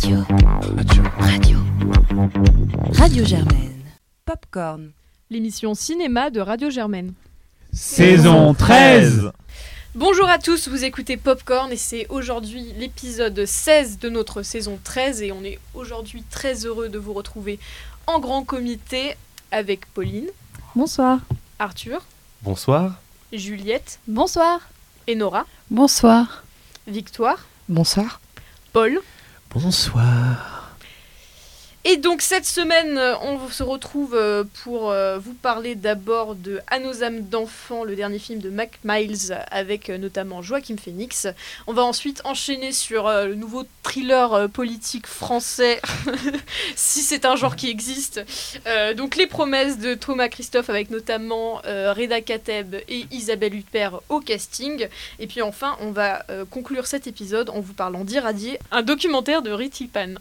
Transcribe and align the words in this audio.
Radio. 0.00 0.24
Radio. 1.18 1.58
Radio 2.92 3.24
Germaine. 3.24 3.82
Popcorn. 4.24 4.92
L'émission 5.28 5.74
cinéma 5.74 6.30
de 6.30 6.38
Radio 6.40 6.70
Germaine. 6.70 7.14
Saison 7.72 8.54
13 8.54 9.32
Bonjour 9.96 10.28
à 10.28 10.38
tous, 10.38 10.68
vous 10.68 10.84
écoutez 10.84 11.16
Popcorn 11.16 11.72
et 11.72 11.76
c'est 11.76 12.06
aujourd'hui 12.10 12.72
l'épisode 12.78 13.44
16 13.44 13.98
de 13.98 14.08
notre 14.08 14.42
saison 14.42 14.78
13 14.84 15.22
et 15.22 15.32
on 15.32 15.42
est 15.42 15.58
aujourd'hui 15.74 16.22
très 16.30 16.64
heureux 16.64 16.88
de 16.88 16.98
vous 16.98 17.12
retrouver 17.12 17.58
en 18.06 18.20
grand 18.20 18.44
comité 18.44 19.16
avec 19.50 19.86
Pauline, 19.94 20.28
Bonsoir. 20.76 21.18
Arthur, 21.58 22.02
Bonsoir. 22.42 23.00
Juliette 23.32 23.98
Bonsoir. 24.06 24.60
et 25.08 25.16
Nora, 25.16 25.44
Bonsoir. 25.70 26.44
Victoire, 26.86 27.46
Bonsoir. 27.68 28.20
Paul. 28.72 29.00
Bonsoir. 29.50 30.57
Et 31.84 31.96
donc 31.96 32.22
cette 32.22 32.44
semaine, 32.44 32.98
euh, 32.98 33.16
on 33.20 33.48
se 33.48 33.62
retrouve 33.62 34.14
euh, 34.14 34.42
pour 34.64 34.90
euh, 34.90 35.18
vous 35.18 35.32
parler 35.32 35.76
d'abord 35.76 36.34
de 36.34 36.60
À 36.66 36.80
nos 36.80 37.04
âmes 37.04 37.22
d'enfants, 37.22 37.84
le 37.84 37.94
dernier 37.94 38.18
film 38.18 38.40
de 38.40 38.50
Mac 38.50 38.80
Miles 38.84 39.38
avec 39.50 39.88
notamment 39.88 40.42
Joachim 40.42 40.76
Phoenix. 40.76 41.28
On 41.68 41.72
va 41.72 41.84
ensuite 41.84 42.20
enchaîner 42.24 42.72
sur 42.72 43.08
le 43.08 43.34
nouveau 43.36 43.64
thriller 43.82 44.50
politique 44.50 45.06
français, 45.06 45.80
si 46.76 47.00
c'est 47.00 47.24
un 47.24 47.36
genre 47.36 47.56
qui 47.56 47.70
existe. 47.70 48.20
Donc 48.96 49.16
Les 49.16 49.26
promesses 49.26 49.78
de 49.78 49.94
Thomas 49.94 50.28
Christophe 50.28 50.70
avec 50.70 50.90
notamment 50.90 51.62
Reda 51.64 52.20
Kateb 52.20 52.74
et 52.88 53.06
Isabelle 53.10 53.54
Huppert 53.54 54.00
au 54.08 54.20
casting. 54.20 54.88
Et 55.18 55.26
puis 55.26 55.42
enfin, 55.42 55.76
on 55.80 55.90
va 55.90 56.24
conclure 56.50 56.86
cet 56.86 57.06
épisode 57.06 57.50
en 57.50 57.60
vous 57.60 57.74
parlant 57.74 58.04
d'Irradier, 58.04 58.58
un 58.70 58.82
documentaire 58.82 59.42
de 59.42 59.50
Ritipan. 59.50 60.16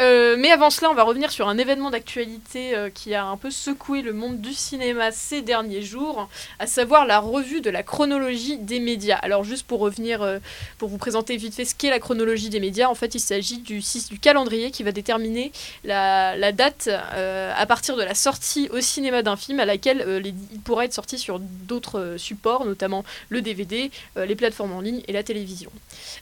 Euh, 0.00 0.36
mais 0.38 0.50
avant 0.50 0.70
cela, 0.70 0.90
on 0.90 0.94
va 0.94 1.02
revenir 1.02 1.30
sur 1.30 1.48
un 1.48 1.58
événement 1.58 1.90
d'actualité 1.90 2.74
euh, 2.74 2.88
qui 2.88 3.14
a 3.14 3.26
un 3.26 3.36
peu 3.36 3.50
secoué 3.50 4.00
le 4.00 4.14
monde 4.14 4.40
du 4.40 4.54
cinéma 4.54 5.12
ces 5.12 5.42
derniers 5.42 5.82
jours, 5.82 6.28
à 6.58 6.66
savoir 6.66 7.06
la 7.06 7.18
revue 7.18 7.60
de 7.60 7.68
la 7.68 7.82
chronologie 7.82 8.56
des 8.56 8.80
médias. 8.80 9.18
Alors 9.18 9.44
juste 9.44 9.66
pour 9.66 9.80
revenir, 9.80 10.22
euh, 10.22 10.38
pour 10.78 10.88
vous 10.88 10.96
présenter 10.96 11.36
vite 11.36 11.54
fait 11.54 11.66
ce 11.66 11.74
qu'est 11.74 11.90
la 11.90 11.98
chronologie 11.98 12.48
des 12.48 12.60
médias, 12.60 12.88
en 12.88 12.94
fait 12.94 13.14
il 13.14 13.20
s'agit 13.20 13.58
du, 13.58 13.82
du 14.10 14.18
calendrier 14.18 14.70
qui 14.70 14.82
va 14.82 14.92
déterminer 14.92 15.52
la, 15.84 16.36
la 16.36 16.52
date 16.52 16.88
à 16.88 17.66
partir 17.66 17.96
de 17.96 18.02
la 18.02 18.14
sortie 18.14 18.68
au 18.70 18.80
cinéma 18.80 19.22
d'un 19.22 19.36
film 19.36 19.60
à 19.60 19.64
laquelle 19.64 20.22
il 20.24 20.60
pourra 20.60 20.84
être 20.84 20.92
sorti 20.92 21.18
sur 21.18 21.38
d'autres 21.38 22.16
supports, 22.16 22.64
notamment 22.64 23.04
le 23.28 23.42
DVD, 23.42 23.90
les 24.16 24.34
plateformes 24.34 24.72
en 24.72 24.80
ligne 24.80 25.02
et 25.06 25.12
la 25.12 25.22
télévision. 25.22 25.70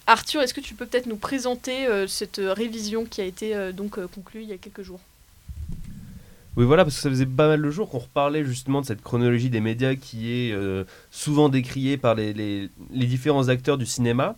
Arthur, 0.06 0.42
est-ce 0.42 0.54
que 0.54 0.60
tu 0.60 0.74
peux 0.74 0.86
peut-être 0.86 1.06
nous 1.06 1.16
présenter 1.16 1.86
cette 2.08 2.40
révision 2.42 3.04
qui 3.04 3.20
a 3.20 3.24
été 3.24 3.54
euh, 3.60 3.72
donc 3.72 3.98
euh, 3.98 4.08
conclue 4.12 4.42
il 4.42 4.48
y 4.48 4.52
a 4.52 4.58
quelques 4.58 4.82
jours 4.82 5.00
Oui, 6.56 6.64
voilà, 6.64 6.84
parce 6.84 6.96
que 6.96 7.02
ça 7.02 7.10
faisait 7.10 7.26
pas 7.26 7.48
mal 7.48 7.62
de 7.62 7.70
jours 7.70 7.88
qu'on 7.88 7.98
reparlait 7.98 8.44
justement 8.44 8.80
de 8.80 8.86
cette 8.86 9.02
chronologie 9.02 9.50
des 9.50 9.60
médias 9.60 9.94
qui 9.94 10.32
est 10.32 10.52
euh, 10.52 10.84
souvent 11.10 11.48
décriée 11.48 11.96
par 11.96 12.14
les, 12.14 12.70
différents 12.90 13.48
acteurs 13.48 13.78
du 13.78 13.86
cinéma. 13.86 14.36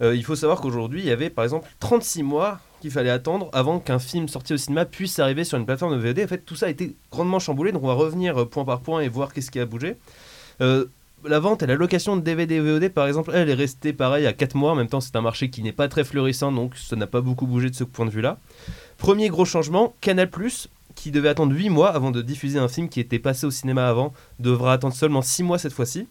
Il 0.00 0.22
faut 0.22 0.36
savoir 0.36 0.60
qu'aujourd'hui, 0.60 1.00
il 1.00 1.06
y 1.06 1.10
avait 1.10 1.30
par 1.30 1.44
exemple 1.44 1.66
36 1.80 2.24
mois 2.24 2.60
qu'il 2.82 2.90
fallait 2.90 3.08
attendre 3.08 3.48
avant 3.54 3.78
qu'un 3.78 3.98
film 3.98 4.28
sorti 4.28 4.52
au 4.52 4.58
cinéma 4.58 4.84
puisse 4.84 5.18
arriver 5.18 5.44
sur 5.44 5.56
une 5.56 5.64
plateforme 5.64 5.96
de 5.96 6.06
VOD. 6.06 6.20
En 6.24 6.26
fait, 6.26 6.44
tout 6.44 6.56
ça 6.56 6.66
a 6.66 6.68
été 6.68 6.94
grandement 7.10 7.38
chamboulé, 7.38 7.72
donc 7.72 7.82
on 7.84 7.86
va 7.86 7.94
revenir 7.94 8.46
point 8.48 8.66
par 8.66 8.80
point 8.80 9.00
et 9.00 9.08
voir 9.08 9.32
qu'est-ce 9.32 9.50
qui 9.50 9.60
a 9.60 9.64
bougé. 9.64 9.96
La 11.26 11.40
vente 11.40 11.62
et 11.62 11.66
la 11.66 11.74
location 11.74 12.16
de 12.16 12.22
DVD 12.22 12.56
et 12.56 12.60
VOD, 12.60 12.88
par 12.90 13.06
exemple, 13.06 13.32
elle 13.34 13.48
est 13.48 13.54
restée 13.54 13.92
pareil 13.92 14.26
à 14.26 14.32
4 14.32 14.54
mois. 14.54 14.72
En 14.72 14.74
même 14.74 14.88
temps, 14.88 15.00
c'est 15.00 15.16
un 15.16 15.20
marché 15.20 15.50
qui 15.50 15.62
n'est 15.62 15.72
pas 15.72 15.88
très 15.88 16.04
florissant, 16.04 16.52
donc 16.52 16.76
ça 16.76 16.96
n'a 16.96 17.06
pas 17.06 17.20
beaucoup 17.20 17.46
bougé 17.46 17.70
de 17.70 17.74
ce 17.74 17.84
point 17.84 18.06
de 18.06 18.10
vue-là. 18.10 18.38
Premier 18.98 19.28
gros 19.28 19.44
changement, 19.44 19.94
Canal+, 20.00 20.30
qui 20.94 21.10
devait 21.10 21.28
attendre 21.28 21.54
8 21.54 21.70
mois 21.70 21.90
avant 21.90 22.10
de 22.10 22.22
diffuser 22.22 22.58
un 22.58 22.68
film 22.68 22.88
qui 22.88 23.00
était 23.00 23.18
passé 23.18 23.46
au 23.46 23.50
cinéma 23.50 23.88
avant, 23.88 24.12
devra 24.38 24.72
attendre 24.72 24.94
seulement 24.94 25.22
6 25.22 25.42
mois 25.42 25.58
cette 25.58 25.72
fois-ci. 25.72 26.06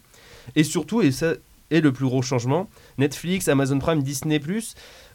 Et 0.56 0.64
surtout, 0.64 1.00
et 1.02 1.10
ça 1.10 1.34
est 1.70 1.80
le 1.80 1.92
plus 1.92 2.06
gros 2.06 2.22
changement, 2.22 2.68
Netflix, 2.98 3.48
Amazon 3.48 3.78
Prime, 3.78 4.02
Disney+, 4.02 4.40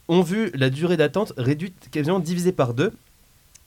ont 0.07 0.21
vu 0.21 0.51
la 0.55 0.69
durée 0.69 0.97
d'attente 0.97 1.33
réduite 1.38 1.89
quasiment 1.91 2.19
divisée 2.19 2.51
par 2.51 2.73
deux. 2.73 2.91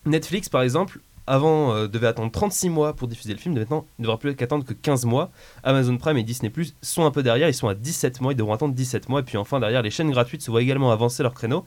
Netflix, 0.05 0.49
par 0.49 0.63
exemple, 0.63 0.99
avant 1.27 1.73
euh, 1.73 1.87
devait 1.89 2.07
attendre 2.07 2.31
36 2.31 2.69
mois 2.69 2.95
pour 2.95 3.09
diffuser 3.09 3.33
le 3.33 3.39
film, 3.39 3.55
maintenant 3.55 3.87
ne 3.99 4.05
devra 4.05 4.19
plus 4.19 4.35
qu'attendre 4.35 4.65
que 4.65 4.73
15 4.73 5.05
mois. 5.05 5.31
Amazon 5.63 5.97
Prime 5.97 6.17
et 6.17 6.23
Disney 6.23 6.51
Plus 6.51 6.75
sont 6.83 7.05
un 7.05 7.11
peu 7.11 7.23
derrière, 7.23 7.49
ils 7.49 7.55
sont 7.55 7.69
à 7.69 7.75
17 7.75 8.21
mois, 8.21 8.33
ils 8.33 8.37
devront 8.37 8.53
attendre 8.53 8.75
17 8.75 9.09
mois. 9.09 9.21
Et 9.21 9.23
puis 9.23 9.37
enfin, 9.37 9.61
derrière, 9.61 9.83
les 9.83 9.91
chaînes 9.91 10.11
gratuites 10.11 10.43
se 10.43 10.51
voient 10.51 10.63
également 10.63 10.91
avancer 10.91 11.23
leur 11.23 11.35
créneau. 11.35 11.65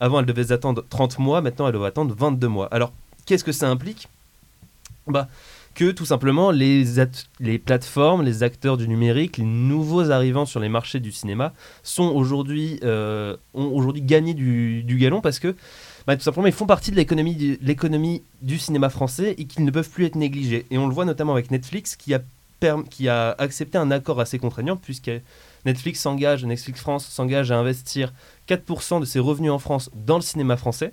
Avant, 0.00 0.20
elles 0.20 0.26
devaient 0.26 0.52
attendre 0.52 0.84
30 0.88 1.18
mois, 1.18 1.40
maintenant 1.40 1.66
elles 1.66 1.72
doivent 1.72 1.86
attendre 1.86 2.14
22 2.16 2.48
mois. 2.48 2.68
Alors, 2.70 2.92
qu'est-ce 3.24 3.44
que 3.44 3.52
ça 3.52 3.68
implique? 3.68 4.08
Bah, 5.06 5.28
que 5.74 5.90
tout 5.90 6.06
simplement 6.06 6.50
les, 6.50 6.84
les 7.38 7.58
plateformes, 7.58 8.22
les 8.22 8.42
acteurs 8.42 8.76
du 8.76 8.88
numérique, 8.88 9.36
les 9.36 9.44
nouveaux 9.44 10.10
arrivants 10.10 10.46
sur 10.46 10.58
les 10.58 10.70
marchés 10.70 11.00
du 11.00 11.12
cinéma 11.12 11.52
sont 11.82 12.08
aujourd'hui 12.08 12.80
euh, 12.82 13.36
ont 13.52 13.70
aujourd'hui 13.74 14.02
gagné 14.02 14.32
du 14.32 14.96
galon 14.98 15.20
parce 15.20 15.38
que 15.38 15.54
bah, 16.06 16.16
tout 16.16 16.22
simplement 16.22 16.46
ils 16.46 16.52
font 16.52 16.66
partie 16.66 16.90
de 16.90 16.96
l'économie 16.96 17.34
du, 17.34 18.22
du 18.42 18.58
cinéma 18.58 18.90
français 18.90 19.34
et 19.38 19.46
qu'ils 19.46 19.64
ne 19.64 19.70
peuvent 19.70 19.90
plus 19.90 20.06
être 20.06 20.14
négligés. 20.14 20.66
Et 20.70 20.78
on 20.78 20.86
le 20.86 20.94
voit 20.94 21.04
notamment 21.04 21.32
avec 21.32 21.50
Netflix 21.50 21.96
qui 21.96 22.14
a, 22.14 22.22
qui 22.90 23.08
a 23.08 23.34
accepté 23.38 23.76
un 23.78 23.90
accord 23.90 24.20
assez 24.20 24.38
contraignant 24.38 24.76
puisque 24.76 25.10
Netflix 25.64 26.00
s'engage, 26.00 26.44
Netflix 26.44 26.80
France 26.80 27.06
s'engage 27.06 27.50
à 27.50 27.58
investir 27.58 28.12
4% 28.48 29.00
de 29.00 29.04
ses 29.04 29.18
revenus 29.18 29.50
en 29.50 29.58
France 29.58 29.90
dans 29.94 30.16
le 30.16 30.22
cinéma 30.22 30.56
français. 30.56 30.92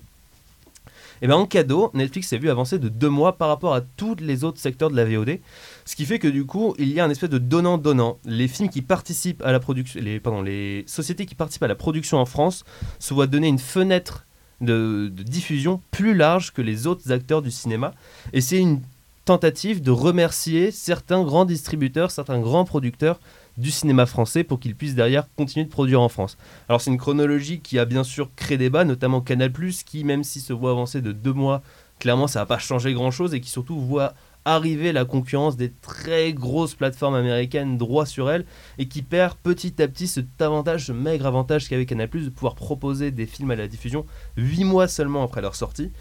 Et 1.21 1.27
bien 1.27 1.37
en 1.37 1.45
cadeau, 1.45 1.89
Netflix 1.93 2.27
s'est 2.27 2.37
vu 2.37 2.49
avancer 2.49 2.79
de 2.79 2.89
deux 2.89 3.07
mois 3.07 3.37
par 3.37 3.47
rapport 3.47 3.73
à 3.73 3.81
tous 3.81 4.15
les 4.19 4.43
autres 4.43 4.59
secteurs 4.59 4.89
de 4.89 4.95
la 4.95 5.05
VOD. 5.05 5.39
Ce 5.85 5.95
qui 5.95 6.05
fait 6.05 6.19
que 6.19 6.27
du 6.27 6.45
coup, 6.45 6.75
il 6.79 6.89
y 6.89 6.99
a 6.99 7.05
un 7.05 7.09
espèce 7.09 7.29
de 7.29 7.37
donnant-donnant. 7.37 8.17
Les 8.25 8.49
films 8.49 8.67
qui 8.67 8.81
participent 8.81 9.41
à 9.43 9.53
la 9.53 9.61
production, 9.61 10.01
les, 10.01 10.19
pardon, 10.19 10.41
les 10.41 10.83
sociétés 10.85 11.25
qui 11.25 11.35
participent 11.35 11.63
à 11.63 11.67
la 11.67 11.75
production 11.75 12.17
en 12.17 12.25
France 12.25 12.65
se 12.99 13.13
voient 13.13 13.27
donner 13.27 13.47
une 13.47 13.59
fenêtre 13.59 14.25
de, 14.61 15.07
diffusion 15.09 15.81
plus 15.91 16.13
large 16.13 16.53
que 16.53 16.61
les 16.61 16.87
autres 16.87 17.11
acteurs 17.11 17.41
du 17.41 17.51
cinéma. 17.51 17.93
Et 18.33 18.41
c'est 18.41 18.59
une 18.59 18.81
tentative 19.25 19.81
de 19.81 19.91
remercier 19.91 20.71
certains 20.71 21.23
grands 21.23 21.45
distributeurs, 21.45 22.11
certains 22.11 22.39
grands 22.39 22.65
producteurs 22.65 23.19
du 23.57 23.71
cinéma 23.71 24.05
français 24.05 24.43
pour 24.43 24.59
qu'ils 24.59 24.75
puissent 24.75 24.95
derrière 24.95 25.27
continuer 25.37 25.65
de 25.65 25.69
produire 25.69 26.01
en 26.01 26.09
France. 26.09 26.37
Alors 26.67 26.81
c'est 26.81 26.91
une 26.91 26.97
chronologie 26.97 27.59
qui 27.59 27.79
a 27.79 27.85
bien 27.85 28.03
sûr 28.03 28.29
créé 28.35 28.57
débat, 28.57 28.83
notamment 28.83 29.21
Canal+, 29.21 29.51
qui 29.85 30.03
même 30.03 30.23
s'il 30.23 30.41
se 30.41 30.53
voit 30.53 30.71
avancer 30.71 31.01
de 31.01 31.11
deux 31.11 31.33
mois, 31.33 31.61
clairement 31.99 32.27
ça 32.27 32.39
n'a 32.39 32.45
pas 32.45 32.57
changé 32.57 32.93
grand-chose 32.93 33.33
et 33.33 33.39
qui 33.39 33.49
surtout 33.49 33.79
voit 33.79 34.13
arriver 34.45 34.91
la 34.91 35.05
concurrence 35.05 35.57
des 35.57 35.71
très 35.71 36.33
grosses 36.33 36.75
plateformes 36.75 37.15
américaines 37.15 37.77
droit 37.77 38.05
sur 38.05 38.29
elles 38.29 38.45
et 38.77 38.87
qui 38.87 39.01
perd 39.01 39.35
petit 39.35 39.81
à 39.81 39.87
petit 39.87 40.07
cet 40.07 40.41
avantage, 40.41 40.87
ce 40.87 40.91
maigre 40.91 41.25
avantage 41.25 41.69
qu'avait 41.69 41.85
Canal+, 41.85 42.09
de 42.09 42.29
pouvoir 42.29 42.55
proposer 42.55 43.11
des 43.11 43.25
films 43.25 43.51
à 43.51 43.55
la 43.55 43.67
diffusion 43.67 44.05
8 44.37 44.63
mois 44.63 44.87
seulement 44.87 45.23
après 45.23 45.41
leur 45.41 45.55
sortie. 45.55 45.91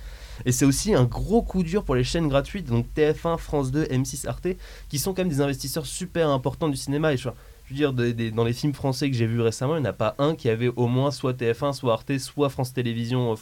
Et 0.45 0.53
c'est 0.53 0.65
aussi 0.65 0.95
un 0.95 1.05
gros 1.05 1.43
coup 1.43 1.63
dur 1.63 1.85
pour 1.85 1.95
les 1.95 2.05
chaînes 2.05 2.29
gratuites, 2.29 2.69
donc 2.69 2.87
TF1, 2.97 3.39
France 3.39 3.71
2, 3.71 3.85
M6, 3.85 4.27
Arte, 4.27 4.49
qui 4.89 4.99
sont 4.99 5.15
quand 5.15 5.23
même 5.23 5.29
des 5.29 5.41
investisseurs 5.41 5.87
super 5.87 6.31
importants 6.31 6.69
du 6.69 6.77
cinéma. 6.77 7.13
Et 7.13 7.17
je, 7.17 7.29
veux 7.29 7.35
dire, 7.77 7.93
dans 7.93 8.45
les 8.45 8.53
films 8.53 8.73
français 8.73 9.11
que 9.11 9.17
j'ai 9.17 9.27
vus 9.27 9.41
récemment, 9.41 9.77
il 9.77 9.83
n'y 9.83 9.87
en 9.87 9.91
a 9.91 9.95
pas 9.95 10.15
un 10.19 10.35
qui 10.35 10.49
avait 10.49 10.69
au 10.75 10.87
moins 10.87 11.11
soit 11.11 11.35
TF1, 11.35 11.75
soit 11.75 11.93
Arte, 11.93 12.19
soit 12.19 12.49
France 12.49 12.73
Télévisions, 12.73 13.33
euh, 13.33 13.37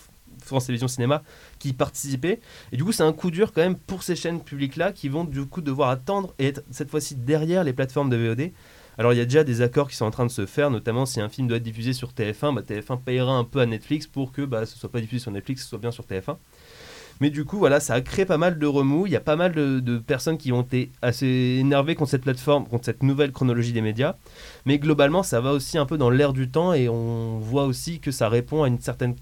France 0.51 0.67
Télévisions 0.67 0.89
Cinéma 0.89 1.23
qui 1.59 1.73
participait. 1.73 2.41
Et 2.73 2.77
du 2.77 2.85
coup, 2.85 2.93
c'est 2.93 3.03
un 3.03 3.13
coup 3.13 3.31
dur 3.31 3.53
quand 3.53 3.63
même 3.63 3.77
pour 3.77 4.03
ces 4.03 4.17
chaînes 4.17 4.41
publiques-là 4.41 4.93
qui 4.93 5.09
vont 5.09 5.25
du 5.25 5.47
coup 5.47 5.61
devoir 5.63 5.91
attendre 5.91 6.35
et 6.39 6.47
être 6.49 6.63
cette 6.71 6.91
fois-ci 6.91 7.15
derrière 7.15 7.65
les 7.65 7.73
plateformes 7.73 8.11
de 8.11 8.17
VOD. 8.17 8.51
Alors 8.99 9.15
il 9.15 9.17
y 9.17 9.23
a 9.23 9.25
déjà 9.25 9.45
des 9.45 9.63
accords 9.63 9.89
qui 9.89 9.97
sont 9.97 10.05
en 10.05 10.11
train 10.11 10.27
de 10.27 10.31
se 10.31 10.45
faire, 10.45 10.71
notamment 10.71 11.07
si 11.07 11.21
un 11.21 11.29
film 11.29 11.49
doit 11.49 11.57
être 11.57 11.63
diffusé 11.63 11.95
sur 11.95 12.11
TF1, 12.11 12.55
bah, 12.55 12.61
TF1 12.61 13.01
payera 13.01 13.33
un 13.33 13.45
peu 13.45 13.61
à 13.61 13.67
Netflix 13.67 14.07
pour 14.07 14.31
que 14.31 14.43
bah, 14.43 14.67
ce 14.67 14.77
soit 14.79 14.91
pas 14.91 15.01
diffusé 15.01 15.23
sur 15.23 15.31
Netflix, 15.31 15.67
soit 15.67 15.79
bien 15.79 15.91
sur 15.91 16.05
TF1. 16.05 16.37
Mais 17.21 17.29
du 17.29 17.45
coup, 17.45 17.59
voilà, 17.59 17.81
ça 17.81 17.95
a 17.95 18.01
créé 18.01 18.25
pas 18.25 18.39
mal 18.39 18.59
de 18.59 18.67
remous. 18.67 19.07
Il 19.07 19.13
y 19.13 19.17
a 19.17 19.21
pas 19.21 19.37
mal 19.37 19.53
de, 19.53 19.79
de 19.81 19.99
personnes 19.99 20.39
qui 20.39 20.53
ont 20.53 20.63
été 20.63 20.91
assez 21.03 21.59
énervées 21.61 21.95
contre 21.95 22.11
cette 22.11 22.23
plateforme, 22.23 22.67
contre 22.67 22.87
cette 22.87 23.03
nouvelle 23.03 23.31
chronologie 23.31 23.75
des 23.75 23.83
médias. 23.83 24.17
Mais 24.65 24.79
globalement, 24.79 25.23
ça 25.23 25.41
va 25.43 25.53
aussi 25.53 25.77
un 25.77 25.85
peu 25.85 25.99
dans 25.99 26.09
l'air 26.09 26.33
du 26.33 26.51
temps 26.51 26.73
et 26.73 26.89
on 26.89 27.39
voit 27.39 27.65
aussi 27.65 28.01
que 28.01 28.11
ça 28.11 28.31
répond 28.31 28.63
à 28.63 28.69
une 28.69 28.81
certaine 28.81 29.17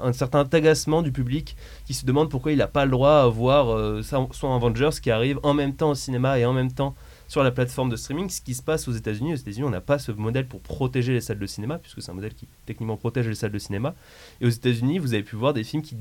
un 0.00 0.12
certain 0.12 0.46
agacement 0.50 1.02
du 1.02 1.12
public 1.12 1.56
qui 1.84 1.94
se 1.94 2.06
demande 2.06 2.30
pourquoi 2.30 2.52
il 2.52 2.58
n'a 2.58 2.66
pas 2.66 2.84
le 2.84 2.90
droit 2.90 3.22
à 3.22 3.26
voir 3.26 3.68
euh, 3.70 4.02
soit 4.02 4.54
Avengers 4.54 5.00
qui 5.02 5.10
arrive 5.10 5.38
en 5.42 5.54
même 5.54 5.74
temps 5.74 5.90
au 5.90 5.94
cinéma 5.94 6.38
et 6.38 6.44
en 6.44 6.52
même 6.52 6.72
temps 6.72 6.94
sur 7.28 7.42
la 7.42 7.50
plateforme 7.50 7.90
de 7.90 7.96
streaming, 7.96 8.30
ce 8.30 8.40
qui 8.40 8.54
se 8.54 8.62
passe 8.62 8.88
aux 8.88 8.92
États-Unis. 8.92 9.34
Aux 9.34 9.36
États-Unis, 9.36 9.64
on 9.64 9.70
n'a 9.70 9.82
pas 9.82 9.98
ce 9.98 10.10
modèle 10.12 10.48
pour 10.48 10.60
protéger 10.60 11.12
les 11.12 11.20
salles 11.20 11.38
de 11.38 11.46
cinéma, 11.46 11.78
puisque 11.78 12.00
c'est 12.02 12.10
un 12.10 12.14
modèle 12.14 12.34
qui 12.34 12.48
techniquement 12.64 12.96
protège 12.96 13.28
les 13.28 13.34
salles 13.34 13.52
de 13.52 13.58
cinéma. 13.58 13.94
Et 14.40 14.46
aux 14.46 14.50
États-Unis, 14.50 14.98
vous 14.98 15.12
avez 15.12 15.22
pu 15.22 15.36
voir 15.36 15.52
des 15.52 15.62
films 15.62 15.82
qui, 15.82 15.94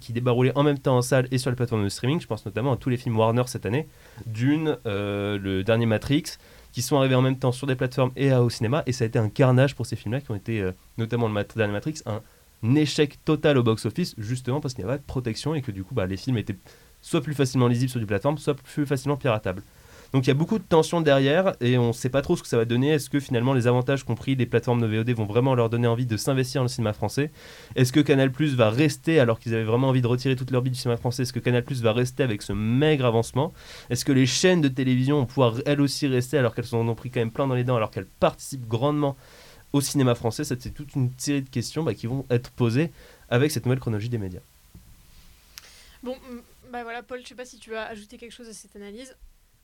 qui 0.00 0.12
débaroulaient 0.12 0.56
en 0.56 0.62
même 0.62 0.78
temps 0.78 0.96
en 0.96 1.02
salle 1.02 1.26
et 1.32 1.38
sur 1.38 1.50
les 1.50 1.56
plateformes 1.56 1.82
de 1.82 1.88
streaming. 1.88 2.20
Je 2.20 2.28
pense 2.28 2.46
notamment 2.46 2.72
à 2.72 2.76
tous 2.76 2.90
les 2.90 2.96
films 2.96 3.18
Warner 3.18 3.42
cette 3.46 3.66
année, 3.66 3.88
Dune, 4.26 4.78
euh, 4.86 5.36
le 5.38 5.64
dernier 5.64 5.86
Matrix, 5.86 6.24
qui 6.72 6.80
sont 6.80 6.96
arrivés 6.96 7.16
en 7.16 7.22
même 7.22 7.38
temps 7.38 7.52
sur 7.52 7.66
des 7.66 7.74
plateformes 7.74 8.12
et 8.14 8.32
au 8.32 8.48
cinéma. 8.48 8.84
Et 8.86 8.92
ça 8.92 9.02
a 9.02 9.08
été 9.08 9.18
un 9.18 9.28
carnage 9.28 9.74
pour 9.74 9.84
ces 9.84 9.96
films-là, 9.96 10.20
qui 10.20 10.30
ont 10.30 10.36
été, 10.36 10.60
euh, 10.60 10.70
notamment 10.96 11.28
le 11.28 11.44
dernier 11.56 11.72
Matrix, 11.72 12.02
un 12.06 12.22
échec 12.62 13.24
total 13.24 13.58
au 13.58 13.62
box-office, 13.62 14.14
justement 14.18 14.60
parce 14.60 14.74
qu'il 14.74 14.84
n'y 14.84 14.90
avait 14.90 14.98
pas 14.98 15.02
de 15.02 15.06
protection 15.06 15.54
et 15.54 15.62
que 15.62 15.70
du 15.70 15.84
coup 15.84 15.94
bah, 15.94 16.06
les 16.06 16.16
films 16.16 16.38
étaient 16.38 16.56
soit 17.00 17.20
plus 17.20 17.34
facilement 17.34 17.68
lisibles 17.68 17.90
sur 17.90 18.00
du 18.00 18.06
plateforme, 18.06 18.38
soit 18.38 18.54
plus 18.54 18.86
facilement 18.86 19.16
piratables. 19.16 19.62
Donc 20.12 20.24
il 20.24 20.28
y 20.28 20.30
a 20.30 20.34
beaucoup 20.34 20.58
de 20.58 20.64
tensions 20.64 21.02
derrière 21.02 21.54
et 21.60 21.76
on 21.76 21.88
ne 21.88 21.92
sait 21.92 22.08
pas 22.08 22.22
trop 22.22 22.34
ce 22.34 22.42
que 22.42 22.48
ça 22.48 22.56
va 22.56 22.64
donner. 22.64 22.88
Est-ce 22.88 23.10
que 23.10 23.20
finalement 23.20 23.52
les 23.52 23.66
avantages 23.66 24.04
compris 24.04 24.36
des 24.36 24.46
plateformes 24.46 24.80
de 24.80 24.86
VOD 24.86 25.10
vont 25.10 25.26
vraiment 25.26 25.54
leur 25.54 25.68
donner 25.68 25.86
envie 25.86 26.06
de 26.06 26.16
s'investir 26.16 26.60
dans 26.60 26.64
le 26.64 26.68
cinéma 26.68 26.94
français? 26.94 27.30
Est-ce 27.76 27.92
que 27.92 28.00
Canal 28.00 28.32
Plus 28.32 28.56
va 28.56 28.70
rester 28.70 29.20
alors 29.20 29.38
qu'ils 29.38 29.54
avaient 29.54 29.64
vraiment 29.64 29.88
envie 29.88 30.00
de 30.00 30.06
retirer 30.06 30.34
toute 30.34 30.50
leur 30.50 30.62
vie 30.62 30.70
du 30.70 30.78
cinéma 30.78 30.96
français 30.96 31.24
Est-ce 31.24 31.32
que 31.34 31.40
Canal 31.40 31.62
Plus 31.62 31.82
va 31.82 31.92
rester 31.92 32.22
avec 32.22 32.40
ce 32.40 32.54
maigre 32.54 33.04
avancement? 33.04 33.52
Est-ce 33.90 34.06
que 34.06 34.12
les 34.12 34.26
chaînes 34.26 34.62
de 34.62 34.68
télévision 34.68 35.18
vont 35.18 35.26
pouvoir 35.26 35.54
elles 35.66 35.80
aussi 35.80 36.06
rester 36.06 36.38
alors 36.38 36.54
qu'elles 36.54 36.74
en 36.74 36.88
ont 36.88 36.94
pris 36.94 37.10
quand 37.10 37.20
même 37.20 37.30
plein 37.30 37.46
dans 37.46 37.54
les 37.54 37.64
dents 37.64 37.76
alors 37.76 37.90
qu'elles 37.90 38.06
participent 38.06 38.66
grandement 38.66 39.14
au 39.72 39.80
cinéma 39.80 40.14
français 40.14 40.44
C'est 40.44 40.70
toute 40.70 40.94
une 40.94 41.10
série 41.18 41.42
de 41.42 41.48
questions 41.48 41.82
bah, 41.82 41.94
qui 41.94 42.06
vont 42.06 42.26
être 42.30 42.50
posées 42.50 42.90
avec 43.28 43.50
cette 43.50 43.66
nouvelle 43.66 43.80
chronologie 43.80 44.08
des 44.08 44.18
médias. 44.18 44.40
Bon, 46.02 46.16
bah 46.72 46.82
voilà, 46.82 47.02
Paul, 47.02 47.20
je 47.22 47.28
sais 47.28 47.34
pas 47.34 47.44
si 47.44 47.58
tu 47.58 47.74
as 47.74 47.86
ajouté 47.86 48.16
quelque 48.18 48.32
chose 48.32 48.48
à 48.48 48.52
cette 48.52 48.76
analyse. 48.76 49.14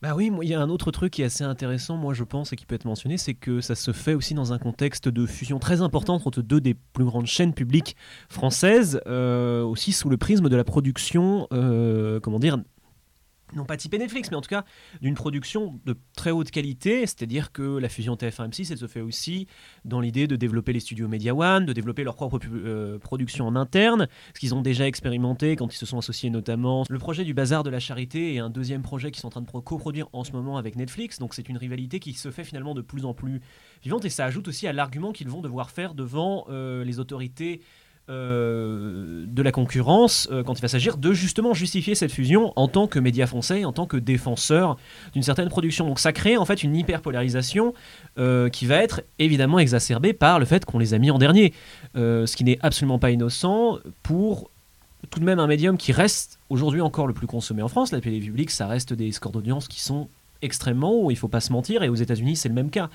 Bah 0.02 0.14
oui, 0.14 0.30
il 0.42 0.48
y 0.48 0.52
a 0.52 0.60
un 0.60 0.68
autre 0.68 0.90
truc 0.90 1.14
qui 1.14 1.22
est 1.22 1.26
assez 1.26 1.44
intéressant, 1.44 1.96
moi 1.96 2.12
je 2.12 2.24
pense, 2.24 2.52
et 2.52 2.56
qui 2.56 2.66
peut 2.66 2.74
être 2.74 2.84
mentionné, 2.84 3.16
c'est 3.16 3.32
que 3.32 3.62
ça 3.62 3.74
se 3.74 3.92
fait 3.92 4.12
aussi 4.12 4.34
dans 4.34 4.52
un 4.52 4.58
contexte 4.58 5.08
de 5.08 5.24
fusion 5.24 5.58
très 5.58 5.80
importante 5.80 6.26
entre 6.26 6.42
deux 6.42 6.60
des 6.60 6.74
plus 6.74 7.04
grandes 7.04 7.26
chaînes 7.26 7.54
publiques 7.54 7.96
françaises, 8.28 9.00
euh, 9.06 9.62
aussi 9.62 9.92
sous 9.92 10.10
le 10.10 10.18
prisme 10.18 10.50
de 10.50 10.56
la 10.56 10.64
production, 10.64 11.46
euh, 11.52 12.20
comment 12.20 12.38
dire, 12.38 12.58
non 13.52 13.64
pas 13.64 13.76
typé 13.76 13.98
Netflix, 13.98 14.30
mais 14.30 14.36
en 14.36 14.40
tout 14.40 14.48
cas 14.48 14.64
d'une 15.00 15.14
production 15.14 15.80
de 15.84 15.96
très 16.16 16.30
haute 16.30 16.50
qualité, 16.50 17.00
c'est-à-dire 17.02 17.52
que 17.52 17.78
la 17.78 17.88
fusion 17.88 18.14
TF1-M6, 18.14 18.72
elle 18.72 18.78
se 18.78 18.86
fait 18.86 19.00
aussi 19.00 19.46
dans 19.84 20.00
l'idée 20.00 20.26
de 20.26 20.36
développer 20.36 20.72
les 20.72 20.80
studios 20.80 21.08
Media 21.08 21.34
One, 21.34 21.66
de 21.66 21.72
développer 21.72 22.04
leur 22.04 22.16
propre 22.16 22.40
euh, 22.52 22.98
production 22.98 23.46
en 23.46 23.56
interne, 23.56 24.08
ce 24.34 24.40
qu'ils 24.40 24.54
ont 24.54 24.62
déjà 24.62 24.86
expérimenté 24.86 25.56
quand 25.56 25.72
ils 25.72 25.78
se 25.78 25.86
sont 25.86 25.98
associés 25.98 26.30
notamment. 26.30 26.84
Le 26.88 26.98
projet 26.98 27.24
du 27.24 27.34
Bazar 27.34 27.62
de 27.62 27.70
la 27.70 27.80
Charité 27.80 28.34
et 28.34 28.38
un 28.38 28.50
deuxième 28.50 28.82
projet 28.82 29.10
qu'ils 29.10 29.20
sont 29.20 29.28
en 29.28 29.42
train 29.42 29.42
de 29.42 29.50
coproduire 29.50 30.08
en 30.12 30.24
ce 30.24 30.32
moment 30.32 30.56
avec 30.56 30.76
Netflix, 30.76 31.18
donc 31.18 31.34
c'est 31.34 31.48
une 31.48 31.58
rivalité 31.58 32.00
qui 32.00 32.14
se 32.14 32.30
fait 32.30 32.44
finalement 32.44 32.74
de 32.74 32.82
plus 32.82 33.04
en 33.04 33.14
plus 33.14 33.40
vivante. 33.82 34.04
Et 34.04 34.10
ça 34.10 34.24
ajoute 34.24 34.48
aussi 34.48 34.66
à 34.66 34.72
l'argument 34.72 35.12
qu'ils 35.12 35.28
vont 35.28 35.42
devoir 35.42 35.70
faire 35.70 35.94
devant 35.94 36.46
euh, 36.48 36.84
les 36.84 36.98
autorités 36.98 37.60
euh, 38.10 39.24
de 39.26 39.42
la 39.42 39.50
concurrence 39.50 40.28
euh, 40.30 40.42
quand 40.42 40.58
il 40.58 40.60
va 40.60 40.68
s'agir 40.68 40.98
de 40.98 41.14
justement 41.14 41.54
justifier 41.54 41.94
cette 41.94 42.12
fusion 42.12 42.52
en 42.54 42.68
tant 42.68 42.86
que 42.86 42.98
média 42.98 43.26
français, 43.26 43.64
en 43.64 43.72
tant 43.72 43.86
que 43.86 43.96
défenseur 43.96 44.76
d'une 45.14 45.22
certaine 45.22 45.48
production. 45.48 45.86
Donc 45.86 45.98
ça 45.98 46.12
crée 46.12 46.36
en 46.36 46.44
fait 46.44 46.62
une 46.62 46.76
hyperpolarisation 46.76 47.72
euh, 48.18 48.50
qui 48.50 48.66
va 48.66 48.76
être 48.76 49.02
évidemment 49.18 49.58
exacerbée 49.58 50.12
par 50.12 50.38
le 50.38 50.44
fait 50.44 50.66
qu'on 50.66 50.78
les 50.78 50.92
a 50.92 50.98
mis 50.98 51.10
en 51.10 51.16
dernier, 51.16 51.54
ce 51.94 52.36
qui 52.36 52.44
n'est 52.44 52.58
absolument 52.60 52.98
pas 52.98 53.10
innocent 53.10 53.78
pour 54.02 54.50
tout 55.08 55.20
de 55.20 55.24
même 55.24 55.38
un 55.38 55.46
médium 55.46 55.78
qui 55.78 55.92
reste 55.92 56.38
aujourd'hui 56.50 56.82
encore 56.82 57.06
le 57.06 57.14
plus 57.14 57.26
consommé 57.26 57.62
en 57.62 57.68
France. 57.68 57.90
La 57.90 58.02
télé 58.02 58.20
publique, 58.20 58.50
ça 58.50 58.66
reste 58.66 58.92
des 58.92 59.12
scores 59.12 59.32
d'audience 59.32 59.66
qui 59.66 59.80
sont 59.80 60.08
extrêmement 60.42 60.92
hauts, 60.92 61.10
il 61.10 61.16
faut 61.16 61.28
pas 61.28 61.40
se 61.40 61.52
mentir, 61.52 61.82
et 61.82 61.88
aux 61.88 61.94
États-Unis 61.94 62.36
c'est 62.36 62.48
le 62.50 62.54
même 62.54 62.70
cas. 62.70 62.90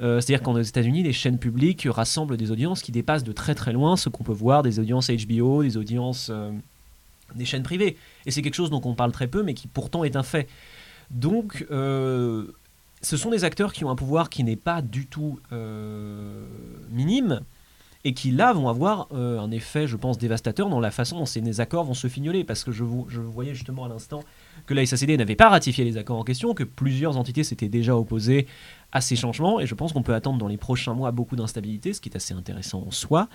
Euh, 0.00 0.20
c'est-à-dire 0.20 0.42
qu'aux 0.42 0.58
États-Unis, 0.58 1.02
les 1.02 1.12
chaînes 1.12 1.38
publiques 1.38 1.86
rassemblent 1.88 2.36
des 2.36 2.50
audiences 2.50 2.82
qui 2.82 2.92
dépassent 2.92 3.24
de 3.24 3.32
très 3.32 3.54
très 3.54 3.72
loin 3.72 3.96
ce 3.96 4.08
qu'on 4.08 4.24
peut 4.24 4.32
voir 4.32 4.62
des 4.62 4.78
audiences 4.78 5.10
HBO, 5.10 5.62
des 5.62 5.76
audiences 5.76 6.30
euh, 6.30 6.50
des 7.34 7.44
chaînes 7.44 7.62
privées. 7.62 7.96
Et 8.26 8.30
c'est 8.30 8.42
quelque 8.42 8.54
chose 8.54 8.70
dont 8.70 8.82
on 8.84 8.94
parle 8.94 9.12
très 9.12 9.28
peu, 9.28 9.42
mais 9.42 9.54
qui 9.54 9.68
pourtant 9.68 10.04
est 10.04 10.16
un 10.16 10.22
fait. 10.22 10.48
Donc, 11.10 11.66
euh, 11.70 12.46
ce 13.02 13.16
sont 13.16 13.30
des 13.30 13.44
acteurs 13.44 13.72
qui 13.72 13.84
ont 13.84 13.90
un 13.90 13.96
pouvoir 13.96 14.30
qui 14.30 14.44
n'est 14.44 14.56
pas 14.56 14.82
du 14.82 15.06
tout 15.06 15.38
minime 16.90 17.40
et 18.04 18.14
qui 18.14 18.30
là 18.30 18.52
vont 18.52 18.68
avoir 18.68 19.08
un 19.12 19.50
effet, 19.50 19.86
je 19.86 19.96
pense, 19.96 20.16
dévastateur 20.16 20.70
dans 20.70 20.80
la 20.80 20.90
façon 20.90 21.18
dont 21.18 21.26
ces 21.26 21.60
accords 21.60 21.84
vont 21.84 21.94
se 21.94 22.08
fignoler. 22.08 22.44
Parce 22.44 22.64
que 22.64 22.72
je, 22.72 22.82
vous, 22.82 23.06
je 23.10 23.20
voyais 23.20 23.54
justement 23.54 23.84
à 23.84 23.88
l'instant 23.88 24.22
que 24.66 24.72
la 24.72 24.86
SACD 24.86 25.18
n'avait 25.18 25.36
pas 25.36 25.50
ratifié 25.50 25.84
les 25.84 25.98
accords 25.98 26.18
en 26.18 26.24
question, 26.24 26.54
que 26.54 26.64
plusieurs 26.64 27.18
entités 27.18 27.44
s'étaient 27.44 27.68
déjà 27.68 27.94
opposées 27.94 28.46
à 28.94 29.00
ces 29.00 29.16
changements, 29.16 29.60
et 29.60 29.66
je 29.66 29.74
pense 29.74 29.92
qu'on 29.92 30.02
peut 30.02 30.14
attendre 30.14 30.38
dans 30.38 30.48
les 30.48 30.56
prochains 30.56 30.94
mois 30.94 31.10
beaucoup 31.10 31.36
d'instabilité, 31.36 31.92
ce 31.92 32.00
qui 32.00 32.08
est 32.08 32.16
assez 32.16 32.32
intéressant 32.32 32.84
en 32.86 32.90
soi, 32.90 33.28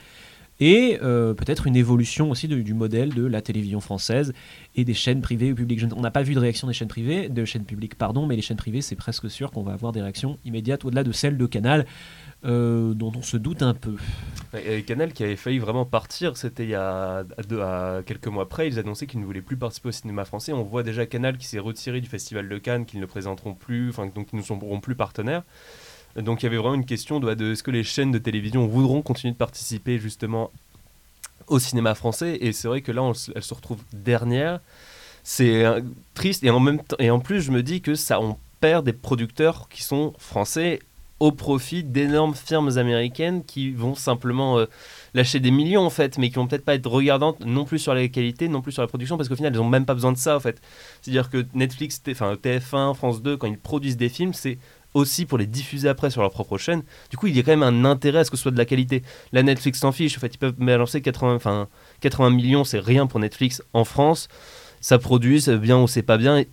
et 0.60 0.98
euh, 1.02 1.34
peut-être 1.34 1.68
une 1.68 1.76
évolution 1.76 2.32
aussi 2.32 2.48
du 2.48 2.74
modèle 2.74 3.14
de 3.14 3.26
la 3.26 3.42
télévision 3.42 3.80
française 3.80 4.34
et 4.76 4.84
des 4.84 4.94
chaînes 4.94 5.22
privées 5.22 5.52
ou 5.52 5.56
publiques. 5.56 5.84
On 5.96 6.02
n'a 6.02 6.12
pas 6.12 6.22
vu 6.22 6.34
de 6.34 6.40
réaction 6.40 6.68
des 6.68 6.74
chaînes 6.74 6.90
privées, 6.90 7.30
de 7.30 7.46
chaînes 7.46 7.64
publiques, 7.64 7.96
pardon, 7.96 8.26
mais 8.26 8.36
les 8.36 8.42
chaînes 8.42 8.58
privées, 8.58 8.82
c'est 8.82 8.96
presque 8.96 9.30
sûr 9.30 9.52
qu'on 9.52 9.64
va 9.64 9.74
avoir 9.74 9.92
des 9.92 10.02
réactions 10.02 10.38
immédiates 10.46 10.84
au-delà 10.84 11.04
de 11.04 11.12
celles 11.12 11.38
de 11.38 11.46
Canal. 11.46 11.86
Euh, 12.46 12.94
dont 12.94 13.12
on 13.18 13.22
se 13.22 13.36
doute 13.36 13.62
un 13.64 13.74
peu. 13.74 13.96
Canal 14.88 15.12
qui 15.12 15.24
avait 15.24 15.36
failli 15.36 15.60
vraiment 15.60 15.84
partir, 15.86 16.38
c'était 16.38 16.64
il 16.64 16.70
y 16.70 16.76
a 16.76 17.26
à 17.62 18.02
quelques 18.06 18.28
mois 18.28 18.44
après, 18.44 18.70
ils 18.70 18.80
annonçaient 18.80 19.08
qu'ils 19.08 19.20
ne 19.20 19.26
voulaient 19.26 19.42
plus 19.42 19.58
participer 19.58 19.90
au 19.90 19.92
cinéma 19.92 20.24
français. 20.24 20.54
On 20.54 20.64
voit 20.64 20.84
déjà 20.84 21.06
Canal 21.06 21.38
qui 21.38 21.46
s'est 21.46 21.60
retiré 21.60 22.00
du 22.00 22.08
Festival 22.08 22.48
de 22.48 22.58
Cannes, 22.58 22.86
qu'ils 22.86 23.02
ne 23.02 23.06
présenteront 23.06 23.54
plus, 23.56 23.90
enfin 23.90 24.06
donc 24.08 24.30
ils 24.32 24.38
ne 24.38 24.42
seront 24.42 24.80
plus 24.80 24.96
partenaires. 24.96 25.44
Donc 26.16 26.42
il 26.42 26.46
y 26.46 26.48
avait 26.48 26.58
vraiment 26.58 26.76
une 26.76 26.86
question 26.86 27.20
de, 27.20 27.34
de 27.34 27.52
est-ce 27.52 27.62
que 27.62 27.72
les 27.72 27.84
chaînes 27.84 28.12
de 28.12 28.20
télévision 28.20 28.66
voudront 28.68 29.02
continuer 29.02 29.34
de 29.34 29.38
participer 29.38 30.00
justement 30.00 30.50
au 31.48 31.60
cinéma 31.60 31.94
français? 31.94 32.38
Et 32.40 32.54
c'est 32.54 32.70
vrai 32.70 32.82
que 32.82 32.94
là, 32.94 33.12
elle 33.36 33.44
se 33.44 33.54
retrouve 33.54 33.80
dernière. 33.92 34.62
C'est 35.24 35.66
euh, 35.66 35.82
triste 36.14 36.46
et 36.46 36.50
en 36.50 36.62
même 36.62 36.82
temps 36.82 36.96
et 37.00 37.12
en 37.12 37.20
plus 37.20 37.42
je 37.42 37.52
me 37.52 37.62
dis 37.62 37.82
que 37.82 37.96
ça 37.96 38.22
on 38.22 38.38
perd 38.62 38.86
des 38.86 38.94
producteurs 38.94 39.68
qui 39.68 39.84
sont 39.84 40.14
français 40.18 40.80
au 41.20 41.32
profit 41.32 41.84
d'énormes 41.84 42.34
firmes 42.34 42.78
américaines 42.78 43.44
qui 43.44 43.72
vont 43.72 43.96
simplement 43.96 44.58
euh, 44.58 44.66
lâcher 45.14 45.40
des 45.40 45.52
millions 45.52 45.84
en 45.84 45.90
fait, 45.90 46.18
mais 46.18 46.30
qui 46.30 46.36
vont 46.36 46.48
peut-être 46.48 46.66
pas 46.66 46.76
être 46.76 46.90
regardantes 46.90 47.40
non 47.46 47.66
plus 47.66 47.80
sur 47.80 47.94
la 47.94 48.08
qualité, 48.08 48.48
non 48.48 48.62
plus 48.62 48.72
sur 48.72 48.82
la 48.82 48.88
production, 48.88 49.18
parce 49.18 49.28
qu'au 49.28 49.36
final, 49.36 49.54
elles 49.54 49.62
ont 49.62 49.68
même 49.68 49.86
pas 49.86 49.94
besoin 49.94 50.12
de 50.12 50.18
ça 50.18 50.36
en 50.36 50.40
fait. 50.40 50.62
C'est-à-dire 51.02 51.30
que 51.30 51.46
Netflix, 51.54 52.02
enfin 52.10 52.36
TF1, 52.36 52.94
France 52.96 53.22
2, 53.22 53.38
quand 53.38 53.48
ils 53.48 53.58
produisent 53.58 53.98
des 53.98 54.10
films, 54.10 54.34
c'est 54.34 54.58
aussi 54.94 55.26
pour 55.26 55.38
les 55.38 55.46
diffuser 55.46 55.88
après 55.90 56.10
sur 56.10 56.22
leur 56.22 56.32
propre 56.32 56.58
chaîne. 56.58 56.84
Du 57.10 57.18
coup, 57.18 57.28
il 57.28 57.36
y 57.36 57.40
a 57.40 57.44
quand 57.44 57.56
même 57.56 57.64
un 57.64 57.86
intérêt 57.86 58.20
à 58.20 58.24
ce 58.24 58.32
que 58.32 58.38
ce 58.38 58.44
soit 58.44 58.52
de 58.52 58.58
la 58.58 58.66
qualité. 58.66 59.04
La 59.32 59.44
Netflix 59.44 59.80
s'en 59.80 59.92
fiche, 59.92 60.18
en 60.18 60.20
fait, 60.20 60.34
ils 60.34 60.40
peuvent 60.40 60.56
balancer 60.58 61.02
80, 61.02 61.36
enfin, 61.36 61.68
80 62.02 62.32
millions, 62.32 62.64
c'est 62.64 62.80
rien 62.80 63.08
pour 63.08 63.20
Netflix 63.20 63.62
en 63.74 63.84
France. 63.84 64.30
Ça 64.82 64.98
produit, 64.98 65.44
bien 65.60 65.82
ou 65.82 65.88
c'est 65.88 66.02
pas 66.02 66.18
bien 66.18 66.44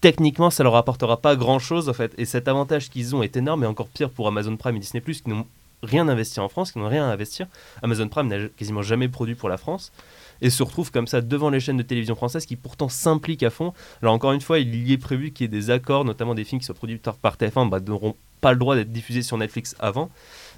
techniquement, 0.00 0.50
ça 0.50 0.62
leur 0.62 0.76
apportera 0.76 1.16
pas 1.18 1.36
grand 1.36 1.58
chose 1.58 1.88
en 1.88 1.92
fait. 1.92 2.12
Et 2.18 2.24
cet 2.24 2.48
avantage 2.48 2.90
qu'ils 2.90 3.14
ont 3.14 3.22
est 3.22 3.36
énorme, 3.36 3.64
et 3.64 3.66
encore 3.66 3.88
pire 3.88 4.10
pour 4.10 4.28
Amazon 4.28 4.56
Prime 4.56 4.76
et 4.76 4.80
Disney 4.80 5.02
qui 5.02 5.28
n'ont 5.28 5.46
rien 5.82 6.08
investi 6.08 6.40
en 6.40 6.48
France, 6.48 6.72
qui 6.72 6.78
n'ont 6.78 6.88
rien 6.88 7.04
à 7.04 7.12
investir. 7.12 7.46
Amazon 7.82 8.08
Prime 8.08 8.28
n'a 8.28 8.48
quasiment 8.48 8.82
jamais 8.82 9.08
produit 9.08 9.34
pour 9.34 9.48
la 9.48 9.56
France 9.56 9.92
et 10.40 10.50
se 10.50 10.62
retrouve 10.62 10.90
comme 10.90 11.06
ça 11.06 11.20
devant 11.20 11.50
les 11.50 11.60
chaînes 11.60 11.76
de 11.76 11.82
télévision 11.82 12.14
françaises 12.14 12.46
qui 12.46 12.56
pourtant 12.56 12.88
s'impliquent 12.88 13.42
à 13.42 13.50
fond. 13.50 13.72
Alors 14.02 14.14
encore 14.14 14.32
une 14.32 14.40
fois, 14.40 14.58
il 14.58 14.88
y 14.88 14.92
est 14.92 14.98
prévu 14.98 15.32
qu'il 15.32 15.44
y 15.44 15.46
ait 15.46 15.48
des 15.48 15.70
accords, 15.70 16.04
notamment 16.04 16.34
des 16.34 16.44
films 16.44 16.60
qui 16.60 16.66
soient 16.66 16.74
produits 16.74 16.98
par 16.98 17.36
TF1, 17.36 17.68
bah, 17.68 17.80
n'auront 17.80 18.14
pas 18.40 18.52
le 18.52 18.58
droit 18.58 18.76
d'être 18.76 18.92
diffusés 18.92 19.22
sur 19.22 19.36
Netflix 19.36 19.74
avant. 19.80 20.10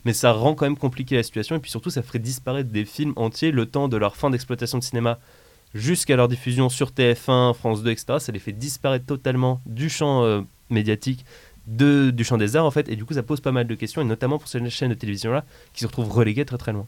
Mais 0.05 0.13
ça 0.13 0.33
rend 0.33 0.55
quand 0.55 0.67
même 0.67 0.77
compliqué 0.77 1.17
la 1.17 1.23
situation 1.23 1.57
et 1.57 1.59
puis 1.59 1.71
surtout 1.71 1.91
ça 1.91 2.03
ferait 2.03 2.19
disparaître 2.19 2.71
des 2.71 2.85
films 2.85 3.13
entiers 3.17 3.53
le 3.53 3.67
temps 3.67 3.89
de 3.89 3.97
leur 3.97 4.17
fin 4.17 4.31
d'exploitation 4.31 4.79
de 4.79 4.83
cinéma 4.83 5.19
jusqu'à 5.75 6.17
leur 6.17 6.29
diffusion 6.29 6.69
sur 6.69 6.91
TF1, 6.91 7.55
France 7.55 7.83
2, 7.83 7.91
etc. 7.91 8.19
Ça 8.19 8.33
les 8.33 8.39
fait 8.39 8.53
disparaître 8.53 9.07
totalement 9.07 9.61
du 9.67 9.89
champ 9.89 10.25
euh, 10.25 10.43
médiatique, 10.69 11.25
du 11.67 12.25
champ 12.25 12.39
des 12.39 12.57
arts 12.57 12.65
en 12.65 12.71
fait, 12.71 12.89
et 12.89 12.97
du 12.97 13.05
coup 13.05 13.15
ça 13.15 13.23
pose 13.23 13.41
pas 13.41 13.53
mal 13.53 13.67
de 13.67 13.75
questions, 13.75 14.03
et 14.03 14.05
notamment 14.05 14.39
pour 14.39 14.49
ces 14.49 14.69
chaînes 14.71 14.91
de 14.91 14.95
télévision-là 14.95 15.45
qui 15.73 15.81
se 15.81 15.87
retrouvent 15.87 16.11
reléguées 16.11 16.45
très 16.45 16.59
très 16.59 16.73
loin. 16.73 16.87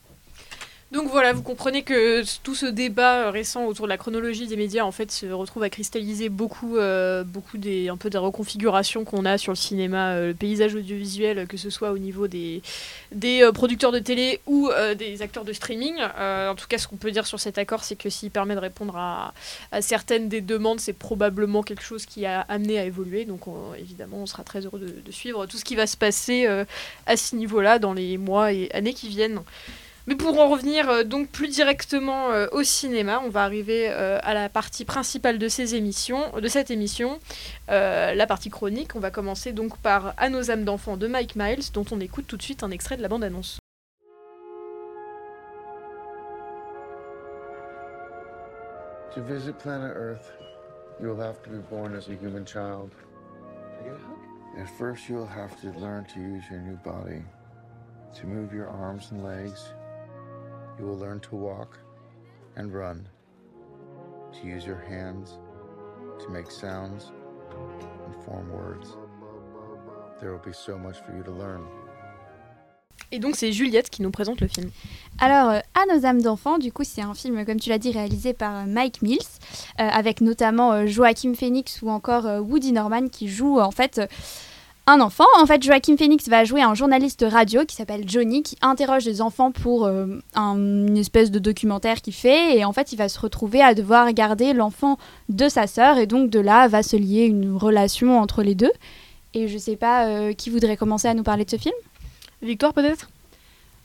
Donc 0.92 1.08
voilà, 1.08 1.32
vous 1.32 1.42
comprenez 1.42 1.82
que 1.84 2.22
tout 2.42 2.54
ce 2.54 2.66
débat 2.66 3.30
récent 3.30 3.64
autour 3.64 3.86
de 3.86 3.88
la 3.88 3.96
chronologie 3.96 4.46
des 4.46 4.58
médias 4.58 4.84
en 4.84 4.92
fait 4.92 5.10
se 5.10 5.24
retrouve 5.24 5.62
à 5.62 5.70
cristalliser 5.70 6.28
beaucoup, 6.28 6.76
euh, 6.76 7.24
beaucoup 7.24 7.56
des 7.56 7.88
un 7.88 7.96
peu 7.96 8.10
des 8.10 8.18
reconfigurations 8.18 9.06
qu'on 9.06 9.24
a 9.24 9.38
sur 9.38 9.52
le 9.52 9.56
cinéma, 9.56 10.10
euh, 10.10 10.28
le 10.28 10.34
paysage 10.34 10.74
audiovisuel, 10.74 11.46
que 11.46 11.56
ce 11.56 11.70
soit 11.70 11.92
au 11.92 11.98
niveau 11.98 12.28
des 12.28 12.60
des 13.10 13.42
euh, 13.42 13.52
producteurs 13.52 13.90
de 13.90 14.00
télé 14.00 14.40
ou 14.46 14.70
des 14.98 15.22
acteurs 15.22 15.46
de 15.46 15.54
streaming. 15.54 15.94
en 15.98 16.54
tout 16.56 16.66
cas, 16.68 16.76
ce 16.76 16.86
qu'on 16.86 16.96
peut 16.96 17.10
dire 17.10 17.26
sur 17.26 17.40
cet 17.40 17.56
accord, 17.56 17.84
c'est 17.84 17.96
que 17.96 18.10
s'il 18.10 18.30
permet 18.30 18.54
de 18.54 18.60
répondre 18.60 18.94
à, 18.98 19.32
certaines 19.80 20.28
des 20.28 20.42
demandes, 20.42 20.80
c'est 20.80 20.92
probablement 20.92 21.62
quelque 21.62 21.84
chose 21.84 22.04
qui 22.04 22.26
a 22.26 22.42
amené 22.42 22.78
à 22.78 22.84
évoluer. 22.84 23.24
Donc 23.24 23.42
évidemment, 23.78 24.18
on 24.18 24.26
sera 24.26 24.44
très 24.44 24.66
heureux 24.66 24.80
de, 24.80 25.00
de, 25.00 25.12
suivre 25.12 25.46
tout 25.46 25.56
ce 25.56 25.64
qui 25.64 25.74
va 25.74 25.86
se 25.86 25.96
passer 25.96 26.46
à 27.06 27.16
ce 27.16 27.34
niveau-là 27.34 27.78
dans 27.78 27.94
les 27.94 28.18
mois 28.18 28.52
et 28.52 28.70
années 28.72 28.94
qui 28.94 29.08
viennent. 29.08 29.40
Mais 30.08 30.16
pour 30.16 30.36
en 30.40 30.48
revenir 30.48 30.90
euh, 30.90 31.04
donc 31.04 31.28
plus 31.28 31.46
directement 31.46 32.32
euh, 32.32 32.48
au 32.50 32.64
cinéma, 32.64 33.20
on 33.24 33.28
va 33.28 33.44
arriver 33.44 33.88
euh, 33.88 34.18
à 34.22 34.34
la 34.34 34.48
partie 34.48 34.84
principale 34.84 35.38
de 35.38 35.46
ces 35.46 35.76
émissions, 35.76 36.32
de 36.40 36.48
cette 36.48 36.70
émission, 36.70 37.20
la 37.68 38.26
partie 38.26 38.50
chronique. 38.50 38.96
On 38.96 39.00
va 39.00 39.10
commencer 39.10 39.52
donc 39.52 39.78
par 39.78 40.14
À 40.16 40.28
nos 40.28 40.50
âmes 40.50 40.64
d'enfants 40.64 40.96
de 40.96 41.06
Mike 41.06 41.36
Miles, 41.36 41.72
dont 41.72 41.84
on 41.90 42.00
écoute 42.00 42.26
tout 42.26 42.36
de 42.36 42.42
suite 42.42 42.62
un 42.62 42.70
extrait 42.70 42.96
de 42.96 43.02
la 43.02 43.08
bande-annonce. 43.08 43.58
To 49.14 49.22
visit 49.22 49.56
planet 49.58 49.94
Earth, 49.94 50.32
you'll 51.00 51.20
have 51.20 51.42
to 51.42 51.50
be 51.50 51.60
born 51.70 51.94
as 51.94 52.08
a 52.08 52.14
human 52.14 52.44
child. 52.44 52.90
At 54.58 54.68
first, 54.78 55.08
you'll 55.08 55.26
have 55.26 55.58
to 55.60 55.68
learn 55.78 56.04
to 56.14 56.20
use 56.20 56.44
your 56.50 56.60
new 56.60 56.76
body, 56.84 57.22
to 58.20 58.26
move 58.26 58.52
your 58.52 58.68
arms 58.68 59.10
and 59.12 59.22
legs. 59.22 59.72
You 60.82 60.88
will 60.88 60.98
learn 60.98 61.20
to 61.20 61.36
walk 61.36 61.78
and 62.56 62.72
run, 62.74 63.06
to 64.32 64.48
use 64.48 64.66
your 64.66 64.82
hands, 64.90 65.38
to 66.18 66.28
make 66.28 66.50
sounds 66.50 67.12
and 68.04 68.24
form 68.24 68.50
words. 68.50 68.96
There 70.20 70.32
will 70.32 70.44
be 70.44 70.52
so 70.52 70.76
much 70.76 70.96
for 71.06 71.16
you 71.16 71.22
to 71.22 71.30
learn. 71.30 71.62
Et 73.12 73.20
donc 73.20 73.36
c'est 73.36 73.52
Juliette 73.52 73.90
qui 73.90 74.02
nous 74.02 74.10
présente 74.10 74.40
le 74.40 74.48
film. 74.48 74.70
Alors, 75.20 75.50
euh, 75.50 75.60
À 75.74 75.94
nos 75.94 76.04
âmes 76.04 76.20
d'enfants, 76.20 76.58
du 76.58 76.72
coup, 76.72 76.82
c'est 76.82 77.02
un 77.02 77.14
film, 77.14 77.44
comme 77.44 77.60
tu 77.60 77.68
l'as 77.68 77.78
dit, 77.78 77.92
réalisé 77.92 78.32
par 78.32 78.62
euh, 78.62 78.64
Mike 78.66 79.02
Mills, 79.02 79.18
euh, 79.78 79.88
avec 79.88 80.20
notamment 80.20 80.72
euh, 80.72 80.86
Joachim 80.86 81.34
Phoenix 81.34 81.80
ou 81.82 81.90
encore 81.90 82.26
euh, 82.26 82.40
Woody 82.40 82.72
Norman 82.72 83.06
qui 83.08 83.28
joue 83.28 83.60
en 83.60 83.70
fait 83.70 83.98
euh, 83.98 84.06
un 84.86 85.00
enfant. 85.00 85.24
En 85.38 85.46
fait, 85.46 85.62
Joachim 85.62 85.96
Phoenix 85.96 86.28
va 86.28 86.44
jouer 86.44 86.60
un 86.62 86.74
journaliste 86.74 87.24
radio 87.28 87.64
qui 87.64 87.76
s'appelle 87.76 88.02
Johnny, 88.08 88.42
qui 88.42 88.56
interroge 88.62 89.04
des 89.04 89.20
enfants 89.22 89.52
pour 89.52 89.84
euh, 89.86 90.06
un- 90.34 90.56
une 90.56 90.96
espèce 90.96 91.30
de 91.30 91.38
documentaire 91.38 92.00
qu'il 92.02 92.14
fait. 92.14 92.56
Et 92.58 92.64
en 92.64 92.72
fait, 92.72 92.92
il 92.92 92.96
va 92.96 93.08
se 93.08 93.18
retrouver 93.20 93.62
à 93.62 93.74
devoir 93.74 94.12
garder 94.12 94.52
l'enfant 94.52 94.98
de 95.28 95.48
sa 95.48 95.66
sœur. 95.66 95.98
Et 95.98 96.06
donc, 96.06 96.30
de 96.30 96.40
là, 96.40 96.66
va 96.68 96.82
se 96.82 96.96
lier 96.96 97.24
une 97.24 97.56
relation 97.56 98.18
entre 98.20 98.42
les 98.42 98.54
deux. 98.56 98.72
Et 99.34 99.48
je 99.48 99.56
sais 99.56 99.76
pas 99.76 100.06
euh, 100.06 100.32
qui 100.32 100.50
voudrait 100.50 100.76
commencer 100.76 101.08
à 101.08 101.14
nous 101.14 101.22
parler 101.22 101.44
de 101.44 101.50
ce 101.50 101.56
film? 101.56 101.74
Victoire 102.42 102.74
peut-être? 102.74 103.08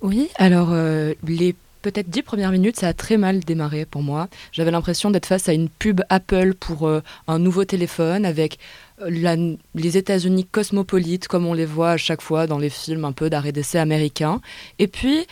Oui, 0.01 0.29
alors 0.35 0.69
euh, 0.71 1.13
les 1.25 1.55
peut-être 1.91 2.09
dix 2.09 2.21
premières 2.21 2.51
minutes, 2.51 2.77
ça 2.77 2.89
a 2.89 2.93
très 2.93 3.15
mal 3.15 3.39
démarré 3.39 3.85
pour 3.85 4.03
moi. 4.03 4.27
J'avais 4.51 4.71
l'impression 4.71 5.09
d'être 5.09 5.25
face 5.25 5.47
à 5.47 5.53
une 5.53 5.69
pub 5.69 6.01
Apple 6.09 6.53
pour 6.53 6.85
euh, 6.85 7.01
un 7.27 7.39
nouveau 7.39 7.63
téléphone 7.63 8.25
avec 8.25 8.59
euh, 9.01 9.55
les 9.73 9.97
États-Unis 9.97 10.45
cosmopolites, 10.45 11.29
comme 11.29 11.45
on 11.45 11.53
les 11.53 11.65
voit 11.65 11.91
à 11.91 11.97
chaque 11.97 12.21
fois 12.21 12.45
dans 12.45 12.57
les 12.57 12.69
films 12.69 13.05
un 13.05 13.13
peu 13.13 13.29
d'arrêt 13.29 13.53
d'essai 13.53 13.79
américains. 13.79 14.41
Et 14.79 14.87
puis, 14.87 15.25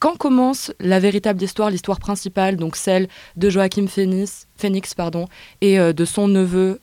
quand 0.00 0.18
commence 0.18 0.70
la 0.80 1.00
véritable 1.00 1.42
histoire, 1.42 1.70
l'histoire 1.70 1.98
principale, 1.98 2.56
donc 2.56 2.76
celle 2.76 3.08
de 3.36 3.48
Joachim 3.48 3.86
Phoenix, 3.86 4.48
Phoenix 4.56 4.92
pardon, 4.92 5.28
et 5.62 5.78
euh, 5.78 5.94
de 5.94 6.04
son 6.04 6.28
neveu 6.28 6.78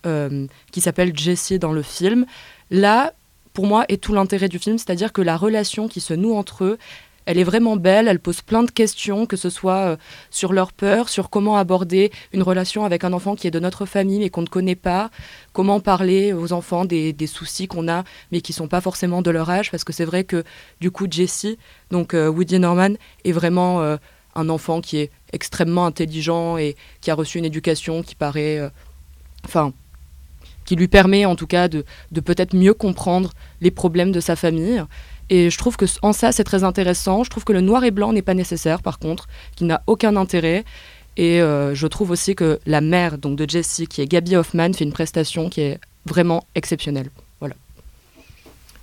qui 0.71 0.81
s'appelle 0.81 1.15
Jesse 1.15 1.53
dans 1.53 1.71
le 1.71 1.83
film, 1.83 2.25
là, 2.71 3.13
pour 3.53 3.67
moi, 3.67 3.85
est 3.89 4.01
tout 4.01 4.13
l'intérêt 4.13 4.47
du 4.47 4.57
film, 4.57 4.77
c'est-à-dire 4.77 5.11
que 5.13 5.21
la 5.21 5.37
relation 5.37 5.87
qui 5.87 5.99
se 5.99 6.13
noue 6.13 6.33
entre 6.33 6.63
eux, 6.63 6.77
elle 7.29 7.37
est 7.37 7.43
vraiment 7.43 7.75
belle, 7.75 8.07
elle 8.07 8.19
pose 8.19 8.41
plein 8.41 8.63
de 8.63 8.71
questions, 8.71 9.27
que 9.27 9.37
ce 9.37 9.51
soit 9.51 9.91
euh, 9.91 9.97
sur 10.31 10.51
leur 10.51 10.73
peur, 10.73 11.09
sur 11.09 11.29
comment 11.29 11.57
aborder 11.57 12.11
une 12.33 12.41
relation 12.41 12.85
avec 12.85 13.03
un 13.03 13.13
enfant 13.13 13.35
qui 13.35 13.45
est 13.45 13.51
de 13.51 13.59
notre 13.59 13.85
famille 13.85 14.17
mais 14.17 14.31
qu'on 14.31 14.41
ne 14.41 14.47
connaît 14.47 14.75
pas, 14.75 15.11
comment 15.53 15.79
parler 15.79 16.33
aux 16.33 16.53
enfants 16.53 16.85
des, 16.85 17.15
soucis 17.27 17.67
qu'on 17.67 17.87
a 17.87 18.03
mais 18.31 18.41
qui 18.41 18.51
sont 18.51 18.67
pas 18.67 18.81
forcément 18.81 19.21
de 19.21 19.29
leur 19.29 19.47
âge, 19.47 19.69
parce 19.69 19.83
que 19.83 19.93
c'est 19.93 20.05
vrai 20.05 20.23
que 20.23 20.43
du 20.81 20.89
coup 20.89 21.05
Jesse, 21.07 21.55
donc 21.91 22.15
euh, 22.15 22.29
Woody 22.29 22.57
Norman, 22.57 22.95
est 23.23 23.31
vraiment 23.31 23.83
euh, 23.83 23.97
un 24.33 24.49
enfant 24.49 24.81
qui 24.81 24.97
est 24.97 25.11
extrêmement 25.31 25.85
intelligent 25.85 26.57
et 26.57 26.75
qui 26.99 27.11
a 27.11 27.13
reçu 27.13 27.37
une 27.37 27.45
éducation 27.45 28.01
qui 28.01 28.15
paraît, 28.15 28.71
enfin, 29.45 29.71
qui 30.65 30.75
lui 30.75 30.87
permet 30.87 31.25
en 31.25 31.35
tout 31.35 31.45
cas 31.45 31.67
de 31.67 31.83
peut-être 32.25 32.55
mieux 32.55 32.73
comprendre 32.73 33.33
les 33.61 33.69
problèmes 33.69 34.11
de 34.11 34.19
sa 34.19 34.35
famille. 34.35 34.83
Et 35.29 35.49
je 35.49 35.57
trouve 35.57 35.77
que 35.77 35.85
en 36.01 36.13
ça, 36.13 36.31
c'est 36.31 36.43
très 36.43 36.63
intéressant. 36.63 37.23
Je 37.23 37.29
trouve 37.29 37.43
que 37.43 37.53
le 37.53 37.61
noir 37.61 37.83
et 37.83 37.91
blanc 37.91 38.13
n'est 38.13 38.21
pas 38.21 38.33
nécessaire, 38.33 38.81
par 38.81 38.99
contre, 38.99 39.27
qui 39.55 39.63
n'a 39.63 39.81
aucun 39.87 40.15
intérêt. 40.15 40.65
Et 41.17 41.41
euh, 41.41 41.75
je 41.75 41.87
trouve 41.87 42.11
aussi 42.11 42.35
que 42.35 42.59
la 42.65 42.81
mère 42.81 43.17
donc 43.17 43.37
de 43.37 43.49
Jessie, 43.49 43.87
qui 43.87 44.01
est 44.01 44.07
Gabby 44.07 44.35
Hoffman, 44.35 44.73
fait 44.73 44.85
une 44.85 44.93
prestation 44.93 45.49
qui 45.49 45.61
est 45.61 45.79
vraiment 46.05 46.43
exceptionnelle. 46.55 47.09
Voilà. 47.39 47.55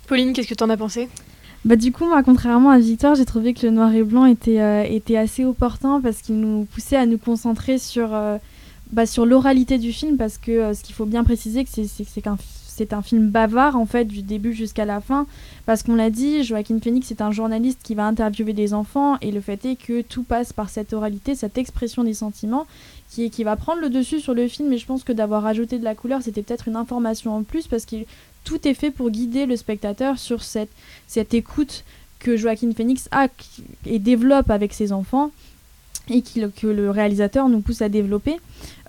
Pauline, 0.07 0.33
qu'est-ce 0.33 0.47
que 0.47 0.53
t'en 0.53 0.69
as 0.69 0.77
pensé? 0.77 1.09
Bah 1.65 1.75
du 1.75 1.91
coup, 1.91 2.05
moi, 2.05 2.23
contrairement 2.23 2.69
à 2.69 2.79
Victor, 2.79 3.15
j'ai 3.15 3.25
trouvé 3.25 3.53
que 3.53 3.65
le 3.65 3.71
noir 3.71 3.93
et 3.93 4.03
blanc 4.03 4.25
était, 4.25 4.61
euh, 4.61 4.83
était 4.83 5.17
assez 5.17 5.43
opportun 5.43 5.99
parce 6.01 6.21
qu'il 6.21 6.39
nous 6.39 6.65
poussait 6.73 6.95
à 6.95 7.05
nous 7.05 7.17
concentrer 7.17 7.77
sur, 7.77 8.13
euh, 8.13 8.37
bah, 8.91 9.05
sur 9.05 9.25
l'oralité 9.25 9.77
du 9.77 9.91
film 9.91 10.15
parce 10.15 10.37
que 10.37 10.51
euh, 10.51 10.73
ce 10.73 10.83
qu'il 10.83 10.95
faut 10.95 11.05
bien 11.05 11.23
préciser, 11.23 11.65
c'est, 11.69 11.85
c'est, 11.85 12.05
c'est 12.07 12.21
qu'un 12.21 12.37
c'est 12.77 12.93
un 12.93 13.01
film 13.01 13.29
bavard 13.29 13.75
en 13.75 13.87
fait 13.87 14.05
du 14.05 14.21
début 14.21 14.53
jusqu'à 14.53 14.85
la 14.85 15.01
fin. 15.01 15.25
Parce 15.65 15.81
qu'on 15.81 15.95
l'a 15.95 16.11
dit, 16.11 16.43
Joaquin 16.43 16.79
Phoenix 16.79 17.09
est 17.11 17.21
un 17.21 17.31
journaliste 17.31 17.79
qui 17.83 17.95
va 17.95 18.05
interviewer 18.05 18.53
des 18.53 18.73
enfants 18.73 19.17
et 19.21 19.31
le 19.31 19.41
fait 19.41 19.65
est 19.65 19.75
que 19.75 20.01
tout 20.01 20.23
passe 20.23 20.53
par 20.53 20.69
cette 20.69 20.93
oralité, 20.93 21.33
cette 21.33 21.57
expression 21.57 22.03
des 22.03 22.13
sentiments 22.13 22.67
qui, 23.09 23.31
qui 23.31 23.43
va 23.43 23.55
prendre 23.55 23.81
le 23.81 23.89
dessus 23.89 24.19
sur 24.19 24.35
le 24.35 24.47
film. 24.47 24.71
Et 24.71 24.77
je 24.77 24.85
pense 24.85 25.03
que 25.03 25.11
d'avoir 25.11 25.45
ajouté 25.45 25.79
de 25.79 25.83
la 25.83 25.95
couleur 25.95 26.21
c'était 26.21 26.43
peut-être 26.43 26.67
une 26.67 26.75
information 26.75 27.35
en 27.35 27.43
plus 27.43 27.67
parce 27.67 27.85
que 27.85 27.95
tout 28.43 28.67
est 28.67 28.75
fait 28.75 28.91
pour 28.91 29.09
guider 29.09 29.45
le 29.45 29.57
spectateur 29.57 30.19
sur 30.19 30.43
cette, 30.43 30.71
cette 31.07 31.33
écoute 31.33 31.83
que 32.19 32.37
Joaquin 32.37 32.71
Phoenix 32.71 33.09
a 33.11 33.27
et 33.85 33.99
développe 33.99 34.49
avec 34.49 34.73
ses 34.73 34.91
enfants 34.91 35.31
et 36.09 36.21
qu'il- 36.21 36.49
que 36.51 36.67
le 36.67 36.89
réalisateur 36.89 37.49
nous 37.49 37.61
pousse 37.61 37.81
à 37.81 37.89
développer. 37.89 38.37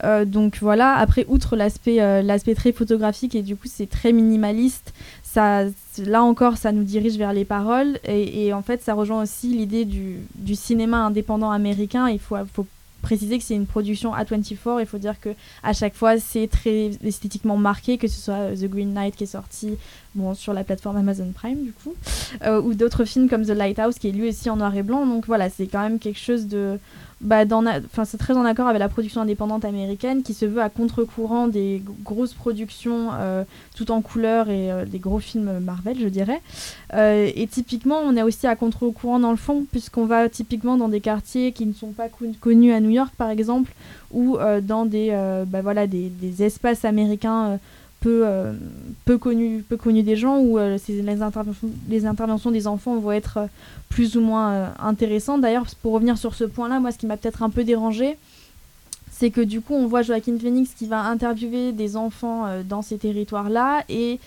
Euh, 0.04 0.24
donc 0.24 0.58
voilà, 0.60 0.94
après, 0.94 1.24
outre 1.28 1.56
l'aspect 1.56 2.00
euh, 2.00 2.22
l'aspect 2.22 2.54
très 2.54 2.72
photographique 2.72 3.34
et 3.34 3.42
du 3.42 3.56
coup 3.56 3.68
c'est 3.68 3.88
très 3.88 4.12
minimaliste, 4.12 4.92
là 5.36 6.22
encore 6.22 6.56
ça 6.56 6.72
nous 6.72 6.84
dirige 6.84 7.16
vers 7.16 7.32
les 7.32 7.44
paroles 7.44 7.98
et, 8.04 8.52
en 8.52 8.62
fait 8.62 8.82
ça 8.82 8.94
rejoint 8.94 9.22
aussi 9.22 9.48
l'idée 9.48 9.84
du, 9.84 10.20
cinéma 10.54 10.98
indépendant 10.98 11.50
américain. 11.50 12.08
Il 12.08 12.18
faut, 12.18 12.36
faut 12.52 12.66
préciser 13.02 13.38
que 13.38 13.44
c'est 13.44 13.54
une 13.54 13.66
production 13.66 14.12
A24, 14.12 14.80
il 14.80 14.86
faut 14.86 14.98
dire 14.98 15.20
que 15.20 15.30
à 15.62 15.72
chaque 15.72 15.94
fois 15.94 16.18
c'est 16.18 16.48
très 16.48 16.90
esthétiquement 17.04 17.56
marqué, 17.56 17.98
que 17.98 18.08
ce 18.08 18.20
soit 18.20 18.34
euh, 18.34 18.56
The 18.56 18.64
Green 18.64 18.92
Knight 18.92 19.16
qui 19.16 19.24
est 19.24 19.28
sorti 19.28 19.76
bon, 20.18 20.34
sur 20.34 20.52
la 20.52 20.64
plateforme 20.64 20.98
Amazon 20.98 21.30
Prime 21.34 21.62
du 21.62 21.72
coup, 21.72 21.94
euh, 22.42 22.60
ou 22.60 22.74
d'autres 22.74 23.04
films 23.04 23.28
comme 23.30 23.44
The 23.44 23.56
Lighthouse 23.62 23.98
qui 23.98 24.08
est 24.08 24.12
lui 24.12 24.28
aussi 24.28 24.50
en 24.50 24.56
noir 24.56 24.74
et 24.76 24.82
blanc. 24.82 25.06
Donc 25.06 25.26
voilà, 25.26 25.48
c'est 25.48 25.66
quand 25.66 25.82
même 25.82 25.98
quelque 25.98 26.20
chose 26.28 26.46
de 26.46 26.78
bah, 27.20 27.42
enfin, 27.50 28.04
c'est 28.04 28.16
très 28.16 28.34
en 28.34 28.44
accord 28.44 28.68
avec 28.68 28.78
la 28.78 28.88
production 28.88 29.20
indépendante 29.22 29.64
américaine 29.64 30.22
qui 30.22 30.34
se 30.34 30.46
veut 30.46 30.62
à 30.62 30.68
contre-courant 30.68 31.48
des 31.48 31.82
grosses 32.04 32.32
productions 32.32 33.08
euh, 33.12 33.42
tout 33.74 33.90
en 33.90 34.02
couleur 34.02 34.50
et 34.50 34.70
euh, 34.70 34.84
des 34.84 35.00
gros 35.00 35.18
films 35.18 35.58
Marvel, 35.58 35.96
je 36.00 36.06
dirais. 36.06 36.40
Euh, 36.94 37.28
et 37.34 37.48
typiquement, 37.48 37.98
on 38.04 38.16
est 38.16 38.22
aussi 38.22 38.46
à 38.46 38.54
contre-courant 38.54 39.18
dans 39.18 39.32
le 39.32 39.36
fond, 39.36 39.66
puisqu'on 39.72 40.06
va 40.06 40.28
typiquement 40.28 40.76
dans 40.76 40.88
des 40.88 41.00
quartiers 41.00 41.50
qui 41.50 41.66
ne 41.66 41.72
sont 41.72 41.90
pas 41.90 42.08
con- 42.08 42.34
connus 42.40 42.72
à 42.72 42.78
New 42.78 42.90
York, 42.90 43.12
par 43.16 43.30
exemple, 43.30 43.72
ou 44.12 44.38
dans 44.62 44.86
des, 44.86 45.10
bah, 45.48 45.60
voilà, 45.60 45.86
des 45.88 46.42
espaces 46.42 46.84
américains. 46.84 47.58
Euh, 48.06 48.52
peu, 49.04 49.18
connus 49.18 49.64
des 50.02 50.16
gens 50.16 50.38
où 50.38 50.58
euh, 50.58 50.78
les, 50.88 51.22
interventions, 52.04 52.50
des 52.50 52.66
enfants 52.66 52.96
vont 52.96 53.10
être 53.10 53.38
euh, 53.38 53.46
plus 53.88 54.16
ou 54.16 54.20
moins 54.20 54.72
intéressantes. 54.78 55.40
D'ailleurs, 55.40 55.66
pour 55.82 55.92
revenir 55.92 56.16
sur 56.16 56.34
ce 56.34 56.44
point-là, 56.44 56.78
moi, 56.78 56.92
ce 56.92 56.98
qui 56.98 57.06
m'a 57.06 57.16
peut-être 57.16 57.42
un 57.42 57.50
peu 57.50 57.64
dérangé, 57.64 58.16
c'est 59.10 59.30
que 59.30 59.40
du 59.40 59.60
coup, 59.60 59.74
on 59.74 59.86
voit 59.86 60.02
Joaquin 60.02 60.38
Phoenix 60.38 60.70
qui 60.74 60.86
va 60.86 61.00
interviewer 61.00 61.72
des 61.72 61.96
enfants 61.96 62.46
dans 62.68 62.82
ces 62.82 62.98
territoires-là 62.98 63.82
et 63.88 64.20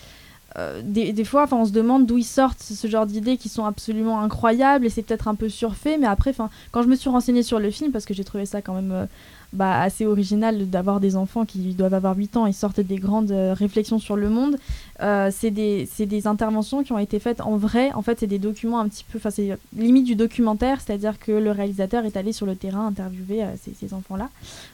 des, 0.83 1.13
des 1.13 1.23
fois, 1.23 1.47
on 1.51 1.63
se 1.63 1.71
demande 1.71 2.05
d'où 2.05 2.17
ils 2.17 2.25
sortent 2.25 2.61
ce 2.61 2.87
genre 2.87 3.05
d'idées 3.05 3.37
qui 3.37 3.47
sont 3.47 3.63
absolument 3.63 4.19
incroyables 4.19 4.85
et 4.85 4.89
c'est 4.89 5.01
peut-être 5.01 5.29
un 5.29 5.35
peu 5.35 5.47
surfait, 5.47 5.97
mais 5.97 6.07
après, 6.07 6.35
quand 6.71 6.81
je 6.83 6.89
me 6.89 6.97
suis 6.97 7.09
renseignée 7.09 7.43
sur 7.43 7.59
le 7.59 7.71
film, 7.71 7.93
parce 7.93 8.03
que 8.03 8.13
j'ai 8.13 8.25
trouvé 8.25 8.45
ça 8.45 8.61
quand 8.61 8.73
même 8.73 9.07
bah, 9.53 9.81
assez 9.81 10.05
original 10.05 10.69
d'avoir 10.69 11.01
des 11.01 11.17
enfants 11.17 11.45
qui 11.45 11.73
doivent 11.73 11.93
avoir 11.93 12.15
8 12.15 12.37
ans 12.37 12.45
et 12.45 12.53
sortent 12.53 12.79
des 12.79 12.95
grandes 12.95 13.31
euh, 13.31 13.53
réflexions 13.53 13.99
sur 13.99 14.15
le 14.15 14.29
monde, 14.29 14.57
euh, 15.01 15.29
c'est 15.29 15.51
des, 15.51 15.87
interventions 16.25 16.83
qui 16.83 16.93
ont 16.93 16.99
été 16.99 17.19
faites 17.19 17.41
en 17.41 17.57
vrai. 17.57 17.91
En 17.91 18.01
fait, 18.01 18.19
c'est 18.19 18.27
des 18.27 18.39
documents 18.39 18.79
un 18.79 18.87
petit 18.87 19.03
peu, 19.03 19.17
enfin, 19.17 19.29
c'est 19.29 19.57
limite 19.75 20.05
du 20.05 20.15
documentaire, 20.15 20.79
c'est-à-dire 20.79 21.19
que 21.19 21.33
le 21.33 21.51
réalisateur 21.51 22.05
est 22.05 22.15
allé 22.15 22.31
sur 22.31 22.45
le 22.45 22.55
terrain 22.55 22.87
interviewer 22.87 23.43
euh, 23.43 23.55
ces, 23.77 23.93
enfants-là. 23.93 24.29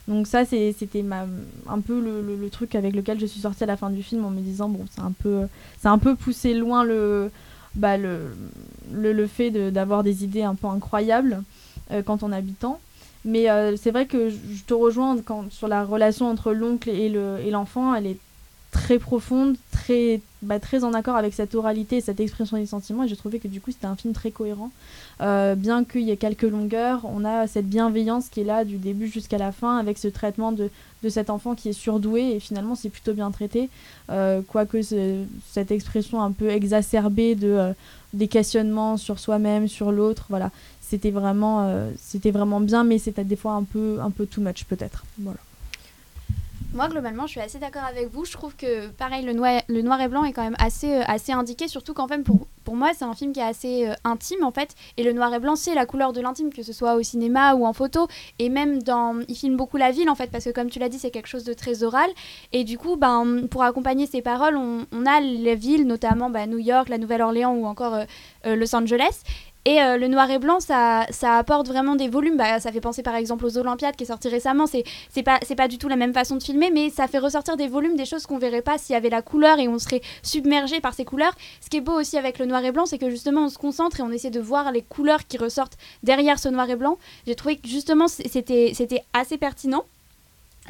Donc 0.07 0.27
ça, 0.27 0.45
c'était 0.45 1.03
un 1.67 1.79
peu 1.79 1.99
le, 1.99 2.49
truc 2.51 2.75
avec 2.75 2.95
lequel 2.95 3.19
je 3.19 3.25
suis 3.25 3.41
sortie 3.41 3.63
à 3.63 3.67
la 3.67 3.77
fin 3.77 3.89
du 3.89 4.03
film 4.03 4.25
en 4.25 4.29
me 4.29 4.41
disant 4.41 4.69
bon, 4.69 4.85
c'est 4.91 5.01
un 5.01 5.11
peu, 5.11 5.47
un 5.83 5.97
peu 5.97 6.15
poussé 6.15 6.53
loin 6.53 6.83
le, 6.83 7.31
bah, 7.75 7.97
le, 7.97 9.27
fait 9.27 9.49
d'avoir 9.71 10.03
des 10.03 10.23
idées 10.23 10.43
un 10.43 10.55
peu 10.55 10.67
incroyables 10.67 11.41
quand 12.05 12.21
on 12.21 12.31
est 12.31 12.35
habitant. 12.35 12.79
Mais 13.27 13.49
euh, 13.49 13.75
c'est 13.77 13.91
vrai 13.91 14.05
que 14.07 14.29
je 14.29 14.63
te 14.65 14.73
rejoins 14.73 15.17
sur 15.51 15.67
la 15.67 15.83
relation 15.83 16.27
entre 16.29 16.53
l'oncle 16.53 16.89
et 16.89 17.09
le- 17.09 17.37
l'enfant, 17.51 17.93
elle 17.93 18.07
est 18.07 18.17
très 18.71 18.99
profonde, 18.99 19.55
très, 19.71 20.21
bah, 20.41 20.59
très 20.59 20.83
en 20.83 20.93
accord 20.93 21.15
avec 21.17 21.33
cette 21.33 21.53
oralité 21.55 21.97
et 21.97 22.01
cette 22.01 22.19
expression 22.19 22.57
des 22.57 22.65
sentiments. 22.65 23.03
Et 23.03 23.07
j'ai 23.07 23.15
trouvé 23.17 23.39
que 23.39 23.47
du 23.49 23.59
coup, 23.59 23.71
c'était 23.71 23.85
un 23.87 23.95
film 23.97 24.13
très 24.13 24.31
cohérent. 24.31 24.71
Euh, 25.21 25.55
bien 25.55 25.83
qu'il 25.83 26.01
y 26.01 26.11
ait 26.11 26.17
quelques 26.17 26.43
longueurs, 26.43 27.01
on 27.03 27.25
a 27.25 27.47
cette 27.47 27.67
bienveillance 27.67 28.29
qui 28.29 28.41
est 28.41 28.43
là 28.45 28.63
du 28.65 28.77
début 28.77 29.07
jusqu'à 29.07 29.37
la 29.37 29.51
fin, 29.51 29.77
avec 29.77 29.97
ce 29.97 30.07
traitement 30.07 30.51
de, 30.51 30.69
cet 31.09 31.29
enfant 31.29 31.55
qui 31.55 31.69
est 31.69 31.73
surdoué. 31.73 32.35
Et 32.35 32.39
finalement, 32.39 32.75
c'est 32.75 32.89
plutôt 32.89 33.13
bien 33.13 33.31
traité. 33.31 33.69
Euh, 34.09 34.41
quoique 34.47 34.81
ce- 34.81 35.23
cette 35.51 35.71
expression 35.71 36.21
un 36.21 36.31
peu 36.31 36.49
exacerbée 36.49 37.35
de, 37.35 37.73
des 38.13 38.27
questionnements 38.27 38.95
sur 38.97 39.19
soi-même, 39.19 39.67
sur 39.67 39.91
l'autre, 39.91 40.25
voilà. 40.29 40.51
C'était 40.89 41.11
vraiment, 41.11 41.67
euh, 41.67 41.91
c'était 41.99 42.31
vraiment 42.31 42.61
bien, 42.61 42.85
mais 42.85 42.97
c'était 42.97 43.25
des 43.25 43.35
fois 43.35 43.53
un 43.53 43.63
peu, 43.63 43.99
un 44.01 44.09
peu 44.09 44.25
too 44.25 44.39
much 44.39 44.63
peut-être. 44.63 45.03
Voilà. 45.19 45.39
Moi, 46.73 46.87
globalement, 46.89 47.25
je 47.25 47.31
suis 47.31 47.41
assez 47.41 47.59
d'accord 47.59 47.83
avec 47.83 48.09
vous. 48.09 48.23
Je 48.23 48.31
trouve 48.31 48.55
que, 48.55 48.87
pareil, 48.87 49.25
le 49.25 49.33
noir, 49.33 49.61
le 49.67 49.81
noir 49.81 49.99
et 49.99 50.07
blanc 50.07 50.23
est 50.23 50.31
quand 50.31 50.43
même 50.43 50.55
assez, 50.59 50.93
euh, 50.93 51.03
assez 51.07 51.31
indiqué, 51.31 51.67
surtout 51.67 51.93
qu'en 51.93 52.07
fait, 52.07 52.23
pour, 52.23 52.47
pour 52.63 52.75
moi, 52.75 52.91
c'est 52.95 53.03
un 53.03 53.13
film 53.13 53.33
qui 53.33 53.39
est 53.39 53.43
assez 53.43 53.87
euh, 53.87 53.93
intime 54.05 54.43
en 54.43 54.51
fait. 54.51 54.75
Et 54.95 55.03
le 55.03 55.11
noir 55.11 55.33
et 55.33 55.39
blanc, 55.39 55.55
c'est 55.55 55.75
la 55.75 55.85
couleur 55.85 56.13
de 56.13 56.21
l'intime, 56.21 56.53
que 56.53 56.63
ce 56.63 56.71
soit 56.71 56.95
au 56.95 57.03
cinéma 57.03 57.55
ou 57.55 57.65
en 57.65 57.73
photo. 57.73 58.07
Et 58.39 58.49
même 58.49 58.81
dans. 58.81 59.19
Il 59.27 59.35
filme 59.35 59.57
beaucoup 59.57 59.77
la 59.77 59.91
ville 59.91 60.09
en 60.09 60.15
fait, 60.15 60.31
parce 60.31 60.45
que 60.45 60.51
comme 60.51 60.69
tu 60.69 60.79
l'as 60.79 60.89
dit, 60.89 60.99
c'est 60.99 61.11
quelque 61.11 61.27
chose 61.27 61.43
de 61.43 61.53
très 61.53 61.83
oral. 61.83 62.09
Et 62.53 62.63
du 62.63 62.77
coup, 62.77 62.95
ben, 62.95 63.47
pour 63.49 63.63
accompagner 63.63 64.05
ces 64.05 64.21
paroles, 64.21 64.55
on, 64.55 65.05
a 65.05 65.19
les 65.19 65.55
villes, 65.55 65.85
notamment 65.85 66.29
bah, 66.29 66.47
New 66.47 66.59
York, 66.59 66.89
la 66.89 66.97
Nouvelle-Orléans 66.97 67.53
ou 67.55 67.65
encore 67.65 67.97
Los 68.45 68.75
Angeles. 68.75 69.23
Et 69.67 69.81
euh, 69.81 69.97
le 69.97 70.07
noir 70.07 70.31
et 70.31 70.39
blanc, 70.39 70.61
ça, 70.61 71.05
ça 71.09 71.33
apporte 71.33 71.67
vraiment 71.67 71.97
des 71.97 72.07
volumes. 72.07 72.37
Bah, 72.37 72.61
ça 72.61 72.71
fait 72.71 72.79
penser 72.79 73.03
par 73.03 73.15
exemple 73.15 73.45
aux 73.45 73.57
Olympiades 73.57 73.97
qui 73.97 74.05
est 74.05 74.07
sorti 74.07 74.29
récemment. 74.29 74.65
C'est 74.65 74.85
c'est 75.09 75.23
pas, 75.23 75.39
pas 75.57 75.67
du 75.67 75.77
tout 75.77 75.89
la 75.89 75.97
même 75.97 76.13
façon 76.13 76.37
de 76.37 76.41
filmer, 76.41 76.71
mais 76.71 76.89
ça 76.89 77.05
fait 77.09 77.17
ressortir 77.17 77.57
des 77.57 77.67
volumes, 77.67 77.97
des 77.97 78.05
choses 78.05 78.25
qu'on 78.25 78.37
verrait 78.37 78.61
pas 78.61 78.77
s'il 78.77 78.93
y 78.93 78.95
avait 78.95 79.09
la 79.09 79.21
couleur 79.21 79.59
et 79.59 79.67
on 79.67 79.77
serait 79.77 79.99
submergé 80.23 80.79
par 80.79 80.93
ces 80.93 81.03
couleurs. 81.03 81.33
Ce 81.59 81.69
qui 81.69 81.75
est 81.75 81.81
beau 81.81 81.99
aussi 81.99 82.17
avec 82.17 82.39
le 82.39 82.45
noir 82.45 82.63
et 82.63 82.71
blanc, 82.71 82.85
c'est 82.85 82.97
que 82.97 83.09
justement 83.09 83.41
on 83.41 83.49
se 83.49 83.57
concentre 83.57 83.99
et 83.99 84.03
on 84.03 84.11
essaie 84.13 84.29
de 84.29 84.39
voir 84.39 84.71
les 84.71 84.83
couleurs 84.83 85.27
qui 85.27 85.37
ressortent 85.37 85.77
derrière 86.01 86.39
ce 86.39 86.47
noir 86.47 86.69
et 86.69 86.77
blanc. 86.77 86.97
J'ai 87.25 87.35
trouvé 87.35 87.57
que 87.57 87.67
justement 87.67 88.07
c'était 88.07 89.03
assez 89.11 89.37
pertinent. 89.37 89.83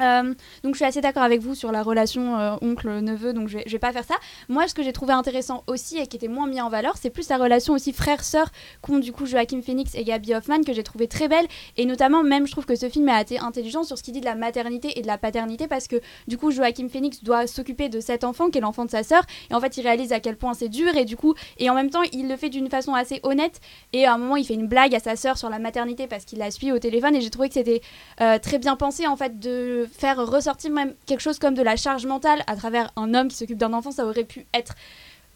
Euh, 0.00 0.34
donc 0.62 0.74
je 0.74 0.76
suis 0.76 0.84
assez 0.84 1.00
d'accord 1.00 1.22
avec 1.22 1.40
vous 1.40 1.54
sur 1.54 1.72
la 1.72 1.82
relation 1.82 2.38
euh, 2.38 2.56
oncle-neveu, 2.62 3.32
donc 3.32 3.48
je 3.48 3.58
vais, 3.58 3.64
vais 3.66 3.78
pas 3.78 3.92
faire 3.92 4.04
ça. 4.04 4.14
Moi, 4.48 4.68
ce 4.68 4.74
que 4.74 4.82
j'ai 4.82 4.92
trouvé 4.92 5.12
intéressant 5.12 5.64
aussi 5.66 5.98
et 5.98 6.06
qui 6.06 6.16
était 6.16 6.28
moins 6.28 6.46
mis 6.46 6.60
en 6.60 6.68
valeur, 6.68 6.96
c'est 6.96 7.10
plus 7.10 7.28
la 7.28 7.36
relation 7.36 7.74
aussi 7.74 7.92
frère-sœur 7.92 8.48
qu'ont 8.80 8.98
du 8.98 9.12
coup 9.12 9.26
Joachim 9.26 9.62
Phoenix 9.62 9.94
et 9.94 10.04
Gabi 10.04 10.34
Hoffman, 10.34 10.62
que 10.62 10.72
j'ai 10.72 10.82
trouvé 10.82 11.08
très 11.08 11.28
belle. 11.28 11.46
Et 11.76 11.84
notamment, 11.84 12.22
même, 12.22 12.46
je 12.46 12.52
trouve 12.52 12.66
que 12.66 12.76
ce 12.76 12.88
film 12.88 13.08
a 13.08 13.20
été 13.20 13.38
intelligent 13.38 13.82
sur 13.82 13.98
ce 13.98 14.02
qu'il 14.02 14.14
dit 14.14 14.20
de 14.20 14.26
la 14.26 14.34
maternité 14.34 14.98
et 14.98 15.02
de 15.02 15.06
la 15.06 15.18
paternité, 15.18 15.66
parce 15.66 15.88
que 15.88 15.96
du 16.26 16.38
coup, 16.38 16.50
Joachim 16.50 16.88
Phoenix 16.88 17.22
doit 17.22 17.46
s'occuper 17.46 17.88
de 17.88 18.00
cet 18.00 18.24
enfant, 18.24 18.50
qui 18.50 18.58
est 18.58 18.60
l'enfant 18.60 18.84
de 18.84 18.90
sa 18.90 19.02
sœur, 19.02 19.22
et 19.50 19.54
en 19.54 19.60
fait, 19.60 19.76
il 19.76 19.82
réalise 19.82 20.12
à 20.12 20.20
quel 20.20 20.36
point 20.36 20.54
c'est 20.54 20.68
dur, 20.68 20.96
et 20.96 21.04
du 21.04 21.16
coup, 21.16 21.34
et 21.58 21.70
en 21.70 21.74
même 21.74 21.90
temps, 21.90 22.02
il 22.12 22.28
le 22.28 22.36
fait 22.36 22.48
d'une 22.48 22.68
façon 22.68 22.94
assez 22.94 23.20
honnête, 23.22 23.60
et 23.92 24.06
à 24.06 24.14
un 24.14 24.18
moment, 24.18 24.36
il 24.36 24.44
fait 24.44 24.54
une 24.54 24.68
blague 24.68 24.94
à 24.94 25.00
sa 25.00 25.16
sœur 25.16 25.38
sur 25.38 25.50
la 25.50 25.58
maternité 25.58 26.06
parce 26.06 26.24
qu'il 26.24 26.38
la 26.38 26.50
suit 26.50 26.72
au 26.72 26.78
téléphone, 26.78 27.14
et 27.14 27.20
j'ai 27.20 27.30
trouvé 27.30 27.48
que 27.48 27.54
c'était 27.54 27.80
euh, 28.20 28.38
très 28.38 28.58
bien 28.58 28.76
pensé, 28.76 29.06
en 29.06 29.16
fait, 29.16 29.38
de 29.38 29.87
faire 29.92 30.16
ressortir 30.18 30.70
même 30.70 30.94
quelque 31.06 31.20
chose 31.20 31.38
comme 31.38 31.54
de 31.54 31.62
la 31.62 31.76
charge 31.76 32.06
mentale 32.06 32.42
à 32.46 32.56
travers 32.56 32.90
un 32.96 33.14
homme 33.14 33.28
qui 33.28 33.36
s'occupe 33.36 33.58
d'un 33.58 33.72
enfant, 33.72 33.90
ça 33.90 34.06
aurait 34.06 34.24
pu 34.24 34.46
être 34.54 34.74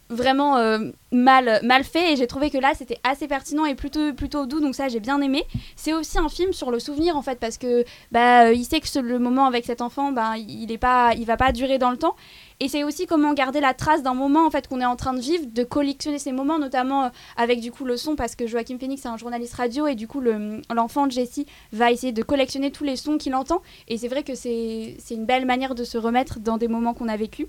vraiment 0.09 0.57
euh, 0.57 0.91
mal, 1.11 1.61
fait. 1.83 2.13
Et 2.13 2.15
j'ai 2.15 2.27
trouvé 2.27 2.49
que 2.49 2.57
là 2.57 2.73
c'était 2.75 2.99
assez 3.03 3.27
pertinent 3.27 3.65
et 3.65 3.75
plutôt, 3.75 4.13
plutôt 4.13 4.45
doux. 4.45 4.59
Donc 4.59 4.75
ça 4.75 4.87
j'ai 4.87 4.99
bien 4.99 5.19
aimé. 5.21 5.43
C'est 5.75 5.93
aussi 5.93 6.17
un 6.19 6.29
film 6.29 6.53
sur 6.53 6.71
le 6.71 6.79
souvenir 6.79 7.17
en 7.17 7.21
fait 7.21 7.39
parce 7.39 7.57
que 7.57 7.83
bah, 8.11 8.45
euh, 8.45 8.53
il 8.53 8.65
sait 8.65 8.79
que 8.79 8.99
le 8.99 9.19
moment 9.19 9.45
avec 9.45 9.65
cet 9.65 9.81
enfant 9.81 10.11
bah, 10.11 10.37
il 10.37 10.71
est 10.71 10.77
pas 10.77 11.13
il 11.15 11.25
va 11.25 11.37
pas 11.37 11.51
durer 11.51 11.77
dans 11.77 11.91
le 11.91 11.97
temps 11.97 12.15
et 12.59 12.67
c'est 12.67 12.83
aussi 12.83 13.05
comment 13.07 13.33
garder 13.33 13.59
la 13.59 13.73
trace 13.73 14.03
d'un 14.03 14.13
moment 14.13 14.45
en 14.45 14.51
fait 14.51 14.67
qu'on 14.67 14.79
est 14.81 14.85
en 14.85 14.95
train 14.95 15.13
de 15.13 15.19
vivre 15.19 15.45
de 15.51 15.63
collectionner 15.63 16.19
ces 16.19 16.31
moments 16.31 16.59
notamment 16.59 17.05
euh, 17.05 17.09
avec 17.37 17.59
du 17.59 17.71
coup 17.71 17.85
le 17.85 17.97
son 17.97 18.15
parce 18.15 18.35
que 18.35 18.47
Joachim 18.47 18.77
Phoenix 18.79 19.05
est 19.05 19.09
un 19.09 19.17
journaliste 19.17 19.55
radio 19.55 19.87
et 19.87 19.95
du 19.95 20.07
coup 20.07 20.21
le- 20.21 20.61
l'enfant 20.73 21.07
de 21.07 21.11
Jessie 21.11 21.45
va 21.71 21.91
essayer 21.91 22.11
de 22.13 22.23
collectionner 22.23 22.71
tous 22.71 22.83
les 22.83 22.95
sons 22.95 23.17
qu'il 23.17 23.35
entend. 23.35 23.61
Et 23.87 23.97
c'est 23.97 24.07
vrai 24.07 24.23
que 24.23 24.35
c'est 24.35 24.95
une 25.11 25.25
belle 25.25 25.45
manière 25.45 25.75
de 25.75 25.83
se 25.83 25.97
remettre 25.97 26.39
dans 26.39 26.57
des 26.57 26.67
moments 26.67 26.93
qu'on 26.93 27.07
a 27.07 27.17
vécus. 27.17 27.47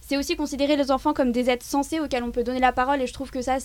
C'est 0.00 0.16
aussi 0.16 0.36
considérer 0.36 0.76
les 0.76 0.92
enfants 0.92 1.12
comme 1.14 1.32
des 1.32 1.50
êtres 1.50 1.64
sensés 1.66 1.98
auxquels 1.98 2.22
on 2.22 2.30
peut 2.30 2.44
donner 2.44 2.60
la 2.60 2.70
parole 2.72 3.02
et 3.02 3.06
je 3.08 3.12
trouve 3.12 3.30
que 3.30 3.42
ça 3.42 3.56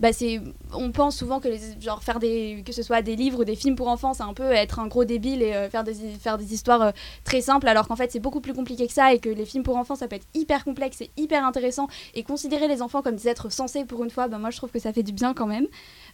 bah 0.00 0.12
c'est 0.12 0.40
on 0.72 0.92
pense 0.92 1.16
souvent 1.16 1.40
que 1.40 1.48
genre 1.80 2.02
faire 2.02 2.20
des 2.20 2.62
que 2.64 2.72
ce 2.72 2.82
soit 2.82 3.02
des 3.02 3.16
livres 3.16 3.40
ou 3.40 3.44
des 3.44 3.56
films 3.56 3.74
pour 3.74 3.88
enfants 3.88 4.14
c'est 4.14 4.22
un 4.22 4.34
peu 4.34 4.52
être 4.52 4.78
un 4.78 4.86
gros 4.86 5.04
débile 5.04 5.42
et 5.42 5.54
euh, 5.54 5.68
faire 5.68 5.82
des 5.82 5.94
faire 5.94 6.38
des 6.38 6.54
histoires 6.54 6.82
euh, 6.82 6.90
très 7.24 7.40
simples 7.40 7.66
alors 7.66 7.88
qu'en 7.88 7.96
fait 7.96 8.12
c'est 8.12 8.20
beaucoup 8.20 8.40
plus 8.40 8.54
compliqué 8.54 8.86
que 8.86 8.92
ça 8.92 9.12
et 9.12 9.18
que 9.18 9.28
les 9.28 9.44
films 9.44 9.64
pour 9.64 9.76
enfants 9.76 9.96
ça 9.96 10.06
peut 10.06 10.16
être 10.16 10.26
hyper 10.34 10.64
complexe 10.64 11.00
et 11.00 11.10
hyper 11.16 11.44
intéressant. 11.44 11.88
Et 12.14 12.22
considérer 12.22 12.68
les 12.68 12.82
enfants 12.82 13.02
comme 13.02 13.16
des 13.16 13.28
êtres 13.28 13.50
sensés 13.50 13.84
pour 13.84 14.04
une 14.04 14.10
fois 14.10 14.28
bah 14.28 14.38
moi 14.38 14.50
je 14.50 14.56
trouve 14.56 14.70
que 14.70 14.78
ça 14.78 14.92
fait 14.92 15.02
du 15.02 15.12
bien 15.12 15.34
quand 15.34 15.46
même. 15.46 15.66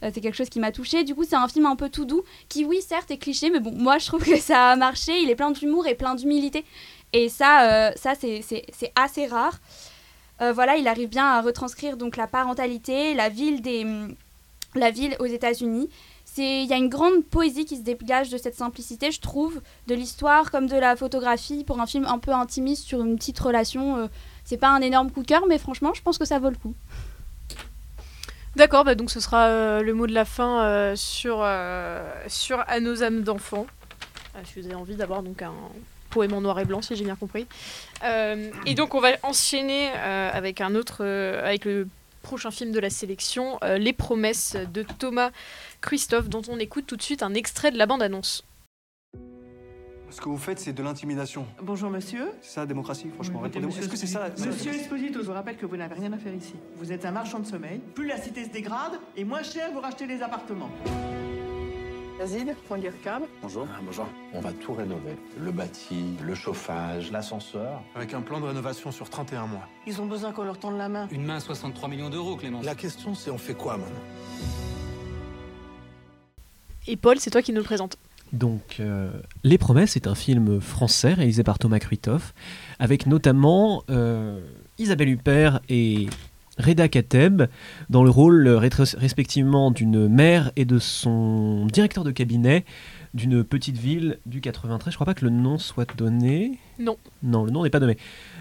Euh, 0.02 0.10
c'est 0.14 0.20
quelque 0.20 0.36
chose 0.36 0.48
qui 0.48 0.60
m'a 0.60 0.72
touchée. 0.72 1.04
Du 1.04 1.14
coup 1.14 1.24
c'est 1.24 1.36
un 1.36 1.48
film 1.48 1.66
un 1.66 1.76
peu 1.76 1.90
tout 1.90 2.06
doux 2.06 2.22
qui 2.48 2.64
oui 2.64 2.80
certes 2.80 3.10
est 3.10 3.18
cliché 3.18 3.50
mais 3.50 3.60
bon 3.60 3.72
moi 3.72 3.98
je 3.98 4.06
trouve 4.06 4.24
que 4.24 4.38
ça 4.38 4.70
a 4.70 4.76
marché. 4.76 5.12
Il 5.20 5.28
est 5.28 5.36
plein 5.36 5.50
d'humour 5.50 5.86
et 5.86 5.94
plein 5.94 6.14
d'humilité. 6.14 6.64
Et 7.12 7.28
ça, 7.28 7.92
ça 7.94 8.14
c'est 8.16 8.42
assez 8.96 9.26
rare. 9.26 9.61
Euh, 10.40 10.53
voilà, 10.53 10.77
il 10.77 10.88
arrive 10.88 11.09
bien 11.09 11.27
à 11.27 11.40
retranscrire 11.40 11.97
donc 11.97 12.16
la 12.16 12.27
parentalité, 12.27 13.14
la 13.14 13.29
ville, 13.29 13.62
des, 13.62 13.85
hum, 13.85 14.14
la 14.75 14.90
ville 14.90 15.16
aux 15.20 15.27
États-Unis. 15.27 15.88
Il 16.37 16.64
y 16.64 16.73
a 16.73 16.77
une 16.77 16.88
grande 16.88 17.25
poésie 17.25 17.64
qui 17.64 17.77
se 17.77 17.83
dégage 17.83 18.31
de 18.31 18.38
cette 18.38 18.57
simplicité, 18.57 19.12
je 19.12 19.20
trouve, 19.20 19.61
de 19.87 19.94
l'histoire 19.94 20.51
comme 20.51 20.66
de 20.66 20.77
la 20.77 20.97
photographie 20.97 21.62
pour 21.62 21.81
un 21.81 21.87
film 21.87 22.07
un 22.07 22.18
peu 22.18 22.33
intimiste 22.33 22.85
sur 22.85 23.01
une 23.03 23.16
petite 23.16 23.38
relation. 23.38 23.97
euh, 23.99 24.09
c'est 24.44 24.57
pas 24.57 24.70
un 24.70 24.81
énorme 24.81 25.11
coup 25.11 25.23
de 25.23 25.29
cœur, 25.29 25.47
mais 25.49 25.59
franchement, 25.59 25.92
je 25.94 26.03
pense 26.03 26.18
que 26.18 26.25
ça 26.25 26.38
vaut 26.38 26.51
le 26.51 26.57
coup. 26.57 26.75
D'accord, 28.57 28.85
bah 28.85 28.94
donc 28.94 29.11
ce 29.11 29.20
sera 29.20 29.47
euh, 29.47 29.83
le 29.83 29.94
mot 29.94 30.07
de 30.07 30.12
la 30.12 30.25
fin 30.25 30.62
euh, 30.62 30.97
sur, 30.97 31.44
sur 32.29 32.64
À 32.66 32.81
nos 32.81 33.03
âmes 33.03 33.23
d'enfants. 33.23 33.66
Euh, 34.37 34.40
si 34.44 34.61
vous 34.61 34.66
avez 34.66 34.75
envie 34.75 34.97
d'avoir 34.97 35.23
donc 35.23 35.42
un 35.42 35.53
poème 36.14 36.33
en 36.33 36.40
noir 36.40 36.59
et 36.61 36.64
blanc, 36.64 36.81
si 36.81 36.94
j'ai 36.94 37.05
bien 37.05 37.16
compris. 37.16 37.46
Euh, 38.05 38.50
et 38.66 38.74
donc 38.74 38.94
on 38.94 39.00
va 39.00 39.11
enchaîner 39.24 39.90
euh, 39.96 40.31
avec 40.33 40.61
un 40.61 40.77
autre, 40.77 40.98
euh, 41.00 41.44
avec 41.44 41.64
le 41.64 41.88
prochain 42.22 42.53
film 42.53 42.70
de 42.70 42.79
la 42.79 42.88
sélection, 42.88 43.59
euh, 43.64 43.79
Les 43.79 43.92
promesses 43.92 44.57
de 44.72 44.85
Thomas 44.98 45.31
Christophe, 45.81 46.29
dont 46.29 46.42
on 46.48 46.59
écoute 46.59 46.87
tout 46.87 46.96
de 46.96 47.03
suite 47.03 47.22
un 47.22 47.35
extrait 47.35 47.72
de 47.72 47.79
la 47.79 47.87
bande-annonce. 47.87 48.44
Ce 50.11 50.20
que 50.20 50.29
vous 50.29 50.38
faites, 50.38 50.61
c'est 50.61 50.72
de 50.72 50.83
l'intimidation. 50.85 51.44
Bonjour 51.61 51.90
monsieur. 51.90 52.31
C'est 52.40 52.53
ça 52.53 52.61
la 52.61 52.66
démocratie, 52.66 53.09
franchement. 53.12 53.40
Écoutez, 53.40 53.59
Répondez-moi. 53.59 53.83
Est-ce 53.83 53.88
que 53.88 53.96
c'est 53.96 54.07
ça 54.07 54.29
Monsieur 54.46 54.72
Esposito, 54.72 55.20
je 55.20 55.27
vous 55.27 55.33
rappelle 55.33 55.57
que 55.57 55.66
vous 55.66 55.77
n'avez 55.77 55.96
rien 55.96 56.12
à 56.12 56.18
faire 56.18 56.33
ici. 56.33 56.55
Vous 56.77 56.92
êtes 56.92 57.05
un 57.05 57.11
marchand 57.11 57.40
de 57.40 57.46
sommeil. 57.46 57.81
Plus 57.96 58.07
la 58.07 58.18
cité 58.18 58.44
se 58.44 58.50
dégrade, 58.50 58.92
et 59.16 59.24
moins 59.24 59.42
cher 59.42 59.72
vous 59.72 59.81
rachetez 59.81 60.07
les 60.07 60.22
appartements. 60.22 60.70
Yazid. 62.18 62.55
Bonjour. 63.42 63.66
bonjour. 63.83 64.07
On 64.33 64.40
va 64.40 64.53
tout 64.53 64.72
rénover. 64.72 65.16
Le 65.40 65.50
bâti, 65.50 66.16
le 66.22 66.35
chauffage, 66.35 67.11
l'ascenseur. 67.11 67.83
Avec 67.96 68.14
un 68.14 68.20
plan 68.20 68.40
de 68.40 68.46
rénovation 68.46 68.92
sur 68.92 69.11
31 69.11 69.46
mois. 69.46 69.66
Ils 69.87 70.00
ont 70.00 70.07
besoin 70.07 70.33
qu'on 70.33 70.44
leur 70.44 70.59
tende 70.59 70.79
la 70.79 70.88
main. 70.88 71.09
Une 71.11 71.24
main 71.24 71.37
à 71.37 71.40
63 71.40 71.88
millions 71.88 72.11
d'euros, 72.11 72.37
Clément. 72.37 72.61
La 72.62 72.77
question, 72.77 73.16
c'est 73.16 73.31
on 73.31 73.38
fait 73.38 73.55
quoi 73.55 73.79
maintenant 73.79 74.00
Et 76.87 76.96
Paul, 76.96 77.18
c'est 77.18 77.31
toi 77.31 77.42
qui 77.42 77.53
nous 77.53 77.59
le 77.61 77.64
présente. 77.64 77.98
Donc, 78.33 78.77
euh, 78.79 79.11
Les 79.42 79.59
Promesses 79.59 79.96
est 79.96 80.07
un 80.07 80.14
film 80.14 80.61
français 80.61 81.14
réalisé 81.14 81.42
par 81.42 81.59
Thomas 81.59 81.81
Kruithoff, 81.81 82.33
avec 82.79 83.07
notamment 83.07 83.83
euh, 83.90 84.40
Isabelle 84.79 85.09
Huppert 85.09 85.61
et 85.68 86.07
Reda 86.58 86.88
Kateb 86.88 87.42
dans 87.90 88.04
le 88.04 88.10
rôle 88.10 88.46
euh, 88.46 88.58
respectivement 88.58 89.70
d'une 89.70 90.08
mère 90.08 90.52
et 90.56 90.64
de 90.64 90.78
son 90.78 91.66
directeur 91.66 92.04
de 92.04 92.10
cabinet 92.10 92.64
d'une 93.14 93.44
petite 93.44 93.76
ville 93.76 94.18
du 94.26 94.40
93. 94.40 94.92
Je 94.92 94.96
crois 94.96 95.04
pas 95.04 95.14
que 95.14 95.24
le 95.24 95.30
nom 95.30 95.58
soit 95.58 95.88
donné. 95.96 96.58
Non. 96.78 96.96
Non, 97.22 97.44
le 97.44 97.50
nom 97.52 97.62
n'est 97.62 97.70
pas 97.70 97.80
donné. 97.80 97.96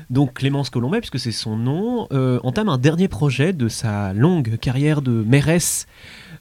Donc 0.09 0.33
Clémence 0.33 0.69
Colombat, 0.69 0.99
puisque 0.99 1.19
c'est 1.19 1.31
son 1.31 1.55
nom, 1.55 2.07
euh, 2.11 2.39
entame 2.43 2.69
un 2.69 2.79
dernier 2.79 3.07
projet 3.07 3.53
de 3.53 3.67
sa 3.67 4.13
longue 4.13 4.57
carrière 4.57 5.01
de 5.01 5.11
mairesse 5.11 5.87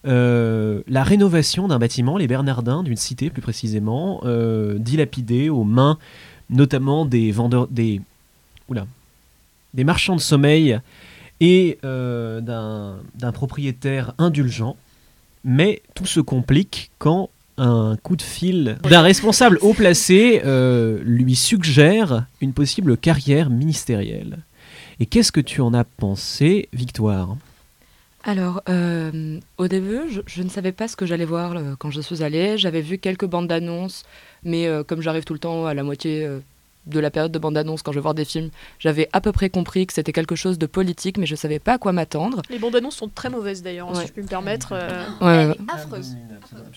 euh, 0.07 0.83
la 0.89 1.05
rénovation 1.05 1.69
d'un 1.69 1.79
bâtiment, 1.79 2.17
les 2.17 2.27
Bernardins, 2.27 2.83
d'une 2.83 2.97
cité 2.97 3.31
plus 3.31 3.43
précisément, 3.43 4.21
euh, 4.25 4.79
dilapidé 4.79 5.49
aux 5.49 5.65
mains 5.65 5.99
notamment 6.51 7.07
des 7.07 7.33
vendeurs, 7.33 7.69
des, 7.69 8.01
oula, 8.69 8.87
des 9.75 9.85
marchands 9.85 10.17
de 10.17 10.21
sommeil 10.21 10.81
et 11.41 11.79
euh, 11.85 12.41
d'un 12.41 13.33
propriétaire 13.33 14.15
indulgent. 14.19 14.77
Mais 15.45 15.83
tout 15.95 16.07
se 16.07 16.21
complique 16.21 16.91
quand 16.99 17.31
un 17.59 17.97
coup 18.03 18.17
de 18.17 18.23
fil 18.23 18.79
d'un 18.83 19.03
responsable 19.03 19.59
haut 19.61 19.75
placé 19.75 20.41
euh, 20.45 21.01
lui 21.05 21.35
suggère 21.35 22.27
une 22.41 22.53
possible 22.53 22.97
carrière 22.97 23.51
ministérielle. 23.51 24.39
Et 25.01 25.07
qu'est-ce 25.07 25.33
que 25.33 25.41
tu 25.41 25.61
en 25.61 25.75
as 25.75 25.85
pensé, 25.85 26.69
Victoire? 26.73 27.37
Alors, 28.25 28.63
euh, 28.69 29.41
au 29.59 29.67
début, 29.67 30.03
je, 30.27 30.43
ne 30.43 30.49
savais 30.49 30.71
pas 30.71 30.87
ce 30.87 30.95
que 30.95 31.07
j'allais 31.07 31.25
voir 31.25 31.57
quand 31.81 31.91
je 31.91 32.01
suis 32.01 32.23
allée. 32.23 32.57
J'avais 32.57 32.81
vu 32.81 32.99
quelques 32.99 33.27
bandes 33.27 33.49
d'annonces, 33.49 34.05
mais 34.45 34.69
comme 34.87 35.03
j'arrive 35.03 35.25
tout 35.25 35.33
le 35.33 35.41
temps 35.41 35.67
à 35.67 35.75
la 35.75 35.83
moitié 35.83 36.29
de 36.87 36.99
la 36.99 37.11
période 37.11 37.31
de 37.31 37.39
bandes 37.39 37.55
d'annonces 37.55 37.83
quand 37.83 37.93
je 37.93 37.99
vais 37.99 38.03
voir 38.03 38.15
des 38.15 38.25
films, 38.25 38.51
j'avais 38.79 39.09
à 39.13 39.21
peu 39.21 39.31
près 39.33 39.51
compris 39.51 39.87
que 39.87 39.93
c'était 39.93 40.13
quelque 40.13 40.35
chose 40.35 40.59
de 40.59 40.67
politique, 40.67 41.17
mais 41.19 41.27
je 41.27 41.35
ne 41.35 41.37
savais 41.39 41.59
pas 41.61 41.75
à 41.75 41.79
quoi 41.79 41.93
m'attendre. 41.93 42.43
Les 42.51 42.59
bandes 42.59 42.75
annonces 42.75 42.97
sont 42.97 43.09
très 43.09 43.31
mauvaises 43.31 43.63
d'ailleurs, 43.63 43.89
hein, 43.89 43.95
Ouais. 43.95 44.01
si 44.03 44.09
je 44.09 44.13
puis 44.13 44.23
me 44.23 44.29
permettre. 44.29 44.73
euh. 44.73 45.05
Ouais. 45.49 45.57
Affreuse. 45.73 46.17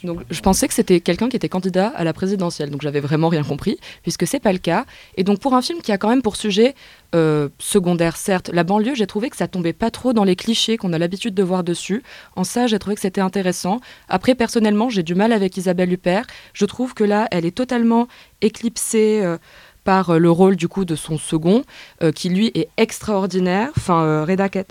Donc 0.04 0.22
je 0.30 0.40
pensais 0.42 0.68
que 0.68 0.74
c'était 0.74 1.00
quelqu'un 1.00 1.28
qui 1.30 1.36
était 1.36 1.50
candidat 1.50 1.88
à 1.96 2.04
la 2.04 2.14
présidentielle, 2.14 2.70
donc 2.70 2.82
j'avais 2.82 3.00
vraiment 3.00 3.30
rien 3.30 3.44
compris, 3.44 3.78
puisque 4.04 4.28
c'est 4.28 4.40
pas 4.40 4.52
le 4.54 4.60
cas. 4.60 4.86
Et 5.18 5.24
donc 5.24 5.40
pour 5.40 5.54
un 5.56 5.62
film 5.62 5.82
qui 5.82 5.92
a 5.92 5.98
quand 5.98 6.10
même 6.10 6.22
pour 6.22 6.36
sujet 6.36 6.76
euh, 7.16 7.50
secondaire, 7.60 8.18
certes, 8.18 8.50
la 8.54 8.64
banlieue, 8.64 8.94
j'ai 8.96 9.08
trouvé 9.08 9.30
que 9.30 9.38
ça 9.38 9.48
tombait 9.48 9.74
pas 9.74 9.90
trop 9.90 10.14
dans 10.14 10.24
les 10.26 10.36
clichés 10.36 10.78
qu'on 10.78 10.92
a 10.94 10.98
l'habitude 10.98 11.34
de 11.34 11.44
voir 11.44 11.64
dessus. 11.64 12.04
En 12.36 12.44
ça, 12.44 12.68
j'ai 12.68 12.78
trouvé 12.78 12.96
que 12.96 13.02
c'était 13.02 13.22
intéressant. 13.22 13.80
Après, 14.10 14.36
personnellement, 14.36 14.90
j'ai 14.90 15.02
du 15.04 15.16
mal 15.16 15.32
avec 15.32 15.56
Isabelle 15.58 15.92
Huppert. 15.94 16.26
Je 16.54 16.66
trouve 16.66 16.94
que 16.94 17.04
là, 17.06 17.28
elle 17.32 17.46
est 17.46 17.56
totalement 17.56 18.08
éclipsée. 18.42 19.22
euh, 19.24 19.38
par 19.86 20.10
euh, 20.10 20.18
le 20.18 20.30
rôle 20.30 20.58
du 20.58 20.68
coup 20.68 20.84
de 20.84 20.96
son 20.96 21.18
second, 21.18 21.64
euh, 22.04 22.12
qui 22.12 22.28
lui 22.28 22.52
est 22.56 22.68
extraordinaire. 22.76 23.70
Enfin, 23.78 24.04
euh, 24.04 24.26
Reda 24.26 24.50
Kat- 24.50 24.66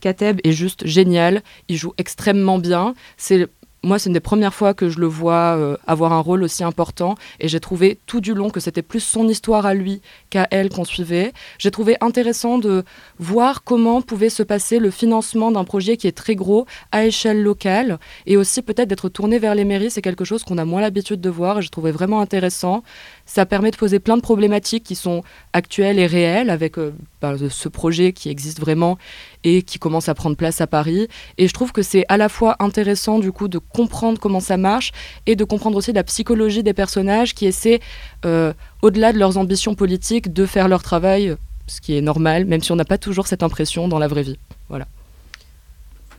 Kateb 0.00 0.40
est 0.42 0.52
juste 0.52 0.84
génial. 0.86 1.42
Il 1.68 1.76
joue 1.76 1.92
extrêmement 1.98 2.58
bien. 2.58 2.94
C'est 3.16 3.46
moi, 3.82 4.00
c'est 4.00 4.08
une 4.08 4.14
des 4.14 4.20
premières 4.20 4.54
fois 4.54 4.74
que 4.74 4.88
je 4.88 4.98
le 4.98 5.06
vois 5.06 5.76
avoir 5.86 6.12
un 6.12 6.18
rôle 6.18 6.42
aussi 6.42 6.64
important 6.64 7.14
et 7.38 7.46
j'ai 7.46 7.60
trouvé 7.60 7.98
tout 8.06 8.20
du 8.20 8.34
long 8.34 8.50
que 8.50 8.58
c'était 8.58 8.82
plus 8.82 8.98
son 8.98 9.28
histoire 9.28 9.64
à 9.64 9.74
lui 9.74 10.00
qu'à 10.28 10.48
elle 10.50 10.70
qu'on 10.70 10.84
suivait. 10.84 11.32
J'ai 11.58 11.70
trouvé 11.70 11.96
intéressant 12.00 12.58
de 12.58 12.82
voir 13.20 13.62
comment 13.62 14.02
pouvait 14.02 14.30
se 14.30 14.42
passer 14.42 14.80
le 14.80 14.90
financement 14.90 15.52
d'un 15.52 15.62
projet 15.62 15.96
qui 15.96 16.08
est 16.08 16.16
très 16.16 16.34
gros 16.34 16.66
à 16.90 17.04
échelle 17.04 17.40
locale 17.44 18.00
et 18.26 18.36
aussi 18.36 18.60
peut-être 18.60 18.88
d'être 18.88 19.08
tourné 19.08 19.38
vers 19.38 19.54
les 19.54 19.64
mairies. 19.64 19.92
C'est 19.92 20.02
quelque 20.02 20.24
chose 20.24 20.42
qu'on 20.42 20.58
a 20.58 20.64
moins 20.64 20.80
l'habitude 20.80 21.20
de 21.20 21.30
voir 21.30 21.58
et 21.58 21.62
j'ai 21.62 21.68
trouvé 21.68 21.92
vraiment 21.92 22.20
intéressant. 22.20 22.82
Ça 23.26 23.44
permet 23.44 23.70
de 23.70 23.76
poser 23.76 23.98
plein 23.98 24.16
de 24.16 24.22
problématiques 24.22 24.84
qui 24.84 24.94
sont 24.94 25.22
actuelles 25.52 25.98
et 25.98 26.06
réelles 26.06 26.48
avec 26.48 26.78
euh, 26.78 26.94
bah, 27.20 27.34
ce 27.50 27.68
projet 27.68 28.12
qui 28.12 28.28
existe 28.28 28.60
vraiment 28.60 28.98
et 29.44 29.62
qui 29.62 29.78
commence 29.78 30.08
à 30.08 30.14
prendre 30.14 30.36
place 30.36 30.60
à 30.60 30.66
Paris. 30.66 31.08
Et 31.36 31.48
je 31.48 31.52
trouve 31.52 31.72
que 31.72 31.82
c'est 31.82 32.04
à 32.08 32.16
la 32.16 32.28
fois 32.28 32.56
intéressant 32.60 33.18
du 33.18 33.32
coup 33.32 33.48
de 33.48 33.58
comprendre 33.58 34.18
comment 34.18 34.40
ça 34.40 34.56
marche 34.56 34.92
et 35.26 35.36
de 35.36 35.44
comprendre 35.44 35.76
aussi 35.76 35.92
la 35.92 36.04
psychologie 36.04 36.62
des 36.62 36.72
personnages 36.72 37.34
qui 37.34 37.46
essaient, 37.46 37.80
euh, 38.24 38.52
au-delà 38.82 39.12
de 39.12 39.18
leurs 39.18 39.36
ambitions 39.38 39.74
politiques, 39.74 40.32
de 40.32 40.46
faire 40.46 40.68
leur 40.68 40.82
travail, 40.82 41.36
ce 41.66 41.80
qui 41.80 41.96
est 41.96 42.00
normal, 42.00 42.44
même 42.44 42.62
si 42.62 42.72
on 42.72 42.76
n'a 42.76 42.84
pas 42.84 42.98
toujours 42.98 43.26
cette 43.26 43.42
impression 43.42 43.88
dans 43.88 43.98
la 43.98 44.08
vraie 44.08 44.22
vie. 44.22 44.38
Voilà. 44.68 44.86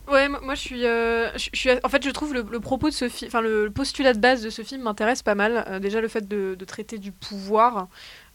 Ouais, 0.07 0.29
moi 0.29 0.55
je 0.55 0.61
suis, 0.61 0.85
euh, 0.85 1.29
en 1.83 1.89
fait, 1.89 2.03
je 2.03 2.09
trouve 2.11 2.33
le, 2.33 2.59
propos 2.61 2.89
de 2.89 2.93
ce 2.93 3.09
film, 3.09 3.27
enfin 3.27 3.41
le, 3.41 3.69
postulat 3.69 4.13
de 4.13 4.19
base 4.19 4.41
de 4.41 4.49
ce 4.49 4.61
film 4.61 4.83
m'intéresse 4.83 5.21
pas 5.21 5.35
mal. 5.35 5.65
Euh, 5.67 5.79
déjà 5.79 5.99
le 5.99 6.07
fait 6.07 6.27
de, 6.27 6.55
traiter 6.65 6.97
du 6.97 7.11
pouvoir, 7.11 7.89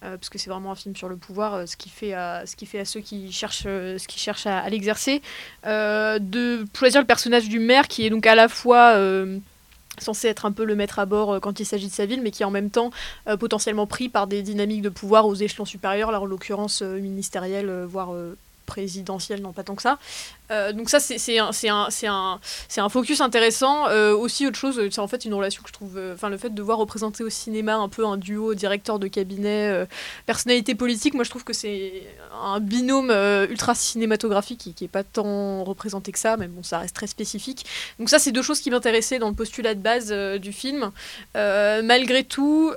euh, 0.04 0.18
parce 0.18 0.28
que 0.28 0.36
c'est 0.38 0.50
vraiment 0.50 0.72
un 0.72 0.74
film 0.74 0.94
sur 0.94 1.08
le 1.08 1.16
pouvoir, 1.16 1.66
ce 1.66 1.76
qui 1.76 1.88
fait 1.88 2.12
à, 2.12 2.44
ceux 2.84 3.00
qui 3.00 3.32
cherchent, 3.32 3.62
ce 3.62 4.06
qui 4.06 4.48
à, 4.48 4.68
l'exercer, 4.68 5.22
de 5.64 6.66
choisir 6.76 7.00
le 7.00 7.06
personnage 7.06 7.48
du 7.48 7.58
maire 7.58 7.88
qui 7.88 8.04
est 8.04 8.10
donc 8.10 8.26
à 8.26 8.34
la 8.34 8.48
fois 8.48 8.94
censé 9.98 10.28
être 10.28 10.44
un 10.44 10.52
peu 10.52 10.64
le 10.64 10.74
maître 10.74 10.98
à 10.98 11.06
bord 11.06 11.40
quand 11.40 11.58
il 11.58 11.64
s'agit 11.64 11.88
de 11.88 11.92
sa 11.92 12.04
ville, 12.04 12.20
mais 12.20 12.30
qui 12.30 12.42
est 12.42 12.46
en 12.46 12.50
même 12.50 12.70
temps 12.70 12.90
potentiellement 13.40 13.86
pris 13.86 14.10
par 14.10 14.26
des 14.26 14.42
dynamiques 14.42 14.82
de 14.82 14.90
pouvoir 14.90 15.26
aux 15.26 15.34
échelons 15.34 15.64
supérieurs, 15.64 16.12
là 16.12 16.20
en 16.20 16.26
l'occurrence 16.26 16.82
ministériel, 16.82 17.84
voire 17.84 18.10
présidentielle, 18.66 19.42
non 19.42 19.52
pas 19.52 19.64
tant 19.64 19.74
que 19.74 19.82
ça. 19.82 19.98
Euh, 20.52 20.72
donc 20.72 20.90
ça, 20.90 21.00
c'est 21.00 21.38
un, 21.38 21.50
un, 21.50 21.88
un, 22.06 22.40
un, 22.76 22.88
focus 22.88 23.20
intéressant. 23.20 23.88
Euh, 23.88 24.14
aussi, 24.14 24.46
autre 24.46 24.58
chose, 24.58 24.80
c'est 24.90 25.00
en 25.00 25.08
fait 25.08 25.24
une 25.24 25.34
relation 25.34 25.62
que 25.62 25.68
je 25.68 25.72
trouve... 25.72 25.96
Euh, 25.96 26.14
enfin, 26.14 26.28
le 26.28 26.36
fait 26.36 26.54
de 26.54 26.62
voir 26.62 26.78
représenter 26.78 27.24
au 27.24 27.30
cinéma 27.30 27.76
un 27.76 27.88
peu 27.88 28.06
un 28.06 28.16
duo 28.16 28.54
directeur 28.54 28.98
de 28.98 29.08
cabinet, 29.08 29.86
personnalité 30.26 30.74
politique, 30.74 31.14
moi 31.14 31.24
je 31.24 31.30
trouve 31.30 31.44
que 31.44 31.52
c'est 31.52 32.02
un 32.42 32.60
binôme 32.60 33.10
ultra 33.50 33.74
cinématographique 33.74 34.60
qui, 34.60 34.74
qui 34.74 34.84
est 34.84 34.88
pas 34.88 35.04
tant 35.04 35.64
représenté 35.64 36.12
que 36.12 36.18
ça, 36.18 36.36
mais 36.36 36.48
bon, 36.48 36.62
ça 36.62 36.78
reste 36.78 36.94
très 36.94 37.06
spécifique. 37.06 37.64
Donc 37.98 38.08
ça, 38.08 38.18
c'est 38.18 38.32
deux 38.32 38.42
choses 38.42 38.60
qui 38.60 38.70
m'intéressaient 38.70 39.18
dans 39.18 39.28
le 39.28 39.34
postulat 39.34 39.74
de 39.74 39.80
base 39.80 40.12
du 40.40 40.52
film. 40.52 40.90
malgré 41.34 42.24
tout, 42.24 42.72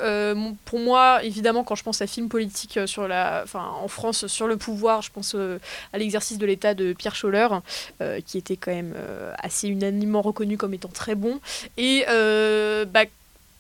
pour 0.66 0.80
moi, 0.80 1.24
évidemment, 1.24 1.64
quand 1.64 1.76
je 1.76 1.84
pense 1.84 2.02
à 2.02 2.08
film 2.08 2.30
politique 2.30 2.80
sur 2.86 3.08
la, 3.08 3.46
en 3.54 3.88
France 3.88 4.28
sur 4.28 4.48
le 4.48 4.58
pouvoir, 4.58 5.02
je 5.02 5.12
pense 5.12 5.36
à 5.94 5.98
l'exercice 5.98 6.38
de 6.38 6.46
l'État 6.46 6.74
de 6.74 6.94
Pierre 6.94 7.16
Scholler. 7.16 7.48
Euh, 8.02 8.20
qui 8.22 8.38
était 8.38 8.58
quand 8.58 8.72
même 8.72 8.94
euh, 8.96 9.34
assez 9.40 9.68
unanimement 9.68 10.22
reconnu 10.22 10.58
comme 10.58 10.74
étant 10.74 10.90
très 10.90 11.16
bon. 11.16 11.40
Et 11.78 12.06
euh, 12.10 12.86
bah, 12.86 13.04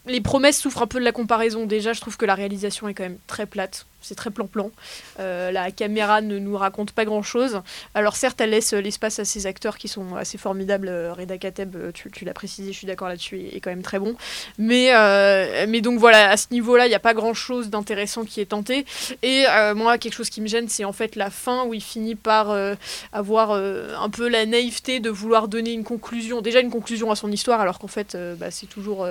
les 0.06 0.22
promesses 0.22 0.60
souffrent 0.60 0.82
un 0.82 0.88
peu 0.88 1.00
de 1.00 1.06
la 1.06 1.12
comparaison. 1.12 1.65
Déjà, 1.65 1.94
je 1.94 2.02
trouve 2.02 2.18
que 2.18 2.26
la 2.26 2.36
réalisation 2.36 2.88
est 2.88 2.94
quand 2.94 3.04
même 3.04 3.18
très 3.28 3.46
plate 3.46 3.86
c'est 4.06 4.15
très 4.15 4.30
plan-plan. 4.30 4.70
Euh, 5.20 5.52
la 5.52 5.72
caméra 5.72 6.22
ne 6.22 6.38
nous 6.38 6.56
raconte 6.56 6.91
pas 6.91 7.06
grand-chose. 7.06 7.62
Alors 7.96 8.15
certes, 8.15 8.39
elle 8.39 8.52
laisse 8.52 8.74
l'espace 8.74 9.18
à 9.18 9.26
ces 9.26 9.48
acteurs 9.48 9.78
qui 9.78 9.88
sont 9.88 10.15
assez 10.15 10.38
formidables. 10.38 10.89
Euh, 10.89 11.13
Reda 11.13 11.38
Kateb, 11.39 11.76
euh, 11.76 11.91
tu, 11.91 12.24
l'as 12.24 12.34
précisé, 12.34 12.72
je 12.72 12.78
suis 12.78 12.88
d'accord 12.88 13.08
là-dessus, 13.08 13.39
est, 13.52 13.60
quand 13.60 13.72
même 13.72 13.82
très 13.82 13.98
bon. 13.98 14.15
Mais, 14.60 14.91
mais 15.68 15.82
donc 15.82 16.00
voilà, 16.00 16.30
à 16.30 16.38
ce 16.38 16.48
niveau-là, 16.52 16.86
il 16.86 16.89
n'y 16.89 16.96
a 16.96 17.00
pas 17.00 17.13
grand-chose 17.13 17.70
d'intéressant 17.70 18.26
qui 18.26 18.41
est 18.41 18.46
tenté. 18.46 18.86
Et 19.24 19.46
moi, 19.76 19.98
quelque 19.98 20.13
chose 20.13 20.30
qui 20.30 20.41
me 20.41 20.48
gêne, 20.48 20.70
c'est 20.70 20.86
en 20.86 20.94
fait 20.94 21.15
la 21.15 21.30
fin 21.30 21.65
où 21.65 21.74
il 21.74 21.82
finit 21.82 22.15
par 22.15 22.56
avoir 23.12 23.52
un 23.52 24.10
peu 24.10 24.28
la 24.28 24.46
naïveté 24.46 25.00
de 25.00 25.10
vouloir 25.10 25.48
donner 25.48 25.72
une 25.72 25.84
conclusion, 25.84 26.41
déjà 26.41 26.60
une 26.60 26.70
conclusion 26.70 27.12
à 27.12 27.15
son 27.15 27.32
histoire, 27.32 27.62
alors 27.62 27.80
qu'en 27.80 27.88
fait, 27.88 28.18
bah, 28.39 28.52
c'est 28.52 28.68
toujours, 28.68 29.08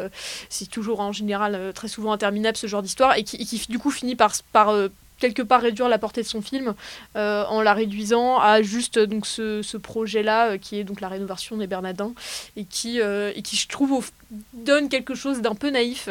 c'est 0.49 0.69
toujours 0.69 1.01
en 1.01 1.13
général 1.13 1.73
très 1.75 1.89
souvent 1.89 2.13
interminable 2.13 2.57
ce 2.57 2.67
genre 2.67 2.83
d'histoire, 2.83 3.17
et 3.17 3.25
qui, 3.25 3.37
et 3.37 3.45
qui, 3.45 3.65
du 3.69 3.79
coup 3.79 3.91
finit 3.91 4.17
par, 4.17 4.33
par 4.53 4.84
quelque 5.19 5.43
part 5.43 5.63
réduire 5.63 5.89
la 5.89 5.99
portée 5.99 6.23
de 6.23 6.27
son 6.27 6.43
film 6.43 6.75
euh, 7.17 7.45
en 7.47 7.63
la 7.63 7.75
réduisant 7.75 8.39
à 8.39 8.63
juste 8.63 8.99
donc 8.99 9.27
ce, 9.27 9.63
ce 9.63 9.77
projet-là 9.77 10.51
euh, 10.51 10.59
qui 10.59 10.79
est 10.79 10.85
donc 10.85 11.01
la 11.01 11.09
rénovation 11.09 11.57
des 11.57 11.67
Bernardins 11.67 12.13
et 12.57 12.65
qui, 12.65 13.01
euh, 13.01 13.33
et 13.35 13.43
qui 13.43 13.57
je 13.57 13.69
trouve 13.69 14.11
donne 14.53 14.89
quelque 14.89 15.15
chose 15.15 15.43
d'un 15.43 15.55
peu 15.55 15.71
naïf 15.71 16.09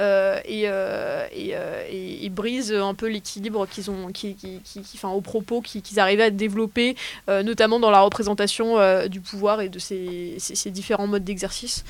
et, 0.00 0.64
et, 0.64 1.54
et, 2.24 2.30
brise 2.30 2.72
un 2.72 2.94
peu 2.94 3.06
l'équilibre 3.06 3.66
qu'ils 3.66 3.90
ont 3.90 4.10
qui, 4.12 4.34
qui, 4.34 4.60
qui, 4.64 4.80
enfin, 4.94 5.10
au 5.10 5.20
propos 5.20 5.60
qu'ils 5.60 6.00
arrivaient 6.00 6.24
à 6.24 6.30
développer 6.30 6.96
notamment 7.28 7.78
dans 7.78 7.90
la 7.90 8.00
représentation 8.00 8.78
du 9.08 9.20
pouvoir 9.20 9.60
et 9.60 9.68
de 9.68 9.78
ces, 9.78 10.36
ces, 10.38 10.70
différents 10.70 11.06
modes 11.06 11.24
d'exercice. 11.24 11.84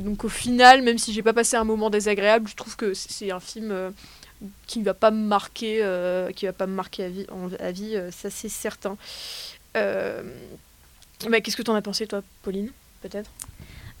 Donc 0.00 0.24
au 0.24 0.28
final 0.28 0.82
même 0.82 0.98
si 0.98 1.12
j'ai 1.12 1.22
pas 1.22 1.32
passé 1.32 1.56
un 1.56 1.64
moment 1.64 1.90
désagréable 1.90 2.48
je 2.48 2.54
trouve 2.54 2.76
que 2.76 2.94
c'est 2.94 3.32
un 3.32 3.40
film 3.40 3.92
qui 4.66 4.82
va 4.82 4.94
pas 4.94 5.10
me 5.10 5.24
marquer, 5.26 5.80
euh, 5.82 6.30
qui 6.30 6.46
va 6.46 6.52
pas 6.52 6.66
me 6.66 6.74
marquer 6.74 7.04
à 7.04 7.08
vie, 7.08 7.26
à 7.60 7.72
vie 7.72 7.96
euh, 7.96 8.10
ça 8.10 8.30
c'est 8.30 8.48
certain. 8.48 8.96
Euh, 9.76 10.22
bah, 11.28 11.40
Qu'est-ce 11.40 11.56
que 11.56 11.62
tu 11.62 11.70
en 11.70 11.74
as 11.74 11.82
pensé 11.82 12.06
toi, 12.06 12.22
Pauline, 12.42 12.70
peut-être? 13.02 13.30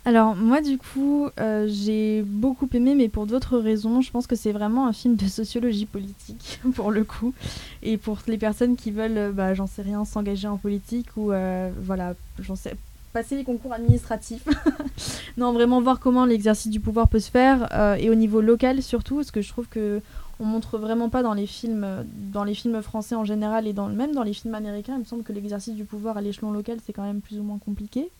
Alors 0.04 0.36
moi 0.36 0.60
du 0.60 0.78
coup 0.78 1.28
j'ai 1.66 2.22
beaucoup 2.22 2.68
aimé 2.72 2.94
mais 2.94 3.08
pour 3.08 3.26
d'autres 3.26 3.58
raisons. 3.58 4.02
Je 4.02 4.12
pense 4.12 4.28
que 4.28 4.36
c'est 4.36 4.52
vraiment 4.52 4.86
un 4.86 4.92
film 4.92 5.16
de 5.16 5.26
sociologie 5.26 5.86
politique 5.86 6.60
pour 6.74 6.92
le 6.92 7.02
coup. 7.02 7.34
Et 7.82 7.96
pour 7.96 8.18
les 8.28 8.38
personnes 8.38 8.76
qui 8.76 8.92
veulent, 8.92 9.32
bah, 9.32 9.54
j'en 9.54 9.66
sais 9.66 9.82
rien, 9.82 10.04
s'engager 10.04 10.46
en 10.46 10.58
politique 10.58 11.08
ou 11.16 11.32
voilà, 11.80 12.14
j'en 12.38 12.56
sais 12.56 12.76
passer 13.12 13.34
les 13.34 13.44
concours 13.44 13.72
administratifs. 13.72 14.46
non, 15.38 15.54
vraiment 15.54 15.80
voir 15.80 15.98
comment 15.98 16.26
l'exercice 16.26 16.70
du 16.70 16.80
pouvoir 16.80 17.08
peut 17.08 17.18
se 17.18 17.30
faire 17.30 17.96
et 17.98 18.08
au 18.08 18.14
niveau 18.14 18.40
local 18.40 18.82
surtout, 18.82 19.16
parce 19.16 19.32
que 19.32 19.40
je 19.40 19.48
trouve 19.48 19.66
que 19.66 20.02
on 20.38 20.44
montre 20.44 20.76
vraiment 20.76 21.08
pas 21.08 21.22
dans 21.22 21.32
les 21.32 21.46
films 21.46 21.86
dans 22.32 22.44
les 22.44 22.54
films 22.54 22.82
français 22.82 23.14
en 23.14 23.24
général 23.24 23.66
et 23.66 23.72
dans 23.72 23.88
même 23.88 24.12
dans 24.12 24.22
les 24.22 24.34
films 24.34 24.54
américains 24.54 24.94
il 24.96 25.00
me 25.00 25.04
semble 25.04 25.22
que 25.22 25.32
l'exercice 25.32 25.74
du 25.74 25.84
pouvoir 25.84 26.18
à 26.18 26.20
l'échelon 26.20 26.50
local 26.50 26.78
c'est 26.84 26.92
quand 26.92 27.04
même 27.04 27.20
plus 27.20 27.38
ou 27.38 27.42
moins 27.42 27.58
compliqué. 27.58 28.10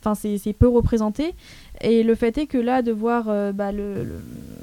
Enfin 0.00 0.14
c'est 0.14 0.52
peu 0.52 0.68
représenté. 0.68 1.34
Et 1.80 2.02
le 2.02 2.14
fait 2.14 2.38
est 2.38 2.46
que 2.46 2.58
là 2.58 2.82
de 2.82 2.92
voir 2.92 3.24
euh, 3.28 3.52
bah, 3.52 3.72
le, 3.72 4.20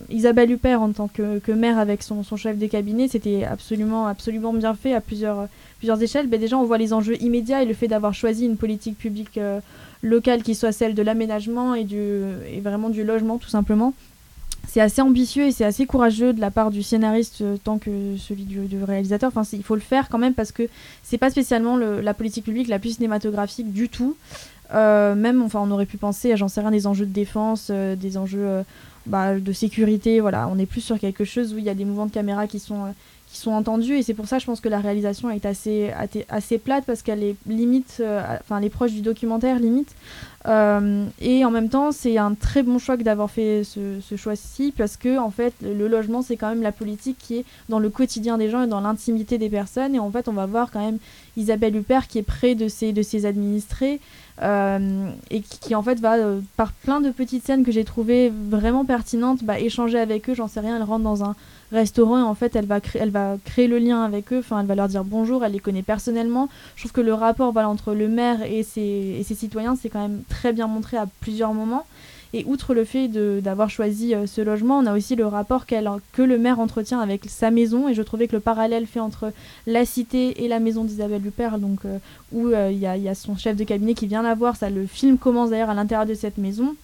Isabelle 0.10 0.52
Huppert 0.52 0.82
en 0.82 0.92
tant 0.92 1.08
que, 1.08 1.40
que 1.40 1.52
maire 1.52 1.78
avec 1.78 2.02
son, 2.02 2.24
son, 2.24 2.38
chef 2.38 2.58
de 2.58 2.68
cabinet 2.68 3.08
c'était 3.08 3.44
absolument 3.44 4.08
absolument 4.08 4.54
bien 4.54 4.74
fait 4.74 4.94
à 4.94 5.02
plusieurs 5.02 5.48
plusieurs 5.78 6.02
échelles. 6.02 6.28
Bah, 6.28 6.38
déjà 6.38 6.58
on 6.58 6.64
voit 6.64 6.80
les 6.80 6.92
enjeux 6.92 7.22
immédiats 7.22 7.62
et 7.62 7.66
le 7.66 7.74
fait 7.76 7.88
d'avoir 7.88 8.14
choisi 8.14 8.46
une 8.46 8.58
politique 8.58 8.98
publique 8.98 9.38
euh, 9.38 9.60
locale 10.02 10.42
qui 10.42 10.56
soit 10.56 10.72
celle 10.72 10.96
de 10.96 11.04
l'aménagement 11.04 11.76
et 11.76 11.84
du 11.84 12.24
et 12.52 12.62
vraiment 12.62 12.90
du 12.90 13.04
logement 13.04 13.38
tout 13.38 13.50
simplement 13.50 13.94
c'est 14.68 14.82
assez 14.82 15.02
ambitieux 15.02 15.46
et 15.46 15.52
c'est 15.52 15.66
assez 15.66 15.86
courageux 15.86 16.34
de 16.34 16.42
la 16.42 16.52
part 16.52 16.72
du 16.72 16.84
scénariste 16.84 17.42
euh, 17.42 17.58
tant 17.64 17.78
que 17.78 18.18
celui 18.18 18.44
du, 18.44 18.84
réalisateur. 18.84 19.32
Enfin, 19.34 19.48
il 19.54 19.64
faut 19.64 19.76
le 19.76 19.82
faire 19.82 20.10
quand 20.10 20.18
même 20.18 20.34
parce 20.34 20.52
que 20.52 20.68
c'est 21.04 21.18
pas 21.18 21.30
spécialement 21.30 21.78
la 21.78 22.14
politique 22.14 22.46
publique 22.46 22.68
la 22.68 22.80
plus 22.80 22.96
cinématographique 22.96 23.72
du 23.72 23.90
tout. 23.90 24.16
Euh, 24.74 25.16
même, 25.16 25.42
enfin, 25.44 25.60
on 25.62 25.72
aurait 25.72 25.86
pu 25.86 25.98
penser, 25.98 26.36
j'en 26.36 26.48
sais 26.48 26.62
rien, 26.62 26.72
des 26.72 26.88
enjeux 26.88 27.06
de 27.06 27.14
défense, 27.14 27.68
euh, 27.70 27.96
des 27.96 28.18
enjeux 28.18 28.64
bah, 29.06 29.40
de 29.40 29.52
sécurité. 29.52 30.20
Voilà, 30.20 30.50
on 30.52 30.58
est 30.58 30.66
plus 30.66 30.82
sur 30.82 31.00
quelque 31.00 31.26
chose 31.26 31.54
où 31.54 31.58
il 31.58 31.64
y 31.64 31.70
a 31.70 31.76
des 31.76 31.86
mouvements 31.86 32.08
de 32.08 32.12
caméra 32.12 32.48
qui 32.48 32.60
sont 32.60 32.94
sont 33.38 33.52
entendus 33.52 33.98
et 33.98 34.04
c'est 34.04 34.14
pour 34.14 34.28
ça 34.28 34.40
je 34.40 34.46
pense 34.46 34.60
que 34.60 34.70
la 34.70 34.80
réalisation 34.80 35.30
est 35.30 35.46
assez 35.46 35.92
assez 36.30 36.58
plate 36.58 36.86
parce 36.86 37.02
qu'elle 37.02 37.24
est 37.24 37.36
limite 37.48 38.02
enfin 38.42 38.58
elle 38.58 38.66
est 38.66 38.70
proche 38.70 38.92
du 38.92 39.02
documentaire 39.02 39.60
limite 39.60 39.96
euh, 40.48 41.06
et 41.20 41.44
en 41.44 41.50
même 41.50 41.70
temps, 41.70 41.92
c'est 41.92 42.18
un 42.18 42.36
très 42.36 42.62
bon 42.62 42.78
choix 42.78 42.98
d'avoir 42.98 43.32
fait 43.32 43.64
ce, 43.64 44.00
choix-ci 44.16 44.74
parce 44.78 44.96
que 44.96 45.18
en 45.18 45.32
fait, 45.32 45.54
le 45.62 45.88
logement, 45.88 46.22
c'est 46.22 46.38
quand 46.38 46.50
même 46.50 46.62
la 46.62 46.72
politique 46.72 47.18
qui 47.20 47.38
est 47.38 47.46
dans 47.70 47.80
le 47.80 47.90
quotidien 47.90 48.38
des 48.38 48.50
gens 48.50 48.64
et 48.64 48.68
dans 48.68 48.82
l'intimité 48.82 49.38
des 49.38 49.50
personnes. 49.50 49.96
Et 49.96 50.00
en 50.00 50.12
fait, 50.12 50.28
on 50.28 50.34
va 50.34 50.46
voir 50.46 50.72
quand 50.72 50.80
même 50.80 51.00
Isabelle 51.36 51.76
Huppert 51.76 52.08
qui 52.08 52.20
est 52.20 52.24
près 52.24 52.54
de 52.54 52.68
ses, 52.68 52.94
de 52.94 53.02
ses 53.02 53.26
administrés 53.26 54.00
euh, 54.42 55.10
et 55.32 55.42
qui, 55.42 55.74
en 55.76 55.82
fait 55.82 56.00
va 56.00 56.16
euh, 56.16 56.42
par 56.58 56.74
plein 56.74 57.02
de 57.02 57.10
petites 57.10 57.46
scènes 57.46 57.64
que 57.64 57.72
j'ai 57.72 57.86
trouvées 57.86 58.32
vraiment 58.50 58.86
pertinentes, 58.86 59.44
bah, 59.44 59.60
échanger 59.60 59.98
avec 59.98 60.30
eux. 60.30 60.36
J'en 60.36 60.48
sais 60.48 60.60
rien. 60.60 60.76
Elle 60.76 60.84
rentre 60.84 61.04
dans 61.04 61.24
un 61.24 61.36
restaurant 61.72 62.20
et 62.20 62.24
en 62.24 62.36
fait 62.36 62.56
elle 62.56 62.66
va 62.66 62.80
créer, 62.80 63.02
elle 63.02 63.12
va 63.12 63.38
créer 63.44 63.68
le 63.68 63.80
lien 63.80 64.04
avec 64.04 64.32
eux, 64.34 64.40
enfin 64.40 64.60
elle 64.60 64.68
va 64.68 64.76
leur 64.76 64.88
dire 64.88 65.04
bonjour, 65.04 65.44
elle 65.44 65.54
les 65.54 65.60
connaît 65.60 65.84
personnellement. 65.84 66.50
Je 66.76 66.84
trouve 66.84 66.92
que 66.92 67.02
le 67.02 67.14
rapport 67.14 67.56
entre 67.58 67.94
le 67.94 68.08
maire 68.08 68.44
et 68.44 68.64
ses, 68.64 69.16
et 69.20 69.24
ses 69.24 69.36
citoyens 69.36 69.76
c'est 69.76 69.90
quand 69.90 70.02
même 70.02 70.24
très 70.30 70.54
bien 70.54 70.68
montré 70.68 70.98
à 70.98 71.08
plusieurs 71.22 71.54
moments. 71.54 71.86
Et 72.36 72.44
outre 72.48 72.74
le 72.74 72.84
fait 72.84 73.08
d'avoir 73.08 73.70
choisi 73.70 74.14
euh, 74.14 74.28
ce 74.28 74.42
logement, 74.42 74.80
on 74.80 74.86
a 74.88 74.94
aussi 74.94 75.16
le 75.16 75.26
rapport 75.26 75.66
que 75.66 76.22
le 76.22 76.38
maire 76.38 76.60
entretient 76.60 77.00
avec 77.00 77.24
sa 77.30 77.50
maison. 77.50 77.88
Et 77.88 77.94
je 77.94 78.02
trouvais 78.02 78.28
que 78.28 78.36
le 78.36 78.42
parallèle 78.42 78.88
fait 78.88 79.00
entre 79.00 79.32
la 79.68 79.86
cité 79.86 80.44
et 80.44 80.50
la 80.50 80.60
maison 80.60 80.84
d'Isabelle 80.84 81.26
Huppert, 81.26 81.60
donc 81.60 81.86
euh, 81.86 81.98
où 82.34 82.48
euh, 82.48 82.72
il 82.74 82.80
y, 82.80 82.88
a 82.88 83.16
son 83.16 83.38
chef 83.38 83.56
de 83.56 83.64
cabinet 83.64 83.94
qui 83.94 84.06
vient 84.06 84.22
la 84.22 84.36
voir. 84.36 84.58
Ça, 84.58 84.70
le 84.70 84.86
film 84.86 85.18
commence 85.18 85.52
d'ailleurs 85.52 85.70
à 85.70 85.74
l'intérieur 85.76 86.06
de 86.06 86.14
cette 86.14 86.38
maison 86.38 86.76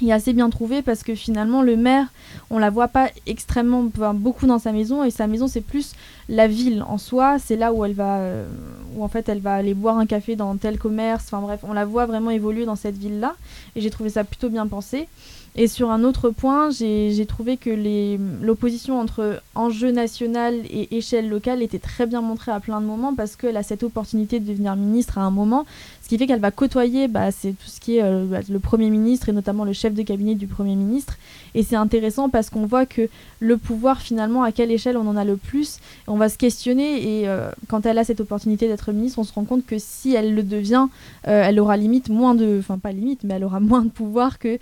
est 0.00 0.12
assez 0.12 0.32
bien 0.32 0.50
trouvé 0.50 0.82
parce 0.82 1.02
que 1.02 1.14
finalement 1.14 1.62
le 1.62 1.76
maire 1.76 2.06
on 2.50 2.58
la 2.58 2.70
voit 2.70 2.88
pas 2.88 3.10
extrêmement 3.26 3.84
beaucoup 4.14 4.46
dans 4.46 4.58
sa 4.58 4.72
maison 4.72 5.04
et 5.04 5.10
sa 5.10 5.26
maison 5.26 5.48
c'est 5.48 5.60
plus 5.60 5.94
la 6.28 6.48
ville 6.48 6.82
en 6.88 6.98
soi. 6.98 7.38
C'est 7.38 7.56
là 7.56 7.72
où 7.72 7.84
elle 7.84 7.94
va 7.94 8.18
euh, 8.18 8.46
où 8.96 9.04
en 9.04 9.08
fait 9.08 9.28
elle 9.28 9.40
va 9.40 9.54
aller 9.54 9.74
boire 9.74 9.98
un 9.98 10.06
café 10.06 10.34
dans 10.36 10.56
tel 10.56 10.78
commerce. 10.78 11.24
Enfin 11.26 11.40
bref 11.40 11.60
on 11.62 11.72
la 11.72 11.84
voit 11.84 12.06
vraiment 12.06 12.30
évoluer 12.30 12.64
dans 12.64 12.76
cette 12.76 12.96
ville 12.96 13.20
là 13.20 13.36
et 13.76 13.80
j'ai 13.80 13.90
trouvé 13.90 14.10
ça 14.10 14.24
plutôt 14.24 14.48
bien 14.48 14.66
pensé 14.66 15.08
et 15.54 15.68
sur 15.68 15.90
un 15.90 16.02
autre 16.02 16.30
point, 16.30 16.70
j'ai 16.70 17.26
trouvé 17.26 17.58
que 17.58 17.70
l'opposition 18.42 18.98
entre 18.98 19.42
enjeu 19.54 19.90
national 19.90 20.54
et 20.70 20.96
échelle 20.96 21.28
locale 21.28 21.62
était 21.62 21.78
très 21.78 22.06
bien 22.06 22.22
montrée 22.22 22.52
à 22.52 22.58
plein 22.58 22.80
de 22.80 22.86
moments 22.86 23.14
parce 23.14 23.36
qu'elle 23.36 23.58
a 23.58 23.62
cette 23.62 23.82
opportunité 23.82 24.40
de 24.40 24.46
devenir 24.46 24.76
ministre 24.76 25.18
à 25.18 25.20
un 25.20 25.30
moment, 25.30 25.66
ce 26.02 26.08
qui 26.08 26.16
fait 26.16 26.26
qu'elle 26.26 26.40
va 26.40 26.50
côtoyer 26.50 27.06
bah, 27.06 27.30
tout 27.32 27.54
ce 27.66 27.80
qui 27.80 27.98
est 27.98 28.02
euh, 28.02 28.24
bah, 28.24 28.38
le 28.48 28.58
Premier 28.60 28.88
ministre 28.88 29.28
et 29.28 29.32
notamment 29.32 29.64
le 29.64 29.74
chef 29.74 29.92
de 29.92 30.02
cabinet 30.02 30.34
du 30.36 30.46
Premier 30.46 30.74
ministre. 30.74 31.18
Et 31.54 31.62
c'est 31.62 31.76
intéressant 31.76 32.30
parce 32.30 32.48
qu'on 32.48 32.64
voit 32.64 32.86
que 32.86 33.10
le 33.40 33.58
pouvoir, 33.58 34.00
finalement, 34.00 34.42
à 34.42 34.52
quelle 34.52 34.70
échelle 34.70 34.96
on 34.96 35.06
en 35.06 35.18
a 35.18 35.24
le 35.24 35.36
plus, 35.36 35.80
on 36.06 36.16
va 36.16 36.30
se 36.30 36.38
questionner 36.38 37.20
et 37.20 37.28
euh, 37.28 37.50
quand 37.68 37.84
elle 37.84 37.98
a 37.98 38.04
cette 38.04 38.20
opportunité 38.20 38.68
d'être 38.68 38.90
ministre, 38.92 39.18
on 39.18 39.24
se 39.24 39.34
rend 39.34 39.44
compte 39.44 39.66
que 39.66 39.76
si 39.78 40.14
elle 40.14 40.34
le 40.34 40.42
devient, 40.42 40.86
euh, 41.28 41.42
elle 41.44 41.60
aura 41.60 41.76
limite 41.76 42.08
moins 42.08 42.34
de, 42.34 42.56
enfin 42.58 42.78
pas 42.78 42.92
limite, 42.92 43.20
mais 43.24 43.34
elle 43.34 43.44
aura 43.44 43.60
moins 43.60 43.82
de 43.82 43.90
pouvoir 43.90 44.38
que 44.38 44.58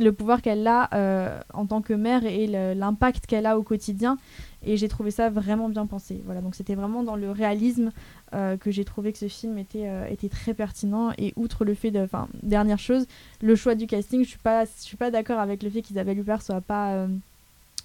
le 0.00 0.12
pouvoir 0.12 0.42
qu'elle 0.42 0.66
a 0.66 0.88
euh, 0.94 1.40
en 1.52 1.66
tant 1.66 1.82
que 1.82 1.92
mère 1.92 2.24
et 2.24 2.46
l'impact 2.46 3.26
qu'elle 3.26 3.46
a 3.46 3.58
au 3.58 3.62
quotidien. 3.62 4.18
Et 4.64 4.76
j'ai 4.76 4.88
trouvé 4.88 5.10
ça 5.10 5.30
vraiment 5.30 5.68
bien 5.68 5.86
pensé. 5.86 6.20
Voilà, 6.24 6.40
donc 6.40 6.54
c'était 6.54 6.74
vraiment 6.74 7.04
dans 7.04 7.14
le 7.14 7.30
réalisme 7.30 7.92
euh, 8.34 8.56
que 8.56 8.70
j'ai 8.70 8.84
trouvé 8.84 9.12
que 9.12 9.18
ce 9.18 9.28
film 9.28 9.56
était, 9.56 9.88
euh, 9.88 10.06
était 10.08 10.28
très 10.28 10.52
pertinent. 10.52 11.12
Et 11.16 11.32
outre 11.36 11.64
le 11.64 11.74
fait 11.74 11.90
de. 11.90 12.00
Enfin, 12.00 12.28
dernière 12.42 12.78
chose, 12.78 13.06
le 13.40 13.54
choix 13.54 13.74
du 13.74 13.86
casting, 13.86 14.24
je 14.24 14.28
suis 14.28 14.38
pas, 14.38 14.64
je 14.64 14.82
suis 14.82 14.96
pas 14.96 15.10
d'accord 15.10 15.38
avec 15.38 15.62
le 15.62 15.70
fait 15.70 15.82
qu'Isabelle 15.82 16.18
Huppert 16.18 16.42
soit 16.42 16.60
pas 16.60 17.06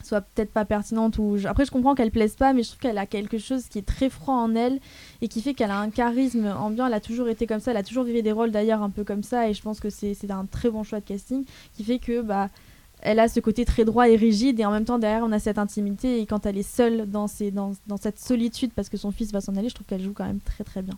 soit 0.05 0.21
peut-être 0.21 0.51
pas 0.51 0.65
pertinente 0.65 1.17
ou 1.17 1.37
après 1.45 1.65
je 1.65 1.71
comprends 1.71 1.95
qu'elle 1.95 2.11
plaise 2.11 2.35
pas 2.35 2.53
mais 2.53 2.63
je 2.63 2.69
trouve 2.69 2.79
qu'elle 2.79 2.97
a 2.97 3.05
quelque 3.05 3.37
chose 3.37 3.65
qui 3.67 3.79
est 3.79 3.85
très 3.85 4.09
froid 4.09 4.35
en 4.35 4.55
elle 4.55 4.79
et 5.21 5.27
qui 5.27 5.41
fait 5.41 5.53
qu'elle 5.53 5.71
a 5.71 5.79
un 5.79 5.89
charisme 5.89 6.47
ambiant 6.47 6.87
elle 6.87 6.93
a 6.93 6.99
toujours 6.99 7.27
été 7.27 7.47
comme 7.47 7.59
ça 7.59 7.71
elle 7.71 7.77
a 7.77 7.83
toujours 7.83 8.03
vécu 8.03 8.21
des 8.21 8.31
rôles 8.31 8.51
d'ailleurs 8.51 8.81
un 8.81 8.89
peu 8.89 9.03
comme 9.03 9.23
ça 9.23 9.49
et 9.49 9.53
je 9.53 9.61
pense 9.61 9.79
que 9.79 9.89
c'est 9.89 10.31
un 10.31 10.45
très 10.45 10.69
bon 10.69 10.83
choix 10.83 10.99
de 10.99 11.05
casting 11.05 11.45
qui 11.75 11.83
fait 11.83 11.99
que 11.99 12.21
bah 12.21 12.49
elle 13.01 13.19
a 13.19 13.27
ce 13.27 13.39
côté 13.39 13.65
très 13.65 13.83
droit 13.83 14.07
et 14.07 14.15
rigide 14.15 14.59
et 14.59 14.65
en 14.65 14.71
même 14.71 14.85
temps 14.85 14.99
derrière 14.99 15.23
on 15.23 15.31
a 15.31 15.39
cette 15.39 15.57
intimité 15.57 16.21
et 16.21 16.25
quand 16.25 16.45
elle 16.45 16.57
est 16.57 16.63
seule 16.63 17.09
dans, 17.09 17.27
dans, 17.51 17.73
dans 17.87 17.97
cette 17.97 18.19
solitude 18.19 18.71
parce 18.75 18.89
que 18.89 18.97
son 18.97 19.11
fils 19.11 19.31
va 19.31 19.41
s'en 19.41 19.55
aller 19.55 19.69
je 19.69 19.75
trouve 19.75 19.87
qu'elle 19.87 20.01
joue 20.01 20.13
quand 20.13 20.25
même 20.25 20.39
très 20.39 20.63
très 20.63 20.81
bien. 20.81 20.97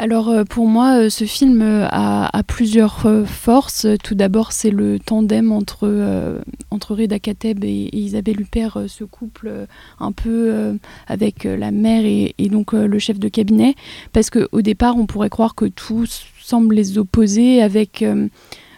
Alors 0.00 0.28
euh, 0.28 0.44
pour 0.44 0.68
moi, 0.68 0.96
euh, 0.96 1.10
ce 1.10 1.24
film 1.24 1.60
euh, 1.60 1.86
a, 1.90 2.42
plusieurs 2.46 3.04
forces. 3.26 3.86
Tout 4.04 4.14
d'abord, 4.14 4.52
c'est 4.52 4.70
le 4.70 5.00
tandem 5.00 5.50
entre, 5.50 6.40
Reda 6.88 7.18
Kateb 7.18 7.64
et, 7.64 7.90
Isabelle 7.92 8.40
Huppert, 8.40 8.78
ce 8.86 9.02
couple 9.04 9.66
un 9.98 10.12
peu 10.12 10.78
avec 11.06 11.44
la 11.44 11.70
mère 11.70 12.04
et, 12.04 12.48
donc 12.48 12.72
le 12.72 12.98
chef 12.98 13.18
de 13.18 13.28
cabinet. 13.28 13.74
Parce 14.12 14.30
qu'au 14.30 14.62
départ, 14.62 14.96
on 14.96 15.06
pourrait 15.06 15.28
croire 15.28 15.54
que 15.54 15.66
tout 15.66 16.06
semble 16.40 16.74
les 16.74 16.96
opposer 16.96 17.60
avec 17.60 18.04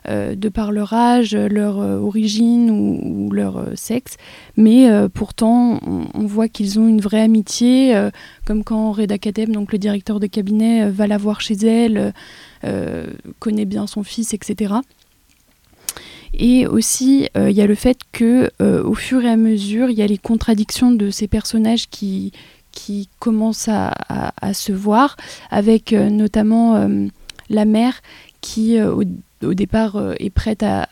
de 0.08 0.48
par 0.48 0.72
leur 0.72 0.92
âge, 0.92 1.34
leur 1.34 1.80
euh, 1.80 1.98
origine 1.98 2.70
ou, 2.70 3.30
leur 3.32 3.58
euh, 3.58 3.72
sexe. 3.74 4.16
Mais 4.56 4.88
pourtant, 5.14 5.80
on, 6.14 6.26
voit 6.26 6.48
qu'ils 6.48 6.78
ont 6.78 6.88
une 6.88 7.00
vraie 7.00 7.20
amitié, 7.20 8.08
comme 8.46 8.64
quand 8.64 8.92
Reda 8.92 9.18
Kadeb, 9.18 9.50
donc 9.50 9.72
le 9.72 9.78
directeur 9.78 10.20
de 10.20 10.26
cabinet, 10.26 10.88
va 10.90 11.06
la 11.06 11.18
voir 11.18 11.40
chez 11.40 11.54
elle, 11.54 12.12
connaît 13.38 13.64
bien 13.64 13.86
son 13.86 14.02
fils, 14.02 14.34
etc. 14.34 14.74
Et 16.34 16.66
aussi, 16.66 17.28
il 17.34 17.52
y 17.52 17.60
a 17.60 17.66
le 17.66 17.74
fait 17.74 17.98
que, 18.12 18.50
au 18.60 18.94
fur 18.94 19.24
et 19.24 19.30
à 19.30 19.36
mesure, 19.36 19.90
il 19.90 19.98
y 19.98 20.02
a 20.02 20.06
les 20.06 20.18
contradictions 20.18 20.92
de 20.92 21.10
ces 21.10 21.26
personnages 21.26 21.88
qui, 21.88 22.32
qui 22.72 23.08
commencent 23.18 23.68
à, 23.68 23.94
se 24.52 24.72
voir, 24.72 25.16
avec 25.50 25.92
notamment 25.92 26.86
la 27.48 27.64
mère 27.64 28.02
qui, 28.40 28.80
au 28.80 29.04
au 29.42 29.54
départ 29.54 29.96
euh, 29.96 30.14
est 30.18 30.30
prête 30.30 30.62
à, 30.62 30.88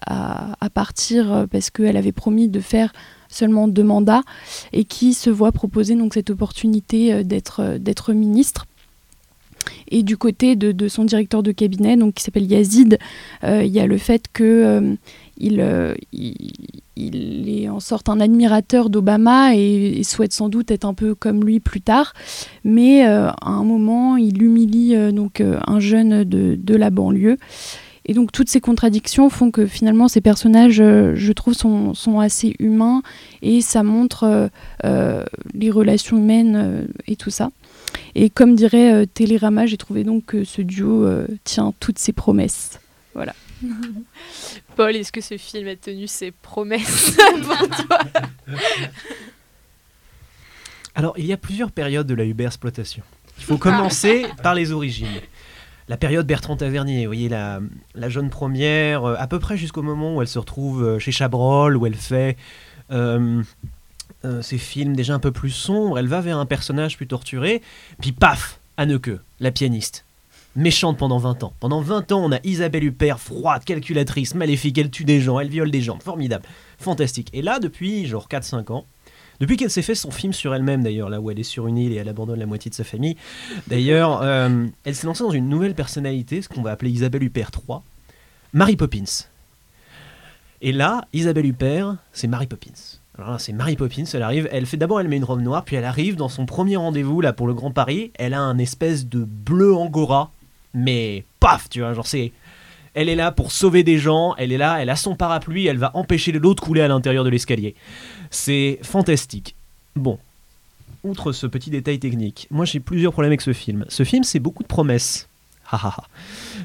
partir 0.75 1.33
euh, 1.33 1.47
parce 1.47 1.71
qu'elle 1.71 1.97
avait 1.97 2.13
promis 2.13 2.49
de 2.49 2.61
faire 2.61 2.93
seulement 3.29 3.69
deux 3.69 3.85
mandats 3.85 4.23
et 4.73 4.85
qui 4.85 5.15
se 5.15 5.31
voit 5.31 5.53
proposer 5.53 5.95
donc 5.95 6.15
cette 6.15 6.31
opportunité 6.31 7.13
euh, 7.13 7.23
d'être 7.79 8.13
ministre. 8.13 8.67
Et 9.91 10.03
du 10.03 10.17
côté 10.17 10.57
de, 10.57 10.89
son 10.89 11.05
directeur 11.05 11.43
de 11.43 11.53
cabinet, 11.53 11.97
donc 11.97 12.15
qui 12.15 12.23
s'appelle 12.23 12.51
Yazid, 12.51 12.99
il 13.43 13.67
y 13.67 13.81
a 13.81 13.87
le 13.87 13.99
fait 13.99 14.27
que 14.33 14.97
est 16.97 17.69
en 17.69 17.81
sorte 17.81 18.09
un 18.09 18.21
admirateur 18.21 18.89
d'Obama 18.89 19.55
et, 19.55 20.03
souhaite 20.05 20.33
sans 20.33 20.49
doute 20.49 20.71
être 20.71 20.85
un 20.87 20.95
peu 20.95 21.15
comme 21.15 21.45
lui 21.45 21.61
plus 21.61 21.83
tard. 21.83 22.15
Mais 22.65 23.03
à 23.03 23.35
un 23.43 23.65
moment, 23.65 24.17
il 24.17 24.43
humilie 24.43 24.95
donc 25.13 25.43
un 25.43 25.81
jeune 25.81 26.25
de 26.25 26.75
la 26.75 26.89
banlieue. 26.91 27.37
Et 28.09 28.15
donc 28.15 28.33
toutes 28.33 28.49
ces 28.49 28.61
contradictions 28.61 29.29
font 29.29 29.51
que 29.51 29.67
finalement 29.67 30.09
ces 30.09 30.23
personnages, 30.23 30.81
euh, 30.81 31.13
je 31.15 31.31
trouve, 31.33 31.53
sont, 31.53 31.93
sont, 31.93 32.21
assez 32.21 32.57
humains 32.59 33.03
et 33.43 33.61
ça 33.61 33.83
montre 33.83 34.25
euh, 34.25 34.49
euh, 34.85 35.25
les 35.53 35.71
relations 35.71 36.17
humaines 36.17 36.89
et 37.07 37.17
tout 37.17 37.31
ça. 37.31 37.51
Et 38.15 38.31
comme 38.31 38.57
dirait 38.57 39.07
Télérama, 39.07 39.67
j'ai 39.67 39.77
trouvé 39.77 40.05
donc 40.05 40.25
que 40.25 40.45
ce 40.45 40.63
duo 40.63 41.07
tient 41.45 41.75
toutes 41.81 41.99
ses 41.99 42.13
promesses. 42.13 42.81
Voilà. 43.15 43.35
Paul, 44.77 44.97
est-ce 44.97 45.13
que 45.13 45.21
ce 45.21 45.37
film 45.37 45.69
a 45.69 45.77
tenu 45.77 46.07
ses 46.07 46.31
promesses 46.31 47.17
pour 47.43 47.69
toi? 47.69 47.99
Alors, 50.95 51.15
il 51.19 51.27
y 51.27 51.33
a 51.33 51.37
plusieurs 51.37 51.71
périodes 51.71 52.07
de 52.07 52.15
la 52.15 52.25
Uber 52.25 52.47
exploitation. 52.47 53.03
Il 53.39 53.45
faut 53.45 53.59
commencer 53.59 54.27
par 54.43 54.55
les 54.55 54.73
origines 54.73 55.21
la 55.89 55.97
période 55.97 56.27
Bertrand 56.27 56.57
Tavernier, 56.57 57.07
vous 57.07 57.09
voyez, 57.09 57.29
la, 57.29 57.61
la 57.95 58.09
jeune 58.09 58.31
première, 58.31 59.05
euh, 59.05 59.17
à 59.19 59.27
peu 59.27 59.39
près 59.39 59.57
jusqu'au 59.57 59.83
moment 59.83 60.17
où 60.17 60.23
elle 60.23 60.29
se 60.29 60.39
retrouve 60.39 60.85
euh, 60.85 60.99
chez 60.99 61.13
Chabrol, 61.13 61.77
où 61.77 61.87
elle 61.87 61.95
fait 61.95 62.37
euh, 62.93 63.43
ses 64.43 64.59
films 64.59 64.95
déjà 64.95 65.15
un 65.15 65.19
peu 65.19 65.33
plus 65.33 65.51
sombres, 65.51 65.99
elle 65.99 66.09
va 66.09 66.21
vers 66.21 66.39
un 66.39 66.47
personnage 66.47 66.97
plus 66.97 67.07
torturé, 67.07 67.63
puis 68.01 68.13
paf, 68.13 68.61
Anneke, 68.77 69.11
la 69.41 69.51
pianiste. 69.51 70.05
Méchante 70.57 70.99
pendant 70.99 71.19
20 71.19 71.45
ans. 71.45 71.53
Pendant 71.61 71.81
20 71.81 72.11
ans, 72.13 72.25
on 72.25 72.33
a 72.33 72.41
Isabelle 72.43 72.83
Huppert, 72.83 73.21
froide, 73.21 73.65
calculatrice, 73.65 74.35
maléfique, 74.35 74.77
elle 74.77 74.91
tue 74.91 75.05
des 75.05 75.21
gens, 75.21 75.39
elle 75.39 75.49
viole 75.49 75.71
des 75.71 75.83
gens, 75.83 75.99
formidable, 76.01 76.45
fantastique. 76.79 77.31
Et 77.33 77.43
là, 77.43 77.61
depuis 77.61 78.07
genre 78.07 78.29
4-5 78.29 78.73
ans, 78.73 78.87
depuis 79.41 79.57
qu'elle 79.57 79.71
s'est 79.71 79.83
fait 79.83 79.95
son 79.95 80.11
film 80.11 80.33
sur 80.33 80.55
elle-même, 80.55 80.83
d'ailleurs, 80.83 81.11
là 81.11 81.21
où 81.21 81.31
elle 81.31 81.39
est 81.39 81.45
sur 81.45 81.67
une 81.67 81.79
île 81.79 81.93
et 81.93 81.97
elle 81.97 82.09
abandonne 82.09 82.39
la 82.39 82.47
moitié 82.47 82.71
de 82.71 82.75
sa 82.75 82.85
famille, 82.85 83.17
d'ailleurs, 83.69 84.21
euh, 84.23 84.67
elle 84.85 84.95
s'est 84.95 85.07
lancée 85.07 85.23
dans 85.23 85.31
une 85.31 85.49
nouvelle 85.49 85.75
personnalité, 85.75 86.43
ce 86.43 86.49
qu'on 86.49 86.63
va 86.63 86.73
appeler 86.73 86.91
Isabelle 86.91 87.23
Huppert 87.23 87.51
3, 87.51 87.83
Mary 88.53 88.77
Poppins. 88.77 89.27
Et 90.61 90.73
là, 90.73 91.05
Isabelle 91.13 91.47
Huppert, 91.47 91.97
c'est 92.13 92.27
Mary 92.27 92.47
Poppins. 92.47 92.99
Alors 93.17 93.33
là, 93.33 93.39
c'est 93.39 93.53
Mary 93.53 93.77
Poppins, 93.77 94.05
elle 94.13 94.23
arrive, 94.23 94.49
elle 94.53 94.67
fait 94.67 94.77
d'abord, 94.77 95.01
elle 95.01 95.09
met 95.09 95.17
une 95.17 95.25
robe 95.25 95.41
noire, 95.41 95.65
puis 95.65 95.77
elle 95.77 95.85
arrive 95.85 96.17
dans 96.17 96.29
son 96.29 96.47
premier 96.47 96.77
rendez-vous, 96.77 97.21
là, 97.21 97.33
pour 97.33 97.47
le 97.47 97.55
Grand 97.55 97.73
Paris, 97.73 98.13
elle 98.15 98.35
a 98.35 98.41
un 98.41 98.59
espèce 98.59 99.07
de 99.07 99.25
bleu 99.25 99.75
angora, 99.75 100.31
mais 100.75 101.25
paf, 101.41 101.69
tu 101.69 101.81
vois, 101.81 101.95
genre 101.95 102.07
c'est 102.07 102.33
elle 102.95 103.09
est 103.09 103.15
là 103.15 103.31
pour 103.31 103.53
sauver 103.53 103.85
des 103.85 103.99
gens, 103.99 104.35
elle 104.39 104.51
est 104.51 104.57
là, 104.57 104.83
elle 104.83 104.91
a 104.91 104.97
son 104.97 105.15
parapluie, 105.15 105.67
elle 105.67 105.79
va 105.79 105.93
empêcher 105.95 106.33
l'eau 106.33 106.55
de 106.55 106.61
couler 106.61 106.81
à 106.81 106.89
l'intérieur 106.89 107.23
de 107.23 107.31
l'escalier. 107.31 107.77
C'est 108.31 108.79
fantastique. 108.83 109.55
Bon, 109.97 110.19
outre 111.05 111.33
ce 111.33 111.47
petit 111.47 111.71
détail 111.71 111.99
technique, 111.99 112.47
moi 112.51 112.65
j'ai 112.65 112.81
plusieurs 112.81 113.13
problèmes 113.13 113.31
avec 113.31 113.41
ce 113.41 113.53
film. 113.53 113.85
Ce 113.89 114.05
film, 114.05 114.25
c'est 114.25 114.41
beaucoup 114.41 114.63
de 114.63 114.69
promesses. 114.69 115.29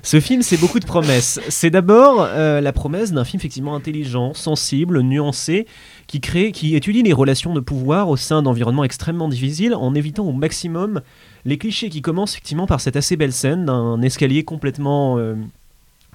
ce 0.04 0.19
film, 0.19 0.41
c'est 0.41 0.58
beaucoup 0.58 0.80
de 0.80 0.86
promesses. 0.86 1.39
C'est 1.49 1.69
d'abord 1.69 2.21
euh, 2.21 2.62
la 2.62 2.71
promesse 2.71 3.12
d'un 3.12 3.26
film 3.26 3.39
effectivement 3.39 3.76
intelligent, 3.76 4.34
sensible, 4.34 5.02
nuancé, 5.02 5.67
qui 6.08 6.21
crée, 6.21 6.52
qui 6.52 6.76
étudie 6.76 7.04
les 7.04 7.13
relations 7.13 7.54
de 7.54 7.60
pouvoir 7.60 8.10
au 8.10 8.17
sein 8.17 8.41
d'environnements 8.41 8.84
extrêmement 8.84 9.28
difficiles, 9.28 9.76
en 9.76 9.93
évitant 9.93 10.26
au 10.26 10.32
maximum 10.32 11.02
les 11.45 11.58
clichés 11.58 11.89
qui 11.89 12.02
commencent 12.02 12.34
effectivement 12.34 12.67
par 12.67 12.80
cette 12.80 12.95
assez 12.95 13.17
belle 13.17 13.34
scène 13.34 13.65
d'un 13.65 14.02
escalier 14.02 14.43
complètement 14.43 15.17
euh, 15.17 15.36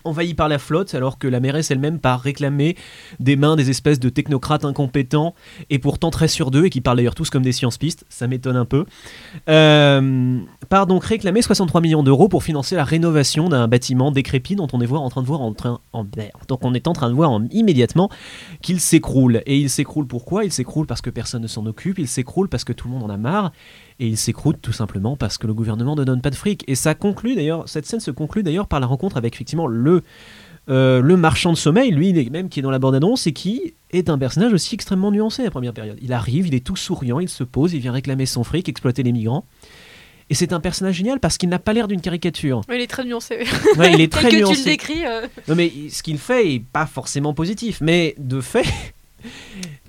envahi 0.08 0.34
par 0.34 0.48
la 0.48 0.58
flotte, 0.58 0.94
alors 0.94 1.18
que 1.18 1.28
la 1.28 1.40
mairesse 1.40 1.70
elle-même 1.70 1.98
part 1.98 2.20
réclamer 2.20 2.76
des 3.20 3.36
mains 3.36 3.56
des 3.56 3.70
espèces 3.70 4.00
de 4.00 4.08
technocrates 4.08 4.64
incompétents 4.64 5.34
et 5.70 5.78
pourtant 5.78 6.10
très 6.10 6.28
sur 6.28 6.50
d'eux 6.50 6.66
et 6.66 6.70
qui 6.70 6.80
parlent 6.80 6.96
d'ailleurs 6.96 7.14
tous 7.14 7.30
comme 7.30 7.42
des 7.42 7.52
science-pistes, 7.52 8.04
ça 8.08 8.26
m'étonne 8.26 8.56
un 8.56 8.64
peu. 8.64 8.84
Euh, 9.48 10.38
part 10.68 10.86
donc 10.86 11.04
réclamer 11.04 11.42
63 11.42 11.80
millions 11.80 12.02
d'euros 12.02 12.28
pour 12.28 12.42
financer 12.42 12.76
la 12.76 12.84
rénovation 12.84 13.48
d'un 13.48 13.68
bâtiment 13.68 14.10
décrépit 14.10 14.56
dont 14.56 14.68
on 14.72 14.80
est 14.80 14.86
voir, 14.86 15.02
en 15.02 15.10
train 15.10 15.22
de 15.22 15.26
voir 15.26 15.40
en 15.40 15.52
train 15.52 15.80
en 15.92 16.04
donc 16.48 16.64
on 16.64 16.74
est 16.74 16.88
en 16.88 16.92
train 16.92 17.08
de 17.08 17.14
voir 17.14 17.38
immédiatement 17.50 18.10
qu'il 18.62 18.80
s'écroule. 18.80 19.42
Et 19.46 19.56
il 19.56 19.70
s'écroule 19.70 20.06
pourquoi? 20.06 20.44
Il 20.44 20.52
s'écroule 20.52 20.86
parce 20.86 21.00
que 21.00 21.10
personne 21.10 21.42
ne 21.42 21.46
s'en 21.46 21.66
occupe, 21.66 21.98
il 21.98 22.08
s'écroule 22.08 22.48
parce 22.48 22.64
que 22.64 22.72
tout 22.72 22.88
le 22.88 22.94
monde 22.94 23.04
en 23.04 23.10
a 23.10 23.16
marre, 23.16 23.52
et 24.00 24.06
il 24.06 24.16
s'écroule 24.16 24.56
tout 24.58 24.72
simplement 24.72 25.16
parce 25.16 25.38
que 25.38 25.46
le 25.46 25.54
gouvernement 25.54 25.96
ne 25.96 26.04
donne 26.04 26.20
pas 26.20 26.30
de 26.30 26.34
fric. 26.36 26.64
Et 26.68 26.74
ça 26.74 26.94
conclut 26.94 27.34
d'ailleurs, 27.34 27.68
cette 27.68 27.86
scène 27.86 28.00
se 28.00 28.10
conclut 28.10 28.42
d'ailleurs 28.42 28.68
par 28.68 28.78
la 28.80 28.86
rencontre 28.86 29.16
avec 29.16 29.34
effectivement 29.34 29.66
le, 29.66 30.02
euh, 30.68 31.00
le 31.00 31.16
marchand 31.16 31.52
de 31.52 31.56
sommeil, 31.56 31.90
lui 31.90 32.12
même 32.30 32.48
qui 32.48 32.60
est 32.60 32.62
dans 32.62 32.70
la 32.70 32.78
bande-annonce 32.78 33.26
et 33.26 33.32
qui 33.32 33.74
est 33.90 34.08
un 34.10 34.18
personnage 34.18 34.52
aussi 34.52 34.74
extrêmement 34.74 35.10
nuancé 35.10 35.42
à 35.42 35.46
la 35.46 35.50
première 35.50 35.72
période. 35.72 35.98
Il 36.02 36.12
arrive, 36.12 36.46
il 36.46 36.54
est 36.54 36.64
tout 36.64 36.76
souriant, 36.76 37.18
il 37.20 37.28
se 37.28 37.42
pose, 37.42 37.72
il 37.74 37.80
vient 37.80 37.92
réclamer 37.92 38.26
son 38.26 38.44
fric, 38.44 38.68
exploiter 38.68 39.02
les 39.02 39.12
migrants. 39.12 39.44
Et 40.30 40.34
c'est 40.34 40.52
un 40.52 40.60
personnage 40.60 40.96
génial 40.96 41.20
parce 41.20 41.38
qu'il 41.38 41.48
n'a 41.48 41.58
pas 41.58 41.72
l'air 41.72 41.88
d'une 41.88 42.02
caricature. 42.02 42.60
il 42.68 42.74
est 42.82 42.86
très 42.86 43.04
nuancé. 43.04 43.44
Ouais, 43.78 43.94
il 43.94 44.00
est 44.02 44.12
très 44.12 44.30
nuancé. 44.30 44.54
tu 44.54 44.58
le 44.60 44.64
décris. 44.66 45.06
euh. 45.06 45.26
Non 45.48 45.54
mais 45.54 45.72
ce 45.90 46.02
qu'il 46.02 46.18
fait 46.18 46.52
est 46.54 46.60
pas 46.60 46.84
forcément 46.86 47.32
positif, 47.32 47.78
mais 47.80 48.14
de 48.18 48.42
fait, 48.42 48.66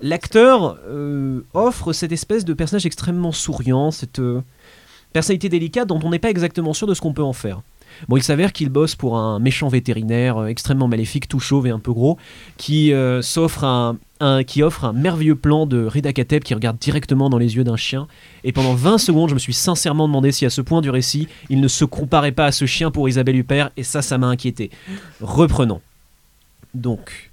l'acteur 0.00 0.78
euh, 0.88 1.40
offre 1.54 1.92
cette 1.92 2.12
espèce 2.12 2.44
de 2.44 2.54
personnage 2.54 2.86
extrêmement 2.86 3.32
souriant, 3.32 3.90
cette 3.90 4.18
euh, 4.18 4.42
personnalité 5.12 5.48
délicate 5.48 5.88
dont 5.88 6.00
on 6.02 6.10
n'est 6.10 6.18
pas 6.18 6.30
exactement 6.30 6.72
sûr 6.72 6.86
de 6.86 6.94
ce 6.94 7.00
qu'on 7.00 7.12
peut 7.12 7.22
en 7.22 7.32
faire. 7.32 7.60
Bon, 8.08 8.16
il 8.16 8.22
s'avère 8.22 8.52
qu'il 8.52 8.68
bosse 8.70 8.94
pour 8.94 9.18
un 9.18 9.40
méchant 9.40 9.68
vétérinaire 9.68 10.38
euh, 10.38 10.46
extrêmement 10.46 10.88
maléfique, 10.88 11.28
tout 11.28 11.40
chauve 11.40 11.66
et 11.66 11.70
un 11.70 11.78
peu 11.78 11.92
gros, 11.92 12.18
qui 12.56 12.92
s'offre 13.20 13.64
un, 13.64 13.98
qui 14.44 14.62
offre 14.62 14.84
un 14.84 14.92
merveilleux 14.92 15.34
plan 15.34 15.66
de 15.66 15.84
Rida 15.84 16.12
Kateb 16.12 16.42
qui 16.42 16.54
regarde 16.54 16.78
directement 16.78 17.30
dans 17.30 17.38
les 17.38 17.56
yeux 17.56 17.64
d'un 17.64 17.76
chien. 17.76 18.06
Et 18.44 18.52
pendant 18.52 18.74
20 18.74 18.98
secondes, 18.98 19.28
je 19.28 19.34
me 19.34 19.40
suis 19.40 19.52
sincèrement 19.52 20.06
demandé 20.06 20.30
si 20.30 20.46
à 20.46 20.50
ce 20.50 20.60
point 20.60 20.80
du 20.80 20.90
récit, 20.90 21.26
il 21.48 21.60
ne 21.60 21.68
se 21.68 21.84
comparait 21.84 22.32
pas 22.32 22.46
à 22.46 22.52
ce 22.52 22.64
chien 22.64 22.90
pour 22.90 23.08
Isabelle 23.08 23.36
Huppert, 23.36 23.70
et 23.76 23.82
ça, 23.82 24.02
ça 24.02 24.18
m'a 24.18 24.28
inquiété. 24.28 24.70
Reprenons. 25.20 25.80
Donc, 26.74 27.29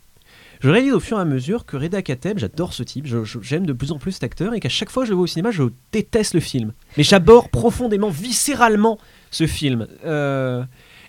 je 0.61 0.69
réalise 0.69 0.93
au 0.93 0.99
fur 0.99 1.17
et 1.17 1.21
à 1.21 1.25
mesure 1.25 1.65
que 1.65 1.77
Reda 1.77 2.01
Kateb, 2.01 2.39
j'adore 2.39 2.73
ce 2.73 2.83
type, 2.83 3.07
j'aime 3.41 3.65
de 3.65 3.73
plus 3.73 3.91
en 3.91 3.97
plus 3.97 4.13
cet 4.13 4.23
acteur, 4.23 4.53
et 4.53 4.59
qu'à 4.59 4.69
chaque 4.69 4.89
fois 4.89 5.03
que 5.03 5.07
je 5.07 5.11
le 5.11 5.15
vois 5.15 5.23
au 5.23 5.27
cinéma, 5.27 5.51
je 5.51 5.63
déteste 5.91 6.33
le 6.33 6.39
film. 6.39 6.73
Mais 6.97 7.03
j'aborde 7.03 7.49
profondément, 7.49 8.09
viscéralement 8.09 8.97
ce 9.31 9.47
film. 9.47 9.87
Euh, 10.05 10.63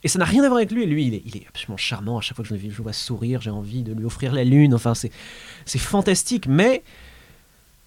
et 0.05 0.09
ça 0.09 0.19
n'a 0.19 0.25
rien 0.25 0.45
à 0.45 0.49
voir 0.49 0.59
avec 0.59 0.71
lui, 0.71 0.87
lui, 0.87 1.07
il 1.07 1.15
est, 1.15 1.47
absolument 1.49 1.77
charmant, 1.77 2.19
à 2.19 2.21
chaque 2.21 2.37
fois 2.37 2.45
que 2.45 2.49
je 2.49 2.55
le, 2.55 2.71
je 2.71 2.83
vois 2.83 2.93
sourire, 2.93 3.41
j'ai 3.41 3.51
envie 3.51 3.83
de 3.83 3.93
lui 3.93 4.05
offrir 4.05 4.33
la 4.33 4.45
lune, 4.45 4.75
enfin, 4.75 4.95
c'est 4.95 5.11
c'est 5.65 5.79
fantastique, 5.79 6.47
mais... 6.47 6.83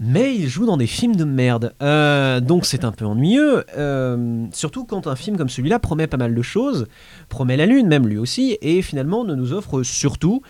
Mais 0.04 0.36
il 0.36 0.48
joue 0.48 0.66
dans 0.66 0.78
des 0.78 0.88
films 0.88 1.16
de 1.16 1.26
merde. 1.26 1.76
Euh, 1.84 2.40
donc 2.40 2.66
c'est 2.66 2.86
un 2.86 2.92
peu 2.92 3.06
ennuyeux. 3.06 3.64
euh, 3.78 4.48
surtout 4.52 4.84
quand 4.84 5.06
un 5.06 5.16
film 5.16 5.38
comme 5.38 5.48
celui-là 5.48 5.78
promet 5.78 6.08
pas 6.08 6.18
mal 6.18 6.34
de 6.34 6.42
choses, 6.42 6.88
promet 7.30 7.56
la 7.56 7.68
lune 7.68 7.88
même 7.88 8.08
lui 8.08 8.18
aussi, 8.18 8.58
et 8.64 8.82
finalement 8.82 9.24
ne 9.24 9.36
nous 9.36 9.54
offre 9.54 9.84
surtout 9.84 10.42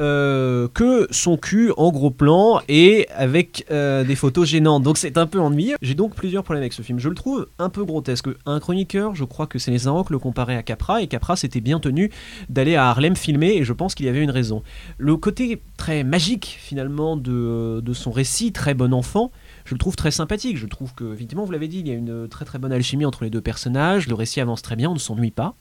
euh, 0.00 0.68
que 0.68 1.06
son 1.10 1.36
cul 1.36 1.72
en 1.76 1.90
gros 1.90 2.10
plan 2.10 2.60
et 2.68 3.08
avec 3.10 3.66
euh, 3.70 4.04
des 4.04 4.16
photos 4.16 4.48
gênantes. 4.48 4.82
Donc 4.82 4.98
c'est 4.98 5.18
un 5.18 5.26
peu 5.26 5.40
ennuyeux. 5.40 5.76
J'ai 5.82 5.94
donc 5.94 6.14
plusieurs 6.14 6.44
problèmes 6.44 6.62
avec 6.62 6.72
ce 6.72 6.82
film. 6.82 6.98
Je 6.98 7.08
le 7.08 7.14
trouve 7.14 7.48
un 7.58 7.68
peu 7.68 7.84
grotesque. 7.84 8.26
Un 8.46 8.60
chroniqueur, 8.60 9.14
je 9.14 9.24
crois 9.24 9.46
que 9.46 9.58
c'est 9.58 9.70
les 9.70 9.86
Inrocks 9.86 10.10
le 10.10 10.18
comparait 10.18 10.56
à 10.56 10.62
Capra, 10.62 11.02
et 11.02 11.06
Capra 11.06 11.36
s'était 11.36 11.60
bien 11.60 11.80
tenu 11.80 12.10
d'aller 12.48 12.76
à 12.76 12.88
Harlem 12.88 13.16
filmer, 13.16 13.56
et 13.56 13.64
je 13.64 13.72
pense 13.72 13.94
qu'il 13.94 14.06
y 14.06 14.08
avait 14.08 14.22
une 14.22 14.30
raison. 14.30 14.62
Le 14.98 15.16
côté 15.16 15.62
très 15.76 16.04
magique 16.04 16.58
finalement 16.60 17.16
de, 17.16 17.80
de 17.80 17.92
son 17.92 18.10
récit, 18.10 18.52
très 18.52 18.74
bon 18.74 18.92
enfant, 18.92 19.30
je 19.64 19.74
le 19.74 19.78
trouve 19.78 19.96
très 19.96 20.10
sympathique. 20.10 20.56
Je 20.56 20.66
trouve 20.66 20.94
que, 20.94 21.12
évidemment, 21.12 21.44
vous 21.44 21.52
l'avez 21.52 21.68
dit, 21.68 21.80
il 21.80 21.88
y 21.88 21.90
a 21.90 21.94
une 21.94 22.28
très 22.28 22.44
très 22.44 22.58
bonne 22.58 22.72
alchimie 22.72 23.04
entre 23.04 23.24
les 23.24 23.30
deux 23.30 23.40
personnages, 23.40 24.08
le 24.08 24.14
récit 24.14 24.40
avance 24.40 24.62
très 24.62 24.76
bien, 24.76 24.90
on 24.90 24.94
ne 24.94 24.98
s'ennuie 24.98 25.30
pas. 25.30 25.54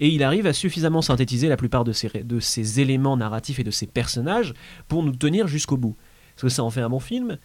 Et 0.00 0.08
il 0.08 0.22
arrive 0.22 0.46
à 0.46 0.52
suffisamment 0.52 1.02
synthétiser 1.02 1.48
la 1.48 1.56
plupart 1.56 1.84
de 1.84 1.92
ces, 1.92 2.80
éléments 2.80 3.16
narratifs 3.16 3.58
et 3.58 3.64
de 3.64 3.70
ces 3.70 3.86
personnages 3.86 4.54
pour 4.88 5.02
nous 5.02 5.14
tenir 5.14 5.46
jusqu'au 5.46 5.76
bout. 5.76 5.94
Est-ce 6.36 6.42
que 6.42 6.48
ça 6.48 6.64
en 6.64 6.70
fait 6.70 6.80
un 6.80 6.88
bon 6.88 7.00
film 7.00 7.36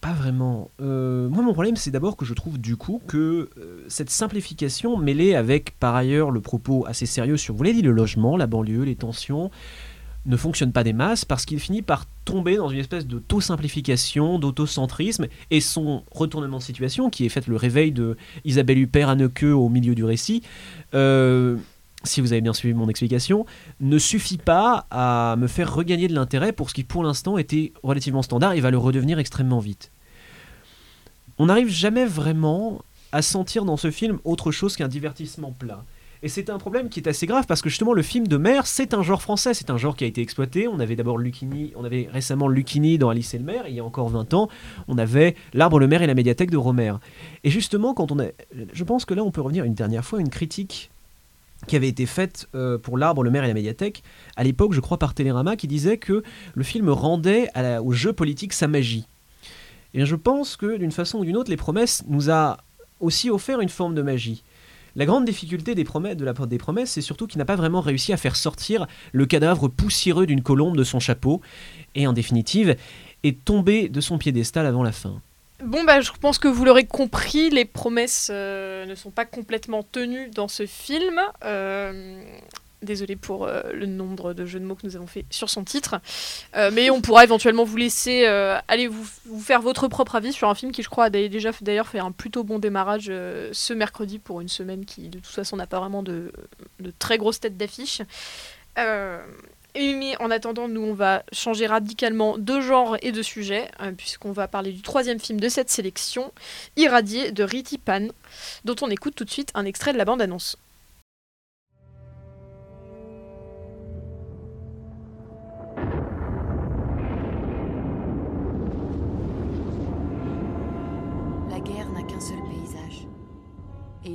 Pas 0.00 0.12
vraiment. 0.12 0.70
Euh, 0.80 1.28
moi, 1.28 1.42
mon 1.42 1.52
problème, 1.52 1.74
c'est 1.74 1.90
d'abord 1.90 2.16
que 2.16 2.24
je 2.24 2.32
trouve 2.32 2.58
du 2.58 2.76
coup 2.76 3.02
que 3.08 3.50
euh, 3.58 3.84
cette 3.88 4.10
simplification 4.10 4.96
mêlée 4.96 5.34
avec 5.34 5.76
par 5.80 5.96
ailleurs 5.96 6.30
le 6.30 6.40
propos 6.40 6.84
assez 6.86 7.06
sérieux 7.06 7.36
sur, 7.36 7.56
vous 7.56 7.64
l'avez 7.64 7.74
dit, 7.74 7.82
le 7.82 7.90
logement, 7.90 8.36
la 8.36 8.46
banlieue, 8.46 8.84
les 8.84 8.96
tensions, 8.96 9.50
ne 10.28 10.36
fonctionne 10.36 10.72
pas 10.72 10.84
des 10.84 10.92
masses 10.92 11.24
parce 11.24 11.44
qu'il 11.44 11.58
finit 11.58 11.82
par 11.82 12.04
tomber 12.24 12.56
dans 12.56 12.68
une 12.68 12.78
espèce 12.78 13.06
d'auto-simplification, 13.06 14.38
d'autocentrisme 14.38 15.26
et 15.50 15.60
son 15.60 16.04
retournement 16.12 16.58
de 16.58 16.62
situation, 16.62 17.10
qui 17.10 17.24
est 17.24 17.30
fait 17.30 17.46
le 17.46 17.56
réveil 17.56 17.90
de 17.90 18.16
Isabelle 18.44 18.78
Huppert 18.78 19.08
à 19.08 19.16
au 19.42 19.68
milieu 19.68 19.94
du 19.94 20.04
récit, 20.04 20.42
euh, 20.94 21.56
si 22.04 22.20
vous 22.20 22.32
avez 22.32 22.40
bien 22.40 22.52
suivi 22.52 22.74
mon 22.74 22.88
explication, 22.88 23.46
ne 23.80 23.98
suffit 23.98 24.38
pas 24.38 24.86
à 24.90 25.36
me 25.36 25.48
faire 25.48 25.74
regagner 25.74 26.06
de 26.06 26.14
l'intérêt 26.14 26.52
pour 26.52 26.68
ce 26.70 26.74
qui 26.74 26.84
pour 26.84 27.02
l'instant 27.02 27.38
était 27.38 27.72
relativement 27.82 28.22
standard 28.22 28.52
et 28.52 28.60
va 28.60 28.70
le 28.70 28.78
redevenir 28.78 29.18
extrêmement 29.18 29.58
vite. 29.58 29.90
On 31.38 31.46
n'arrive 31.46 31.68
jamais 31.68 32.04
vraiment 32.04 32.82
à 33.12 33.22
sentir 33.22 33.64
dans 33.64 33.76
ce 33.76 33.90
film 33.90 34.18
autre 34.24 34.52
chose 34.52 34.76
qu'un 34.76 34.88
divertissement 34.88 35.52
plat. 35.52 35.84
Et 36.22 36.28
c'est 36.28 36.50
un 36.50 36.58
problème 36.58 36.88
qui 36.88 37.00
est 37.00 37.08
assez 37.08 37.26
grave 37.26 37.46
parce 37.46 37.62
que 37.62 37.68
justement 37.68 37.92
le 37.92 38.02
film 38.02 38.26
de 38.26 38.36
mer 38.36 38.66
c'est 38.66 38.92
un 38.94 39.02
genre 39.02 39.22
français, 39.22 39.54
c'est 39.54 39.70
un 39.70 39.76
genre 39.76 39.96
qui 39.96 40.04
a 40.04 40.06
été 40.06 40.20
exploité. 40.20 40.66
On 40.66 40.80
avait 40.80 40.96
d'abord 40.96 41.18
Lucchini, 41.18 41.72
on 41.76 41.84
avait 41.84 42.08
récemment 42.12 42.48
Lucchini 42.48 42.98
dans 42.98 43.10
Alice 43.10 43.34
et 43.34 43.38
le 43.38 43.44
maire, 43.44 43.64
il 43.68 43.74
y 43.74 43.80
a 43.80 43.84
encore 43.84 44.08
20 44.08 44.34
ans, 44.34 44.48
on 44.88 44.98
avait 44.98 45.36
L'arbre, 45.54 45.78
le 45.78 45.86
maire 45.86 46.02
et 46.02 46.06
la 46.06 46.14
médiathèque 46.14 46.50
de 46.50 46.56
Romer. 46.56 46.94
Et 47.44 47.50
justement, 47.50 47.94
quand 47.94 48.10
on 48.10 48.18
a, 48.18 48.26
je 48.72 48.84
pense 48.84 49.04
que 49.04 49.14
là 49.14 49.22
on 49.22 49.30
peut 49.30 49.40
revenir 49.40 49.64
une 49.64 49.74
dernière 49.74 50.04
fois 50.04 50.18
à 50.18 50.22
une 50.22 50.30
critique 50.30 50.90
qui 51.66 51.76
avait 51.76 51.88
été 51.88 52.06
faite 52.06 52.48
euh, 52.54 52.78
pour 52.78 52.98
L'arbre, 52.98 53.22
le 53.22 53.30
maire 53.30 53.44
et 53.44 53.48
la 53.48 53.54
médiathèque, 53.54 54.02
à 54.36 54.44
l'époque 54.44 54.72
je 54.72 54.80
crois 54.80 54.98
par 54.98 55.14
Télérama, 55.14 55.56
qui 55.56 55.68
disait 55.68 55.98
que 55.98 56.22
le 56.54 56.64
film 56.64 56.88
rendait 56.90 57.48
au 57.82 57.92
jeu 57.92 58.12
politique 58.12 58.52
sa 58.52 58.66
magie. 58.66 59.06
Et 59.94 60.04
je 60.04 60.16
pense 60.16 60.56
que 60.56 60.76
d'une 60.76 60.92
façon 60.92 61.18
ou 61.18 61.24
d'une 61.24 61.36
autre, 61.36 61.50
les 61.50 61.56
promesses 61.56 62.04
nous 62.08 62.30
a 62.30 62.58
aussi 63.00 63.30
offert 63.30 63.60
une 63.60 63.68
forme 63.68 63.94
de 63.94 64.02
magie. 64.02 64.42
La 64.98 65.06
grande 65.06 65.24
difficulté 65.24 65.76
des 65.76 65.84
promesses, 65.84 66.16
de 66.16 66.24
la, 66.24 66.32
des 66.32 66.58
promesses, 66.58 66.90
c'est 66.90 67.02
surtout 67.02 67.28
qu'il 67.28 67.38
n'a 67.38 67.44
pas 67.44 67.54
vraiment 67.54 67.80
réussi 67.80 68.12
à 68.12 68.16
faire 68.16 68.34
sortir 68.34 68.88
le 69.12 69.26
cadavre 69.26 69.68
poussiéreux 69.68 70.26
d'une 70.26 70.42
colombe 70.42 70.76
de 70.76 70.82
son 70.82 70.98
chapeau, 70.98 71.40
et 71.94 72.08
en 72.08 72.12
définitive, 72.12 72.74
est 73.22 73.44
tombé 73.44 73.88
de 73.88 74.00
son 74.00 74.18
piédestal 74.18 74.66
avant 74.66 74.82
la 74.82 74.90
fin. 74.90 75.22
Bon, 75.62 75.84
bah, 75.84 76.00
je 76.00 76.10
pense 76.20 76.40
que 76.40 76.48
vous 76.48 76.64
l'aurez 76.64 76.84
compris, 76.84 77.48
les 77.48 77.64
promesses 77.64 78.28
euh, 78.32 78.86
ne 78.86 78.96
sont 78.96 79.12
pas 79.12 79.24
complètement 79.24 79.84
tenues 79.84 80.30
dans 80.34 80.48
ce 80.48 80.66
film. 80.66 81.20
Euh, 81.44 82.20
Désolé 82.80 83.16
pour 83.16 83.44
euh, 83.44 83.62
le 83.72 83.86
nombre 83.86 84.34
de 84.34 84.46
jeux 84.46 84.60
de 84.60 84.64
mots 84.64 84.76
que 84.76 84.86
nous 84.86 84.94
avons 84.94 85.08
fait 85.08 85.24
sur 85.30 85.50
son 85.50 85.64
titre. 85.64 85.96
Euh, 86.56 86.70
mais 86.72 86.90
on 86.90 87.00
pourra 87.00 87.24
éventuellement 87.24 87.64
vous 87.64 87.76
laisser 87.76 88.24
euh, 88.24 88.56
aller 88.68 88.86
vous, 88.86 89.04
faire 89.40 89.60
votre 89.62 89.88
propre 89.88 90.14
avis 90.14 90.32
sur 90.32 90.48
un 90.48 90.54
film 90.54 90.70
qui, 90.70 90.84
je 90.84 90.88
crois, 90.88 91.06
a 91.06 91.10
dé- 91.10 91.28
déjà 91.28 91.50
d'ailleurs 91.60 91.88
fait 91.88 91.98
un 91.98 92.12
plutôt 92.12 92.44
bon 92.44 92.60
démarrage 92.60 93.06
ce 93.06 93.72
mercredi 93.72 94.20
pour 94.20 94.40
une 94.40 94.48
semaine 94.48 94.84
qui, 94.84 95.08
de 95.08 95.18
toute 95.18 95.26
façon, 95.26 95.56
n'a 95.56 95.66
pas 95.66 95.80
vraiment 95.80 96.04
de, 96.04 96.32
très 97.00 97.18
grosses 97.18 97.40
têtes 97.40 97.56
d'affiche. 97.56 98.00
Mais 98.76 100.16
en 100.20 100.30
attendant, 100.30 100.68
nous, 100.68 100.82
on 100.82 100.94
va 100.94 101.24
changer 101.32 101.66
radicalement 101.66 102.38
de 102.38 102.60
genre 102.60 102.96
et 103.02 103.10
de 103.10 103.22
sujet, 103.22 103.68
puisqu'on 103.96 104.32
va 104.32 104.46
parler 104.46 104.70
du 104.72 104.82
troisième 104.82 105.18
film 105.18 105.40
de 105.40 105.48
cette 105.48 105.70
sélection, 105.70 106.32
Irradié 106.76 107.32
de 107.32 107.42
Riti 107.42 107.78
Pan, 107.78 108.06
dont 108.64 108.76
on 108.82 108.90
écoute 108.90 109.14
tout 109.16 109.24
de 109.24 109.30
suite 109.30 109.50
un 109.54 109.64
extrait 109.64 109.92
de 109.92 109.98
la 109.98 110.04
bande-annonce. 110.04 110.56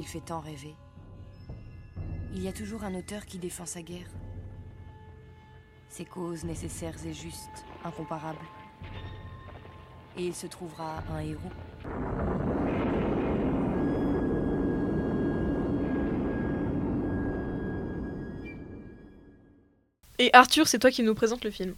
Il 0.03 0.07
fait 0.07 0.19
tant 0.19 0.41
rêver. 0.41 0.75
Il 2.33 2.43
y 2.43 2.49
a 2.49 2.51
toujours 2.51 2.83
un 2.83 2.93
auteur 2.93 3.25
qui 3.25 3.37
défend 3.37 3.65
sa 3.65 3.81
guerre. 3.81 4.09
Ses 5.87 6.03
causes 6.03 6.43
nécessaires 6.43 6.97
et 7.05 7.13
justes, 7.13 7.63
incomparables. 7.85 8.45
Et 10.17 10.25
il 10.25 10.35
se 10.35 10.47
trouvera 10.47 11.01
un 11.09 11.19
héros. 11.19 11.39
Et 20.19 20.29
Arthur, 20.33 20.67
c'est 20.67 20.79
toi 20.79 20.91
qui 20.91 21.03
nous 21.03 21.15
présente 21.15 21.45
le 21.45 21.51
film. 21.51 21.75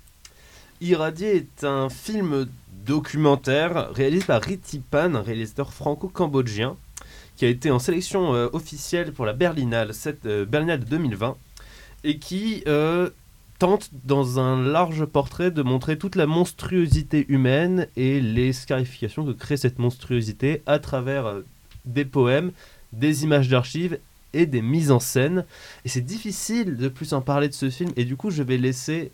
Irradié 0.81 1.35
est 1.35 1.63
un 1.63 1.89
film 1.89 2.47
documentaire 2.85 3.91
réalisé 3.91 4.25
par 4.25 4.41
Riti 4.41 4.79
Pan, 4.79 5.13
un 5.13 5.21
réalisateur 5.21 5.71
franco-cambodgien, 5.71 6.75
qui 7.35 7.45
a 7.45 7.49
été 7.49 7.71
en 7.71 7.79
sélection 7.79 8.33
euh, 8.33 8.47
officielle 8.53 9.11
pour 9.11 9.25
la 9.25 9.33
Berlinale, 9.33 9.93
cette, 9.93 10.25
euh, 10.25 10.45
Berlinale 10.45 10.79
de 10.79 10.85
2020. 10.85 11.35
et 12.03 12.19
qui 12.19 12.63
euh, 12.67 13.09
tente 13.59 13.89
dans 14.03 14.39
un 14.39 14.61
large 14.61 15.05
portrait 15.05 15.51
de 15.51 15.63
montrer 15.63 15.97
toute 15.97 16.15
la 16.15 16.27
monstruosité 16.27 17.25
humaine 17.29 17.87
et 17.95 18.21
les 18.21 18.53
scarifications 18.53 19.25
que 19.25 19.31
crée 19.31 19.57
cette 19.57 19.79
monstruosité 19.79 20.61
à 20.65 20.79
travers 20.79 21.41
des 21.85 22.05
poèmes, 22.05 22.51
des 22.93 23.23
images 23.23 23.49
d'archives 23.49 23.97
et 24.33 24.45
des 24.45 24.61
mises 24.61 24.91
en 24.91 24.99
scène. 24.99 25.45
Et 25.85 25.89
c'est 25.89 26.01
difficile 26.01 26.75
de 26.77 26.89
plus 26.89 27.13
en 27.13 27.21
parler 27.21 27.47
de 27.47 27.53
ce 27.53 27.69
film. 27.69 27.91
Et 27.95 28.03
du 28.03 28.17
coup, 28.17 28.29
je 28.29 28.43
vais 28.43 28.57
laisser 28.57 29.13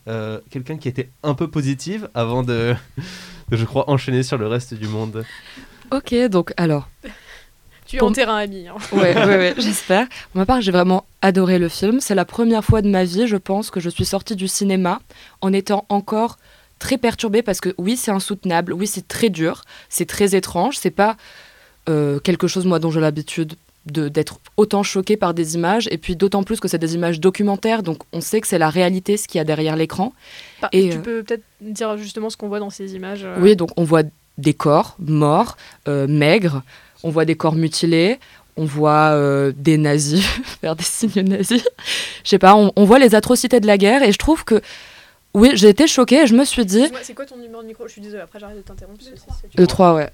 quelqu'un 0.49 0.78
qui 0.78 0.88
était 0.88 1.11
un 1.22 1.36
peu 1.36 1.47
positive 1.47 2.09
avant 2.15 2.41
de, 2.51 2.74
je 3.51 3.63
crois, 3.65 3.89
enchaîner 3.91 4.24
sur 4.24 4.39
le 4.39 4.47
reste 4.47 4.74
du 4.74 4.88
monde. 4.88 5.24
Ok, 5.91 6.15
donc 6.30 6.51
alors. 6.57 6.89
Tu 7.92 7.98
es 7.98 8.02
en 8.02 8.14
terrain 8.14 8.38
ami. 8.38 8.70
Hein. 8.70 8.76
Ouais, 8.94 9.14
ouais, 9.14 9.38
ouais 9.38 9.54
j'espère. 9.58 10.08
Pour 10.32 10.39
ma 10.39 10.46
part, 10.46 10.62
j'ai 10.62 10.72
vraiment 10.72 11.06
adoré 11.22 11.60
le 11.60 11.68
film. 11.68 12.00
C'est 12.00 12.16
la 12.16 12.24
première 12.24 12.64
fois 12.64 12.82
de 12.82 12.89
ma 12.89 13.04
vie, 13.04 13.28
je 13.28 13.36
pense, 13.36 13.70
que 13.70 13.82
je 13.82 13.89
suis 13.89 14.06
sortie 14.06 14.38
du 14.38 14.48
cinéma 14.48 15.02
en 15.42 15.52
étant 15.52 15.86
encore 15.89 16.38
très 16.80 16.98
perturbée 16.98 17.42
parce 17.42 17.60
que 17.60 17.76
oui, 17.78 17.98
c'est 17.98 18.12
insoutenable, 18.12 18.72
oui, 18.72 18.88
c'est 18.88 19.08
très 19.08 19.30
dur, 19.30 19.64
c'est 19.89 20.06
très 20.06 20.36
étrange, 20.36 20.78
c'est 20.78 20.89
pas 20.89 21.18
euh, 21.89 22.20
quelque 22.20 22.48
chose 22.48 22.66
moi 22.66 22.80
dont 22.80 22.92
j'ai 22.92 23.02
l'habitude 23.02 23.56
d'être 23.86 24.39
autant 24.58 24.84
choqué 24.84 25.18
par 25.18 25.34
des 25.34 25.56
images 25.56 25.88
et 25.92 25.98
puis 25.98 26.16
d'autant 26.16 26.44
plus 26.44 26.60
que 26.60 26.68
c'est 26.68 26.78
des 26.78 26.94
images 26.94 27.20
documentaires 27.20 27.82
donc 27.82 28.04
on 28.14 28.22
sait 28.22 28.39
que 28.39 28.46
c'est 28.46 28.60
la 28.60 28.70
réalité 28.70 29.18
ce 29.18 29.28
qu'il 29.28 29.39
y 29.39 29.42
a 29.42 29.44
derrière 29.44 29.76
l'écran 29.76 30.14
bah, 30.62 30.70
et 30.72 30.89
tu 30.92 30.98
euh, 30.98 31.02
peux 31.02 31.24
peut-être 31.24 31.44
dire 31.62 31.98
justement 31.98 32.30
ce 32.30 32.38
qu'on 32.38 32.48
voit 32.48 32.60
dans 32.60 32.70
ces 32.70 32.94
images 32.94 33.24
euh. 33.24 33.38
oui 33.39 33.56
donc 33.56 33.72
on 33.78 33.84
voit 33.84 34.04
des 34.38 34.54
corps 34.54 34.96
morts 35.00 35.58
maigres 35.88 36.62
on 37.04 37.10
voit 37.10 37.26
des 37.26 37.36
corps 37.36 37.56
mutilés 37.56 38.20
on 38.58 38.66
voit 38.66 39.18
des 39.56 39.78
nazis 39.78 40.26
faire 40.62 40.76
des 40.76 40.84
signes 40.84 41.24
nazis. 41.24 41.64
Je 42.24 42.30
sais 42.30 42.38
pas 42.38 42.54
on, 42.56 42.84
voit 42.86 42.99
les 42.99 43.16
atrocités 43.16 43.60
de 43.62 43.68
la 43.68 43.78
guerre 43.78 44.04
et 44.04 44.12
je 44.12 44.18
trouve 44.18 44.43
que 44.43 44.62
oui 45.34 45.52
j'ai 45.54 45.70
été 45.70 45.88
choquée 45.88 46.24
et 46.24 46.28
je 46.28 46.36
me 46.36 46.43
suis 46.43 46.66
dit 46.66 46.86
c'est 47.02 47.14
quoi 47.14 47.26
ton 47.26 47.38
numéro 47.38 47.62
de 47.62 47.68
micro? 47.68 47.88
Je 47.88 47.93
suis 47.93 48.02
désolée 48.02 48.22
après 48.22 48.39
j'arrête 48.39 48.58
de 48.58 48.62
t'interrompre 48.62 49.02
le 49.58 49.68
3 49.68 49.95
ouais 49.95 50.10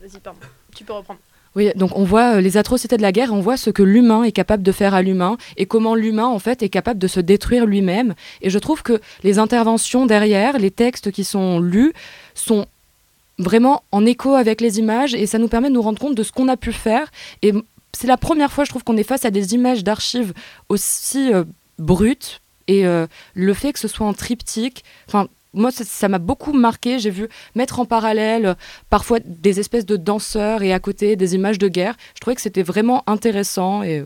vas-y 0.00 0.20
pardon. 0.20 0.40
Tu 0.76 0.84
peux 0.84 0.92
reprendre. 0.92 1.20
Oui, 1.56 1.70
donc 1.74 1.96
on 1.96 2.04
voit 2.04 2.36
euh, 2.36 2.40
les 2.40 2.56
atrocités 2.56 2.96
de 2.96 3.02
la 3.02 3.10
guerre, 3.10 3.32
on 3.32 3.40
voit 3.40 3.56
ce 3.56 3.70
que 3.70 3.82
l'humain 3.82 4.22
est 4.22 4.32
capable 4.32 4.62
de 4.62 4.72
faire 4.72 4.94
à 4.94 5.02
l'humain 5.02 5.36
et 5.56 5.66
comment 5.66 5.94
l'humain 5.94 6.26
en 6.26 6.38
fait 6.38 6.62
est 6.62 6.68
capable 6.68 7.00
de 7.00 7.08
se 7.08 7.20
détruire 7.20 7.66
lui-même. 7.66 8.14
Et 8.42 8.50
je 8.50 8.58
trouve 8.58 8.82
que 8.82 9.00
les 9.22 9.38
interventions 9.38 10.06
derrière, 10.06 10.58
les 10.58 10.70
textes 10.70 11.10
qui 11.10 11.24
sont 11.24 11.58
lus, 11.58 11.94
sont 12.34 12.66
vraiment 13.38 13.84
en 13.92 14.04
écho 14.04 14.34
avec 14.34 14.60
les 14.60 14.78
images 14.78 15.14
et 15.14 15.26
ça 15.26 15.38
nous 15.38 15.48
permet 15.48 15.68
de 15.68 15.74
nous 15.74 15.82
rendre 15.82 16.00
compte 16.00 16.14
de 16.14 16.22
ce 16.22 16.32
qu'on 16.32 16.48
a 16.48 16.56
pu 16.56 16.72
faire. 16.72 17.10
Et 17.42 17.52
c'est 17.92 18.06
la 18.06 18.16
première 18.16 18.52
fois, 18.52 18.64
je 18.64 18.70
trouve, 18.70 18.84
qu'on 18.84 18.96
est 18.96 19.04
face 19.04 19.24
à 19.24 19.30
des 19.30 19.54
images 19.54 19.84
d'archives 19.84 20.32
aussi 20.68 21.32
euh, 21.32 21.44
brutes. 21.78 22.40
Et 22.66 22.86
euh, 22.86 23.06
le 23.34 23.54
fait 23.54 23.72
que 23.72 23.78
ce 23.78 23.88
soit 23.88 24.06
en 24.06 24.12
triptyque, 24.12 24.84
enfin, 25.06 25.28
moi, 25.54 25.70
ça 25.72 26.08
m'a 26.08 26.18
beaucoup 26.18 26.52
marqué. 26.52 26.98
J'ai 26.98 27.10
vu 27.10 27.28
mettre 27.54 27.80
en 27.80 27.86
parallèle 27.86 28.46
euh, 28.46 28.54
parfois 28.90 29.18
des 29.24 29.60
espèces 29.60 29.86
de 29.86 29.96
danseurs 29.96 30.62
et 30.62 30.72
à 30.72 30.80
côté 30.80 31.16
des 31.16 31.34
images 31.34 31.58
de 31.58 31.68
guerre. 31.68 31.96
Je 32.14 32.20
trouvais 32.20 32.36
que 32.36 32.42
c'était 32.42 32.62
vraiment 32.62 33.02
intéressant 33.06 33.82
et 33.82 34.04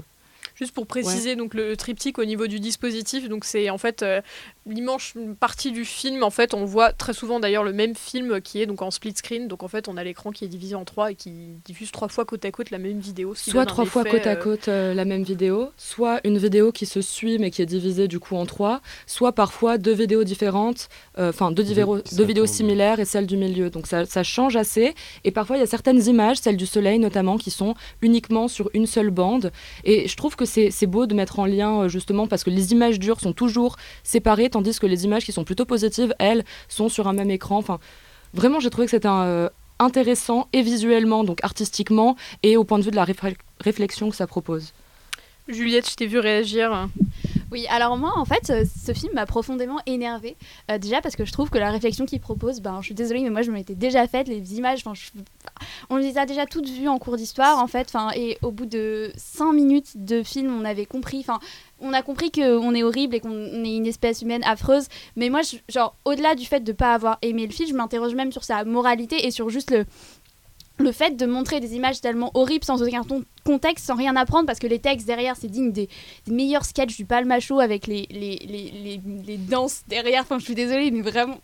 Juste 0.55 0.74
pour 0.74 0.87
préciser, 0.87 1.35
donc 1.35 1.55
le 1.55 1.76
triptyque 1.76 2.18
au 2.18 2.24
niveau 2.24 2.47
du 2.47 2.61
dispositif, 2.61 3.28
donc 3.28 3.45
c'est 3.45 3.70
en 3.70 3.78
fait 3.78 4.03
euh, 4.03 4.20
l'immense 4.67 5.15
partie 5.41 5.73
du 5.73 5.85
film. 5.85 6.23
En 6.23 6.31
fait, 6.31 6.55
on 6.55 6.65
voit 6.65 6.93
très 6.93 7.13
souvent 7.13 7.41
d'ailleurs 7.41 7.65
le 7.65 7.73
même 7.73 7.95
film 7.95 8.41
qui 8.41 8.61
est 8.61 8.67
donc 8.67 8.83
en 8.83 8.91
split 8.91 9.15
screen. 9.17 9.49
Donc 9.49 9.63
en 9.63 9.69
fait, 9.69 9.89
on 9.89 9.97
a 9.97 10.05
l'écran 10.05 10.31
qui 10.31 10.45
est 10.45 10.49
divisé 10.49 10.75
en 10.75 10.85
trois 10.85 11.13
et 11.13 11.15
qui 11.15 11.33
diffuse 11.65 11.91
trois 11.91 12.09
fois 12.09 12.25
côte 12.25 12.45
à 12.45 12.51
côte 12.51 12.71
la 12.71 12.79
même 12.79 12.99
vidéo. 12.99 13.35
soit 13.35 13.67
trois 13.67 13.85
fois 13.85 14.05
côte 14.05 14.27
à 14.27 14.33
euh, 14.33 14.37
côte 14.37 14.69
euh, 14.69 14.95
la 14.95 15.05
même 15.05 15.23
vidéo, 15.23 15.71
soit 15.77 16.21
une 16.25 16.39
vidéo 16.39 16.73
qui 16.73 16.87
se 16.87 17.01
suit 17.01 17.39
mais 17.39 17.51
qui 17.51 17.63
est 17.63 17.67
divisée 17.67 18.09
du 18.09 18.21
coup 18.21 18.37
en 18.37 18.47
trois, 18.47 18.81
soit 19.07 19.33
parfois 19.33 19.79
deux 19.79 19.95
vidéos 19.95 20.25
différentes, 20.25 20.89
enfin 21.19 21.51
deux, 21.51 21.65
deux 21.65 22.25
vidéos 22.25 22.47
similaires 22.47 23.01
et 23.01 23.05
celle 23.05 23.27
du 23.27 23.37
milieu. 23.37 23.71
Donc 23.71 23.87
ça, 23.87 24.07
ça 24.07 24.23
change 24.23 24.57
assez. 24.57 24.95
Et 25.25 25.31
parfois, 25.31 25.57
il 25.57 25.61
y 25.61 25.63
a 25.63 25.67
certaines 25.67 26.07
images, 26.07 26.39
celles 26.39 26.57
du 26.57 26.67
soleil 26.67 26.99
notamment, 26.99 27.39
qui 27.39 27.51
sont 27.51 27.75
uniquement 28.01 28.49
sur 28.49 28.71
une 28.75 28.87
seule 28.87 29.11
bande. 29.11 29.53
Et 29.85 30.09
je 30.09 30.17
trouve 30.17 30.37
que 30.37 30.45
c'est 30.45 30.87
beau 30.87 31.07
de 31.07 31.15
mettre 31.15 31.39
en 31.39 31.47
lien 31.47 31.83
euh, 31.83 31.89
justement 31.89 32.27
parce 32.27 32.45
que 32.45 32.51
les 32.51 32.73
images 32.73 32.99
dures 32.99 33.21
sont 33.21 33.33
toujours 33.33 33.77
séparées, 34.03 34.51
tandis 34.53 34.78
que 34.78 34.86
les 34.86 35.05
images 35.05 35.24
qui 35.24 35.32
sont 35.32 35.44
plutôt 35.44 35.64
positives, 35.64 36.14
elles, 36.18 36.44
sont 36.68 36.88
sur 36.88 37.09
un 37.09 37.12
même 37.12 37.30
écran. 37.30 37.59
Enfin, 37.59 37.80
vraiment, 38.34 38.61
j'ai 38.61 38.70
trouvé 38.70 38.86
que 38.86 38.92
c'était 38.92 39.09
euh, 39.09 39.48
intéressant 39.78 40.48
et 40.53 40.62
visuellement, 40.62 41.24
donc 41.24 41.42
artistiquement, 41.42 42.16
et 42.42 42.57
au 42.57 42.64
point 42.64 42.78
de 42.78 42.84
vue 42.84 42.90
de 42.90 42.96
la 42.96 43.07
réflexion 43.61 44.11
que 44.11 44.16
ça 44.16 44.26
propose. 44.26 44.72
Juliette, 45.48 45.90
je 45.90 45.96
t'ai 45.96 46.07
vu 46.07 46.18
réagir. 46.18 46.88
Oui, 47.53 47.66
alors 47.68 47.98
moi, 47.98 48.12
en 48.16 48.24
fait, 48.24 48.48
euh, 48.48 48.64
ce 48.64 48.94
film 48.94 49.12
m'a 49.12 49.26
profondément 49.26 49.78
énervé. 49.84 50.36
Euh, 50.70 50.78
déjà 50.78 51.03
parce 51.03 51.16
que 51.16 51.26
je 51.26 51.32
trouve 51.32 51.50
que 51.50 51.59
la 51.59 51.70
réflexion 51.70 52.07
qu'il 52.07 52.18
propose, 52.18 52.61
ben, 52.61 52.78
je 52.80 52.86
suis 52.86 52.94
désolée, 52.94 53.20
mais 53.20 53.28
moi, 53.28 53.42
je 53.42 53.50
me 53.50 53.57
l'étais 53.57 53.74
déjà 53.74 54.07
faite. 54.07 54.26
Les 54.26 54.55
images, 54.55 54.84
je... 54.94 55.11
on 55.90 55.96
les 55.96 56.16
a 56.16 56.24
déjà 56.24 56.46
toutes 56.46 56.68
vues 56.68 56.88
en 56.88 56.98
cours 56.98 57.18
d'histoire, 57.18 57.59
en 57.59 57.66
fait. 57.66 57.92
Et 58.16 58.38
au 58.40 58.53
bout 58.53 58.64
de 58.64 59.12
5 59.16 59.53
minutes 59.53 60.03
de 60.03 60.22
film, 60.22 60.57
on 60.59 60.64
avait 60.64 60.86
compris. 60.86 61.18
Enfin, 61.20 61.40
on 61.83 61.93
a 61.93 62.03
compris 62.03 62.30
qu'on 62.30 62.74
est 62.74 62.83
horrible 62.83 63.16
et 63.16 63.20
qu'on 63.20 63.64
est 63.64 63.76
une 63.76 63.87
espèce 63.87 64.22
humaine 64.22 64.43
affreuse. 64.45 64.87
Mais 65.16 65.28
moi, 65.28 65.41
genre, 65.68 65.95
au-delà 66.05 66.35
du 66.35 66.47
fait 66.47 66.61
de 66.61 66.72
ne 66.72 66.76
pas 66.76 66.95
avoir 66.95 67.18
aimé 67.22 67.47
le 67.47 67.53
film, 67.53 67.68
je 67.68 67.74
m'interroge 67.74 68.14
même 68.14 68.33
sur 68.33 68.45
sa 68.45 68.64
moralité 68.64 69.26
et 69.26 69.30
sur 69.30 69.51
juste 69.51 69.70
le, 69.70 69.85
le 70.78 70.93
fait 70.93 71.16
de 71.16 71.26
montrer 71.26 71.61
des 71.61 71.74
images 71.74 72.01
tellement 72.01 72.30
horribles 72.35 72.64
sans 72.64 72.83
aucun 72.83 73.03
contexte, 73.45 73.87
sans 73.87 73.97
rien 73.97 74.16
apprendre, 74.16 74.47
parce 74.47 74.59
que 74.59 74.66
les 74.66 74.78
textes 74.78 75.07
derrière, 75.07 75.37
c'est 75.37 75.49
digne 75.49 75.72
des, 75.72 75.89
meilleurs 76.26 76.64
sketchs 76.64 76.97
du 76.97 77.05
Palmacho 77.05 77.61
avec 77.61 77.87
les, 77.87 78.07
les, 78.11 78.37
les, 78.37 79.01
les, 79.26 79.37
danses 79.37 79.83
derrière. 79.89 80.22
Enfin, 80.22 80.39
je 80.39 80.45
suis 80.45 80.55
désolée, 80.55 80.91
mais 80.91 81.03
vraiment 81.03 81.41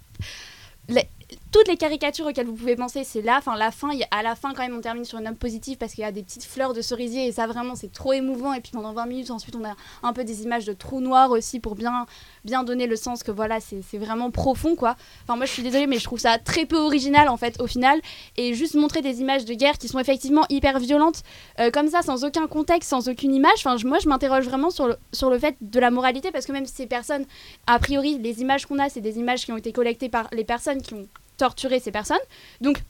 toutes 1.51 1.69
les 1.69 1.77
caricatures 1.77 2.27
auxquelles 2.27 2.47
vous 2.47 2.55
pouvez 2.55 2.77
penser, 2.77 3.05
c'est 3.05 3.23
là. 3.23 3.37
Enfin, 3.39 3.57
la 3.57 3.71
fin, 3.71 3.91
à 4.11 4.23
la 4.23 4.35
fin, 4.35 4.53
quand 4.53 4.63
même, 4.63 4.77
on 4.77 4.81
termine 4.81 5.05
sur 5.05 5.19
une 5.19 5.25
note 5.25 5.39
positive 5.39 5.79
parce 5.79 5.93
qu'il 5.93 6.03
y 6.03 6.07
a 6.07 6.13
des 6.13 6.23
petites 6.23 6.45
fleurs 6.45 6.75
de 6.75 6.83
cerisier 6.83 7.27
et 7.27 7.33
ça, 7.33 7.47
vraiment, 7.47 7.75
c'est 7.75 7.93
trop 7.93 8.13
émouvant. 8.13 8.53
Et 8.53 8.61
puis 8.61 8.73
pendant 8.73 8.93
20 8.93 9.07
minutes, 9.07 9.31
ensuite, 9.31 9.57
on 9.57 9.65
a 9.65 9.75
un 10.03 10.13
peu 10.13 10.25
des 10.25 10.43
images 10.43 10.65
de 10.65 10.73
trous 10.73 11.01
noirs 11.01 11.31
aussi 11.31 11.61
pour 11.61 11.75
bien, 11.75 12.07
bien 12.45 12.65
donner 12.65 12.87
le 12.87 12.97
sens 12.97 13.23
que 13.23 13.31
voilà, 13.31 13.59
c'est 13.61 13.99
vraiment 13.99 14.31
profond, 14.31 14.77
quoi. 14.77 14.97
Enfin, 15.25 15.37
moi, 15.37 15.47
je 15.47 15.53
suis 15.53 15.63
désolée, 15.63 15.87
mais 15.87 15.99
je 15.99 16.05
trouve 16.05 16.19
ça 16.19 16.39
très 16.39 16.67
peu 16.67 16.77
original, 16.77 17.29
en 17.29 17.37
fait, 17.37 17.61
au 17.61 17.67
final. 17.67 18.01
Et 18.37 18.55
juste 18.55 18.75
montrer 18.75 19.01
des 19.01 19.21
images 19.21 19.45
de 19.45 19.55
guerre 19.55 19.79
qui 19.79 19.89
sont 19.89 19.99
effectivement 19.99 20.45
hyper 20.51 20.79
violentes, 20.79 21.23
euh, 21.61 21.71
comme 21.71 21.89
ça, 21.89 22.03
sans 22.03 22.25
aucun 22.25 22.47
contexte, 22.47 22.91
sans 22.91 23.09
aucune 23.09 23.35
image. 23.35 23.53
Enfin, 23.59 23.77
moi, 23.85 23.99
je 23.99 24.09
m'interroge 24.09 24.45
vraiment 24.45 24.71
sur 24.71 24.87
le, 24.89 24.97
sur 25.13 25.31
le 25.31 25.39
fait 25.39 25.57
de 25.61 25.81
la 25.81 25.91
moralité 25.91 26.31
parce 26.31 26.47
que 26.47 26.53
même 26.53 26.67
ces 26.67 26.87
personnes, 26.87 27.25
a 27.67 27.79
priori, 27.79 28.19
les 28.19 28.41
images 28.43 28.67
qu'on 28.67 28.79
a, 28.79 28.89
c'est 28.89 29.01
des 29.01 29.19
images 29.19 29.45
qui 29.45 29.53
ont 29.53 29.57
été 29.57 29.73
collectées 29.73 30.09
par 30.09 30.29
les 30.33 30.45
personnes 30.45 30.83
qui 30.83 30.95
ont 30.95 31.07
torturer 31.39 31.81
ces 31.81 31.91
personnes. 31.91 32.19
Donc, 32.61 32.83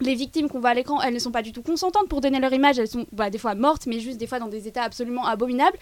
les 0.00 0.14
victimes 0.14 0.48
qu'on 0.48 0.60
voit 0.60 0.70
à 0.70 0.74
l'écran, 0.74 1.00
elles 1.00 1.14
ne 1.14 1.18
sont 1.18 1.30
pas 1.30 1.42
du 1.42 1.52
tout 1.52 1.62
consentantes 1.62 2.08
pour 2.08 2.20
donner 2.20 2.40
leur 2.40 2.52
image. 2.52 2.78
Elles 2.78 2.88
sont 2.88 3.06
bah, 3.12 3.30
des 3.30 3.38
fois 3.38 3.54
mortes, 3.54 3.86
mais 3.86 4.00
juste 4.00 4.18
des 4.18 4.26
fois 4.26 4.38
dans 4.38 4.48
des 4.48 4.68
états 4.68 4.82
absolument 4.82 5.24
abominables. 5.24 5.78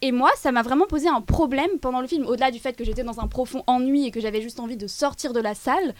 Et 0.00 0.12
moi, 0.12 0.30
ça 0.36 0.52
m'a 0.52 0.62
vraiment 0.62 0.86
posé 0.86 1.08
un 1.08 1.20
problème 1.20 1.70
pendant 1.80 2.00
le 2.00 2.06
film, 2.06 2.24
au-delà 2.26 2.50
du 2.50 2.60
fait 2.60 2.74
que 2.74 2.84
j'étais 2.84 3.02
dans 3.02 3.20
un 3.20 3.26
profond 3.26 3.64
ennui 3.66 4.06
et 4.06 4.10
que 4.10 4.20
j'avais 4.20 4.40
juste 4.40 4.60
envie 4.60 4.76
de 4.76 4.86
sortir 4.86 5.32
de 5.32 5.40
la 5.40 5.54
salle. 5.54 5.94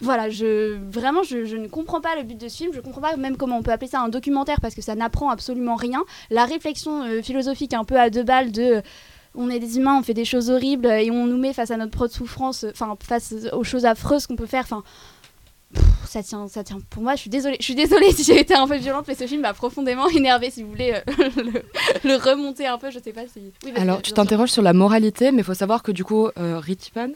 Voilà, 0.00 0.30
je 0.30 0.78
vraiment, 0.90 1.22
je, 1.22 1.56
ne 1.56 1.68
comprends 1.68 2.00
pas 2.00 2.16
le 2.16 2.24
but 2.24 2.36
de 2.36 2.48
ce 2.48 2.56
film. 2.56 2.72
Je 2.72 2.78
ne 2.78 2.82
comprends 2.82 3.02
pas 3.02 3.16
même 3.16 3.36
comment 3.36 3.58
on 3.58 3.62
peut 3.62 3.70
appeler 3.70 3.90
ça 3.90 4.00
un 4.00 4.08
documentaire 4.08 4.60
parce 4.60 4.74
que 4.74 4.82
ça 4.82 4.94
n'apprend 4.96 5.30
absolument 5.30 5.76
rien. 5.76 6.02
La 6.30 6.44
réflexion 6.44 7.04
euh, 7.04 7.22
philosophique 7.22 7.74
un 7.74 7.84
peu 7.84 8.00
à 8.00 8.10
deux 8.10 8.24
balles 8.24 8.50
de 8.50 8.82
on 9.34 9.48
est 9.50 9.58
des 9.58 9.78
humains, 9.78 9.98
on 9.98 10.02
fait 10.02 10.14
des 10.14 10.24
choses 10.24 10.50
horribles 10.50 10.86
et 10.86 11.10
on 11.10 11.26
nous 11.26 11.38
met 11.38 11.52
face 11.52 11.70
à 11.70 11.76
notre 11.76 11.92
propre 11.92 12.12
souffrance, 12.12 12.66
enfin 12.70 12.96
face 13.02 13.34
aux 13.52 13.64
choses 13.64 13.84
affreuses 13.84 14.26
qu'on 14.26 14.36
peut 14.36 14.46
faire. 14.46 14.64
Enfin, 14.64 14.82
ça 16.06 16.22
tient, 16.22 16.48
ça 16.48 16.62
tient. 16.62 16.80
Pour 16.90 17.02
moi, 17.02 17.14
je 17.14 17.20
suis 17.20 17.30
désolée, 17.30 17.56
je 17.58 17.64
suis 17.64 17.74
désolée 17.74 18.12
si 18.14 18.24
j'ai 18.24 18.38
été 18.38 18.54
un 18.54 18.68
peu 18.68 18.76
violente, 18.76 19.06
mais 19.08 19.14
ce 19.14 19.26
film 19.26 19.42
m'a 19.42 19.54
profondément 19.54 20.08
énervé. 20.08 20.50
Si 20.50 20.62
vous 20.62 20.70
voulez 20.70 20.92
euh, 20.94 21.40
le, 22.04 22.16
remonter 22.16 22.66
un 22.66 22.78
peu, 22.78 22.90
je 22.90 22.98
sais 22.98 23.12
pas 23.12 23.22
si. 23.26 23.52
Alors, 23.76 24.02
tu 24.02 24.12
t'interroges 24.12 24.50
sur 24.50 24.62
la 24.62 24.72
moralité, 24.72 25.32
mais 25.32 25.38
il 25.38 25.44
faut 25.44 25.54
savoir 25.54 25.82
que 25.82 25.92
du 25.92 26.04
coup, 26.04 26.28
euh, 26.38 26.58
Ritipan, 26.58 27.12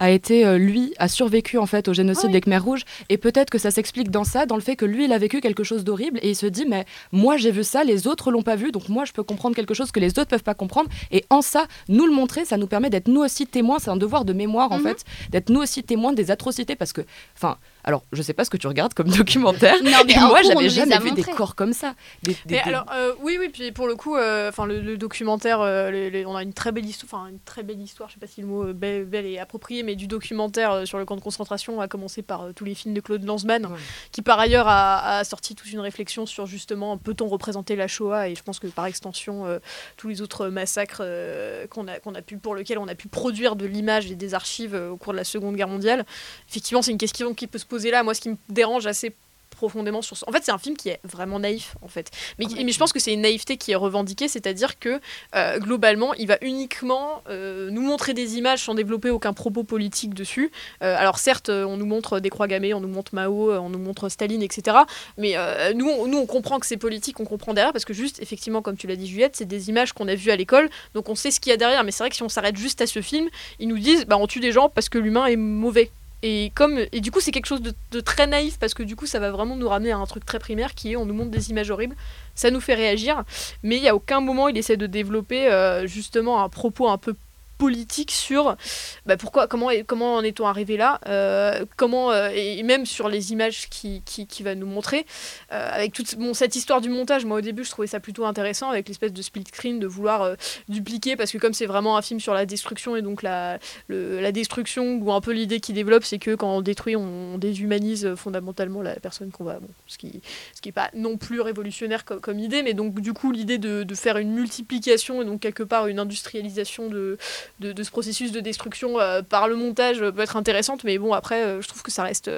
a 0.00 0.10
été, 0.10 0.44
euh, 0.44 0.58
lui, 0.58 0.94
a 0.98 1.08
survécu 1.08 1.58
en 1.58 1.66
fait 1.66 1.86
au 1.86 1.92
génocide 1.92 2.30
ah 2.30 2.32
des 2.32 2.40
Khmers 2.40 2.64
rouges. 2.64 2.84
Et 3.08 3.18
peut-être 3.18 3.50
que 3.50 3.58
ça 3.58 3.70
s'explique 3.70 4.10
dans 4.10 4.24
ça, 4.24 4.46
dans 4.46 4.56
le 4.56 4.62
fait 4.62 4.74
que 4.74 4.86
lui, 4.86 5.04
il 5.04 5.12
a 5.12 5.18
vécu 5.18 5.40
quelque 5.40 5.62
chose 5.62 5.84
d'horrible 5.84 6.18
et 6.22 6.30
il 6.30 6.36
se 6.36 6.46
dit, 6.46 6.64
mais 6.66 6.86
moi 7.12 7.36
j'ai 7.36 7.50
vu 7.50 7.62
ça, 7.62 7.84
les 7.84 8.06
autres 8.06 8.30
l'ont 8.30 8.42
pas 8.42 8.56
vu, 8.56 8.72
donc 8.72 8.88
moi 8.88 9.04
je 9.04 9.12
peux 9.12 9.22
comprendre 9.22 9.54
quelque 9.54 9.74
chose 9.74 9.92
que 9.92 10.00
les 10.00 10.18
autres 10.18 10.28
peuvent 10.28 10.42
pas 10.42 10.54
comprendre. 10.54 10.88
Et 11.12 11.24
en 11.30 11.42
ça, 11.42 11.66
nous 11.88 12.06
le 12.06 12.12
montrer, 12.12 12.44
ça 12.44 12.56
nous 12.56 12.66
permet 12.66 12.90
d'être 12.90 13.08
nous 13.08 13.20
aussi 13.20 13.46
témoins. 13.46 13.78
C'est 13.78 13.90
un 13.90 13.96
devoir 13.96 14.24
de 14.24 14.32
mémoire 14.32 14.72
en 14.72 14.78
mhm. 14.78 14.84
fait, 14.84 15.04
d'être 15.30 15.50
nous 15.50 15.60
aussi 15.60 15.84
témoins 15.84 16.14
des 16.14 16.30
atrocités 16.30 16.76
parce 16.76 16.92
que, 16.92 17.02
enfin 17.36 17.58
Alors, 17.84 18.04
je 18.12 18.22
sais 18.22 18.32
pas 18.34 18.44
ce 18.44 18.50
que 18.50 18.56
tu 18.56 18.66
regardes 18.66 18.94
comme 18.94 19.08
documentaire. 19.16 19.74
Non, 19.82 19.90
mais 20.06 20.14
moi, 20.18 20.42
j'avais 20.42 20.68
jamais 20.68 20.94
a 20.94 20.98
vu 21.00 21.12
des 21.12 21.22
corps 21.24 21.54
comme 21.54 21.72
ça. 21.72 21.94
Des, 22.22 22.32
des- 22.32 22.38
Mais 22.46 22.52
des- 22.54 22.68
alors, 22.68 22.86
euh, 22.94 23.12
oui, 23.22 23.36
oui, 23.40 23.48
puis 23.48 23.72
pour 23.72 23.86
le 23.88 23.94
coup, 23.96 24.16
euh, 24.16 24.48
enfin 24.48 24.66
le, 24.66 24.80
le 24.80 24.96
documentaire, 24.98 25.60
euh, 25.60 25.90
les- 25.90 26.10
les- 26.10 26.26
on 26.26 26.36
a 26.36 26.42
une 26.42 26.52
très 26.52 26.72
belle 26.72 26.86
histoire, 26.86 27.22
enfin 27.22 27.30
une 27.30 27.40
très 27.40 27.62
belle 27.62 27.80
histoire. 27.80 28.08
Je 28.08 28.14
sais 28.14 28.20
pas 28.20 28.26
si 28.26 28.40
le 28.40 28.46
mot 28.46 28.64
euh, 28.64 28.72
belle, 28.72 29.04
belle 29.04 29.26
est 29.26 29.38
approprié, 29.38 29.82
mais 29.82 29.96
du 29.96 30.06
documentaire 30.06 30.72
euh, 30.72 30.84
sur 30.84 30.98
le 30.98 31.04
camp 31.04 31.16
de 31.16 31.20
concentration, 31.20 31.80
à 31.80 31.88
commencer 31.88 32.22
par 32.22 32.42
euh, 32.42 32.52
tous 32.52 32.64
les 32.64 32.74
films 32.74 32.94
de 32.94 33.00
Claude 33.00 33.24
Lanzmann, 33.24 33.68
qui 34.12 34.22
par 34.22 34.38
ailleurs 34.38 34.68
a, 34.68 35.18
a 35.18 35.24
sorti 35.24 35.54
toute 35.54 35.70
une 35.72 35.80
réflexion 35.80 36.26
sur 36.26 36.46
justement 36.46 36.98
peut-on 36.98 37.28
représenter 37.28 37.76
la 37.76 37.88
Shoah? 37.88 38.28
Et 38.28 38.34
je 38.34 38.42
pense 38.42 38.58
que 38.58 38.66
par 38.66 38.86
extension 38.86 39.46
euh, 39.46 39.58
tous 39.96 40.08
les 40.08 40.20
autres 40.22 40.48
massacres 40.48 41.00
euh, 41.02 41.66
qu'on 41.68 41.88
a 41.88 41.98
qu'on 41.98 42.14
a 42.14 42.22
pu 42.22 42.36
pour 42.36 42.54
lesquels 42.54 42.78
on 42.78 42.88
a 42.88 42.94
pu 42.94 43.08
produire 43.08 43.56
de 43.56 43.66
l'image 43.66 44.10
et 44.10 44.14
des 44.16 44.34
archives 44.34 44.74
euh, 44.74 44.90
au 44.90 44.96
cours 44.96 45.12
de 45.12 45.18
la 45.18 45.24
Seconde 45.24 45.56
Guerre 45.56 45.68
mondiale. 45.68 46.04
Effectivement, 46.48 46.82
c'est 46.82 46.90
une 46.92 46.98
question 46.98 47.34
qui 47.34 47.46
peut 47.46 47.58
se 47.58 47.66
poser 47.70 47.90
là. 47.90 48.02
Moi, 48.02 48.14
ce 48.14 48.20
qui 48.20 48.28
me 48.28 48.36
dérange 48.50 48.86
assez 48.86 49.14
profondément 49.60 50.00
sur 50.00 50.16
en 50.26 50.32
fait 50.32 50.42
c'est 50.42 50.52
un 50.52 50.58
film 50.58 50.76
qui 50.76 50.88
est 50.88 51.00
vraiment 51.04 51.38
naïf 51.38 51.74
en 51.82 51.88
fait. 51.88 52.10
Mais, 52.38 52.46
mais 52.64 52.72
je 52.72 52.78
pense 52.78 52.92
que 52.92 52.98
c'est 52.98 53.12
une 53.12 53.20
naïveté 53.20 53.56
qui 53.56 53.72
est 53.72 53.76
revendiquée 53.76 54.28
c'est-à-dire 54.28 54.78
que 54.78 55.00
euh, 55.34 55.58
globalement 55.58 56.14
il 56.14 56.26
va 56.28 56.38
uniquement 56.40 57.22
euh, 57.28 57.70
nous 57.70 57.82
montrer 57.82 58.14
des 58.14 58.38
images 58.38 58.64
sans 58.64 58.74
développer 58.74 59.10
aucun 59.10 59.32
propos 59.32 59.64
politique 59.64 60.14
dessus. 60.14 60.50
Euh, 60.82 60.96
alors 60.96 61.18
certes 61.18 61.50
on 61.50 61.76
nous 61.76 61.86
montre 61.86 62.20
des 62.20 62.30
croix 62.30 62.46
gammées 62.46 62.72
on 62.72 62.80
nous 62.80 62.88
montre 62.88 63.14
Mao 63.14 63.52
on 63.52 63.68
nous 63.68 63.78
montre 63.78 64.08
Staline 64.08 64.42
etc 64.42 64.78
mais 65.18 65.34
nous, 65.74 65.88
on, 65.88 66.06
nous 66.06 66.18
on 66.18 66.26
comprend 66.26 66.58
que 66.58 66.66
c'est 66.66 66.76
politique 66.76 67.20
on 67.20 67.24
comprend 67.26 67.52
derrière 67.52 67.72
parce 67.72 67.84
que 67.84 67.92
juste 67.92 68.22
effectivement 68.22 68.62
comme 68.62 68.76
tu 68.76 68.86
l'as 68.86 68.96
dit 68.96 69.06
Juliette 69.06 69.36
c'est 69.36 69.44
des 69.44 69.68
images 69.68 69.92
qu'on 69.92 70.08
a 70.08 70.14
vues 70.14 70.30
à 70.30 70.36
l'école. 70.36 70.70
Donc 70.94 71.08
on 71.08 71.14
sait 71.14 71.30
ce 71.30 71.40
qu'il 71.40 71.50
y 71.50 71.52
a 71.52 71.56
derrière. 71.56 71.84
Mais 71.84 71.90
c'est 71.90 72.02
vrai 72.02 72.10
que 72.10 72.16
si 72.16 72.22
on 72.22 72.28
s'arrête 72.28 72.56
juste 72.56 72.80
à 72.80 72.86
ce 72.86 73.02
film 73.02 73.28
ils 73.58 73.68
nous 73.68 73.78
disent 73.78 74.06
bah 74.06 74.16
on 74.16 74.26
tue 74.26 74.40
des 74.40 74.52
gens 74.52 74.68
parce 74.70 74.88
que 74.88 74.98
l'humain 74.98 75.26
est 75.26 75.36
mauvais 75.36 75.90
et, 76.22 76.52
du 77.00 77.10
coup, 77.10 77.20
c'est 77.20 77.30
quelque 77.30 77.46
chose 77.46 77.62
de, 77.62 78.00
très 78.00 78.26
naïf 78.26 78.58
parce 78.58 78.74
que 78.74 78.82
du 78.82 78.96
coup, 78.96 79.06
ça 79.06 79.18
va 79.18 79.30
vraiment 79.30 79.56
nous 79.56 79.68
ramener 79.68 79.92
à 79.92 79.98
un 79.98 80.06
truc 80.06 80.24
très 80.26 80.38
primaire 80.38 80.74
qui 80.74 80.92
est 80.92 80.96
on 80.96 81.06
nous 81.06 81.14
montre 81.14 81.30
des 81.30 81.50
images 81.50 81.70
horribles, 81.70 81.96
ça 82.34 82.50
nous 82.50 82.60
fait 82.60 82.74
réagir, 82.74 83.24
mais 83.62 83.76
il 83.76 83.82
y 83.82 83.88
a 83.88 83.94
aucun 83.94 84.20
moment 84.20 84.48
il 84.48 84.56
essaie 84.58 84.76
de 84.76 84.86
développer 84.86 85.48
euh, 85.48 85.86
justement 85.86 86.42
un 86.42 86.48
propos 86.48 86.88
un 86.88 86.98
peu 86.98 87.14
politique 87.60 88.10
sur 88.10 88.56
bah, 89.04 89.18
pourquoi 89.18 89.46
comment 89.46 89.68
comment 89.86 90.14
en 90.14 90.22
est-on 90.22 90.46
arrivé 90.46 90.78
là 90.78 90.98
euh, 91.06 91.66
comment 91.76 92.10
euh, 92.10 92.30
et 92.34 92.62
même 92.62 92.86
sur 92.86 93.10
les 93.10 93.32
images 93.32 93.68
qui, 93.68 94.02
qui, 94.02 94.42
va 94.42 94.54
nous 94.54 94.66
montrer 94.66 95.04
euh, 95.52 95.68
avec 95.70 95.92
toute 95.92 96.16
bon, 96.16 96.32
cette 96.32 96.56
histoire 96.56 96.80
du 96.80 96.88
montage 96.88 97.26
moi 97.26 97.36
au 97.36 97.40
début 97.42 97.62
je 97.62 97.70
trouvais 97.70 97.86
ça 97.86 98.00
plutôt 98.00 98.24
intéressant 98.24 98.70
avec 98.70 98.88
l'espèce 98.88 99.12
de 99.12 99.20
split 99.20 99.44
screen 99.46 99.78
de 99.78 99.86
vouloir 99.86 100.36
dupliquer 100.70 101.16
parce 101.16 101.30
que 101.30 101.36
comme 101.36 101.52
c'est 101.52 101.66
vraiment 101.66 101.98
un 101.98 102.02
film 102.02 102.18
sur 102.18 102.32
la 102.32 102.46
destruction 102.46 102.96
et 102.96 103.02
donc 103.02 103.22
la, 103.22 103.58
la 103.90 104.32
destruction 104.32 104.96
ou 104.96 105.12
un 105.12 105.20
peu 105.20 105.32
l'idée 105.32 105.60
qui 105.60 105.74
développe 105.74 106.04
c'est 106.04 106.18
que 106.18 106.34
quand 106.34 106.56
on 106.56 106.62
détruit 106.62 106.96
on, 106.96 107.36
déshumanise 107.36 108.14
fondamentalement 108.14 108.80
la 108.80 108.94
personne 108.94 109.30
qu'on 109.30 109.44
va 109.44 109.60
bon, 109.60 109.68
ce 109.86 109.98
qui 109.98 110.22
ce 110.54 110.62
qui 110.62 110.70
est 110.70 110.72
pas 110.72 110.90
non 110.94 111.18
plus 111.18 111.42
révolutionnaire 111.42 112.06
co- 112.06 112.20
comme, 112.20 112.38
idée 112.38 112.62
mais 112.62 112.72
donc 112.72 113.00
du 113.00 113.12
coup 113.12 113.32
l'idée 113.32 113.58
de, 113.58 113.82
de 113.82 113.94
faire 113.94 114.16
une 114.16 114.32
multiplication 114.32 115.20
et 115.20 115.26
donc 115.26 115.40
quelque 115.40 115.62
part 115.62 115.88
une 115.88 115.98
industrialisation 115.98 116.88
de, 116.88 117.18
de, 117.58 117.82
ce 117.82 117.90
processus 117.90 118.32
de 118.32 118.40
destruction 118.40 119.00
euh, 119.00 119.22
par 119.22 119.48
le 119.48 119.56
montage 119.56 120.00
euh, 120.00 120.12
peut 120.12 120.22
être 120.22 120.36
intéressante 120.36 120.84
mais 120.84 120.98
bon 120.98 121.12
après 121.12 121.44
euh, 121.44 121.60
je 121.60 121.68
trouve 121.68 121.82
que 121.82 121.90
ça 121.90 122.02
reste 122.02 122.30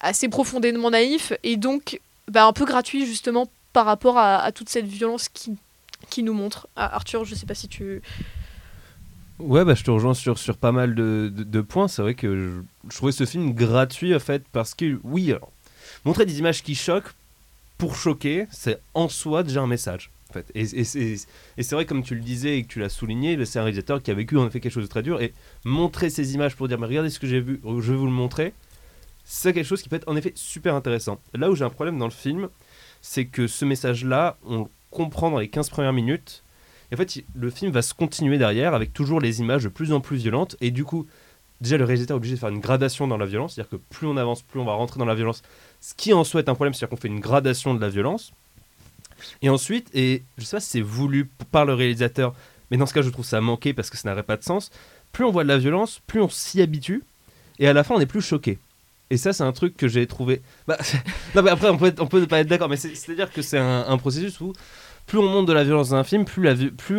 assez 0.00 0.28
profondément 0.28 0.90
naïf 0.90 1.32
et 1.42 1.56
donc 1.56 2.00
bah, 2.28 2.46
un 2.46 2.52
peu 2.52 2.64
gratuit 2.64 3.06
justement 3.06 3.48
par 3.72 3.86
rapport 3.86 4.18
à, 4.18 4.50
toute 4.52 4.68
cette 4.68 4.86
violence 4.86 5.28
qui 5.28 5.56
qui 6.10 6.22
nous 6.22 6.32
montre 6.34 6.68
Ah, 6.76 6.94
Arthur 6.96 7.24
je 7.24 7.34
sais 7.34 7.46
pas 7.46 7.54
si 7.54 7.68
tu 7.68 8.02
Ouais, 9.38 9.64
bah, 9.64 9.74
je 9.74 9.84
te 9.84 9.90
rejoins 9.92 10.14
sur, 10.14 10.36
sur 10.36 10.56
pas 10.56 10.72
mal 10.72 10.96
de, 10.96 11.60
points. 11.60 11.86
C'est 11.86 12.02
vrai 12.02 12.14
que 12.14 12.64
je, 12.88 12.96
trouvais 12.96 13.12
ce 13.12 13.24
film 13.24 13.52
gratuit, 13.54 14.12
en 14.12 14.18
fait, 14.18 14.42
parce 14.50 14.74
que, 14.74 14.98
oui, 15.04 15.32
montrer 16.04 16.26
des 16.26 16.40
images 16.40 16.64
qui 16.64 16.74
choquent, 16.74 17.12
pour 17.76 17.94
choquer, 17.94 18.48
c'est 18.50 18.80
en 18.94 19.08
soi 19.08 19.44
déjà 19.44 19.62
un 19.62 19.68
message. 19.68 20.10
Et, 20.54 20.66
c'est 20.66 21.72
vrai, 21.72 21.86
comme 21.86 22.02
tu 22.02 22.14
le 22.14 22.20
disais 22.20 22.58
et 22.58 22.62
que 22.62 22.68
tu 22.68 22.80
l'as 22.80 22.88
souligné, 22.88 23.44
c'est 23.44 23.58
un 23.58 23.62
réalisateur 23.62 24.02
qui 24.02 24.10
a 24.10 24.14
vécu 24.14 24.36
en 24.36 24.46
effet 24.46 24.60
quelque 24.60 24.72
chose 24.72 24.84
de 24.84 24.88
très 24.88 25.02
dur. 25.02 25.20
Et 25.20 25.32
montrer 25.64 26.10
ces 26.10 26.34
images 26.34 26.56
pour 26.56 26.68
dire, 26.68 26.78
mais 26.78 26.86
regardez 26.86 27.10
ce 27.10 27.18
que 27.18 27.26
j'ai 27.26 27.40
vu, 27.40 27.60
je 27.64 27.92
vais 27.92 27.98
vous 27.98 28.06
le 28.06 28.12
montrer, 28.12 28.52
c'est 29.24 29.52
quelque 29.52 29.66
chose 29.66 29.82
qui 29.82 29.88
peut 29.88 29.96
être 29.96 30.08
en 30.08 30.16
effet 30.16 30.32
super 30.34 30.74
intéressant. 30.74 31.20
Là 31.34 31.50
où 31.50 31.54
j'ai 31.54 31.64
un 31.64 31.70
problème 31.70 31.98
dans 31.98 32.06
le 32.06 32.12
film, 32.12 32.48
c'est 33.02 33.26
que 33.26 33.46
ce 33.46 33.64
message-là, 33.64 34.38
on 34.44 34.60
le 34.60 34.64
comprend 34.90 35.30
dans 35.30 35.38
les 35.38 35.48
15 35.48 35.70
premières 35.70 35.92
minutes. 35.92 36.42
Et 36.90 36.94
en 36.94 36.96
fait, 36.96 37.22
le 37.34 37.50
film 37.50 37.70
va 37.70 37.82
se 37.82 37.92
continuer 37.92 38.38
derrière 38.38 38.74
avec 38.74 38.92
toujours 38.92 39.20
les 39.20 39.40
images 39.40 39.64
de 39.64 39.68
plus 39.68 39.92
en 39.92 40.00
plus 40.00 40.16
violentes. 40.16 40.56
Et 40.62 40.70
du 40.70 40.84
coup, 40.84 41.06
déjà, 41.60 41.76
le 41.76 41.84
réalisateur 41.84 42.14
est 42.14 42.18
obligé 42.18 42.34
de 42.34 42.40
faire 42.40 42.48
une 42.48 42.60
gradation 42.60 43.06
dans 43.06 43.18
la 43.18 43.26
violence. 43.26 43.54
C'est-à-dire 43.54 43.70
que 43.70 43.76
plus 43.76 44.06
on 44.06 44.16
avance, 44.16 44.42
plus 44.42 44.60
on 44.60 44.64
va 44.64 44.72
rentrer 44.72 44.98
dans 44.98 45.04
la 45.04 45.14
violence. 45.14 45.42
Ce 45.80 45.94
qui 45.94 46.14
en 46.14 46.24
soi 46.24 46.40
est 46.40 46.48
un 46.48 46.54
problème, 46.54 46.72
c'est-à-dire 46.72 46.90
qu'on 46.90 47.00
fait 47.00 47.08
une 47.08 47.20
gradation 47.20 47.74
de 47.74 47.80
la 47.80 47.90
violence. 47.90 48.32
Et 49.42 49.48
ensuite, 49.48 49.88
et 49.94 50.22
je 50.38 50.44
sais 50.44 50.56
pas 50.56 50.60
si 50.60 50.70
c'est 50.70 50.80
voulu 50.80 51.28
par 51.50 51.64
le 51.64 51.74
réalisateur, 51.74 52.34
mais 52.70 52.76
dans 52.76 52.86
ce 52.86 52.94
cas, 52.94 53.02
je 53.02 53.10
trouve 53.10 53.24
ça 53.24 53.40
manqué 53.40 53.72
parce 53.72 53.90
que 53.90 53.96
ça 53.96 54.08
n'aurait 54.08 54.22
pas 54.22 54.36
de 54.36 54.44
sens. 54.44 54.70
Plus 55.12 55.24
on 55.24 55.30
voit 55.30 55.42
de 55.44 55.48
la 55.48 55.58
violence, 55.58 56.00
plus 56.06 56.20
on 56.20 56.28
s'y 56.28 56.60
habitue. 56.60 57.02
Et 57.58 57.66
à 57.66 57.72
la 57.72 57.82
fin, 57.84 57.94
on 57.94 58.00
est 58.00 58.06
plus 58.06 58.20
choqué. 58.20 58.58
Et 59.10 59.16
ça, 59.16 59.32
c'est 59.32 59.42
un 59.42 59.52
truc 59.52 59.76
que 59.76 59.88
j'ai 59.88 60.06
trouvé. 60.06 60.42
Bah, 60.66 60.76
non, 61.34 61.42
mais 61.42 61.50
après, 61.50 61.68
on 61.70 61.78
peut, 61.78 62.20
ne 62.20 62.24
pas 62.26 62.40
être 62.40 62.48
d'accord, 62.48 62.68
mais 62.68 62.76
c'est- 62.76 62.94
c'est-à-dire 62.94 63.32
que 63.32 63.40
c'est 63.42 63.58
un, 63.58 63.96
processus 63.96 64.40
où 64.40 64.52
plus 65.06 65.18
on 65.18 65.22
monte 65.28 65.46
de 65.46 65.52
la 65.54 65.64
violence 65.64 65.88
dans 65.88 65.96
un 65.96 66.04
film, 66.04 66.24
plus, 66.26 66.46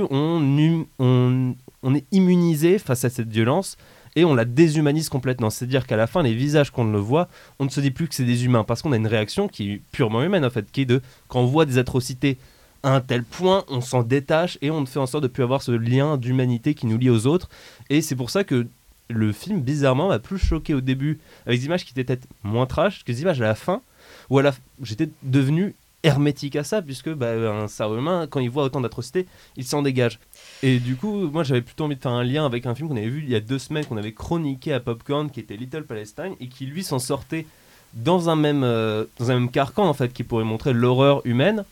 hum- 0.09 1.55
on 1.84 1.95
est 1.95 2.05
immunisé 2.11 2.80
face 2.80 3.05
à 3.05 3.09
cette 3.09 3.30
violence 3.30 3.78
et 4.20 4.26
on 4.26 4.36
la 4.36 4.45
déshumanise 4.45 5.07
complètement. 5.07 5.49
C'est-à-dire 5.49 5.88
qu'à 5.88 5.95
la 5.95 6.05
fin, 6.05 6.22
les 6.24 6.34
visages 6.34 6.72
qu'on 6.72 6.84
le 6.84 6.99
voit, 6.99 7.30
on 7.59 7.65
ne 7.65 7.70
se 7.70 7.80
dit 7.80 7.91
plus 7.91 8.07
que 8.07 8.15
c'est 8.15 8.26
des 8.26 8.45
humains 8.45 8.63
parce 8.63 8.82
qu'on 8.82 8.91
a 8.91 8.97
une 8.97 9.07
réaction 9.07 9.47
qui 9.47 9.72
est 9.72 9.82
purement 9.91 10.22
humaine 10.22 10.43
en 10.43 10.49
fait, 10.49 10.70
qui 10.72 10.82
est 10.82 10.86
de 10.86 11.01
quand 11.30 11.39
on 11.39 11.45
voit 11.45 11.65
des 11.65 11.78
atrocités 11.78 12.38
à 12.84 12.95
un 12.95 13.01
tel 13.01 13.24
point, 13.24 13.63
on 13.70 13.82
s'en 13.82 14.03
détache 14.03 14.57
et 14.61 14.72
on 14.72 14.86
fait 14.86 14.99
en 14.99 15.05
sorte 15.05 15.24
de 15.24 15.30
plus 15.30 15.43
avoir 15.43 15.61
ce 15.61 15.72
lien 15.72 16.17
d'humanité 16.17 16.74
qui 16.74 16.86
nous 16.86 16.97
lie 16.97 17.09
aux 17.09 17.28
autres. 17.28 17.49
Et 17.89 18.01
c'est 18.01 18.15
pour 18.15 18.30
ça 18.30 18.43
que 18.43 18.67
le 19.09 19.32
film, 19.32 19.61
bizarrement, 19.61 20.09
m'a 20.09 20.20
plus 20.20 20.38
choqué 20.38 20.74
au 20.74 20.82
début 20.82 21.20
avec 21.45 21.59
des 21.59 21.65
images 21.65 21.86
qui 21.86 21.91
étaient 21.91 22.03
peut-être 22.03 22.28
moins 22.43 22.65
trash 22.65 23.03
que 23.03 23.11
des 23.11 23.22
images 23.22 23.41
à 23.41 23.45
la 23.45 23.55
fin 23.55 23.82
où 24.30 24.39
j'étais 24.82 25.09
devenu 25.24 25.76
hermétique 26.04 26.56
à 26.56 26.64
ça 26.64 26.82
puisque 26.82 27.10
bah, 27.10 27.32
un 27.32 27.68
cerveau 27.68 27.97
humain 27.97 28.28
quand 28.30 28.39
il 28.39 28.50
voit 28.50 28.64
autant 28.64 28.82
d'atrocités 28.82 29.26
il 29.58 29.66
s'en 29.66 29.82
dégage. 29.82 30.20
Et 30.64 30.80
du 30.80 30.95
coup 30.95 31.30
moi 31.30 31.43
j'avais 31.43 31.62
plutôt 31.62 31.86
envie 31.86 31.95
de 31.95 32.02
faire 32.02 32.12
un 32.12 32.24
lien 32.24 32.45
avec 32.45 32.66
un 32.66 32.76
film 32.76 32.88
qu'on 32.88 32.95
avait 32.95 33.10
vu 33.10 33.22
il 33.24 33.30
y 33.30 33.36
a 33.36 33.39
deux 33.39 33.60
semaines 33.60 33.86
qu'on 33.86 33.97
avait 33.97 34.14
chroniqué 34.14 34.74
à 34.74 34.80
Popcorn 34.80 35.30
qui 35.30 35.39
était 35.39 35.58
Little 35.58 35.84
Palestine 35.84 36.36
et 36.39 36.47
qui 36.47 36.66
lui 36.66 36.84
s'en 36.84 37.00
sortait 37.00 37.45
dans 37.93 38.30
un 38.30 38.36
même 38.36 38.64
euh, 38.64 39.06
dans 39.18 39.32
un 39.32 39.36
même 39.36 39.52
carcan 39.52 39.88
en 39.88 39.93
fait 39.93 40.14
qui 40.14 40.24
pourrait 40.24 40.43
montrer 40.43 40.74
l'horreur 40.74 41.22
humaine 41.26 41.66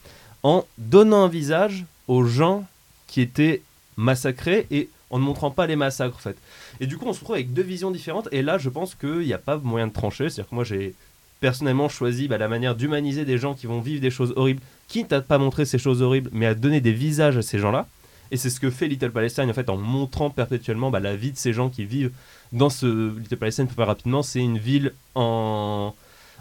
en 0.44 0.66
donnant 0.78 1.24
un 1.24 1.30
visage 1.30 1.86
aux 2.08 2.24
gens 2.24 2.66
qui 3.08 3.22
étaient 3.22 3.62
massacrés 3.96 4.68
et 4.72 4.90
en 5.10 5.20
ne 5.20 5.24
montrant 5.24 5.52
pas 5.52 5.68
les 5.68 5.76
massacres 5.76 6.16
en 6.16 6.20
fait. 6.20 6.38
Et 6.80 6.88
du 6.88 6.98
coup 6.98 7.06
on 7.08 7.14
se 7.14 7.20
retrouve 7.20 7.36
avec 7.36 7.54
deux 7.54 7.64
visions 7.64 7.92
différentes 7.92 8.28
et 8.32 8.42
là 8.42 8.58
je 8.58 8.70
pense 8.70 8.96
qu'il 8.96 9.20
n'y 9.20 9.34
a 9.34 9.38
pas 9.38 9.58
moyen 9.58 9.88
de 9.88 9.94
trancher. 9.94 10.30
C'est 10.30 10.42
à 10.42 10.44
dire 10.44 10.50
que 10.50 10.56
moi 10.56 10.64
j'ai 10.64 10.96
personnellement 11.40 11.90
choisi 11.90 12.28
bah, 12.28 12.38
la 12.38 12.48
manière 12.48 12.76
d'humaniser 12.76 13.26
des 13.26 13.38
gens 13.38 13.54
qui 13.54 13.68
vont 13.68 13.82
vivre 13.82 14.02
des 14.02 14.10
choses 14.12 14.34
horribles, 14.36 14.62
quitte 14.88 15.14
à 15.14 15.22
pas 15.22 15.38
montrer 15.38 15.66
ces 15.66 15.78
choses 15.78 16.02
horribles, 16.02 16.30
mais 16.34 16.46
à 16.46 16.54
donner 16.54 16.82
des 16.82 16.94
visages 16.94 17.38
à 17.38 17.42
ces 17.42 17.60
gens-là. 17.60 17.88
Et 18.32 18.38
c'est 18.38 18.50
ce 18.50 18.60
que 18.60 18.70
fait 18.70 18.88
Little 18.88 19.12
Palestine 19.12 19.50
en 19.50 19.54
fait 19.54 19.70
en 19.70 19.78
montrant 19.78 20.30
perpétuellement 20.30 20.92
bah, 20.92 21.00
la 21.00 21.16
vie 21.16 21.32
de 21.32 21.38
ces 21.38 21.54
gens 21.54 21.70
qui 21.70 21.86
vivent 21.86 22.12
dans 22.52 22.70
ce 22.70 23.18
Little 23.18 23.38
Palestine. 23.38 23.68
Faire 23.68 23.88
rapidement, 23.88 24.22
c'est 24.22 24.42
une 24.42 24.58
ville 24.58 24.94
en 25.16 25.94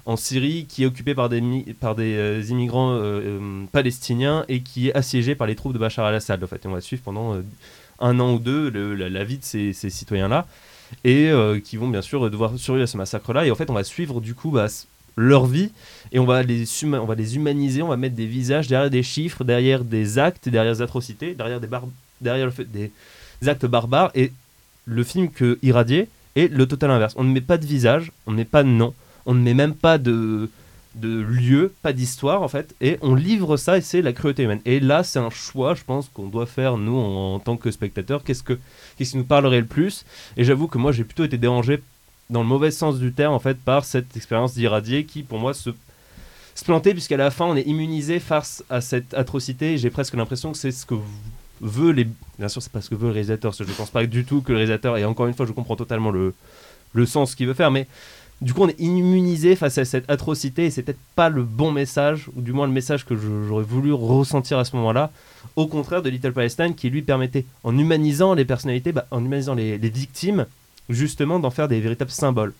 en 0.05 0.17
Syrie 0.17 0.67
qui 0.69 0.85
est 0.85 0.87
occupée 0.87 1.15
par 1.15 1.29
des, 1.29 1.43
par 1.81 1.97
des 1.97 2.15
euh, 2.15 2.43
immigrants 2.49 2.93
euh, 2.93 3.21
euh, 3.25 3.65
palestiniens 3.73 4.45
et 4.49 4.61
qui 4.63 4.89
est 4.89 4.95
assiégée 4.95 5.35
par 5.35 5.49
les 5.49 5.57
troupes 5.57 5.73
de 5.73 5.79
Bachar 5.79 6.07
al-Assad. 6.07 6.43
En 6.43 6.47
fait, 6.47 6.65
Et 6.65 6.69
on 6.69 6.73
va 6.73 6.81
suivre 6.81 7.03
pendant 7.03 7.37
un 7.99 8.21
an 8.21 8.35
ou 8.35 8.39
deux 8.39 8.71
la, 8.71 9.09
la 9.09 9.25
vie 9.25 9.39
de 9.39 9.45
ces, 9.45 9.73
ces 9.73 9.91
citoyens-là 9.91 10.47
et 11.05 11.31
euh, 11.31 11.61
qui 11.61 11.77
vont 11.77 11.89
bien 11.89 12.03
sûr 12.03 12.31
devoir 12.31 12.57
survivre 12.57 12.85
à 12.85 12.87
ce 12.87 12.97
massacre-là. 12.97 13.47
Et 13.47 13.51
en 13.51 13.55
fait, 13.55 13.71
on 13.71 13.75
va 13.75 13.85
suivre 13.85 14.21
du 14.21 14.35
coup 14.35 14.51
bah, 14.51 14.67
leur 15.17 15.47
vie 15.47 15.71
et 16.13 16.19
on 16.19 16.25
va, 16.25 16.43
les 16.43 16.65
on 16.85 17.05
va 17.05 17.15
les 17.15 17.37
humaniser, 17.37 17.83
on 17.83 17.89
va 17.89 17.97
mettre 17.97 18.15
des 18.15 18.27
visages 18.27 18.69
derrière 18.69 18.91
des 18.91 19.03
chiffres, 19.03 19.45
derrière 19.45 19.85
des 19.85 20.19
actes, 20.19 20.49
derrière 20.49 20.75
des 20.75 20.83
atrocités, 20.83 21.35
derrière 21.35 21.61
des, 21.61 21.69
derrière 22.21 22.51
des 22.59 22.91
actes 23.47 23.67
barbares. 23.67 24.11
Et 24.15 24.33
le 24.85 25.03
film 25.05 25.31
que 25.31 25.59
Irradié 25.63 26.09
est 26.37 26.53
le 26.53 26.67
total 26.67 26.91
inverse. 26.91 27.15
On 27.17 27.25
ne 27.25 27.33
met 27.33 27.41
pas 27.41 27.59
de 27.59 27.67
visage, 27.67 28.13
on 28.27 28.33
ne 28.33 28.37
met 28.37 28.45
pas 28.45 28.63
de 28.63 28.69
nom, 28.69 28.95
on 29.25 29.35
ne 29.35 29.41
met 29.41 29.55
même 29.55 29.75
pas 29.75 29.99
de, 29.99 30.49
de 30.97 31.21
lieu, 31.21 31.73
pas 31.83 31.93
d'histoire 31.93 32.43
en 32.43 32.49
fait, 32.49 32.75
et 32.81 32.99
on 33.03 33.15
livre 33.15 33.57
ça 33.57 33.79
et 33.79 33.81
c'est 33.81 34.03
la 34.03 34.13
cruauté 34.13 34.45
humaine. 34.45 34.61
Et 34.65 34.81
là, 34.81 35.05
c'est 35.05 35.19
un 35.19 35.31
choix, 35.31 35.75
je 35.75 35.85
pense, 35.85 36.09
qu'on 36.09 36.27
doit 36.27 36.47
faire 36.47 36.77
nous 36.77 36.97
en, 36.97 37.39
tant 37.39 37.57
que 37.57 37.71
spectateurs. 37.71 38.25
Qu'est-ce 38.25 38.43
que 38.43 38.59
qui 38.97 39.17
nous 39.17 39.25
parlerait 39.25 39.61
le 39.61 39.67
plus? 39.67 40.05
Et 40.37 40.45
j'avoue 40.45 40.69
que 40.69 40.79
moi, 40.79 40.93
j'ai 40.93 41.05
plutôt 41.05 41.25
été 41.25 41.39
dérangé 41.39 41.83
dans 42.31 42.41
le 42.41 42.49
mauvais 42.49 42.71
sens 42.71 42.99
du 42.99 43.13
terme 43.13 43.35
en 43.35 43.39
fait 43.39 43.59
par 43.59 43.85
cette 43.85 44.17
expérience 44.17 44.55
d'irradier 44.55 45.05
qui, 45.05 45.23
pour 45.23 45.39
moi, 45.39 45.55
se 45.55 45.71
se 46.57 46.65
planter 46.65 46.93
puisqu'à 46.93 47.19
la 47.19 47.31
fin 47.31 47.45
on 47.45 47.55
est 47.55 47.67
immunisé 47.67 48.19
face 48.19 48.65
à 48.71 48.81
cette 48.81 49.13
atrocité 49.13 49.77
j'ai 49.77 49.91
presque 49.91 50.15
l'impression 50.15 50.53
que 50.53 50.57
c'est 50.57 50.71
ce 50.71 50.87
que 50.87 50.95
veut 51.61 51.93
les 51.93 52.09
bien 52.39 52.49
sûr 52.49 52.63
c'est 52.63 52.73
pas 52.73 52.81
ce 52.81 52.89
que 52.89 52.95
veut 52.95 53.09
le 53.09 53.13
réalisateur 53.13 53.51
parce 53.51 53.59
que 53.59 53.71
je 53.71 53.77
pense 53.77 53.91
pas 53.91 54.07
du 54.07 54.25
tout 54.25 54.41
que 54.41 54.53
le 54.53 54.59
réalisateur 54.59 54.97
et 54.97 55.05
encore 55.05 55.27
une 55.27 55.35
fois 55.35 55.45
je 55.45 55.53
comprends 55.53 55.77
totalement 55.77 56.11
le 56.11 56.35
le 56.95 57.05
sens 57.05 57.35
qu'il 57.35 57.47
veut 57.47 57.53
faire 57.53 57.71
mais 57.71 57.87
du 58.43 58.53
coup, 58.53 58.63
on 58.63 58.69
est 58.69 58.79
immunisé 58.79 59.57
face 59.57 59.79
à 59.79 59.85
cette 59.85 60.11
atrocité 60.11 60.67
et 60.67 60.71
c'est 60.71 60.83
peut-être 60.83 61.01
pas 61.15 61.31
le 61.31 61.43
bon 61.43 61.73
message, 61.73 62.29
ou 62.37 62.43
du 62.43 62.53
moins 62.53 62.67
le 62.67 62.73
message 62.73 63.07
que 63.07 63.17
j'aurais 63.17 63.65
voulu 63.65 63.93
ressentir 63.93 64.59
à 64.59 64.65
ce 64.65 64.77
moment-là. 64.77 65.11
Au 65.57 65.67
contraire 65.67 66.03
de 66.03 66.11
Little 66.11 66.33
Palestine, 66.33 66.75
qui 66.75 66.91
lui 66.91 67.03
permettait, 67.03 67.47
en 67.65 67.77
humanisant 67.77 68.35
les 68.35 68.45
personnalités, 68.45 68.93
bah, 68.93 69.07
en 69.11 69.25
humanisant 69.25 69.55
les 69.55 69.79
victimes, 69.79 70.47
justement 70.89 71.39
d'en 71.39 71.51
faire 71.51 71.69
des 71.69 71.81
véritables 71.81 72.11
symboles. 72.11 72.53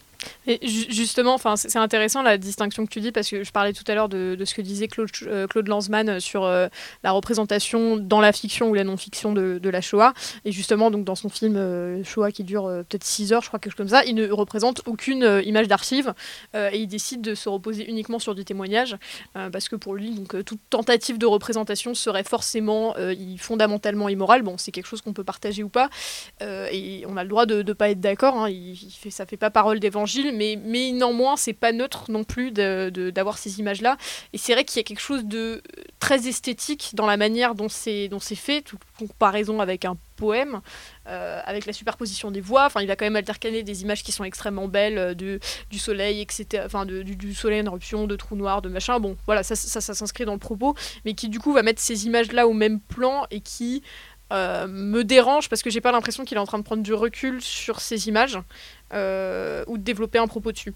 Et 0.47 0.67
ju- 0.67 0.87
justement, 0.91 1.35
enfin, 1.35 1.57
c'est 1.57 1.77
intéressant 1.79 2.23
la 2.23 2.39
distinction 2.39 2.85
que 2.87 2.91
tu 2.91 3.01
dis 3.01 3.13
parce 3.13 3.29
que 3.29 3.45
je 3.45 3.51
parlais 3.53 3.73
tout 3.73 3.85
à 3.89 3.95
l'heure 3.95 4.09
de, 4.09 4.37
ce 4.45 4.55
que 4.55 4.63
disait 4.63 4.89
Claude, 4.89 5.11
euh, 5.27 5.47
Lanzmann 5.67 6.21
sur 6.21 6.45
euh, 6.45 6.69
la 7.03 7.11
représentation 7.13 7.97
dans 7.97 8.21
la 8.21 8.33
fiction 8.33 8.69
ou 8.71 8.75
la 8.75 8.85
non-fiction 8.85 9.33
de, 9.33 9.61
la 9.69 9.81
Shoah. 9.81 10.15
Et 10.45 10.53
justement, 10.53 10.91
donc 10.91 11.05
dans 11.05 11.15
son 11.17 11.29
film 11.29 11.57
euh, 11.57 12.05
Shoah 12.05 12.31
qui 12.31 12.45
dure 12.45 12.67
euh, 12.67 12.83
peut-être 12.83 13.05
6 13.05 13.33
heures, 13.33 13.43
je 13.43 13.49
crois 13.49 13.59
quelque 13.59 13.73
chose 13.73 13.77
comme 13.79 13.89
ça, 13.89 14.05
il 14.05 14.15
ne 14.15 14.31
représente 14.31 14.83
aucune 14.87 15.25
euh, 15.25 15.43
image 15.43 15.69
d'archive 15.69 16.15
euh, 16.55 16.71
et 16.73 16.79
il 16.79 16.87
décide 16.87 17.21
de 17.21 17.35
se 17.35 17.49
reposer 17.49 17.89
uniquement 17.89 18.19
sur 18.19 18.35
du 18.35 18.45
témoignage 18.45 18.97
euh, 19.37 19.51
parce 19.51 19.69
que 19.69 19.77
pour 19.77 19.95
lui, 19.95 20.11
donc 20.11 20.35
euh, 20.35 20.43
toute 20.43 20.61
tentative 20.71 21.19
de 21.19 21.27
représentation 21.27 21.95
serait 21.95 22.25
forcément 22.25 22.95
euh, 22.99 23.15
fondamentalement 23.39 24.09
immorale. 24.09 24.43
Bon, 24.43 24.57
c'est 24.59 24.71
quelque 24.73 24.87
chose 24.87 25.03
qu'on 25.03 25.13
peut 25.13 25.25
partager 25.25 25.63
ou 25.63 25.69
pas 25.69 25.91
euh, 26.43 26.69
et 26.73 27.05
on 27.09 27.17
a 27.17 27.23
le 27.25 27.29
droit 27.29 27.47
de 27.47 27.63
ne 27.63 27.73
pas 27.73 27.91
être 27.91 28.01
d'accord. 28.01 28.45
hein. 28.45 28.51
Ça 29.11 29.27
fait 29.27 29.37
pas 29.37 29.51
parole 29.51 29.81
d'évangile, 29.81 30.16
mais, 30.33 30.57
néanmoins, 30.93 31.37
c'est 31.37 31.53
pas 31.53 31.73
neutre 31.73 32.11
non 32.11 32.25
plus 32.25 32.53
d'avoir 32.53 33.39
ces 33.39 33.59
images-là. 33.61 33.97
Et 34.33 34.39
c'est 34.39 34.53
vrai 34.53 34.65
qu'il 34.65 34.79
y 34.79 34.81
a 34.81 34.85
quelque 34.85 35.01
chose 35.01 35.25
de 35.25 35.63
très 35.99 36.29
esthétique 36.29 36.91
dans 36.95 37.07
la 37.07 37.17
manière 37.17 37.55
dont 37.55 37.69
c'est 37.69 38.09
fait, 38.35 38.63
toute 38.63 38.81
comparaison 38.99 39.61
avec 39.61 39.85
un 39.85 39.97
poème, 40.17 40.61
euh, 41.07 41.41
avec 41.45 41.67
la 41.67 41.73
superposition 41.73 42.31
des 42.31 42.41
voix. 42.41 42.67
Enfin, 42.67 42.81
il 42.81 42.89
va 42.89 42.97
quand 42.97 43.05
même 43.05 43.17
altercaner 43.17 43.63
des 43.63 43.83
images 43.83 44.03
qui 44.03 44.13
sont 44.13 44.25
extrêmement 44.25 44.69
belles, 44.69 44.99
euh, 44.99 45.39
du 45.71 45.79
soleil, 45.79 46.21
etc. 46.21 46.63
Enfin, 46.65 46.87
du 46.87 47.35
soleil 47.35 47.61
en 47.61 47.67
éruption, 47.67 48.07
de 48.07 48.17
trous 48.17 48.37
noirs, 48.37 48.63
de 48.63 48.69
machin. 48.69 48.99
Bon, 48.99 49.17
voilà, 49.27 49.43
ça, 49.43 49.55
ça, 49.55 49.81
ça 49.81 49.95
s'inscrit 49.95 50.25
dans 50.25 50.33
le 50.33 50.39
propos, 50.39 50.75
mais 51.05 51.15
qui 51.15 51.29
du 51.29 51.39
coup 51.39 51.53
va 51.53 51.63
mettre 51.63 51.81
ces 51.81 52.07
images-là 52.07 52.47
au 52.47 52.53
même 52.53 52.81
plan 52.81 53.27
et 53.31 53.41
qui 53.41 53.83
euh, 54.33 54.67
me 54.67 55.05
dérange 55.05 55.49
parce 55.49 55.63
que 55.63 55.71
j'ai 55.71 55.81
pas 55.81 55.93
l'impression 55.93 56.25
qu'il 56.25 56.37
est 56.37 56.41
en 56.41 56.47
train 56.47 56.59
de 56.59 56.65
prendre 56.65 56.83
du 56.83 56.95
recul 56.95 57.41
sur 57.41 57.81
ces 57.81 58.09
images 58.09 58.39
euh, 58.93 59.65
ou 59.67 59.79
de 59.79 59.83
développer 59.83 60.19
un 60.19 60.27
propos 60.27 60.53
dessus. 60.53 60.75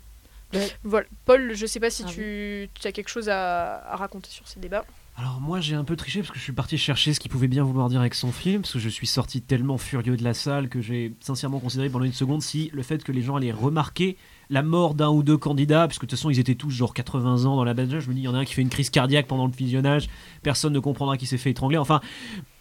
Voilà. 0.83 1.07
Paul, 1.27 1.53
je 1.55 1.65
sais 1.67 1.79
pas 1.79 1.91
si 1.91 2.03
Ah 2.05 2.11
tu, 2.11 2.69
tu 2.75 2.87
as 2.87 2.93
quelque 2.93 3.09
chose 3.09 3.29
à, 3.29 3.85
à 3.89 3.97
raconter 3.97 4.31
sur 4.31 4.49
ces 4.49 4.59
débats. 4.59 4.85
Alors 5.17 5.39
moi 5.41 5.61
j'ai 5.61 5.75
un 5.75 5.85
peu 5.85 5.97
triché 5.97 6.21
parce 6.21 6.31
que 6.31 6.39
je 6.39 6.43
suis 6.43 6.53
parti 6.53 6.79
chercher 6.79 7.13
ce 7.13 7.21
qu'il 7.21 7.31
pouvait 7.31 7.47
bien 7.49 7.63
vouloir 7.63 7.89
dire 7.91 8.01
avec 8.01 8.15
son 8.15 8.33
film, 8.33 8.63
parce 8.63 8.73
que 8.73 8.79
je 8.79 8.89
suis 8.89 9.07
sorti 9.07 9.43
tellement 9.43 9.77
furieux 9.77 10.17
de 10.17 10.25
la 10.25 10.33
salle 10.33 10.69
que 10.69 10.81
j'ai 10.81 11.13
sincèrement 11.21 11.61
considéré 11.61 11.91
pendant 11.91 12.07
une 12.07 12.13
seconde 12.15 12.41
si 12.43 12.71
le 12.73 12.83
fait 12.83 13.05
que 13.05 13.13
les 13.13 13.21
gens 13.21 13.37
allaient 13.37 13.53
remarquer 13.53 14.17
la 14.49 14.63
mort 14.63 14.95
d'un 14.95 15.11
ou 15.11 15.23
deux 15.23 15.37
candidats, 15.37 15.87
puisque 15.89 16.03
de 16.03 16.07
toute 16.07 16.19
façon 16.19 16.31
ils 16.31 16.39
étaient 16.39 16.55
tous 16.55 16.71
genre 16.71 16.95
80 16.95 17.45
ans 17.45 17.57
dans 17.57 17.65
la 17.65 17.75
badge, 17.75 18.01
je 18.01 18.09
me 18.09 18.15
dis 18.15 18.21
il 18.21 18.25
y 18.25 18.29
en 18.29 18.35
a 18.35 18.39
un 18.39 18.45
qui 18.45 18.55
fait 18.55 18.63
une 18.63 18.71
crise 18.71 18.89
cardiaque 18.89 19.27
pendant 19.27 19.47
le 19.47 19.53
visionnage, 19.53 20.09
personne 20.43 20.73
ne 20.73 20.81
comprendra 20.81 21.19
qui 21.19 21.27
s'est 21.27 21.39
fait 21.39 21.51
étrangler, 21.51 21.77
enfin 21.77 22.01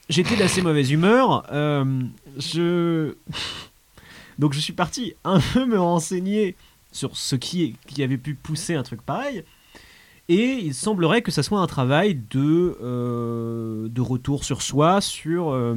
j'étais 0.10 0.36
d'assez 0.36 0.62
mauvaise 0.62 0.92
humeur, 0.92 1.46
euh, 1.52 2.04
je... 2.38 3.14
Donc 4.40 4.54
je 4.54 4.60
suis 4.60 4.74
parti 4.74 5.14
un 5.24 5.40
peu 5.40 5.66
me 5.66 5.80
renseigner 5.80 6.56
sur 6.92 7.16
ce 7.18 7.36
qui, 7.36 7.76
avait 8.00 8.18
pu 8.18 8.36
pousser 8.36 8.76
un 8.76 8.84
truc 8.84 9.02
pareil. 9.02 9.44
Et 10.28 10.60
il 10.64 10.74
semblerait 10.74 11.22
que 11.22 11.32
ça 11.32 11.44
soit 11.44 11.60
un 11.60 11.68
travail 11.68 12.20
de, 12.30 12.78
euh, 12.82 13.88
de 13.90 14.02
retour 14.02 14.44
sur 14.44 14.62
soi, 14.62 15.02
sur 15.02 15.50
euh, 15.50 15.76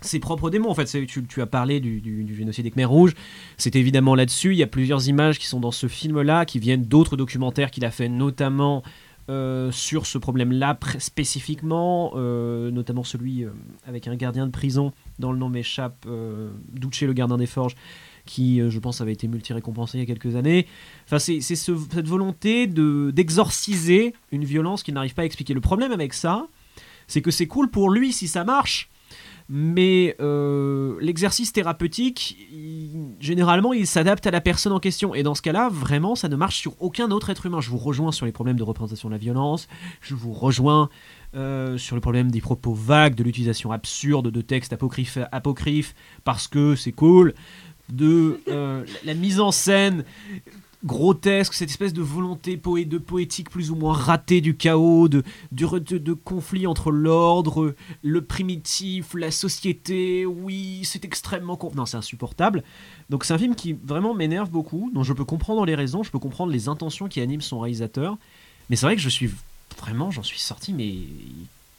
ses 0.00 0.18
propres 0.18 0.50
démons. 0.50 0.68
En 0.68 0.74
fait, 0.74 1.06
tu, 1.06 1.40
as 1.40 1.46
parlé 1.46 1.80
du, 1.80 2.00
du- 2.00 2.24
du 2.24 2.34
génocide 2.36 2.64
des 2.64 2.70
Khmers 2.72 2.90
rouges. 2.90 3.14
C'est 3.56 3.76
évidemment 3.76 4.14
là-dessus. 4.14 4.52
Il 4.52 4.58
y 4.58 4.62
a 4.64 4.66
plusieurs 4.66 5.08
images 5.08 5.38
qui 5.38 5.46
sont 5.46 5.60
dans 5.60 5.70
ce 5.70 5.86
film-là, 5.86 6.44
qui 6.44 6.58
viennent 6.58 6.84
d'autres 6.84 7.16
documentaires 7.16 7.70
qu'il 7.70 7.84
a 7.84 7.90
fait, 7.90 8.08
notamment 8.08 8.82
euh, 9.28 9.70
sur 9.72 10.06
ce 10.06 10.18
problème-là 10.18 10.74
pr- 10.80 10.98
spécifiquement, 11.00 12.12
euh, 12.16 12.70
notamment 12.70 13.04
celui 13.04 13.44
euh, 13.44 13.50
avec 13.86 14.08
un 14.08 14.16
gardien 14.16 14.46
de 14.46 14.52
prison 14.52 14.92
dont 15.18 15.32
le 15.32 15.38
nom 15.38 15.48
m'échappe, 15.48 16.06
Duce 16.72 17.02
le 17.02 17.12
gardien 17.12 17.36
des 17.36 17.46
forges, 17.46 17.74
qui, 18.24 18.60
je 18.68 18.78
pense, 18.78 19.00
avait 19.00 19.12
été 19.12 19.26
multi-récompensé 19.26 19.96
il 19.98 20.00
y 20.00 20.04
a 20.04 20.06
quelques 20.06 20.36
années. 20.36 20.66
Enfin, 21.06 21.18
c'est 21.18 21.40
c'est 21.40 21.56
ce- 21.56 21.72
cette 21.92 22.06
volonté 22.06 22.66
de- 22.66 23.10
d'exorciser 23.10 24.14
une 24.32 24.44
violence 24.44 24.82
qu'il 24.82 24.94
n'arrive 24.94 25.14
pas 25.14 25.22
à 25.22 25.24
expliquer. 25.24 25.54
Le 25.54 25.60
problème 25.62 25.92
avec 25.92 26.12
ça, 26.12 26.46
c'est 27.06 27.22
que 27.22 27.30
c'est 27.30 27.46
cool 27.46 27.70
pour 27.70 27.90
lui 27.90 28.12
si 28.12 28.28
ça 28.28 28.44
marche, 28.44 28.90
mais 29.48 30.14
euh, 30.20 30.98
l'exercice 31.00 31.52
thérapeutique, 31.52 32.36
généralement, 33.18 33.72
il 33.72 33.86
s'adapte 33.86 34.26
à 34.26 34.30
la 34.30 34.42
personne 34.42 34.72
en 34.72 34.80
question. 34.80 35.14
Et 35.14 35.22
dans 35.22 35.34
ce 35.34 35.40
cas-là, 35.40 35.70
vraiment, 35.70 36.14
ça 36.14 36.28
ne 36.28 36.36
marche 36.36 36.58
sur 36.58 36.74
aucun 36.82 37.10
autre 37.10 37.30
être 37.30 37.46
humain. 37.46 37.60
Je 37.60 37.70
vous 37.70 37.78
rejoins 37.78 38.12
sur 38.12 38.26
les 38.26 38.32
problèmes 38.32 38.56
de 38.56 38.62
représentation 38.62 39.08
de 39.08 39.14
la 39.14 39.18
violence, 39.18 39.66
je 40.02 40.14
vous 40.14 40.32
rejoins 40.32 40.90
euh, 41.34 41.78
sur 41.78 41.94
le 41.94 42.00
problème 42.00 42.30
des 42.30 42.42
propos 42.42 42.74
vagues, 42.74 43.14
de 43.14 43.22
l'utilisation 43.22 43.72
absurde 43.72 44.30
de 44.30 44.40
textes 44.42 44.72
apocryphes, 44.72 45.18
apocryphes 45.32 45.94
parce 46.24 46.46
que 46.46 46.74
c'est 46.74 46.92
cool, 46.92 47.34
de 47.90 48.40
euh, 48.48 48.84
la 49.04 49.14
mise 49.14 49.40
en 49.40 49.50
scène 49.50 50.04
grotesque, 50.84 51.54
cette 51.54 51.70
espèce 51.70 51.92
de 51.92 52.02
volonté 52.02 52.56
de 52.56 52.98
poétique 52.98 53.50
plus 53.50 53.70
ou 53.70 53.74
moins 53.74 53.92
ratée 53.92 54.40
du 54.40 54.56
chaos, 54.56 55.08
de, 55.08 55.24
du 55.50 55.64
re- 55.64 55.82
de, 55.82 55.98
de 55.98 56.12
conflit 56.12 56.66
entre 56.66 56.90
l'ordre, 56.90 57.74
le 58.02 58.22
primitif, 58.22 59.14
la 59.14 59.30
société. 59.30 60.24
Oui, 60.24 60.82
c'est 60.84 61.04
extrêmement... 61.04 61.58
Non, 61.74 61.84
c'est 61.84 61.96
insupportable. 61.96 62.62
Donc 63.10 63.24
c'est 63.24 63.34
un 63.34 63.38
film 63.38 63.54
qui 63.54 63.72
vraiment 63.72 64.14
m'énerve 64.14 64.50
beaucoup, 64.50 64.90
dont 64.94 65.02
je 65.02 65.12
peux 65.12 65.24
comprendre 65.24 65.64
les 65.64 65.74
raisons, 65.74 66.02
je 66.02 66.10
peux 66.10 66.20
comprendre 66.20 66.52
les 66.52 66.68
intentions 66.68 67.08
qui 67.08 67.20
animent 67.20 67.40
son 67.40 67.58
réalisateur. 67.58 68.16
Mais 68.70 68.76
c'est 68.76 68.86
vrai 68.86 68.94
que 68.94 69.02
je 69.02 69.08
suis 69.08 69.30
vraiment, 69.80 70.10
j'en 70.10 70.22
suis 70.22 70.38
sorti, 70.40 70.72
mais 70.72 70.94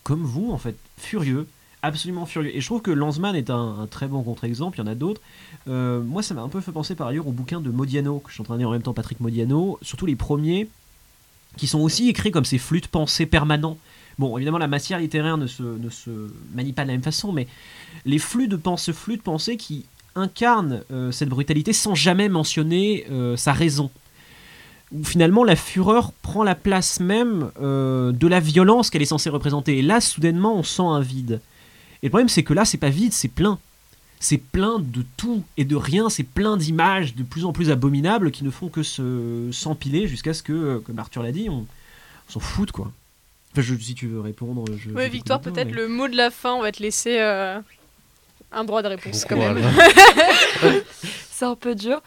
comme 0.04 0.24
vous, 0.24 0.52
en 0.52 0.58
fait, 0.58 0.76
furieux. 0.98 1.48
Absolument 1.82 2.26
furieux. 2.26 2.56
Et 2.56 2.60
je 2.60 2.66
trouve 2.66 2.82
que 2.82 2.92
Lanzmann 2.92 3.36
est 3.36 3.50
un, 3.50 3.88
très 3.90 4.08
bon 4.08 4.22
contre-exemple, 4.22 4.78
il 4.78 4.82
y 4.82 4.84
en 4.84 4.92
a 4.92 4.96
d'autres. 4.96 5.22
Euh, 5.70 6.02
moi, 6.02 6.22
ça 6.22 6.34
m'a 6.34 6.42
un 6.42 6.50
peu 6.50 6.60
fait 6.60 6.74
penser 6.74 6.94
par 6.94 7.08
ailleurs 7.08 7.28
au 7.28 7.32
bouquin 7.32 7.62
de 7.62 7.70
Modiano, 7.70 8.20
que 8.20 8.30
je 8.30 8.34
suis 8.34 8.44
en 8.50 8.54
en 8.54 8.72
même 8.72 8.82
temps 8.82 8.94
Patrick 8.94 9.22
Modiano, 9.22 9.80
surtout 9.82 10.06
les 10.06 10.18
premiers, 10.18 10.68
qui 11.56 11.68
sont 11.68 11.80
aussi 11.80 12.10
écrits 12.10 12.32
comme 12.32 12.44
ces 12.44 12.58
flux 12.58 12.82
de 12.82 12.88
pensée 12.88 13.26
permanents. 13.26 13.78
Bon, 14.18 14.36
évidemment, 14.36 14.58
la 14.58 14.68
matière 14.68 15.00
littéraire 15.00 15.38
ne 15.38 15.48
se, 15.48 15.64
manie 16.54 16.74
pas 16.74 16.82
de 16.82 16.88
la 16.88 16.96
même 16.96 17.04
façon, 17.04 17.32
mais 17.32 17.48
les 18.04 18.20
flux 18.20 18.50
de 18.50 18.58
pensée, 18.58 18.92
flux 18.92 19.16
de 19.16 19.22
pensée 19.22 19.56
qui 19.56 19.86
incarnent 20.16 20.82
euh, 20.92 21.14
cette 21.14 21.30
brutalité 21.30 21.72
sans 21.72 21.96
jamais 21.96 22.28
mentionner 22.28 23.06
euh, 23.10 23.38
sa 23.38 23.54
raison. 23.54 23.90
Où 24.92 25.06
finalement 25.06 25.46
la 25.46 25.56
fureur 25.56 26.12
prend 26.24 26.44
la 26.44 26.56
place 26.56 27.00
même 27.00 27.52
de 27.62 28.28
la 28.28 28.40
violence 28.40 28.90
qu'elle 28.90 29.04
est 29.04 29.06
censée 29.06 29.30
représenter. 29.30 29.78
Et 29.78 29.82
là, 29.84 30.02
soudainement, 30.02 30.56
on 30.56 30.64
sent 30.64 30.82
un 30.82 31.00
vide. 31.00 31.40
Et 32.02 32.08
le 32.08 32.10
problème, 32.10 32.30
c'est 32.30 32.44
que 32.44 32.54
là, 32.54 32.66
c'est 32.66 32.78
pas 32.78 32.90
vide, 32.90 33.14
c'est 33.14 33.28
plein. 33.28 33.58
C'est 34.22 34.38
plein 34.38 34.80
de 34.80 35.04
tout 35.18 35.44
et 35.58 35.64
de 35.64 35.76
rien, 35.78 36.10
c'est 36.10 36.24
plein 36.24 36.58
d'images 36.58 37.16
de 37.16 37.24
plus 37.24 37.46
en 37.46 37.54
plus 37.54 37.72
abominables 37.72 38.32
qui 38.32 38.44
ne 38.44 38.52
font 38.52 38.68
que 38.68 38.84
se 38.84 39.50
s'empiler 39.54 40.08
jusqu'à 40.08 40.34
ce 40.34 40.44
que, 40.44 40.52
euh, 40.54 40.80
comme 40.80 41.00
Arthur 41.00 41.24
l'a 41.24 41.32
dit, 41.32 41.48
on, 41.50 41.60
on 41.60 42.32
s'en 42.32 42.40
foute, 42.42 42.72
quoi. 42.74 42.92
Enfin, 43.54 43.62
je- 43.62 43.76
si 43.76 43.96
tu 43.96 44.08
veux 44.08 44.20
répondre, 44.20 44.66
je. 44.78 44.90
Oui, 44.92 45.10
Victoire, 45.10 45.40
peut-être 45.40 45.68
mais- 45.70 45.74
le 45.74 45.88
mot 45.88 46.08
de 46.10 46.18
la 46.18 46.32
fin, 46.32 46.54
on 46.54 46.62
va 46.62 46.72
te 46.74 46.84
laisser 46.84 47.18
euh, 47.20 47.60
un 48.52 48.64
droit 48.66 48.82
de 48.82 48.90
réponse 48.90 49.24
quand 49.26 49.38
même. 49.38 49.58
c'est 51.32 51.46
un 51.46 51.56
peu 51.56 51.74
dur. 51.76 52.02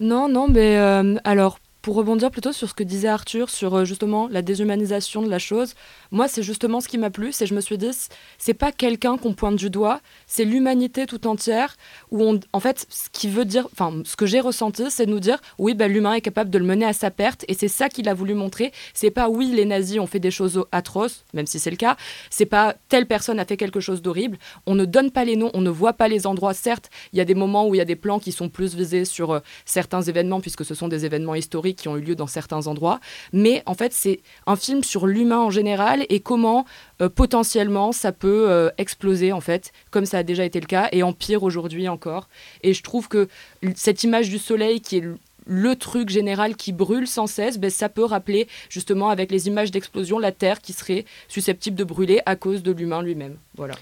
Non, 0.00 0.28
non, 0.28 0.48
mais 0.48 0.76
euh, 0.76 1.16
alors, 1.24 1.58
pour 1.84 1.96
rebondir 1.96 2.30
plutôt 2.30 2.52
sur 2.52 2.66
ce 2.66 2.72
que 2.72 2.82
disait 2.82 3.08
Arthur, 3.08 3.50
sur 3.50 3.74
euh, 3.74 3.84
justement 3.84 4.26
la 4.28 4.40
déshumanisation 4.40 5.20
de 5.20 5.28
la 5.28 5.38
chose, 5.38 5.74
moi, 6.10 6.28
c'est 6.28 6.42
justement 6.42 6.80
ce 6.80 6.88
qui 6.88 6.96
m'a 6.96 7.10
plu, 7.10 7.30
c'est 7.30 7.44
je 7.44 7.52
me 7.52 7.60
suis 7.60 7.76
dit, 7.76 7.90
c'est 8.38 8.54
pas 8.54 8.72
quelqu'un 8.72 9.18
qu'on 9.18 9.34
pointe 9.34 9.56
du 9.56 9.68
doigt, 9.68 10.00
c'est 10.26 10.46
l'humanité 10.46 11.04
tout 11.04 11.26
entière, 11.26 11.76
où 12.10 12.22
on, 12.22 12.40
en 12.54 12.60
fait, 12.60 12.86
ce 12.88 13.10
qui 13.12 13.28
veut 13.28 13.44
dire, 13.44 13.68
enfin, 13.72 14.00
ce 14.06 14.16
que 14.16 14.24
j'ai 14.24 14.40
ressenti, 14.40 14.84
c'est 14.88 15.04
de 15.04 15.10
nous 15.10 15.20
dire, 15.20 15.42
oui, 15.58 15.74
bah, 15.74 15.86
l'humain 15.86 16.14
est 16.14 16.22
capable 16.22 16.48
de 16.48 16.56
le 16.56 16.64
mener 16.64 16.86
à 16.86 16.94
sa 16.94 17.10
perte, 17.10 17.44
et 17.48 17.54
c'est 17.54 17.68
ça 17.68 17.90
qu'il 17.90 18.08
a 18.08 18.14
voulu 18.14 18.32
montrer. 18.32 18.72
C'est 18.94 19.10
pas, 19.10 19.28
oui, 19.28 19.52
les 19.54 19.66
nazis 19.66 19.98
ont 19.98 20.06
fait 20.06 20.20
des 20.20 20.30
choses 20.30 20.64
atroces, 20.72 21.26
même 21.34 21.46
si 21.46 21.58
c'est 21.58 21.70
le 21.70 21.76
cas, 21.76 21.98
c'est 22.30 22.46
pas 22.46 22.76
telle 22.88 23.04
personne 23.04 23.38
a 23.38 23.44
fait 23.44 23.58
quelque 23.58 23.80
chose 23.80 24.00
d'horrible, 24.00 24.38
on 24.64 24.74
ne 24.74 24.86
donne 24.86 25.10
pas 25.10 25.26
les 25.26 25.36
noms, 25.36 25.50
on 25.52 25.60
ne 25.60 25.68
voit 25.68 25.92
pas 25.92 26.08
les 26.08 26.26
endroits, 26.26 26.54
certes, 26.54 26.88
il 27.12 27.18
y 27.18 27.20
a 27.20 27.26
des 27.26 27.34
moments 27.34 27.68
où 27.68 27.74
il 27.74 27.78
y 27.78 27.82
a 27.82 27.84
des 27.84 27.94
plans 27.94 28.20
qui 28.20 28.32
sont 28.32 28.48
plus 28.48 28.74
visés 28.74 29.04
sur 29.04 29.32
euh, 29.32 29.40
certains 29.66 30.00
événements, 30.00 30.40
puisque 30.40 30.64
ce 30.64 30.74
sont 30.74 30.88
des 30.88 31.04
événements 31.04 31.34
historiques 31.34 31.73
qui 31.74 31.88
ont 31.88 31.96
eu 31.96 32.00
lieu 32.00 32.14
dans 32.14 32.26
certains 32.26 32.66
endroits. 32.66 33.00
Mais 33.32 33.62
en 33.66 33.74
fait, 33.74 33.92
c'est 33.92 34.20
un 34.46 34.56
film 34.56 34.82
sur 34.82 35.06
l'humain 35.06 35.40
en 35.40 35.50
général 35.50 36.06
et 36.08 36.20
comment 36.20 36.64
euh, 37.00 37.08
potentiellement 37.08 37.92
ça 37.92 38.12
peut 38.12 38.46
euh, 38.48 38.70
exploser, 38.78 39.32
en 39.32 39.40
fait, 39.40 39.72
comme 39.90 40.06
ça 40.06 40.18
a 40.18 40.22
déjà 40.22 40.44
été 40.44 40.60
le 40.60 40.66
cas, 40.66 40.88
et 40.92 41.02
empire 41.02 41.42
aujourd'hui 41.42 41.88
encore. 41.88 42.28
Et 42.62 42.74
je 42.74 42.82
trouve 42.82 43.08
que 43.08 43.28
cette 43.74 44.04
image 44.04 44.28
du 44.28 44.38
soleil 44.38 44.80
qui 44.80 44.98
est 44.98 45.04
le 45.46 45.76
truc 45.76 46.08
général 46.08 46.56
qui 46.56 46.72
brûle 46.72 47.06
sans 47.06 47.26
cesse, 47.26 47.58
ben, 47.58 47.70
ça 47.70 47.88
peut 47.88 48.04
rappeler 48.04 48.48
justement 48.68 49.10
avec 49.10 49.30
les 49.30 49.46
images 49.46 49.70
d'explosion 49.70 50.18
la 50.18 50.32
Terre 50.32 50.60
qui 50.60 50.72
serait 50.72 51.04
susceptible 51.28 51.76
de 51.76 51.84
brûler 51.84 52.20
à 52.26 52.36
cause 52.36 52.62
de 52.62 52.72
l'humain 52.72 53.02
lui-même. 53.02 53.36
Voilà. 53.56 53.74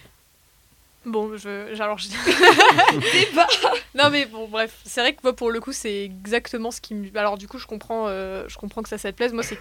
Bon, 1.04 1.36
je, 1.36 1.80
alors 1.80 1.98
je... 1.98 2.08
non 3.94 4.10
mais 4.10 4.26
bon, 4.26 4.46
bref, 4.48 4.78
c'est 4.84 5.00
vrai 5.00 5.14
que 5.14 5.20
moi 5.22 5.34
pour 5.34 5.50
le 5.50 5.60
coup 5.60 5.72
c'est 5.72 6.04
exactement 6.04 6.70
ce 6.70 6.80
qui 6.80 6.94
me. 6.94 7.16
Alors 7.18 7.38
du 7.38 7.48
coup 7.48 7.58
je 7.58 7.66
comprends, 7.66 8.06
euh, 8.06 8.44
je 8.48 8.56
comprends 8.56 8.82
que 8.82 8.88
ça, 8.88 8.98
ça 8.98 9.10
te 9.10 9.16
plaise. 9.16 9.32
Moi 9.32 9.42
c'est 9.42 9.58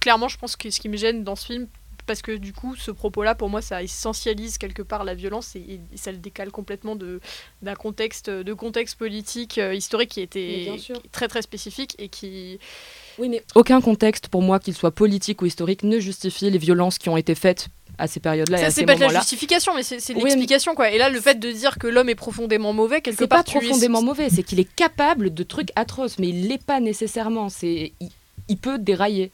clairement 0.00 0.28
je 0.28 0.38
pense 0.38 0.56
que 0.56 0.70
ce 0.70 0.80
qui 0.80 0.88
me 0.88 0.96
gêne 0.96 1.22
dans 1.22 1.36
ce 1.36 1.46
film, 1.46 1.68
parce 2.06 2.22
que 2.22 2.32
du 2.32 2.52
coup 2.52 2.74
ce 2.76 2.90
propos-là 2.90 3.34
pour 3.34 3.48
moi 3.48 3.62
ça 3.62 3.82
essentialise 3.82 4.58
quelque 4.58 4.82
part 4.82 5.04
la 5.04 5.14
violence 5.14 5.54
et, 5.54 5.80
et 5.92 5.96
ça 5.96 6.10
le 6.10 6.18
décale 6.18 6.50
complètement 6.50 6.96
de 6.96 7.20
d'un 7.62 7.74
contexte, 7.74 8.28
de 8.28 8.52
contexte 8.52 8.98
politique 8.98 9.58
euh, 9.58 9.74
historique 9.74 10.10
qui 10.10 10.20
était 10.20 10.64
bien 10.64 10.78
sûr. 10.78 11.00
très 11.12 11.28
très 11.28 11.42
spécifique 11.42 11.94
et 11.98 12.08
qui. 12.08 12.58
Oui, 13.18 13.28
mais 13.28 13.44
aucun 13.54 13.80
contexte 13.80 14.28
pour 14.28 14.42
moi, 14.42 14.58
qu'il 14.58 14.74
soit 14.74 14.90
politique 14.90 15.42
ou 15.42 15.46
historique, 15.46 15.82
ne 15.82 16.00
justifie 16.00 16.50
les 16.50 16.58
violences 16.58 16.98
qui 16.98 17.08
ont 17.08 17.16
été 17.16 17.34
faites 17.34 17.68
à 17.98 18.06
ces 18.06 18.20
périodes-là 18.20 18.58
Ça 18.58 18.64
ces 18.70 18.80
c'est 18.80 18.86
pas 18.86 18.94
de 18.94 19.00
la 19.00 19.08
justification, 19.20 19.74
mais 19.74 19.82
c'est 19.82 20.00
c'est 20.00 20.14
Oui, 20.14 20.22
l'explication 20.24 20.74
quoi. 20.74 20.90
Et 20.90 20.98
là 20.98 21.08
le 21.10 21.20
fait 21.20 21.38
de 21.38 21.50
dire 21.52 21.78
que 21.78 21.86
l'homme 21.86 22.08
est 22.08 22.14
profondément 22.14 22.72
mauvais 22.72 23.00
quelque 23.00 23.18
C'est 23.18 23.26
part 23.28 23.44
pas 23.44 23.50
tu 23.50 23.56
es- 23.58 23.60
profondément 23.60 24.02
mauvais, 24.02 24.30
c'est 24.30 24.42
qu'il 24.42 24.58
est 24.60 24.72
capable 24.74 25.32
de 25.34 25.42
trucs 25.42 25.68
atroces, 25.76 26.18
mais 26.18 26.28
il 26.28 26.48
l'est 26.48 26.62
pas 26.64 26.80
nécessairement. 26.80 27.48
C'est, 27.48 27.92
il, 28.00 28.08
il 28.48 28.56
peut 28.56 28.78
dérailler. 28.78 29.30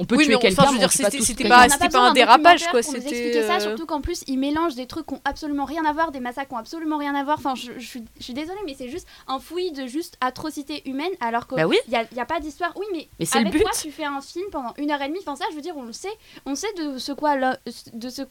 On 0.00 0.06
peut 0.06 0.16
Oui, 0.16 0.24
tuer 0.24 0.38
quelqu'un, 0.38 0.62
enfin, 0.62 0.68
je 0.70 0.72
veux 0.72 0.78
dire, 0.78 0.88
pas 0.88 0.92
c'était- 0.94 1.48
pas- 1.48 1.68
besoin 1.68 1.88
pas 1.90 1.98
un 2.08 2.12
dérapage, 2.14 2.66
quoi, 2.68 2.82
c'était, 2.82 2.98
expliquer 3.00 3.42
ça, 3.46 3.56
euh, 3.56 3.60
surtout 3.60 3.84
qu'en 3.84 4.00
plus, 4.00 4.24
il 4.26 4.38
mélange 4.38 4.74
des 4.74 4.86
trucs 4.86 5.06
qui 5.06 5.12
ont 5.14 5.20
absolument 5.26 5.66
rien 5.66 5.84
à 5.84 5.92
voir, 5.92 6.10
des 6.10 6.20
massacres 6.20 6.48
qui 6.48 6.54
ont 6.54 6.58
absolument 6.58 6.96
rien 6.96 7.14
à 7.14 7.22
voir. 7.22 7.36
Enfin, 7.38 7.54
je, 7.54 7.72
je 7.78 7.86
suis, 7.86 8.02
je 8.18 8.24
suis 8.24 8.32
désolée, 8.32 8.58
mais 8.64 8.74
c'est 8.76 8.88
juste 8.88 9.06
un 9.28 9.38
fouillis 9.38 9.72
de 9.72 9.86
juste 9.86 10.16
atrocités 10.22 10.88
humaines, 10.88 11.12
alors 11.20 11.46
qu'il 11.46 11.58
Bah 11.58 11.66
oui. 11.66 11.76
n'y 11.88 11.96
a, 11.96 12.04
y 12.14 12.18
a 12.20 12.24
pas 12.24 12.40
d'histoire. 12.40 12.72
Oui, 12.76 12.86
mais, 12.92 13.08
Mais 13.18 13.26
le 13.26 13.38
avec 13.48 13.62
quoi 13.62 13.70
but. 13.72 13.80
tu 13.82 13.92
fais 13.92 14.04
un 14.06 14.22
film 14.22 14.46
pendant 14.50 14.72
une 14.78 14.90
heure 14.90 15.02
et 15.02 15.08
demie 15.08 15.20
Enfin, 15.20 15.36
ça, 15.36 15.44
je 15.50 15.54
veux 15.56 15.60
dire, 15.62 15.76
on 15.76 15.82
le 15.84 15.92
sait. 15.92 16.08
On 16.46 16.54
sait 16.54 16.72
de 16.78 16.96
ce 16.96 17.12
quoi 17.12 17.36
l'homme- 17.36 17.58
de 17.92 18.08
ce, 18.08 18.22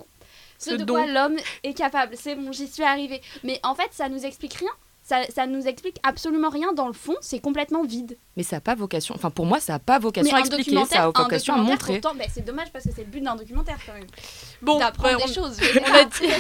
ce 0.58 0.72
Ce 0.72 0.76
de 0.76 0.84
dont- 0.84 0.96
quoi 0.96 1.06
l'homme 1.06 1.38
est 1.64 1.74
capable. 1.76 2.16
C'est 2.20 2.34
bon, 2.34 2.52
j'y 2.52 2.68
suis 2.68 2.82
arrivée. 2.84 3.22
Mais 3.44 3.60
en 3.62 3.76
fait, 3.76 3.90
ça 3.92 4.10
nous 4.10 4.26
explique 4.26 4.56
rien. 4.56 4.72
Ça, 5.10 5.24
ça 5.34 5.48
nous 5.48 5.66
explique 5.66 5.98
absolument 6.04 6.50
rien 6.50 6.72
dans 6.74 6.86
le 6.86 6.94
fond. 6.94 7.16
C'est 7.20 7.40
complètement 7.40 7.82
vide. 7.84 8.16
Mais 8.38 8.44
ça 8.44 8.58
n'a 8.58 8.62
pas 8.62 8.76
vocation. 8.76 9.16
Enfin, 9.16 9.32
pour 9.32 9.48
moi, 9.48 9.60
ça 9.60 9.74
n'a 9.74 9.80
pas 9.80 9.98
vocation 9.98 10.36
à 10.36 10.38
un 10.38 10.42
expliquer, 10.42 10.66
documentaire- 10.66 10.98
ça 11.02 11.04
a 11.06 11.08
vocation 11.24 11.54
à 11.56 11.58
montrer. 11.58 12.00
pourtant, 12.00 12.16
bah, 12.16 12.26
c'est 12.32 12.46
dommage 12.46 12.68
parce 12.72 12.86
que 12.86 12.92
c'est 12.96 13.02
le 13.06 13.08
but 13.10 13.22
d'un 13.22 13.36
documentaire 13.36 13.78
quand 13.88 13.94
même. 13.94 14.06
Bon, 14.62 14.78
d'apprendre 14.78 15.18
des 15.18 15.24
on- 15.24 15.34
choses. 15.34 15.58
a 15.94 16.04
dit, 16.06 16.32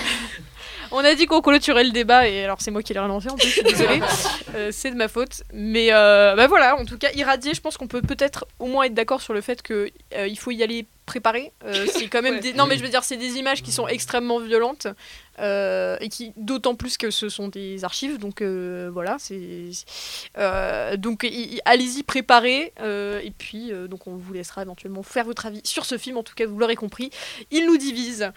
on 0.91 0.99
a 0.99 1.15
dit 1.15 1.26
qu'on 1.26 1.41
clôturait 1.41 1.84
le 1.84 1.89
débat 1.91 2.28
et 2.28 2.43
alors 2.43 2.61
c'est 2.61 2.70
moi 2.72 2.84
qui 2.84 2.93
l'ai 2.93 2.99
relancé 2.99 3.30
en 3.32 3.36
plus, 3.38 3.47
je 3.47 3.53
suis 3.53 3.63
désolée, 3.63 4.01
Euh, 4.53 4.70
c'est 4.72 4.91
de 4.91 4.95
ma 4.95 5.07
faute. 5.07 5.41
Mais 5.51 5.88
euh, 5.91 6.36
bah 6.36 6.45
voilà, 6.45 6.76
en 6.80 6.86
tout 6.86 6.97
cas, 6.99 7.09
irradier, 7.15 7.55
je 7.55 7.61
pense 7.61 7.76
qu'on 7.76 7.88
peut 7.88 8.01
peut-être 8.03 8.45
au 8.59 8.67
moins 8.67 8.84
être 8.84 8.93
d'accord 8.93 9.22
sur 9.22 9.34
le 9.34 9.41
fait 9.41 9.63
que 9.63 9.89
euh, 10.15 10.28
il 10.28 10.38
faut 10.38 10.51
y 10.51 10.61
aller 10.61 10.86
préparé. 11.10 11.51
Euh, 11.66 11.86
c'est 11.93 12.07
quand 12.07 12.22
même 12.22 12.36
Ouais. 12.36 12.39
des... 12.39 12.53
non 12.53 12.66
mais 12.68 12.78
je 12.78 12.84
veux 12.84 12.89
dire 12.89 13.03
c'est 13.03 13.18
des 13.18 13.34
images 13.41 13.62
qui 13.64 13.72
sont 13.72 13.88
extrêmement 13.88 14.39
violentes 14.39 14.88
euh, 15.39 15.97
et 16.01 16.10
qui 16.10 16.32
d'autant 16.38 16.76
plus 16.76 16.97
que 16.97 17.10
ce 17.12 17.28
sont 17.30 17.47
des 17.47 17.84
archives 17.84 18.18
donc 18.20 18.41
euh, 18.41 18.89
voilà 18.93 19.18
c'est 19.20 19.70
euh, 20.38 20.97
donc 20.97 21.26
allez-y 21.66 22.03
préparez 22.03 22.74
euh, 22.82 23.20
et 23.24 23.32
puis 23.32 23.72
euh, 23.72 23.88
donc 23.88 24.05
on 24.07 24.16
vous 24.16 24.34
laissera 24.34 24.62
éventuellement 24.62 25.01
faire 25.03 25.26
votre 25.26 25.45
avis 25.45 25.62
sur 25.64 25.86
ce 25.86 25.97
film 25.97 26.18
en 26.18 26.24
tout 26.24 26.36
cas 26.36 26.45
vous 26.45 26.60
l'aurez 26.60 26.76
compris 26.76 27.10
il 27.51 27.66
nous 27.66 27.78
divise 27.78 28.32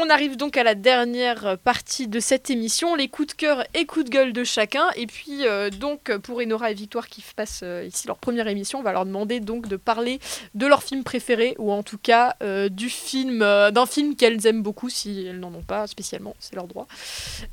on 0.00 0.10
arrive 0.10 0.36
donc 0.36 0.56
à 0.56 0.62
la 0.62 0.74
dernière 0.74 1.58
partie 1.58 2.08
de 2.08 2.20
cette 2.20 2.50
émission, 2.50 2.94
les 2.94 3.08
coups 3.08 3.28
de 3.28 3.32
cœur 3.32 3.64
et 3.74 3.86
coups 3.86 4.04
de 4.04 4.10
gueule 4.10 4.32
de 4.32 4.44
chacun. 4.44 4.86
Et 4.96 5.06
puis 5.06 5.46
euh, 5.46 5.70
donc 5.70 6.16
pour 6.18 6.38
Enora 6.38 6.70
et 6.70 6.74
Victoire 6.74 7.08
qui 7.08 7.24
passent 7.34 7.60
euh, 7.62 7.84
ici 7.86 8.06
leur 8.06 8.18
première 8.18 8.48
émission, 8.48 8.78
on 8.78 8.82
va 8.82 8.92
leur 8.92 9.06
demander 9.06 9.40
donc 9.40 9.68
de 9.68 9.76
parler 9.76 10.20
de 10.54 10.66
leur 10.66 10.82
film 10.82 11.04
préféré 11.04 11.54
ou 11.58 11.72
en 11.72 11.82
tout 11.82 11.98
cas 11.98 12.36
euh, 12.42 12.68
du 12.68 12.88
film, 12.88 13.40
d'un 13.40 13.86
film 13.86 14.16
qu'elles 14.16 14.46
aiment 14.46 14.62
beaucoup 14.62 14.88
si 14.88 15.26
elles 15.26 15.40
n'en 15.40 15.52
ont 15.54 15.62
pas 15.62 15.86
spécialement, 15.86 16.34
c'est 16.38 16.54
leur 16.54 16.66
droit. 16.66 16.86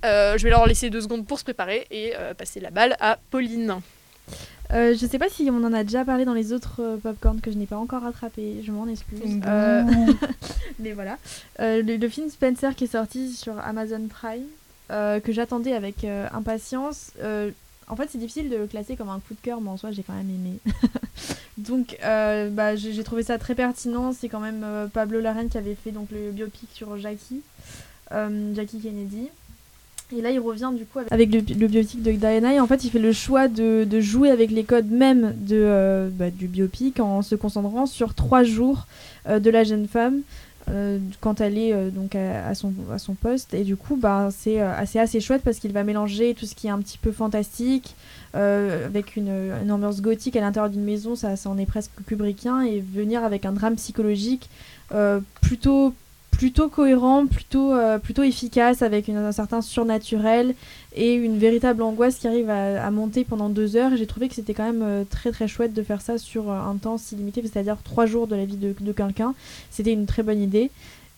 Je 0.04 0.44
vais 0.44 0.50
leur 0.50 0.66
laisser 0.66 0.90
deux 0.90 1.02
secondes 1.02 1.26
pour 1.26 1.40
se 1.40 1.44
préparer 1.44 1.88
et 1.92 2.14
passer 2.38 2.60
la 2.60 2.70
balle 2.70 2.96
à 3.00 3.18
Pauline. 3.32 3.82
Euh, 4.74 4.96
je 5.00 5.06
sais 5.06 5.20
pas 5.20 5.30
si 5.30 5.50
on 5.52 5.64
en 5.64 5.74
a 5.74 5.84
déjà 5.84 6.04
parlé 6.04 6.26
dans 6.26 6.34
les 6.34 6.52
autres 6.52 6.82
euh, 6.82 6.98
popcorn 6.98 7.40
que 7.40 7.52
je 7.52 7.58
n'ai 7.58 7.66
pas 7.68 7.78
encore 7.78 8.02
rattrapé, 8.02 8.62
je 8.66 8.72
m'en 8.72 8.88
excuse. 8.88 9.40
Euh, 9.46 9.84
mais 10.80 10.94
voilà. 10.94 11.18
Euh, 11.60 11.82
le, 11.84 11.98
le 11.98 12.10
film 12.10 12.30
Spencer 12.30 12.76
qui 12.76 12.86
est 12.86 12.92
sorti 12.92 13.34
sur 13.34 13.58
Amazon 13.60 14.08
Prime, 14.08 14.46
que 14.90 15.32
j'attendais 15.32 15.74
avec 15.74 16.06
impatience. 16.34 17.12
en 17.88 17.96
fait, 17.96 18.10
c'est 18.10 18.18
difficile 18.18 18.50
de 18.50 18.56
le 18.56 18.68
classer 18.68 18.96
comme 18.96 19.10
un 19.10 19.20
coup 19.20 19.34
de 19.34 19.42
cœur, 19.42 19.62
mais 19.62 19.70
en 19.70 19.78
soi, 19.78 19.92
j'ai 19.92 20.04
quand 20.04 20.14
même 20.14 20.30
aimé. 20.30 20.60
donc, 21.58 21.98
bah, 22.02 22.76
j'ai 22.76 23.04
trouvé 23.04 23.24
ça 23.24 23.38
très 23.38 23.56
pertinent. 23.56 24.14
C'est 24.14 24.30
quand 24.30 24.40
même 24.40 24.66
Pablo 24.94 25.20
Larraín 25.20 25.50
qui 25.50 25.58
avait 25.58 25.76
fait 25.76 25.92
donc, 25.92 26.10
le 26.12 26.32
biopic 26.32 26.70
sur 26.74 26.98
Jackie, 26.98 27.42
Jackie 28.12 28.80
Kennedy. 28.80 29.30
Et 30.16 30.22
là, 30.22 30.30
il 30.30 30.40
revient 30.40 30.72
du 30.78 30.86
coup 30.86 31.00
avec 31.10 31.34
le, 31.34 31.40
le 31.40 31.68
biopic 31.68 32.04
de 32.04 32.12
Diana. 32.12 32.54
Et 32.54 32.60
en 32.60 32.68
fait, 32.68 32.84
il 32.84 32.92
fait 32.92 33.00
le 33.00 33.12
choix 33.12 33.48
de, 33.48 33.86
de 33.86 34.00
jouer 34.00 34.30
avec 34.30 34.52
les 34.52 34.64
codes 34.64 34.92
même 34.92 35.34
de, 35.36 35.56
euh, 35.56 36.10
bah, 36.12 36.30
du 36.30 36.48
biopic 36.48 37.00
en 37.00 37.24
se 37.24 37.34
concentrant 37.34 37.88
sur 37.88 38.14
trois 38.14 38.44
jours 38.44 38.86
euh, 39.28 39.40
de 39.40 39.50
la 39.50 39.64
jeune 39.64 39.88
femme 39.88 40.22
euh, 40.70 41.00
quand 41.22 41.42
elle 41.42 41.58
est 41.58 41.74
donc 41.90 42.16
à, 42.16 42.48
à 42.48 42.54
son, 42.54 42.72
à 42.94 43.00
son 43.00 43.16
poste. 43.16 43.56
Et 43.56 43.64
du 43.64 43.76
coup, 43.76 43.96
bah, 43.96 44.30
c'est 44.32 44.60
assez, 44.60 45.00
assez 45.00 45.20
chouette 45.20 45.42
parce 45.44 45.58
qu'il 45.58 45.72
va 45.72 45.84
mélanger 45.84 46.36
tout 46.36 46.46
ce 46.46 46.54
qui 46.54 46.68
est 46.68 46.72
un 46.72 46.80
petit 46.80 47.00
peu 47.00 47.12
fantastique 47.12 47.96
avec 48.34 49.16
une, 49.16 49.32
une 49.64 49.72
ambiance 49.72 50.02
gothique 50.02 50.36
à 50.36 50.42
l'intérieur 50.42 50.70
d'une 50.70 50.84
maison. 50.84 51.16
Ça, 51.16 51.36
ça 51.36 51.50
en 51.50 51.58
est 51.58 51.66
presque 51.66 51.92
kubrickien. 52.06 52.62
Et 52.62 52.80
venir 52.80 53.24
avec 53.24 53.46
un 53.46 53.54
drame 53.54 53.76
psychologique 53.76 54.50
plutôt 55.42 55.94
plutôt 56.38 56.70
cohérent, 56.70 57.26
plutôt, 57.28 57.74
euh, 57.74 57.98
plutôt 57.98 58.24
efficace, 58.24 58.82
avec 58.82 59.08
une- 59.08 59.18
un 59.18 59.32
certain 59.32 59.62
surnaturel 59.62 60.54
et 60.96 61.14
une 61.14 61.38
véritable 61.38 61.82
angoisse 61.82 62.16
qui 62.16 62.28
arrive 62.28 62.50
à, 62.50 62.86
à 62.86 62.92
monter 62.92 63.24
pendant 63.24 63.50
deux 63.50 63.76
heures. 63.76 63.96
J'ai 63.96 64.06
trouvé 64.08 64.28
que 64.30 64.36
c'était 64.36 64.54
quand 64.54 64.66
même 64.66 64.82
euh, 64.84 65.04
très 65.10 65.32
très 65.32 65.48
chouette 65.48 65.74
de 65.74 65.84
faire 65.84 66.02
ça 66.02 66.18
sur 66.18 66.50
euh, 66.52 66.60
un 66.60 66.76
temps 66.76 66.98
si 66.98 67.16
limité, 67.16 67.42
c'est-à-dire 67.42 67.78
trois 67.84 68.06
jours 68.06 68.28
de 68.28 68.36
la 68.36 68.46
vie 68.46 68.58
de, 68.58 68.74
de 68.80 68.92
quelqu'un. 68.92 69.34
C'était 69.72 69.94
une 69.94 70.06
très 70.06 70.24
bonne 70.24 70.42
idée. 70.42 70.72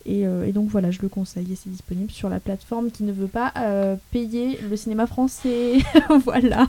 Et, 0.06 0.26
euh, 0.26 0.46
et 0.46 0.52
donc 0.52 0.68
voilà, 0.68 0.90
je 0.90 1.00
le 1.02 1.08
conseille 1.08 1.52
et 1.52 1.56
c'est 1.56 1.68
disponible 1.70 2.10
sur 2.10 2.28
la 2.28 2.40
plateforme 2.40 2.90
qui 2.90 3.02
ne 3.02 3.12
veut 3.12 3.26
pas 3.26 3.52
payer 4.12 4.58
le 4.68 4.76
cinéma 4.76 5.06
français. 5.06 5.78
voilà. 6.24 6.68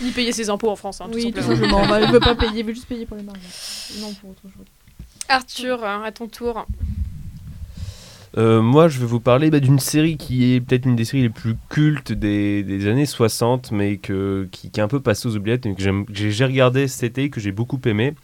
Ni 0.00 0.10
payer 0.10 0.32
ses 0.32 0.48
impôts 0.48 0.70
en 0.70 0.76
France, 0.76 1.00
hein, 1.00 1.06
tout 1.10 1.16
oui, 1.18 1.32
tout 1.32 1.40
simplement. 1.42 1.82
simplement. 1.82 1.86
Bah, 1.88 2.10
veut 2.10 2.20
pas 2.20 2.34
payer, 2.46 2.62
veut 2.62 2.72
juste 2.72 2.86
payer 2.86 3.04
pour 3.04 3.16
les 3.16 3.22
mariages. 3.22 3.42
Non, 4.00 4.12
pour 4.14 4.30
autre 4.30 4.42
chose. 4.42 4.66
Arthur, 5.28 5.84
hein, 5.84 6.02
à 6.04 6.10
ton 6.12 6.26
tour. 6.28 6.66
Euh, 8.38 8.62
moi, 8.62 8.86
je 8.86 9.00
vais 9.00 9.06
vous 9.06 9.18
parler 9.18 9.50
bah, 9.50 9.58
d'une 9.58 9.80
série 9.80 10.16
qui 10.16 10.54
est 10.54 10.60
peut-être 10.60 10.86
une 10.86 10.94
des 10.94 11.04
séries 11.04 11.22
les 11.22 11.28
plus 11.28 11.56
cultes 11.68 12.12
des, 12.12 12.62
des 12.62 12.86
années 12.86 13.04
60, 13.06 13.72
mais 13.72 13.96
que, 13.96 14.48
qui, 14.52 14.70
qui 14.70 14.78
est 14.78 14.82
un 14.82 14.86
peu 14.88 15.00
passée 15.00 15.26
aux 15.26 15.36
oubliettes, 15.36 15.66
et 15.66 15.74
que 15.74 15.82
j'ai 16.12 16.44
regardé 16.44 16.86
cet 16.86 17.18
été, 17.18 17.30
que 17.30 17.40
j'ai 17.40 17.50
beaucoup 17.50 17.80
aimé, 17.84 18.14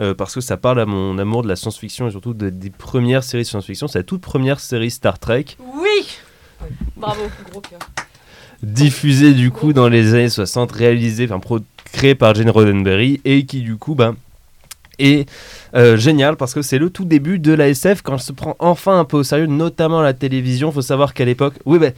euh, 0.00 0.12
parce 0.12 0.34
que 0.34 0.40
ça 0.40 0.56
parle 0.56 0.80
à 0.80 0.86
mon 0.86 1.18
amour 1.18 1.44
de 1.44 1.48
la 1.48 1.54
science-fiction 1.54 2.08
et 2.08 2.10
surtout 2.10 2.34
de- 2.34 2.50
des 2.50 2.70
premières 2.70 3.22
séries 3.22 3.44
de 3.44 3.48
science-fiction. 3.48 3.86
C'est 3.86 3.98
la 4.00 4.02
toute 4.02 4.22
première 4.22 4.58
série 4.58 4.90
Star 4.90 5.20
Trek, 5.20 5.44
Oui 5.76 6.18
Bravo. 6.96 7.22
Gros 7.52 7.60
cœur. 7.60 7.78
diffusée 8.62 9.32
du 9.34 9.50
coup 9.50 9.72
dans 9.72 9.88
les 9.88 10.14
années 10.14 10.28
60, 10.28 10.72
réalisée, 10.72 11.28
enfin 11.30 11.40
créée 11.92 12.14
par 12.16 12.34
Gene 12.34 12.50
Roddenberry, 12.50 13.20
et 13.24 13.46
qui 13.46 13.60
du 13.60 13.76
coup, 13.76 13.94
bah, 13.94 14.14
est 15.02 15.28
euh, 15.74 15.96
génial 15.96 16.36
parce 16.36 16.54
que 16.54 16.62
c'est 16.62 16.78
le 16.78 16.90
tout 16.90 17.04
début 17.04 17.38
de 17.38 17.52
la 17.52 17.68
SF 17.68 18.02
quand 18.02 18.14
elle 18.14 18.20
se 18.20 18.32
prend 18.32 18.56
enfin 18.58 18.98
un 18.98 19.04
peu 19.04 19.18
au 19.18 19.22
sérieux, 19.22 19.46
notamment 19.46 20.00
à 20.00 20.02
la 20.02 20.14
télévision. 20.14 20.72
faut 20.72 20.82
savoir 20.82 21.14
qu'à 21.14 21.24
l'époque, 21.24 21.54
oui, 21.64 21.78
ben, 21.78 21.92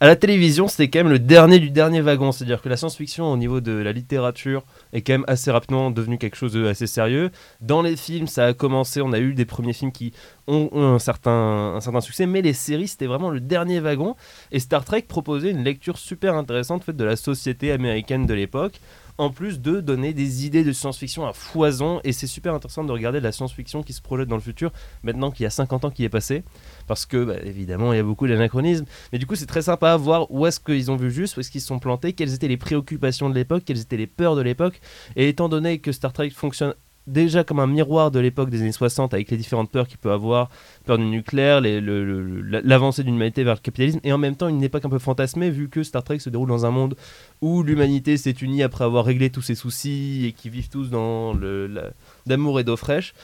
à 0.00 0.06
la 0.06 0.14
télévision, 0.14 0.68
c'était 0.68 0.88
quand 0.88 1.00
même 1.00 1.12
le 1.12 1.18
dernier 1.18 1.58
du 1.58 1.70
dernier 1.70 2.00
wagon. 2.00 2.30
C'est-à-dire 2.30 2.62
que 2.62 2.68
la 2.68 2.76
science-fiction, 2.76 3.32
au 3.32 3.36
niveau 3.36 3.60
de 3.60 3.72
la 3.72 3.90
littérature, 3.90 4.62
est 4.92 5.02
quand 5.02 5.14
même 5.14 5.24
assez 5.26 5.50
rapidement 5.50 5.90
devenu 5.90 6.18
quelque 6.18 6.36
chose 6.36 6.52
d'assez 6.52 6.86
sérieux. 6.86 7.30
Dans 7.60 7.82
les 7.82 7.96
films, 7.96 8.28
ça 8.28 8.46
a 8.46 8.52
commencé, 8.52 9.00
on 9.00 9.12
a 9.12 9.18
eu 9.18 9.34
des 9.34 9.44
premiers 9.44 9.72
films 9.72 9.90
qui 9.90 10.12
ont, 10.46 10.68
ont 10.70 10.94
un, 10.94 10.98
certain, 11.00 11.74
un 11.74 11.80
certain 11.80 12.00
succès, 12.00 12.26
mais 12.26 12.42
les 12.42 12.52
séries, 12.52 12.86
c'était 12.86 13.06
vraiment 13.06 13.30
le 13.30 13.40
dernier 13.40 13.80
wagon. 13.80 14.14
Et 14.52 14.60
Star 14.60 14.84
Trek 14.84 15.02
proposait 15.08 15.50
une 15.50 15.64
lecture 15.64 15.98
super 15.98 16.36
intéressante 16.36 16.84
faite 16.84 16.96
de 16.96 17.04
la 17.04 17.16
société 17.16 17.72
américaine 17.72 18.24
de 18.24 18.34
l'époque 18.34 18.80
en 19.18 19.30
plus 19.30 19.60
de 19.60 19.80
donner 19.80 20.12
des 20.14 20.46
idées 20.46 20.64
de 20.64 20.72
science-fiction 20.72 21.26
à 21.26 21.32
foison. 21.32 22.00
Et 22.04 22.12
c'est 22.12 22.26
super 22.26 22.54
intéressant 22.54 22.84
de 22.84 22.92
regarder 22.92 23.18
de 23.18 23.24
la 23.24 23.32
science-fiction 23.32 23.82
qui 23.82 23.92
se 23.92 24.00
projette 24.00 24.28
dans 24.28 24.36
le 24.36 24.42
futur, 24.42 24.72
maintenant 25.02 25.30
qu'il 25.30 25.44
y 25.44 25.46
a 25.46 25.50
50 25.50 25.84
ans 25.84 25.90
qui 25.90 26.04
est 26.04 26.08
passé. 26.08 26.44
Parce 26.86 27.04
que, 27.04 27.24
bah, 27.24 27.36
évidemment, 27.44 27.92
il 27.92 27.96
y 27.96 28.00
a 28.00 28.04
beaucoup 28.04 28.26
d'anachronismes. 28.26 28.86
Mais 29.12 29.18
du 29.18 29.26
coup, 29.26 29.34
c'est 29.34 29.46
très 29.46 29.62
sympa 29.62 29.92
à 29.92 29.96
voir 29.96 30.30
où 30.30 30.46
est-ce 30.46 30.60
qu'ils 30.60 30.90
ont 30.90 30.96
vu 30.96 31.10
juste, 31.10 31.36
où 31.36 31.40
est-ce 31.40 31.50
qu'ils 31.50 31.60
se 31.60 31.66
sont 31.66 31.78
plantés, 31.78 32.12
quelles 32.12 32.32
étaient 32.32 32.48
les 32.48 32.56
préoccupations 32.56 33.28
de 33.28 33.34
l'époque, 33.34 33.64
quelles 33.66 33.80
étaient 33.80 33.96
les 33.96 34.06
peurs 34.06 34.36
de 34.36 34.42
l'époque. 34.42 34.80
Et 35.16 35.28
étant 35.28 35.48
donné 35.48 35.80
que 35.80 35.92
Star 35.92 36.12
Trek 36.12 36.30
fonctionne 36.30 36.74
déjà 37.08 37.42
comme 37.44 37.58
un 37.60 37.66
miroir 37.66 38.10
de 38.10 38.20
l'époque 38.20 38.50
des 38.50 38.60
années 38.60 38.72
60 38.72 39.14
avec 39.14 39.30
les 39.30 39.36
différentes 39.36 39.70
peurs 39.70 39.88
qu'il 39.88 39.98
peut 39.98 40.12
avoir, 40.12 40.50
peur 40.86 40.98
du 40.98 41.04
nucléaire, 41.04 41.60
les- 41.60 41.80
le- 41.80 42.40
la- 42.42 42.60
l'avancée 42.60 43.02
d'une 43.02 43.14
humanité 43.16 43.42
vers 43.44 43.54
le 43.54 43.60
capitalisme, 43.60 44.00
et 44.04 44.12
en 44.12 44.18
même 44.18 44.36
temps 44.36 44.48
une 44.48 44.62
époque 44.62 44.84
un 44.84 44.88
peu 44.90 44.98
fantasmée 44.98 45.50
vu 45.50 45.68
que 45.68 45.82
Star 45.82 46.04
Trek 46.04 46.18
se 46.20 46.30
déroule 46.30 46.48
dans 46.48 46.64
un 46.66 46.70
monde 46.70 46.94
où 47.42 47.62
l'humanité 47.62 48.16
s'est 48.16 48.30
unie 48.30 48.62
après 48.62 48.84
avoir 48.84 49.04
réglé 49.04 49.30
tous 49.30 49.42
ses 49.42 49.54
soucis 49.54 50.26
et 50.26 50.32
qui 50.32 50.50
vivent 50.50 50.68
tous 50.68 50.90
dans 50.90 51.34
la- 51.34 51.90
d'amour 52.26 52.60
et 52.60 52.64
d'eau 52.64 52.76
fraîche. 52.76 53.14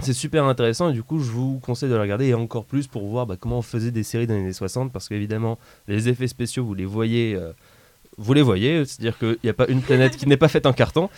C'est 0.00 0.14
super 0.14 0.44
intéressant 0.46 0.88
et 0.90 0.92
du 0.92 1.04
coup 1.04 1.20
je 1.20 1.30
vous 1.30 1.60
conseille 1.60 1.88
de 1.88 1.94
le 1.94 2.00
regarder 2.00 2.26
et 2.26 2.34
encore 2.34 2.64
plus 2.64 2.88
pour 2.88 3.06
voir 3.06 3.24
bah, 3.26 3.36
comment 3.38 3.58
on 3.58 3.62
faisait 3.62 3.92
des 3.92 4.02
séries 4.02 4.26
dans 4.26 4.34
les 4.34 4.40
années 4.40 4.52
60 4.52 4.92
parce 4.92 5.08
qu'évidemment 5.08 5.58
les 5.86 6.08
effets 6.08 6.26
spéciaux 6.26 6.64
vous 6.64 6.74
les 6.74 6.84
voyez 6.86 7.36
euh, 7.36 7.52
vous 8.18 8.34
les 8.34 8.42
voyez, 8.42 8.84
c'est-à-dire 8.84 9.18
qu'il 9.18 9.38
n'y 9.42 9.50
a 9.50 9.54
pas 9.54 9.66
une 9.68 9.80
planète 9.80 10.16
qui 10.16 10.26
n'est 10.26 10.36
pas 10.36 10.48
faite 10.48 10.66
en 10.66 10.72
carton. 10.72 11.08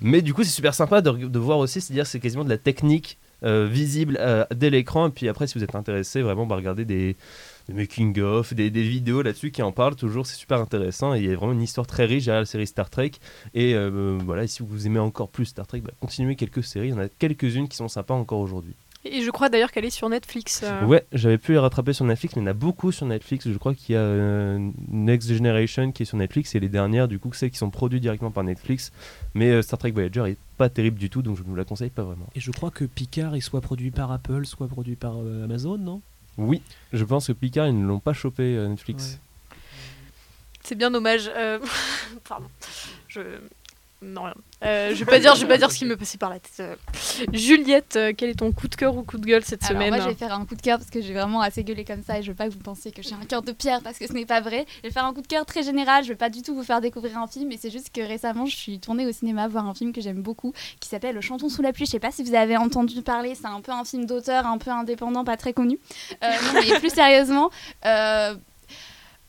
Mais 0.00 0.22
du 0.22 0.34
coup, 0.34 0.44
c'est 0.44 0.50
super 0.50 0.74
sympa 0.74 1.00
de, 1.00 1.38
voir 1.38 1.58
aussi, 1.58 1.80
c'est-à-dire 1.80 2.06
c'est 2.06 2.20
quasiment 2.20 2.44
de 2.44 2.50
la 2.50 2.58
technique 2.58 3.18
euh, 3.42 3.66
visible 3.66 4.18
euh, 4.20 4.44
dès 4.54 4.70
l'écran. 4.70 5.08
Et 5.08 5.10
puis 5.10 5.28
après, 5.28 5.46
si 5.46 5.58
vous 5.58 5.64
êtes 5.64 5.74
intéressé, 5.74 6.22
vraiment, 6.22 6.46
bah, 6.46 6.56
regardez 6.56 6.84
des, 6.84 7.16
making-of, 7.72 8.54
des, 8.54 8.70
vidéos 8.70 9.22
là-dessus 9.22 9.50
qui 9.50 9.62
en 9.62 9.72
parlent 9.72 9.96
toujours. 9.96 10.26
C'est 10.26 10.36
super 10.36 10.60
intéressant. 10.60 11.14
Et 11.14 11.20
il 11.20 11.26
y 11.26 11.32
a 11.32 11.36
vraiment 11.36 11.52
une 11.52 11.62
histoire 11.62 11.86
très 11.86 12.04
riche 12.04 12.26
derrière 12.26 12.42
la 12.42 12.46
série 12.46 12.66
Star 12.66 12.90
Trek. 12.90 13.12
Et 13.54 13.74
euh, 13.74 14.18
voilà, 14.24 14.46
si 14.46 14.62
vous 14.62 14.86
aimez 14.86 15.00
encore 15.00 15.28
plus 15.28 15.46
Star 15.46 15.66
Trek, 15.66 15.80
bah, 15.80 15.92
continuez 16.00 16.36
quelques 16.36 16.64
séries. 16.64 16.88
Il 16.88 16.90
y 16.90 16.94
en 16.94 17.00
a 17.00 17.08
quelques-unes 17.08 17.68
qui 17.68 17.76
sont 17.76 17.88
sympas 17.88 18.14
encore 18.14 18.40
aujourd'hui. 18.40 18.74
Et 19.04 19.22
je 19.22 19.30
crois 19.32 19.48
d'ailleurs 19.48 19.72
qu'elle 19.72 19.84
est 19.84 19.90
sur 19.90 20.08
Netflix. 20.08 20.60
euh. 20.64 20.84
Ouais, 20.86 21.04
j'avais 21.12 21.36
pu 21.38 21.52
les 21.52 21.58
rattraper 21.58 21.92
sur 21.92 22.04
Netflix, 22.04 22.36
mais 22.36 22.42
il 22.42 22.44
y 22.44 22.48
en 22.48 22.50
a 22.50 22.54
beaucoup 22.54 22.92
sur 22.92 23.04
Netflix. 23.04 23.48
Je 23.50 23.58
crois 23.58 23.74
qu'il 23.74 23.94
y 23.94 23.98
a 23.98 24.00
euh, 24.00 24.70
Next 24.88 25.32
Generation 25.32 25.90
qui 25.90 26.04
est 26.04 26.06
sur 26.06 26.16
Netflix 26.16 26.54
et 26.54 26.60
les 26.60 26.68
dernières, 26.68 27.08
du 27.08 27.18
coup, 27.18 27.32
celles 27.32 27.50
qui 27.50 27.58
sont 27.58 27.70
produites 27.70 28.00
directement 28.00 28.30
par 28.30 28.44
Netflix. 28.44 28.92
Mais 29.34 29.50
euh, 29.50 29.62
Star 29.62 29.78
Trek 29.80 29.90
Voyager 29.90 30.22
est 30.30 30.36
pas 30.56 30.68
terrible 30.68 30.98
du 30.98 31.10
tout, 31.10 31.20
donc 31.22 31.36
je 31.36 31.42
ne 31.42 31.48
vous 31.48 31.56
la 31.56 31.64
conseille 31.64 31.90
pas 31.90 32.02
vraiment. 32.04 32.26
Et 32.36 32.40
je 32.40 32.52
crois 32.52 32.70
que 32.70 32.84
Picard, 32.84 33.36
il 33.36 33.42
soit 33.42 33.60
produit 33.60 33.90
par 33.90 34.12
Apple, 34.12 34.46
soit 34.46 34.68
produit 34.68 34.94
par 34.94 35.14
euh, 35.16 35.44
Amazon, 35.44 35.78
non? 35.78 36.00
Oui, 36.38 36.62
je 36.92 37.04
pense 37.04 37.26
que 37.26 37.32
Picard, 37.32 37.66
ils 37.66 37.78
ne 37.80 37.86
l'ont 37.86 37.98
pas 38.00 38.12
chopé 38.12 38.56
euh, 38.56 38.68
Netflix. 38.68 39.18
C'est 40.62 40.76
bien 40.76 40.92
dommage. 40.92 41.28
euh, 41.36 41.58
Pardon. 42.28 42.46
Je. 43.08 43.20
Non, 44.02 44.24
rien. 44.24 44.34
Euh, 44.64 44.94
je 44.94 45.04
vais 45.04 45.10
pas 45.10 45.18
dire, 45.18 45.34
je 45.36 45.42
vais 45.42 45.48
pas 45.48 45.58
dire 45.58 45.70
ce 45.70 45.78
qui 45.78 45.84
me 45.84 45.96
passait 45.96 46.18
par 46.18 46.30
la 46.30 46.40
tête. 46.40 46.52
Euh, 46.60 46.76
Juliette, 47.32 47.96
euh, 47.96 48.12
quel 48.16 48.30
est 48.30 48.34
ton 48.34 48.52
coup 48.52 48.68
de 48.68 48.74
cœur 48.74 48.96
ou 48.96 49.02
coup 49.02 49.18
de 49.18 49.24
gueule 49.24 49.44
cette 49.44 49.62
Alors 49.64 49.74
semaine 49.74 49.94
moi 49.94 50.04
je 50.04 50.08
vais 50.08 50.14
faire 50.14 50.32
un 50.34 50.44
coup 50.44 50.54
de 50.54 50.60
cœur 50.60 50.78
parce 50.78 50.90
que 50.90 51.00
j'ai 51.00 51.12
vraiment 51.14 51.40
assez 51.40 51.62
gueulé 51.62 51.84
comme 51.84 52.02
ça 52.02 52.18
et 52.18 52.22
je 52.22 52.30
veux 52.30 52.36
pas 52.36 52.48
que 52.48 52.52
vous 52.52 52.58
pensiez 52.58 52.90
que 52.90 53.02
j'ai 53.02 53.14
un 53.14 53.24
cœur 53.24 53.42
de 53.42 53.52
pierre 53.52 53.80
parce 53.82 53.98
que 53.98 54.06
ce 54.06 54.12
n'est 54.12 54.26
pas 54.26 54.40
vrai. 54.40 54.66
Je 54.82 54.88
vais 54.88 54.92
faire 54.92 55.04
un 55.04 55.14
coup 55.14 55.22
de 55.22 55.26
cœur 55.26 55.46
très 55.46 55.62
général, 55.62 56.04
je 56.04 56.08
vais 56.08 56.16
pas 56.16 56.30
du 56.30 56.42
tout 56.42 56.54
vous 56.54 56.64
faire 56.64 56.80
découvrir 56.80 57.18
un 57.18 57.26
film 57.26 57.48
mais 57.48 57.56
c'est 57.56 57.70
juste 57.70 57.90
que 57.92 58.00
récemment 58.00 58.46
je 58.46 58.56
suis 58.56 58.80
tournée 58.80 59.06
au 59.06 59.12
cinéma 59.12 59.48
voir 59.48 59.66
un 59.66 59.74
film 59.74 59.92
que 59.92 60.00
j'aime 60.00 60.22
beaucoup 60.22 60.52
qui 60.80 60.88
s'appelle 60.88 61.20
Chantons 61.20 61.48
sous 61.48 61.62
la 61.62 61.72
pluie. 61.72 61.86
Je 61.86 61.92
sais 61.92 62.00
pas 62.00 62.10
si 62.10 62.24
vous 62.24 62.34
avez 62.34 62.56
entendu 62.56 63.02
parler, 63.02 63.34
c'est 63.34 63.46
un 63.46 63.60
peu 63.60 63.72
un 63.72 63.84
film 63.84 64.06
d'auteur, 64.06 64.46
un 64.46 64.58
peu 64.58 64.70
indépendant, 64.70 65.24
pas 65.24 65.36
très 65.36 65.52
connu. 65.52 65.78
Non 66.22 66.28
mais 66.54 66.78
plus 66.78 66.90
sérieusement, 66.90 67.50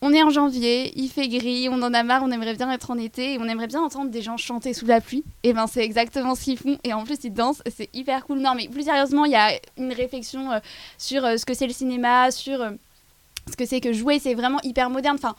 on 0.06 0.12
est 0.12 0.22
en 0.22 0.28
janvier, 0.28 0.92
il 0.96 1.08
fait 1.08 1.28
gris, 1.28 1.66
on 1.70 1.80
en 1.80 1.94
a 1.94 2.02
marre, 2.02 2.22
on 2.22 2.30
aimerait 2.30 2.54
bien 2.54 2.70
être 2.70 2.90
en 2.90 2.98
été 2.98 3.32
et 3.32 3.38
on 3.38 3.44
aimerait 3.44 3.68
bien 3.68 3.80
entendre 3.80 4.10
des 4.10 4.20
gens 4.20 4.36
chanter 4.36 4.74
sous 4.74 4.84
la 4.84 5.00
pluie. 5.00 5.24
Et 5.44 5.54
ben 5.54 5.66
c'est 5.66 5.82
exactement 5.82 6.34
ce 6.34 6.44
qu'ils 6.44 6.58
font 6.58 6.78
et 6.84 6.92
en 6.92 7.04
plus 7.04 7.16
ils 7.24 7.32
dansent, 7.32 7.62
c'est 7.74 7.88
hyper 7.94 8.26
cool. 8.26 8.40
Non 8.40 8.54
mais 8.54 8.68
plus 8.68 8.82
sérieusement, 8.82 9.24
il 9.24 9.32
y 9.32 9.36
a 9.36 9.52
une 9.78 9.94
réflexion 9.94 10.52
euh, 10.52 10.58
sur 10.98 11.24
euh, 11.24 11.38
ce 11.38 11.46
que 11.46 11.54
c'est 11.54 11.66
le 11.66 11.72
cinéma, 11.72 12.30
sur 12.30 12.60
euh, 12.60 12.72
ce 13.50 13.56
que 13.56 13.64
c'est 13.64 13.80
que 13.80 13.94
jouer, 13.94 14.18
c'est 14.18 14.34
vraiment 14.34 14.60
hyper 14.62 14.90
moderne. 14.90 15.16
Enfin, 15.18 15.34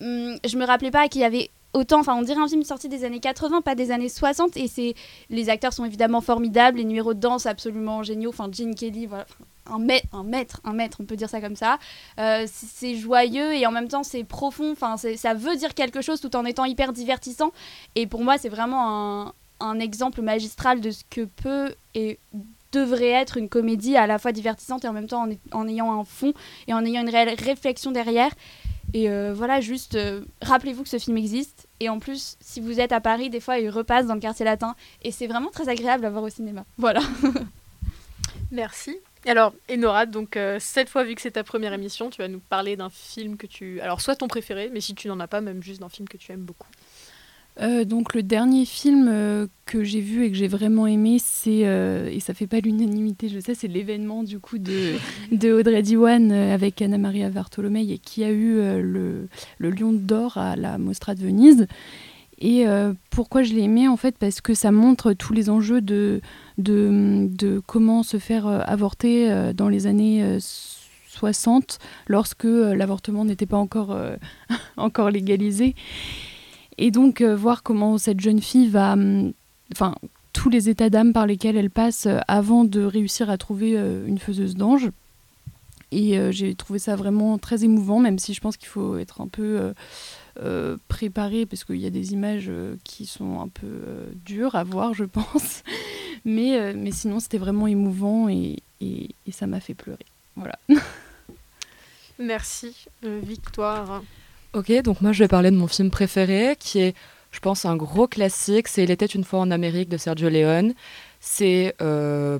hum, 0.00 0.38
je 0.46 0.56
me 0.56 0.64
rappelais 0.64 0.90
pas 0.90 1.08
qu'il 1.08 1.20
y 1.20 1.24
avait 1.24 1.50
autant, 1.74 2.00
enfin 2.00 2.14
on 2.14 2.22
dirait 2.22 2.40
un 2.40 2.48
film 2.48 2.62
sorti 2.62 2.88
des 2.88 3.04
années 3.04 3.20
80, 3.20 3.60
pas 3.60 3.74
des 3.74 3.90
années 3.90 4.08
60 4.08 4.56
et 4.56 4.66
c'est 4.66 4.94
les 5.28 5.50
acteurs 5.50 5.74
sont 5.74 5.84
évidemment 5.84 6.22
formidables, 6.22 6.78
les 6.78 6.84
numéros 6.84 7.12
de 7.12 7.20
danse 7.20 7.44
absolument 7.44 8.02
géniaux, 8.02 8.30
enfin 8.30 8.48
Gene 8.50 8.74
Kelly, 8.74 9.04
voilà, 9.04 9.26
un 9.70 9.78
maître, 9.78 10.06
un 10.12 10.22
maître, 10.22 10.60
un 10.64 10.72
maître, 10.72 10.98
on 11.00 11.04
peut 11.04 11.16
dire 11.16 11.28
ça 11.28 11.40
comme 11.40 11.56
ça. 11.56 11.78
Euh, 12.18 12.46
c'est- 12.46 12.96
joyeux 12.96 13.54
et 13.54 13.66
en 13.66 13.70
même 13.70 13.88
temps 13.88 14.02
c'est 14.02 14.24
profond. 14.24 14.72
Enfin, 14.72 14.96
ça 14.96 15.34
veut 15.34 15.56
dire 15.56 15.74
quelque 15.74 16.00
chose 16.00 16.20
tout 16.20 16.34
en 16.36 16.44
étant 16.44 16.64
hyper 16.64 16.92
divertissant. 16.92 17.52
Et 17.94 18.06
pour 18.06 18.22
moi, 18.22 18.38
c'est 18.38 18.48
vraiment 18.48 19.32
un, 19.60 19.80
exemple 19.80 20.22
magistral 20.22 20.80
de 20.80 20.90
ce 20.90 21.02
que 21.10 21.22
peut 21.22 21.74
et 21.94 22.18
devrait 22.72 23.10
être 23.10 23.36
une 23.36 23.48
comédie 23.48 23.96
à 23.96 24.06
la 24.06 24.18
fois 24.18 24.32
divertissante 24.32 24.84
et 24.84 24.88
en 24.88 24.92
même 24.92 25.06
temps 25.06 25.26
en, 25.26 25.58
en 25.58 25.68
ayant 25.68 25.98
un 25.98 26.04
fond 26.04 26.34
et 26.68 26.74
en 26.74 26.84
ayant 26.84 27.02
une 27.02 27.08
réelle 27.08 27.34
réflexion 27.38 27.90
derrière. 27.90 28.30
Et 28.94 29.10
euh, 29.10 29.34
voilà, 29.34 29.60
juste 29.60 29.94
euh, 29.94 30.22
rappelez-vous 30.42 30.82
que 30.82 30.88
ce 30.88 30.98
film 30.98 31.16
existe. 31.16 31.66
Et 31.80 31.88
en 31.88 31.98
plus, 31.98 32.36
si 32.40 32.60
vous 32.60 32.80
êtes 32.80 32.92
à 32.92 33.00
Paris, 33.00 33.30
des 33.30 33.40
fois 33.40 33.58
il 33.58 33.68
repasse 33.68 34.06
dans 34.06 34.14
le 34.14 34.20
quartier 34.20 34.44
latin. 34.44 34.74
Et 35.02 35.10
c'est 35.10 35.26
vraiment 35.26 35.50
très 35.50 35.68
agréable 35.68 36.04
à 36.04 36.10
voir 36.10 36.22
au 36.22 36.28
cinéma. 36.28 36.64
Voilà. 36.78 37.00
Merci. 38.50 38.96
Alors, 39.26 39.54
Enora, 39.70 40.06
donc 40.06 40.36
euh, 40.36 40.58
cette 40.60 40.88
fois, 40.88 41.02
vu 41.02 41.16
que 41.16 41.20
c'est 41.20 41.32
ta 41.32 41.42
première 41.42 41.72
émission, 41.72 42.10
tu 42.10 42.22
vas 42.22 42.28
nous 42.28 42.38
parler 42.38 42.76
d'un 42.76 42.90
film 42.90 43.36
que 43.36 43.46
tu. 43.46 43.80
Alors, 43.80 44.00
soit 44.00 44.14
ton 44.14 44.28
préféré, 44.28 44.70
mais 44.72 44.80
si 44.80 44.94
tu 44.94 45.08
n'en 45.08 45.18
as 45.18 45.26
pas, 45.26 45.40
même 45.40 45.62
juste 45.62 45.80
d'un 45.80 45.88
film 45.88 46.08
que 46.08 46.16
tu 46.16 46.30
aimes 46.30 46.44
beaucoup. 46.44 46.68
Euh, 47.58 47.86
donc 47.86 48.12
le 48.12 48.22
dernier 48.22 48.66
film 48.66 49.08
euh, 49.08 49.46
que 49.64 49.82
j'ai 49.82 50.02
vu 50.02 50.26
et 50.26 50.30
que 50.30 50.36
j'ai 50.36 50.46
vraiment 50.46 50.86
aimé, 50.86 51.16
c'est 51.18 51.60
et 51.60 52.20
ça 52.20 52.34
fait 52.34 52.46
pas 52.46 52.60
l'unanimité, 52.60 53.30
je 53.30 53.40
sais, 53.40 53.54
c'est 53.54 53.66
l'événement 53.66 54.22
du 54.22 54.38
coup 54.38 54.58
de, 54.58 54.92
de 55.32 55.52
Audrey 55.52 55.80
Diwan 55.80 56.30
avec 56.30 56.82
Anna 56.82 56.98
Maria 56.98 57.30
Bartolomei 57.30 57.90
et 57.90 57.98
qui 57.98 58.24
a 58.24 58.30
eu 58.30 58.56
le, 58.82 59.28
le 59.58 59.70
Lion 59.70 59.92
d'or 59.92 60.36
à 60.36 60.54
la 60.54 60.76
Mostra 60.76 61.14
de 61.14 61.22
Venise. 61.22 61.66
Et 62.38 62.66
euh, 62.66 62.92
pourquoi 63.10 63.42
je 63.42 63.54
l'ai 63.54 63.62
aimé 63.62 63.88
en 63.88 63.96
fait 63.96 64.16
Parce 64.18 64.40
que 64.40 64.54
ça 64.54 64.70
montre 64.70 65.14
tous 65.14 65.32
les 65.32 65.48
enjeux 65.48 65.80
de, 65.80 66.20
de, 66.58 67.28
de 67.30 67.62
comment 67.66 68.02
se 68.02 68.18
faire 68.18 68.46
euh, 68.46 68.60
avorter 68.66 69.30
euh, 69.30 69.52
dans 69.52 69.68
les 69.68 69.86
années 69.86 70.22
euh, 70.22 70.38
60 71.08 71.78
lorsque 72.08 72.44
l'avortement 72.44 73.24
n'était 73.24 73.46
pas 73.46 73.56
encore, 73.56 73.98
encore 74.76 75.10
légalisé. 75.10 75.74
Et 76.76 76.90
donc 76.90 77.22
voir 77.22 77.62
comment 77.62 77.96
cette 77.96 78.20
jeune 78.20 78.40
fille 78.42 78.68
va... 78.68 78.92
hum, 78.92 79.32
Enfin, 79.72 79.94
tous 80.32 80.48
les 80.48 80.68
états 80.68 80.90
d'âme 80.90 81.12
par 81.12 81.26
lesquels 81.26 81.56
elle 81.56 81.70
passe 81.70 82.06
avant 82.28 82.64
de 82.64 82.82
réussir 82.82 83.30
à 83.30 83.36
trouver 83.36 83.72
une 84.06 84.18
faiseuse 84.18 84.54
d'ange. 84.54 84.90
Et 85.90 86.20
j'ai 86.30 86.54
trouvé 86.54 86.78
ça 86.78 86.94
vraiment 86.94 87.36
très 87.36 87.64
émouvant, 87.64 87.98
même 87.98 88.20
si 88.20 88.32
je 88.32 88.40
pense 88.40 88.56
qu'il 88.56 88.68
faut 88.68 88.96
être 88.96 89.20
un 89.22 89.26
peu 89.26 89.72
euh, 90.40 90.76
préparé, 90.88 91.46
parce 91.46 91.64
qu'il 91.64 91.76
y 91.76 91.86
a 91.86 91.90
des 91.90 92.12
images 92.12 92.46
euh, 92.48 92.76
qui 92.84 93.06
sont 93.06 93.40
un 93.40 93.48
peu 93.48 93.66
euh, 93.66 94.06
dures 94.24 94.54
à 94.54 94.64
voir, 94.64 94.94
je 94.94 95.04
pense. 95.18 95.62
Mais, 96.24 96.58
euh, 96.58 96.72
mais 96.76 96.90
sinon, 96.92 97.20
c'était 97.20 97.38
vraiment 97.38 97.66
émouvant 97.66 98.28
et, 98.28 98.56
et- 98.80 99.10
et 99.26 99.32
ça 99.32 99.46
m'a 99.46 99.60
fait 99.60 99.74
pleurer. 99.74 100.04
Voilà. 100.36 100.58
Merci, 102.18 102.74
Victoire. 103.02 104.02
Ok, 104.54 104.72
donc 104.82 105.00
moi 105.02 105.12
je 105.12 105.22
vais 105.24 105.28
parler 105.28 105.50
de 105.50 105.56
mon 105.56 105.66
film 105.66 105.90
préféré, 105.90 106.56
qui 106.58 106.78
est, 106.80 106.94
je 107.30 107.40
pense, 107.40 107.66
un 107.66 107.76
gros 107.76 108.06
classique. 108.08 108.68
C'est 108.68 108.84
Il 108.84 108.90
était 108.90 109.04
une 109.06 109.24
fois 109.24 109.40
en 109.40 109.50
Amérique 109.50 109.88
de 109.90 109.98
Sergio 109.98 110.30
Leone. 110.30 110.72
C'est 111.20 111.74
euh, 111.82 112.38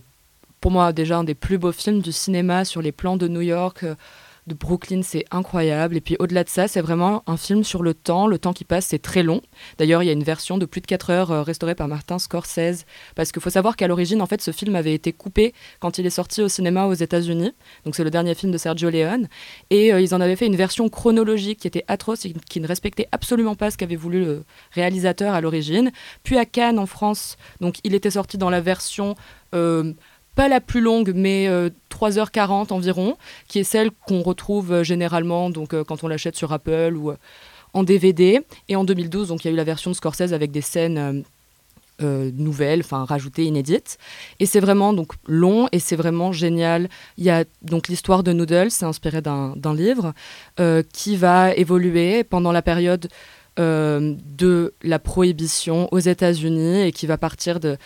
pour 0.62 0.70
moi 0.70 0.92
déjà 0.94 1.18
un 1.18 1.24
des 1.24 1.34
plus 1.34 1.58
beaux 1.58 1.72
films 1.72 2.00
du 2.00 2.12
cinéma 2.12 2.64
sur 2.64 2.80
les 2.80 2.92
plans 2.92 3.18
de 3.18 3.28
New 3.28 3.42
York, 3.42 3.82
euh, 3.82 3.94
de 4.46 4.54
Brooklyn, 4.54 5.02
c'est 5.02 5.24
incroyable. 5.30 5.96
Et 5.96 6.00
puis 6.00 6.16
au-delà 6.18 6.44
de 6.44 6.48
ça, 6.48 6.68
c'est 6.68 6.80
vraiment 6.80 7.22
un 7.26 7.36
film 7.36 7.64
sur 7.64 7.82
le 7.82 7.94
temps. 7.94 8.26
Le 8.26 8.38
temps 8.38 8.52
qui 8.52 8.64
passe, 8.64 8.86
c'est 8.86 9.00
très 9.00 9.22
long. 9.22 9.40
D'ailleurs, 9.78 10.02
il 10.02 10.06
y 10.06 10.08
a 10.08 10.12
une 10.12 10.22
version 10.22 10.56
de 10.58 10.66
plus 10.66 10.80
de 10.80 10.86
4 10.86 11.10
heures 11.10 11.30
euh, 11.30 11.42
restaurée 11.42 11.74
par 11.74 11.88
Martin 11.88 12.18
Scorsese. 12.18 12.84
Parce 13.14 13.32
qu'il 13.32 13.42
faut 13.42 13.50
savoir 13.50 13.76
qu'à 13.76 13.88
l'origine, 13.88 14.22
en 14.22 14.26
fait, 14.26 14.40
ce 14.40 14.52
film 14.52 14.76
avait 14.76 14.94
été 14.94 15.12
coupé 15.12 15.52
quand 15.80 15.98
il 15.98 16.06
est 16.06 16.10
sorti 16.10 16.42
au 16.42 16.48
cinéma 16.48 16.86
aux 16.86 16.94
États-Unis. 16.94 17.52
Donc 17.84 17.96
c'est 17.96 18.04
le 18.04 18.10
dernier 18.10 18.34
film 18.34 18.52
de 18.52 18.58
Sergio 18.58 18.90
Leone. 18.90 19.28
Et 19.70 19.92
euh, 19.92 20.00
ils 20.00 20.14
en 20.14 20.20
avaient 20.20 20.36
fait 20.36 20.46
une 20.46 20.56
version 20.56 20.88
chronologique 20.88 21.60
qui 21.60 21.66
était 21.66 21.84
atroce 21.88 22.24
et 22.24 22.32
qui 22.48 22.60
ne 22.60 22.68
respectait 22.68 23.08
absolument 23.12 23.56
pas 23.56 23.70
ce 23.70 23.76
qu'avait 23.76 23.96
voulu 23.96 24.24
le 24.24 24.44
réalisateur 24.72 25.34
à 25.34 25.40
l'origine. 25.40 25.90
Puis 26.22 26.38
à 26.38 26.44
Cannes, 26.44 26.78
en 26.78 26.86
France, 26.86 27.36
donc 27.60 27.76
il 27.84 27.94
était 27.94 28.10
sorti 28.10 28.38
dans 28.38 28.50
la 28.50 28.60
version 28.60 29.16
euh, 29.54 29.92
pas 30.36 30.48
la 30.48 30.60
plus 30.60 30.80
longue, 30.80 31.12
mais 31.14 31.48
euh, 31.48 31.70
3h40 31.96 32.72
environ, 32.72 33.16
qui 33.48 33.58
est 33.58 33.64
celle 33.64 33.90
qu'on 33.90 34.22
retrouve 34.22 34.72
euh, 34.72 34.84
généralement 34.84 35.50
donc, 35.50 35.74
euh, 35.74 35.82
quand 35.82 36.04
on 36.04 36.08
l'achète 36.08 36.36
sur 36.36 36.52
Apple 36.52 36.94
ou 36.96 37.10
euh, 37.10 37.16
en 37.72 37.82
DVD. 37.82 38.40
Et 38.68 38.76
en 38.76 38.84
2012, 38.84 39.28
donc, 39.28 39.44
il 39.44 39.48
y 39.48 39.50
a 39.50 39.54
eu 39.54 39.56
la 39.56 39.64
version 39.64 39.90
de 39.90 39.96
Scorsese 39.96 40.32
avec 40.32 40.50
des 40.52 40.60
scènes 40.60 41.24
nouvelles, 41.98 42.80
enfin 42.80 43.06
rajoutées, 43.06 43.44
inédites. 43.44 43.96
Et 44.38 44.44
c'est 44.44 44.60
vraiment 44.60 44.92
donc 44.92 45.12
long 45.26 45.66
et 45.72 45.78
c'est 45.78 45.96
vraiment 45.96 46.30
génial. 46.30 46.90
Il 47.16 47.24
y 47.24 47.30
a 47.30 47.44
donc 47.62 47.88
l'histoire 47.88 48.22
de 48.22 48.34
Noodles, 48.34 48.70
c'est 48.70 48.84
inspiré 48.84 49.22
d'un 49.22 49.74
livre 49.74 50.12
qui 50.92 51.16
va 51.16 51.54
évoluer 51.54 52.22
pendant 52.22 52.52
la 52.52 52.60
période 52.60 53.08
de 53.56 54.74
la 54.82 54.98
prohibition 54.98 55.88
aux 55.90 55.98
États-Unis 55.98 56.82
et 56.82 56.92
qui 56.92 57.06
va 57.06 57.16
partir 57.16 57.60
de 57.60 57.78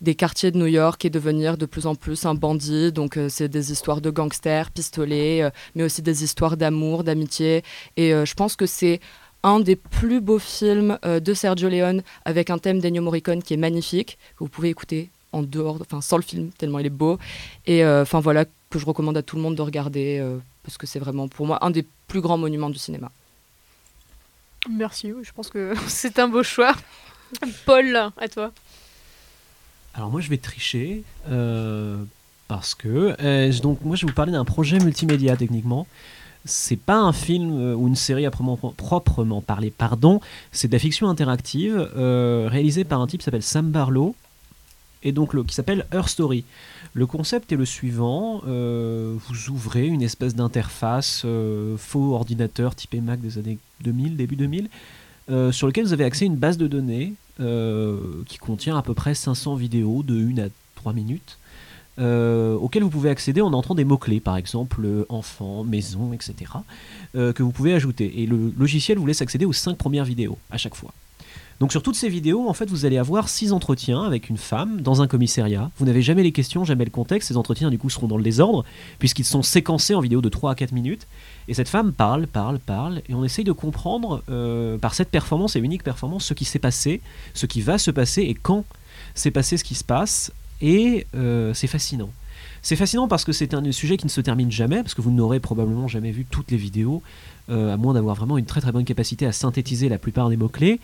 des 0.00 0.14
quartiers 0.14 0.50
de 0.50 0.58
New 0.58 0.66
York 0.66 1.04
et 1.04 1.10
devenir 1.10 1.56
de 1.56 1.66
plus 1.66 1.86
en 1.86 1.94
plus 1.94 2.24
un 2.26 2.34
bandit. 2.34 2.92
Donc 2.92 3.16
euh, 3.16 3.28
c'est 3.28 3.48
des 3.48 3.72
histoires 3.72 4.00
de 4.00 4.10
gangsters, 4.10 4.70
pistolets, 4.70 5.42
euh, 5.42 5.50
mais 5.74 5.82
aussi 5.84 6.02
des 6.02 6.24
histoires 6.24 6.56
d'amour, 6.56 7.04
d'amitié. 7.04 7.62
Et 7.96 8.12
euh, 8.14 8.24
je 8.24 8.34
pense 8.34 8.56
que 8.56 8.66
c'est 8.66 9.00
un 9.42 9.60
des 9.60 9.76
plus 9.76 10.20
beaux 10.20 10.40
films 10.40 10.98
de 11.04 11.32
Sergio 11.34 11.68
Leone 11.68 12.02
avec 12.24 12.50
un 12.50 12.58
thème 12.58 12.80
d'Ennio 12.80 13.00
Morricone 13.02 13.40
qui 13.40 13.54
est 13.54 13.58
magnifique, 13.58 14.18
que 14.36 14.40
vous 14.40 14.48
pouvez 14.48 14.68
écouter 14.68 15.10
en 15.30 15.42
dehors, 15.42 15.78
enfin 15.80 16.00
sans 16.00 16.16
le 16.16 16.24
film, 16.24 16.50
tellement 16.58 16.80
il 16.80 16.86
est 16.86 16.90
beau. 16.90 17.18
Et 17.64 17.86
enfin 17.86 18.18
voilà, 18.18 18.46
que 18.68 18.80
je 18.80 18.84
recommande 18.84 19.16
à 19.16 19.22
tout 19.22 19.36
le 19.36 19.42
monde 19.42 19.54
de 19.54 19.62
regarder, 19.62 20.20
parce 20.64 20.76
que 20.76 20.88
c'est 20.88 20.98
vraiment 20.98 21.28
pour 21.28 21.46
moi 21.46 21.64
un 21.64 21.70
des 21.70 21.86
plus 22.08 22.20
grands 22.20 22.36
monuments 22.36 22.68
du 22.68 22.80
cinéma. 22.80 23.12
Merci, 24.68 25.12
je 25.22 25.30
pense 25.30 25.50
que 25.50 25.72
c'est 25.86 26.18
un 26.18 26.26
beau 26.26 26.42
choix. 26.42 26.74
Paul, 27.64 28.10
à 28.16 28.28
toi. 28.28 28.52
Alors 29.98 30.10
moi 30.10 30.20
je 30.20 30.30
vais 30.30 30.38
tricher. 30.38 31.02
euh, 31.28 31.96
parce 32.46 32.74
que 32.74 33.14
je- 33.52 33.60
donc 33.60 33.82
moi 33.84 33.94
je 33.96 34.06
vais 34.06 34.10
vous 34.10 34.16
parler 34.16 34.32
d'un 34.32 34.44
projet 34.44 34.78
multimédia 34.78 35.36
techniquement. 35.36 35.86
C'est 36.44 36.78
pas 36.78 36.96
un 36.98 37.12
film 37.12 37.50
euh, 37.60 37.74
ou 37.74 37.88
une 37.88 37.96
série 37.96 38.24
à 38.24 38.30
proprement, 38.30 39.40
parler, 39.42 39.70
pardon. 39.70 40.20
C'est 40.52 40.68
de 40.68 40.72
la 40.72 40.78
fiction 40.78 41.08
interactive 41.10 41.90
euh, 41.96 42.48
réalisée 42.50 42.84
par 42.84 43.00
un 43.02 43.06
type 43.08 43.20
qui 43.20 43.24
s'appelle 43.24 43.42
Sam 43.42 43.70
Barlow 43.70 44.14
et 45.02 45.12
donc 45.12 45.34
le- 45.34 45.42
qui 45.44 45.54
s'appelle 45.54 45.84
Her 45.92 46.08
Story. 46.08 46.44
Le 46.94 47.06
concept 47.06 47.52
est 47.52 47.56
le 47.56 47.66
suivant 47.66 48.40
vous 48.46 49.48
ouvrez 49.50 49.86
une 49.86 50.00
espèce 50.02 50.34
d'interface 50.34 51.26
faux 51.76 52.14
ordinateur 52.14 52.74
typé 52.76 53.00
Mac 53.00 53.20
des 53.20 53.36
années 53.36 53.58
2000, 53.82 54.16
début 54.16 54.36
2000, 54.36 54.68
euh, 55.30 55.52
sur 55.52 55.66
lequel 55.66 55.84
vous 55.84 55.92
avez 55.92 56.04
accès 56.04 56.24
à 56.24 56.26
une 56.26 56.36
base 56.36 56.56
de 56.56 56.66
données 56.66 57.14
euh, 57.40 57.98
qui 58.26 58.38
contient 58.38 58.76
à 58.76 58.82
peu 58.82 58.94
près 58.94 59.14
500 59.14 59.56
vidéos 59.56 60.02
de 60.02 60.14
1 60.14 60.46
à 60.46 60.48
3 60.76 60.92
minutes, 60.92 61.38
euh, 61.98 62.54
auxquelles 62.54 62.82
vous 62.82 62.90
pouvez 62.90 63.10
accéder 63.10 63.40
en 63.40 63.52
entrant 63.52 63.74
des 63.74 63.84
mots-clés, 63.84 64.20
par 64.20 64.36
exemple 64.36 64.86
enfant, 65.08 65.64
maison, 65.64 66.12
etc., 66.12 66.52
que 67.14 67.42
vous 67.42 67.50
pouvez 67.50 67.74
ajouter. 67.74 68.22
Et 68.22 68.26
le 68.26 68.52
logiciel 68.56 68.98
vous 68.98 69.06
laisse 69.06 69.22
accéder 69.22 69.44
aux 69.44 69.52
5 69.52 69.76
premières 69.76 70.04
vidéos 70.04 70.38
à 70.50 70.56
chaque 70.56 70.76
fois. 70.76 70.92
Donc 71.60 71.72
sur 71.72 71.82
toutes 71.82 71.96
ces 71.96 72.08
vidéos, 72.08 72.48
en 72.48 72.52
fait, 72.52 72.70
vous 72.70 72.84
allez 72.84 72.98
avoir 72.98 73.28
six 73.28 73.52
entretiens 73.52 74.04
avec 74.04 74.28
une 74.28 74.36
femme 74.36 74.80
dans 74.80 75.02
un 75.02 75.08
commissariat. 75.08 75.70
Vous 75.78 75.86
n'avez 75.86 76.02
jamais 76.02 76.22
les 76.22 76.30
questions, 76.30 76.64
jamais 76.64 76.84
le 76.84 76.90
contexte. 76.90 77.28
Ces 77.28 77.36
entretiens, 77.36 77.70
du 77.70 77.78
coup, 77.78 77.90
seront 77.90 78.06
dans 78.06 78.16
le 78.16 78.22
désordre, 78.22 78.64
puisqu'ils 79.00 79.24
sont 79.24 79.42
séquencés 79.42 79.94
en 79.96 80.00
vidéos 80.00 80.20
de 80.20 80.28
3 80.28 80.52
à 80.52 80.54
4 80.54 80.70
minutes. 80.70 81.08
Et 81.48 81.54
cette 81.54 81.68
femme 81.68 81.92
parle, 81.92 82.28
parle, 82.28 82.60
parle, 82.60 83.02
et 83.08 83.14
on 83.14 83.24
essaye 83.24 83.44
de 83.44 83.52
comprendre, 83.52 84.22
euh, 84.30 84.78
par 84.78 84.94
cette 84.94 85.10
performance 85.10 85.56
et 85.56 85.58
unique 85.58 85.82
performance, 85.82 86.24
ce 86.26 86.34
qui 86.34 86.44
s'est 86.44 86.60
passé, 86.60 87.00
ce 87.34 87.46
qui 87.46 87.60
va 87.60 87.78
se 87.78 87.90
passer, 87.90 88.22
et 88.22 88.34
quand 88.34 88.64
s'est 89.14 89.32
passé 89.32 89.56
ce 89.56 89.64
qui 89.64 89.74
se 89.74 89.84
passe. 89.84 90.30
Et 90.60 91.06
euh, 91.16 91.54
c'est 91.54 91.66
fascinant. 91.66 92.10
C'est 92.62 92.76
fascinant 92.76 93.08
parce 93.08 93.24
que 93.24 93.32
c'est 93.32 93.54
un 93.54 93.72
sujet 93.72 93.96
qui 93.96 94.06
ne 94.06 94.10
se 94.10 94.20
termine 94.20 94.50
jamais, 94.50 94.82
parce 94.82 94.94
que 94.94 95.00
vous 95.00 95.10
n'aurez 95.10 95.40
probablement 95.40 95.88
jamais 95.88 96.12
vu 96.12 96.24
toutes 96.24 96.52
les 96.52 96.56
vidéos, 96.56 97.02
euh, 97.50 97.72
à 97.72 97.76
moins 97.76 97.94
d'avoir 97.94 98.14
vraiment 98.14 98.38
une 98.38 98.46
très 98.46 98.60
très 98.60 98.72
bonne 98.72 98.84
capacité 98.84 99.26
à 99.26 99.32
synthétiser 99.32 99.88
la 99.88 99.98
plupart 99.98 100.28
des 100.28 100.36
mots-clés 100.36 100.80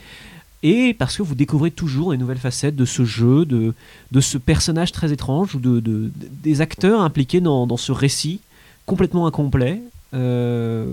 et 0.67 0.95
parce 0.95 1.19
que 1.19 1.23
vous 1.23 1.35
découvrez 1.35 1.71
toujours 1.71 2.13
des 2.13 2.17
nouvelles 2.17 2.39
facettes 2.39 2.75
de 2.75 2.87
ce 2.87 3.05
jeu, 3.05 3.45
de, 3.45 3.75
ce 4.21 4.39
personnage 4.39 4.93
très 4.93 5.13
étrange, 5.13 5.55
ou 5.55 5.61
de, 5.61 5.79
de- 5.79 6.11
des 6.17 6.63
acteurs 6.63 7.03
impliqués 7.03 7.43
dans, 7.43 7.77
ce 7.77 7.93
récit 7.93 8.41
complètement 8.87 9.27
incomplet. 9.27 9.83
Euh, 10.15 10.87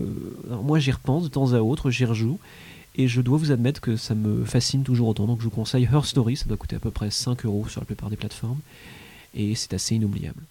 moi 0.64 0.78
j'y 0.80 0.92
repense 0.92 1.24
de 1.24 1.30
temps 1.30 1.54
à 1.54 1.60
autre, 1.62 1.90
j'y 1.90 2.04
rejoue, 2.04 2.38
et 2.98 3.08
je 3.08 3.22
dois 3.22 3.38
vous 3.38 3.54
admettre 3.54 3.80
que 3.80 3.96
ça 3.96 4.14
me 4.14 4.44
fascine 4.44 4.84
toujours 4.84 5.08
autant. 5.08 5.26
Donc 5.26 5.40
je 5.40 5.46
vous 5.46 5.50
conseille 5.50 5.88
Her 5.92 6.06
Story, 6.06 6.36
ça 6.36 6.46
doit 6.48 6.58
coûter 6.58 6.76
à 6.76 6.80
peu 6.80 6.92
près 6.92 7.10
5 7.10 7.46
euros 7.46 7.66
sur 7.70 7.80
la 7.80 7.86
plupart 7.86 8.10
des 8.10 8.18
plateformes, 8.18 8.60
et 9.34 9.56
c'est 9.56 9.74
assez 9.74 9.96
inoubliable. 9.96 10.44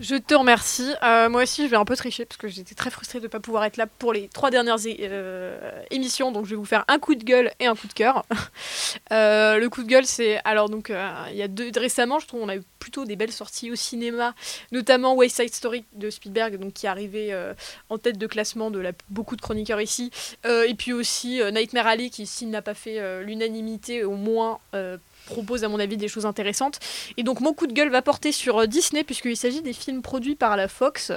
Je 0.00 0.16
te 0.16 0.32
remercie. 0.32 0.94
Euh, 1.02 1.28
moi 1.28 1.42
aussi, 1.42 1.64
je 1.64 1.68
vais 1.68 1.76
un 1.76 1.84
peu 1.84 1.94
tricher 1.94 2.24
parce 2.24 2.38
que 2.38 2.48
j'étais 2.48 2.74
très 2.74 2.88
frustrée 2.88 3.18
de 3.18 3.24
ne 3.24 3.28
pas 3.28 3.38
pouvoir 3.38 3.64
être 3.64 3.76
là 3.76 3.86
pour 3.86 4.14
les 4.14 4.28
trois 4.28 4.50
dernières 4.50 4.78
euh, 4.86 5.82
émissions. 5.90 6.32
Donc, 6.32 6.46
je 6.46 6.50
vais 6.50 6.56
vous 6.56 6.64
faire 6.64 6.86
un 6.88 6.98
coup 6.98 7.14
de 7.14 7.22
gueule 7.22 7.52
et 7.60 7.66
un 7.66 7.76
coup 7.76 7.86
de 7.86 7.92
cœur. 7.92 8.24
Euh, 9.12 9.58
le 9.58 9.68
coup 9.68 9.82
de 9.82 9.88
gueule, 9.88 10.06
c'est 10.06 10.40
alors 10.44 10.68
donc 10.68 10.92
il 11.30 11.36
y 11.36 11.42
a 11.42 11.48
deux 11.48 11.70
récemment, 11.76 12.18
je 12.18 12.26
trouve, 12.26 12.42
on 12.42 12.48
a 12.48 12.56
eu 12.56 12.62
plutôt 12.78 13.04
des 13.04 13.16
belles 13.16 13.32
sorties 13.32 13.70
au 13.70 13.74
cinéma, 13.74 14.34
notamment 14.72 15.14
West 15.14 15.36
Side 15.36 15.52
Story 15.52 15.84
de 15.94 16.10
Spielberg, 16.10 16.56
donc 16.58 16.72
qui 16.72 16.86
est 16.86 16.88
arrivé 16.88 17.36
en 17.88 17.98
tête 17.98 18.18
de 18.18 18.26
classement 18.26 18.70
de 18.70 18.82
beaucoup 19.08 19.36
de 19.36 19.40
chroniqueurs 19.40 19.80
ici, 19.80 20.10
et 20.44 20.74
puis 20.74 20.92
aussi 20.92 21.40
Nightmare 21.52 21.86
Alley 21.86 22.10
qui, 22.10 22.26
s'il 22.26 22.50
n'a 22.50 22.62
pas 22.62 22.74
fait 22.74 23.22
l'unanimité, 23.22 24.04
au 24.04 24.14
moins 24.14 24.60
propose 25.30 25.64
à 25.64 25.68
mon 25.68 25.80
avis 25.80 25.96
des 25.96 26.08
choses 26.08 26.26
intéressantes. 26.26 26.78
Et 27.16 27.22
donc 27.22 27.40
mon 27.40 27.54
coup 27.54 27.66
de 27.66 27.72
gueule 27.72 27.90
va 27.90 28.02
porter 28.02 28.32
sur 28.32 28.58
euh, 28.58 28.66
Disney 28.66 29.04
puisqu'il 29.04 29.36
s'agit 29.36 29.62
des 29.62 29.72
films 29.72 30.02
produits 30.02 30.34
par 30.34 30.56
la 30.56 30.68
Fox 30.68 31.12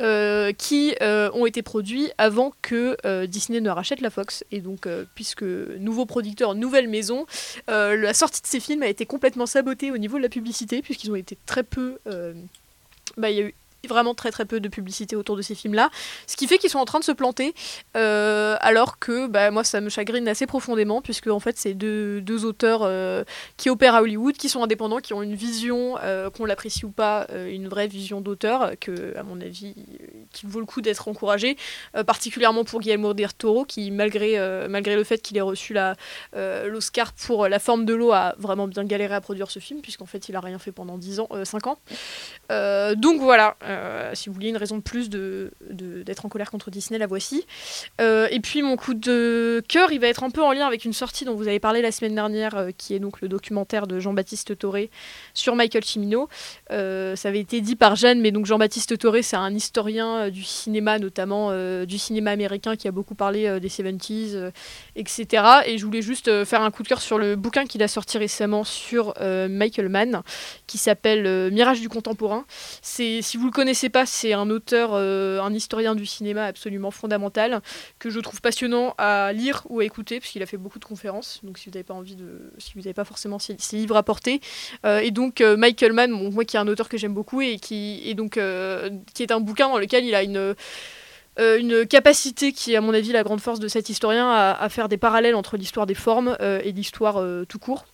euh, 0.00 0.52
qui 0.52 0.94
euh, 1.02 1.30
ont 1.34 1.44
été 1.44 1.62
produits 1.62 2.10
avant 2.16 2.52
que 2.62 2.96
Disney 3.26 3.60
ne 3.60 3.70
rachète 3.70 4.00
la 4.00 4.10
Fox. 4.10 4.44
Et 4.52 4.60
donc 4.60 4.88
puisque 5.14 5.42
nouveau 5.42 6.06
producteur, 6.06 6.54
nouvelle 6.54 6.88
maison, 6.88 7.26
la 7.66 8.14
sortie 8.14 8.40
de 8.40 8.46
ces 8.46 8.60
films 8.60 8.82
a 8.82 8.88
été 8.88 9.04
complètement 9.06 9.46
sabotée 9.46 9.90
au 9.90 9.98
niveau 9.98 10.16
de 10.16 10.22
la 10.22 10.28
publicité 10.28 10.82
puisqu'ils 10.82 11.10
ont 11.10 11.16
été 11.16 11.36
très 11.46 11.62
peu... 11.62 11.98
bah, 13.16 13.30
il 13.30 13.36
y 13.36 13.40
a 13.40 13.44
eu 13.44 13.54
vraiment 13.86 14.14
très 14.14 14.30
très 14.30 14.44
peu 14.44 14.60
de 14.60 14.68
publicité 14.68 15.14
autour 15.14 15.36
de 15.36 15.42
ces 15.42 15.54
films-là, 15.54 15.90
ce 16.26 16.36
qui 16.36 16.46
fait 16.48 16.58
qu'ils 16.58 16.70
sont 16.70 16.78
en 16.78 16.84
train 16.84 16.98
de 16.98 17.04
se 17.04 17.12
planter, 17.12 17.54
euh, 17.96 18.56
alors 18.60 18.98
que 18.98 19.28
bah, 19.28 19.50
moi 19.50 19.62
ça 19.62 19.80
me 19.80 19.88
chagrine 19.88 20.26
assez 20.26 20.46
profondément, 20.46 21.00
puisque 21.00 21.28
en 21.28 21.38
fait 21.38 21.56
c'est 21.58 21.74
deux, 21.74 22.20
deux 22.20 22.44
auteurs 22.44 22.80
euh, 22.82 23.22
qui 23.56 23.70
opèrent 23.70 23.94
à 23.94 24.02
Hollywood, 24.02 24.36
qui 24.36 24.48
sont 24.48 24.62
indépendants, 24.62 24.98
qui 24.98 25.14
ont 25.14 25.22
une 25.22 25.34
vision, 25.34 25.96
euh, 26.02 26.30
qu'on 26.30 26.44
l'apprécie 26.44 26.84
ou 26.84 26.90
pas, 26.90 27.26
une 27.48 27.68
vraie 27.68 27.86
vision 27.86 28.20
d'auteur, 28.20 28.72
que 28.80 29.16
à 29.16 29.22
mon 29.22 29.40
avis, 29.40 29.74
qui 30.32 30.46
vaut 30.46 30.60
le 30.60 30.66
coup 30.66 30.80
d'être 30.80 31.08
encouragée, 31.08 31.56
particulièrement 32.06 32.64
pour 32.64 32.80
Guillermo 32.80 33.14
del 33.14 33.32
Toro, 33.32 33.64
qui 33.64 33.90
malgré, 33.90 34.38
malgré 34.68 34.96
le 34.96 35.04
fait 35.04 35.18
qu'il 35.18 35.36
ait 35.36 35.42
reçu 35.42 35.76
l'Oscar 36.34 37.12
pour 37.12 37.48
La 37.48 37.58
forme 37.58 37.84
de 37.84 37.94
l'eau, 37.94 38.12
a 38.12 38.34
vraiment 38.38 38.66
bien 38.66 38.84
galéré 38.84 39.14
à 39.14 39.20
produire 39.20 39.50
ce 39.50 39.58
film, 39.58 39.80
puisqu'en 39.80 40.06
fait 40.06 40.28
il 40.28 40.36
a 40.36 40.40
rien 40.40 40.58
fait 40.58 40.72
pendant 40.72 40.98
10 40.98 41.20
ans, 41.20 41.28
5 41.44 41.66
ans. 41.66 41.78
Donc 42.96 43.20
voilà, 43.20 43.56
euh, 43.68 44.14
si 44.14 44.28
vous 44.28 44.34
voulez 44.34 44.48
une 44.48 44.56
raison 44.56 44.76
de 44.76 44.82
plus 44.82 45.10
d'être 45.10 46.24
en 46.24 46.28
colère 46.28 46.50
contre 46.50 46.70
Disney, 46.70 46.98
la 46.98 47.06
voici. 47.06 47.46
Euh, 48.00 48.28
et 48.30 48.40
puis 48.40 48.62
mon 48.62 48.76
coup 48.76 48.94
de 48.94 49.62
cœur, 49.68 49.92
il 49.92 50.00
va 50.00 50.08
être 50.08 50.22
un 50.22 50.30
peu 50.30 50.42
en 50.42 50.52
lien 50.52 50.66
avec 50.66 50.84
une 50.84 50.92
sortie 50.92 51.24
dont 51.24 51.34
vous 51.34 51.48
avez 51.48 51.60
parlé 51.60 51.82
la 51.82 51.92
semaine 51.92 52.14
dernière, 52.14 52.56
euh, 52.56 52.70
qui 52.76 52.94
est 52.94 52.98
donc 52.98 53.20
le 53.20 53.28
documentaire 53.28 53.86
de 53.86 53.98
Jean-Baptiste 53.98 54.58
Toré 54.58 54.90
sur 55.34 55.54
Michael 55.54 55.84
Cimino. 55.84 56.28
Ça 56.70 57.28
avait 57.28 57.40
été 57.40 57.60
dit 57.60 57.76
par 57.76 57.96
Jeanne, 57.96 58.20
mais 58.20 58.30
donc 58.30 58.46
Jean-Baptiste 58.46 58.98
Toré, 58.98 59.22
c'est 59.22 59.36
un 59.36 59.54
historien 59.54 60.30
du 60.30 60.44
cinéma, 60.44 60.98
notamment 60.98 61.52
du 61.84 61.98
cinéma 61.98 62.30
américain, 62.30 62.76
qui 62.76 62.88
a 62.88 62.92
beaucoup 62.92 63.14
parlé 63.14 63.60
des 63.60 63.68
70s, 63.68 64.34
euh, 64.34 64.50
etc. 64.96 65.44
Et 65.66 65.78
je 65.78 65.84
voulais 65.84 66.02
juste 66.02 66.44
faire 66.44 66.62
un 66.62 66.70
coup 66.70 66.82
de 66.82 66.88
cœur 66.88 67.00
sur 67.00 67.18
le 67.18 67.36
bouquin 67.36 67.66
qu'il 67.66 67.82
a 67.82 67.88
sorti 67.88 68.18
récemment 68.18 68.64
sur 68.64 69.14
Michael 69.20 69.88
Mann, 69.88 70.22
qui 70.66 70.78
s'appelle 70.78 71.50
Mirage 71.50 71.80
du 71.80 71.88
contemporain. 71.88 72.44
C'est, 72.82 73.22
si 73.22 73.36
vous 73.36 73.46
le 73.46 73.50
connaissez 73.58 73.88
pas, 73.88 74.06
c'est 74.06 74.32
un 74.34 74.50
auteur, 74.50 74.90
euh, 74.92 75.40
un 75.40 75.52
historien 75.52 75.96
du 75.96 76.06
cinéma 76.06 76.44
absolument 76.44 76.92
fondamental 76.92 77.60
que 77.98 78.08
je 78.08 78.20
trouve 78.20 78.40
passionnant 78.40 78.94
à 78.98 79.32
lire 79.32 79.64
ou 79.68 79.80
à 79.80 79.84
écouter, 79.84 80.20
parce 80.20 80.30
qu'il 80.30 80.44
a 80.44 80.46
fait 80.46 80.56
beaucoup 80.56 80.78
de 80.78 80.84
conférences. 80.84 81.40
Donc 81.42 81.58
si 81.58 81.64
vous 81.68 81.72
n'avez 81.72 81.82
pas 81.82 81.94
envie 81.94 82.14
de, 82.14 82.52
si 82.58 82.74
vous 82.74 82.82
n'avez 82.82 82.94
pas 82.94 83.04
forcément 83.04 83.40
ses, 83.40 83.56
livres 83.72 83.96
à 83.96 84.04
porter, 84.04 84.40
Euh, 84.86 85.00
et 85.00 85.10
donc 85.10 85.40
euh, 85.40 85.56
Michael 85.56 85.92
Mann, 85.92 86.10
moi 86.12 86.44
qui 86.44 86.56
est 86.56 86.60
un 86.60 86.68
auteur 86.68 86.88
que 86.88 86.96
j'aime 86.96 87.14
beaucoup 87.14 87.40
et 87.40 87.58
qui, 87.58 88.00
et 88.04 88.14
donc 88.14 88.38
qui 89.14 89.22
est 89.24 89.32
un 89.32 89.40
bouquin 89.40 89.68
dans 89.68 89.78
lequel 89.78 90.04
il 90.04 90.14
a 90.14 90.22
une 90.22 91.86
capacité 91.86 92.52
qui 92.52 92.74
est 92.74 92.76
à 92.76 92.80
mon 92.80 92.94
avis 92.94 93.10
la 93.10 93.24
grande 93.24 93.40
force 93.40 93.58
de 93.58 93.66
cet 93.66 93.88
historien 93.88 94.30
à, 94.30 94.68
faire 94.68 94.88
des 94.88 94.98
parallèles 94.98 95.34
entre 95.34 95.56
l'histoire 95.56 95.86
des 95.86 95.96
formes 95.96 96.36
et 96.40 96.70
l'histoire 96.70 97.20
tout 97.48 97.58
court 97.58 97.86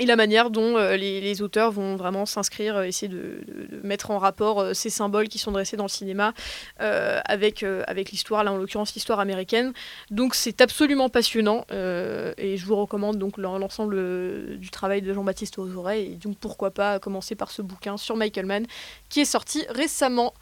et 0.00 0.06
la 0.06 0.16
manière 0.16 0.50
dont 0.50 0.78
euh, 0.78 0.96
les, 0.96 1.42
auteurs 1.42 1.70
vont 1.70 1.94
vraiment 1.94 2.24
s'inscrire, 2.24 2.76
euh, 2.76 2.82
essayer 2.84 3.08
de, 3.08 3.42
mettre 3.84 4.10
en 4.10 4.18
rapport 4.18 4.60
euh, 4.60 4.74
ces 4.74 4.88
symboles 4.88 5.28
qui 5.28 5.38
sont 5.38 5.52
dressés 5.52 5.76
dans 5.76 5.84
le 5.84 5.90
cinéma 5.90 6.32
avec, 6.78 7.62
avec 7.86 8.10
l'histoire, 8.10 8.42
là 8.42 8.52
en 8.52 8.56
l'occurrence 8.56 8.94
l'histoire 8.94 9.20
américaine. 9.20 9.72
Donc 10.10 10.34
c'est 10.34 10.60
absolument 10.62 11.10
passionnant 11.10 11.66
et 11.70 12.56
je 12.56 12.64
vous 12.64 12.76
recommande 12.76 13.18
donc 13.18 13.36
l'en- 13.36 13.58
l'ensemble 13.58 14.56
du 14.58 14.70
travail 14.70 15.02
de 15.02 15.12
Jean-Baptiste 15.12 15.58
Auzorey 15.58 16.04
et 16.04 16.14
donc 16.16 16.38
pourquoi 16.38 16.70
pas 16.70 16.98
commencer 16.98 17.34
par 17.34 17.50
ce 17.50 17.60
bouquin 17.60 17.98
sur 17.98 18.16
Michael 18.16 18.46
Mann 18.46 18.66
qui 19.10 19.20
est 19.20 19.26
sorti 19.26 19.64
récemment. 19.68 20.32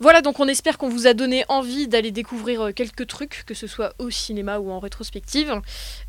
Voilà, 0.00 0.22
donc 0.22 0.40
on 0.40 0.48
espère 0.48 0.78
qu'on 0.78 0.88
vous 0.88 1.06
a 1.06 1.12
donné 1.12 1.44
envie 1.48 1.86
d'aller 1.86 2.10
découvrir 2.10 2.62
euh, 2.62 2.72
quelques 2.72 3.06
trucs, 3.06 3.44
que 3.46 3.52
ce 3.52 3.66
soit 3.66 3.92
au 3.98 4.08
cinéma 4.08 4.58
ou 4.58 4.70
en 4.70 4.78
rétrospective. 4.78 5.60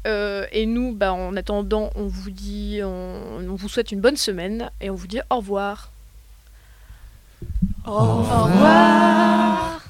Euh, 0.08 0.46
et 0.54 0.66
nous, 0.66 0.94
bah, 0.94 1.14
en 1.14 1.36
attendant, 1.36 1.89
on 1.96 2.08
vous 2.08 2.32
dit, 2.32 2.80
on, 2.84 3.39
on 3.50 3.56
vous 3.56 3.68
souhaite 3.68 3.92
une 3.92 4.00
bonne 4.00 4.16
semaine 4.16 4.72
et 4.80 4.89
on 4.89 4.96
vous 4.96 5.08
dit 5.08 5.20
au 5.30 5.38
revoir. 5.38 5.92
Au 7.86 8.22
revoir. 8.24 9.82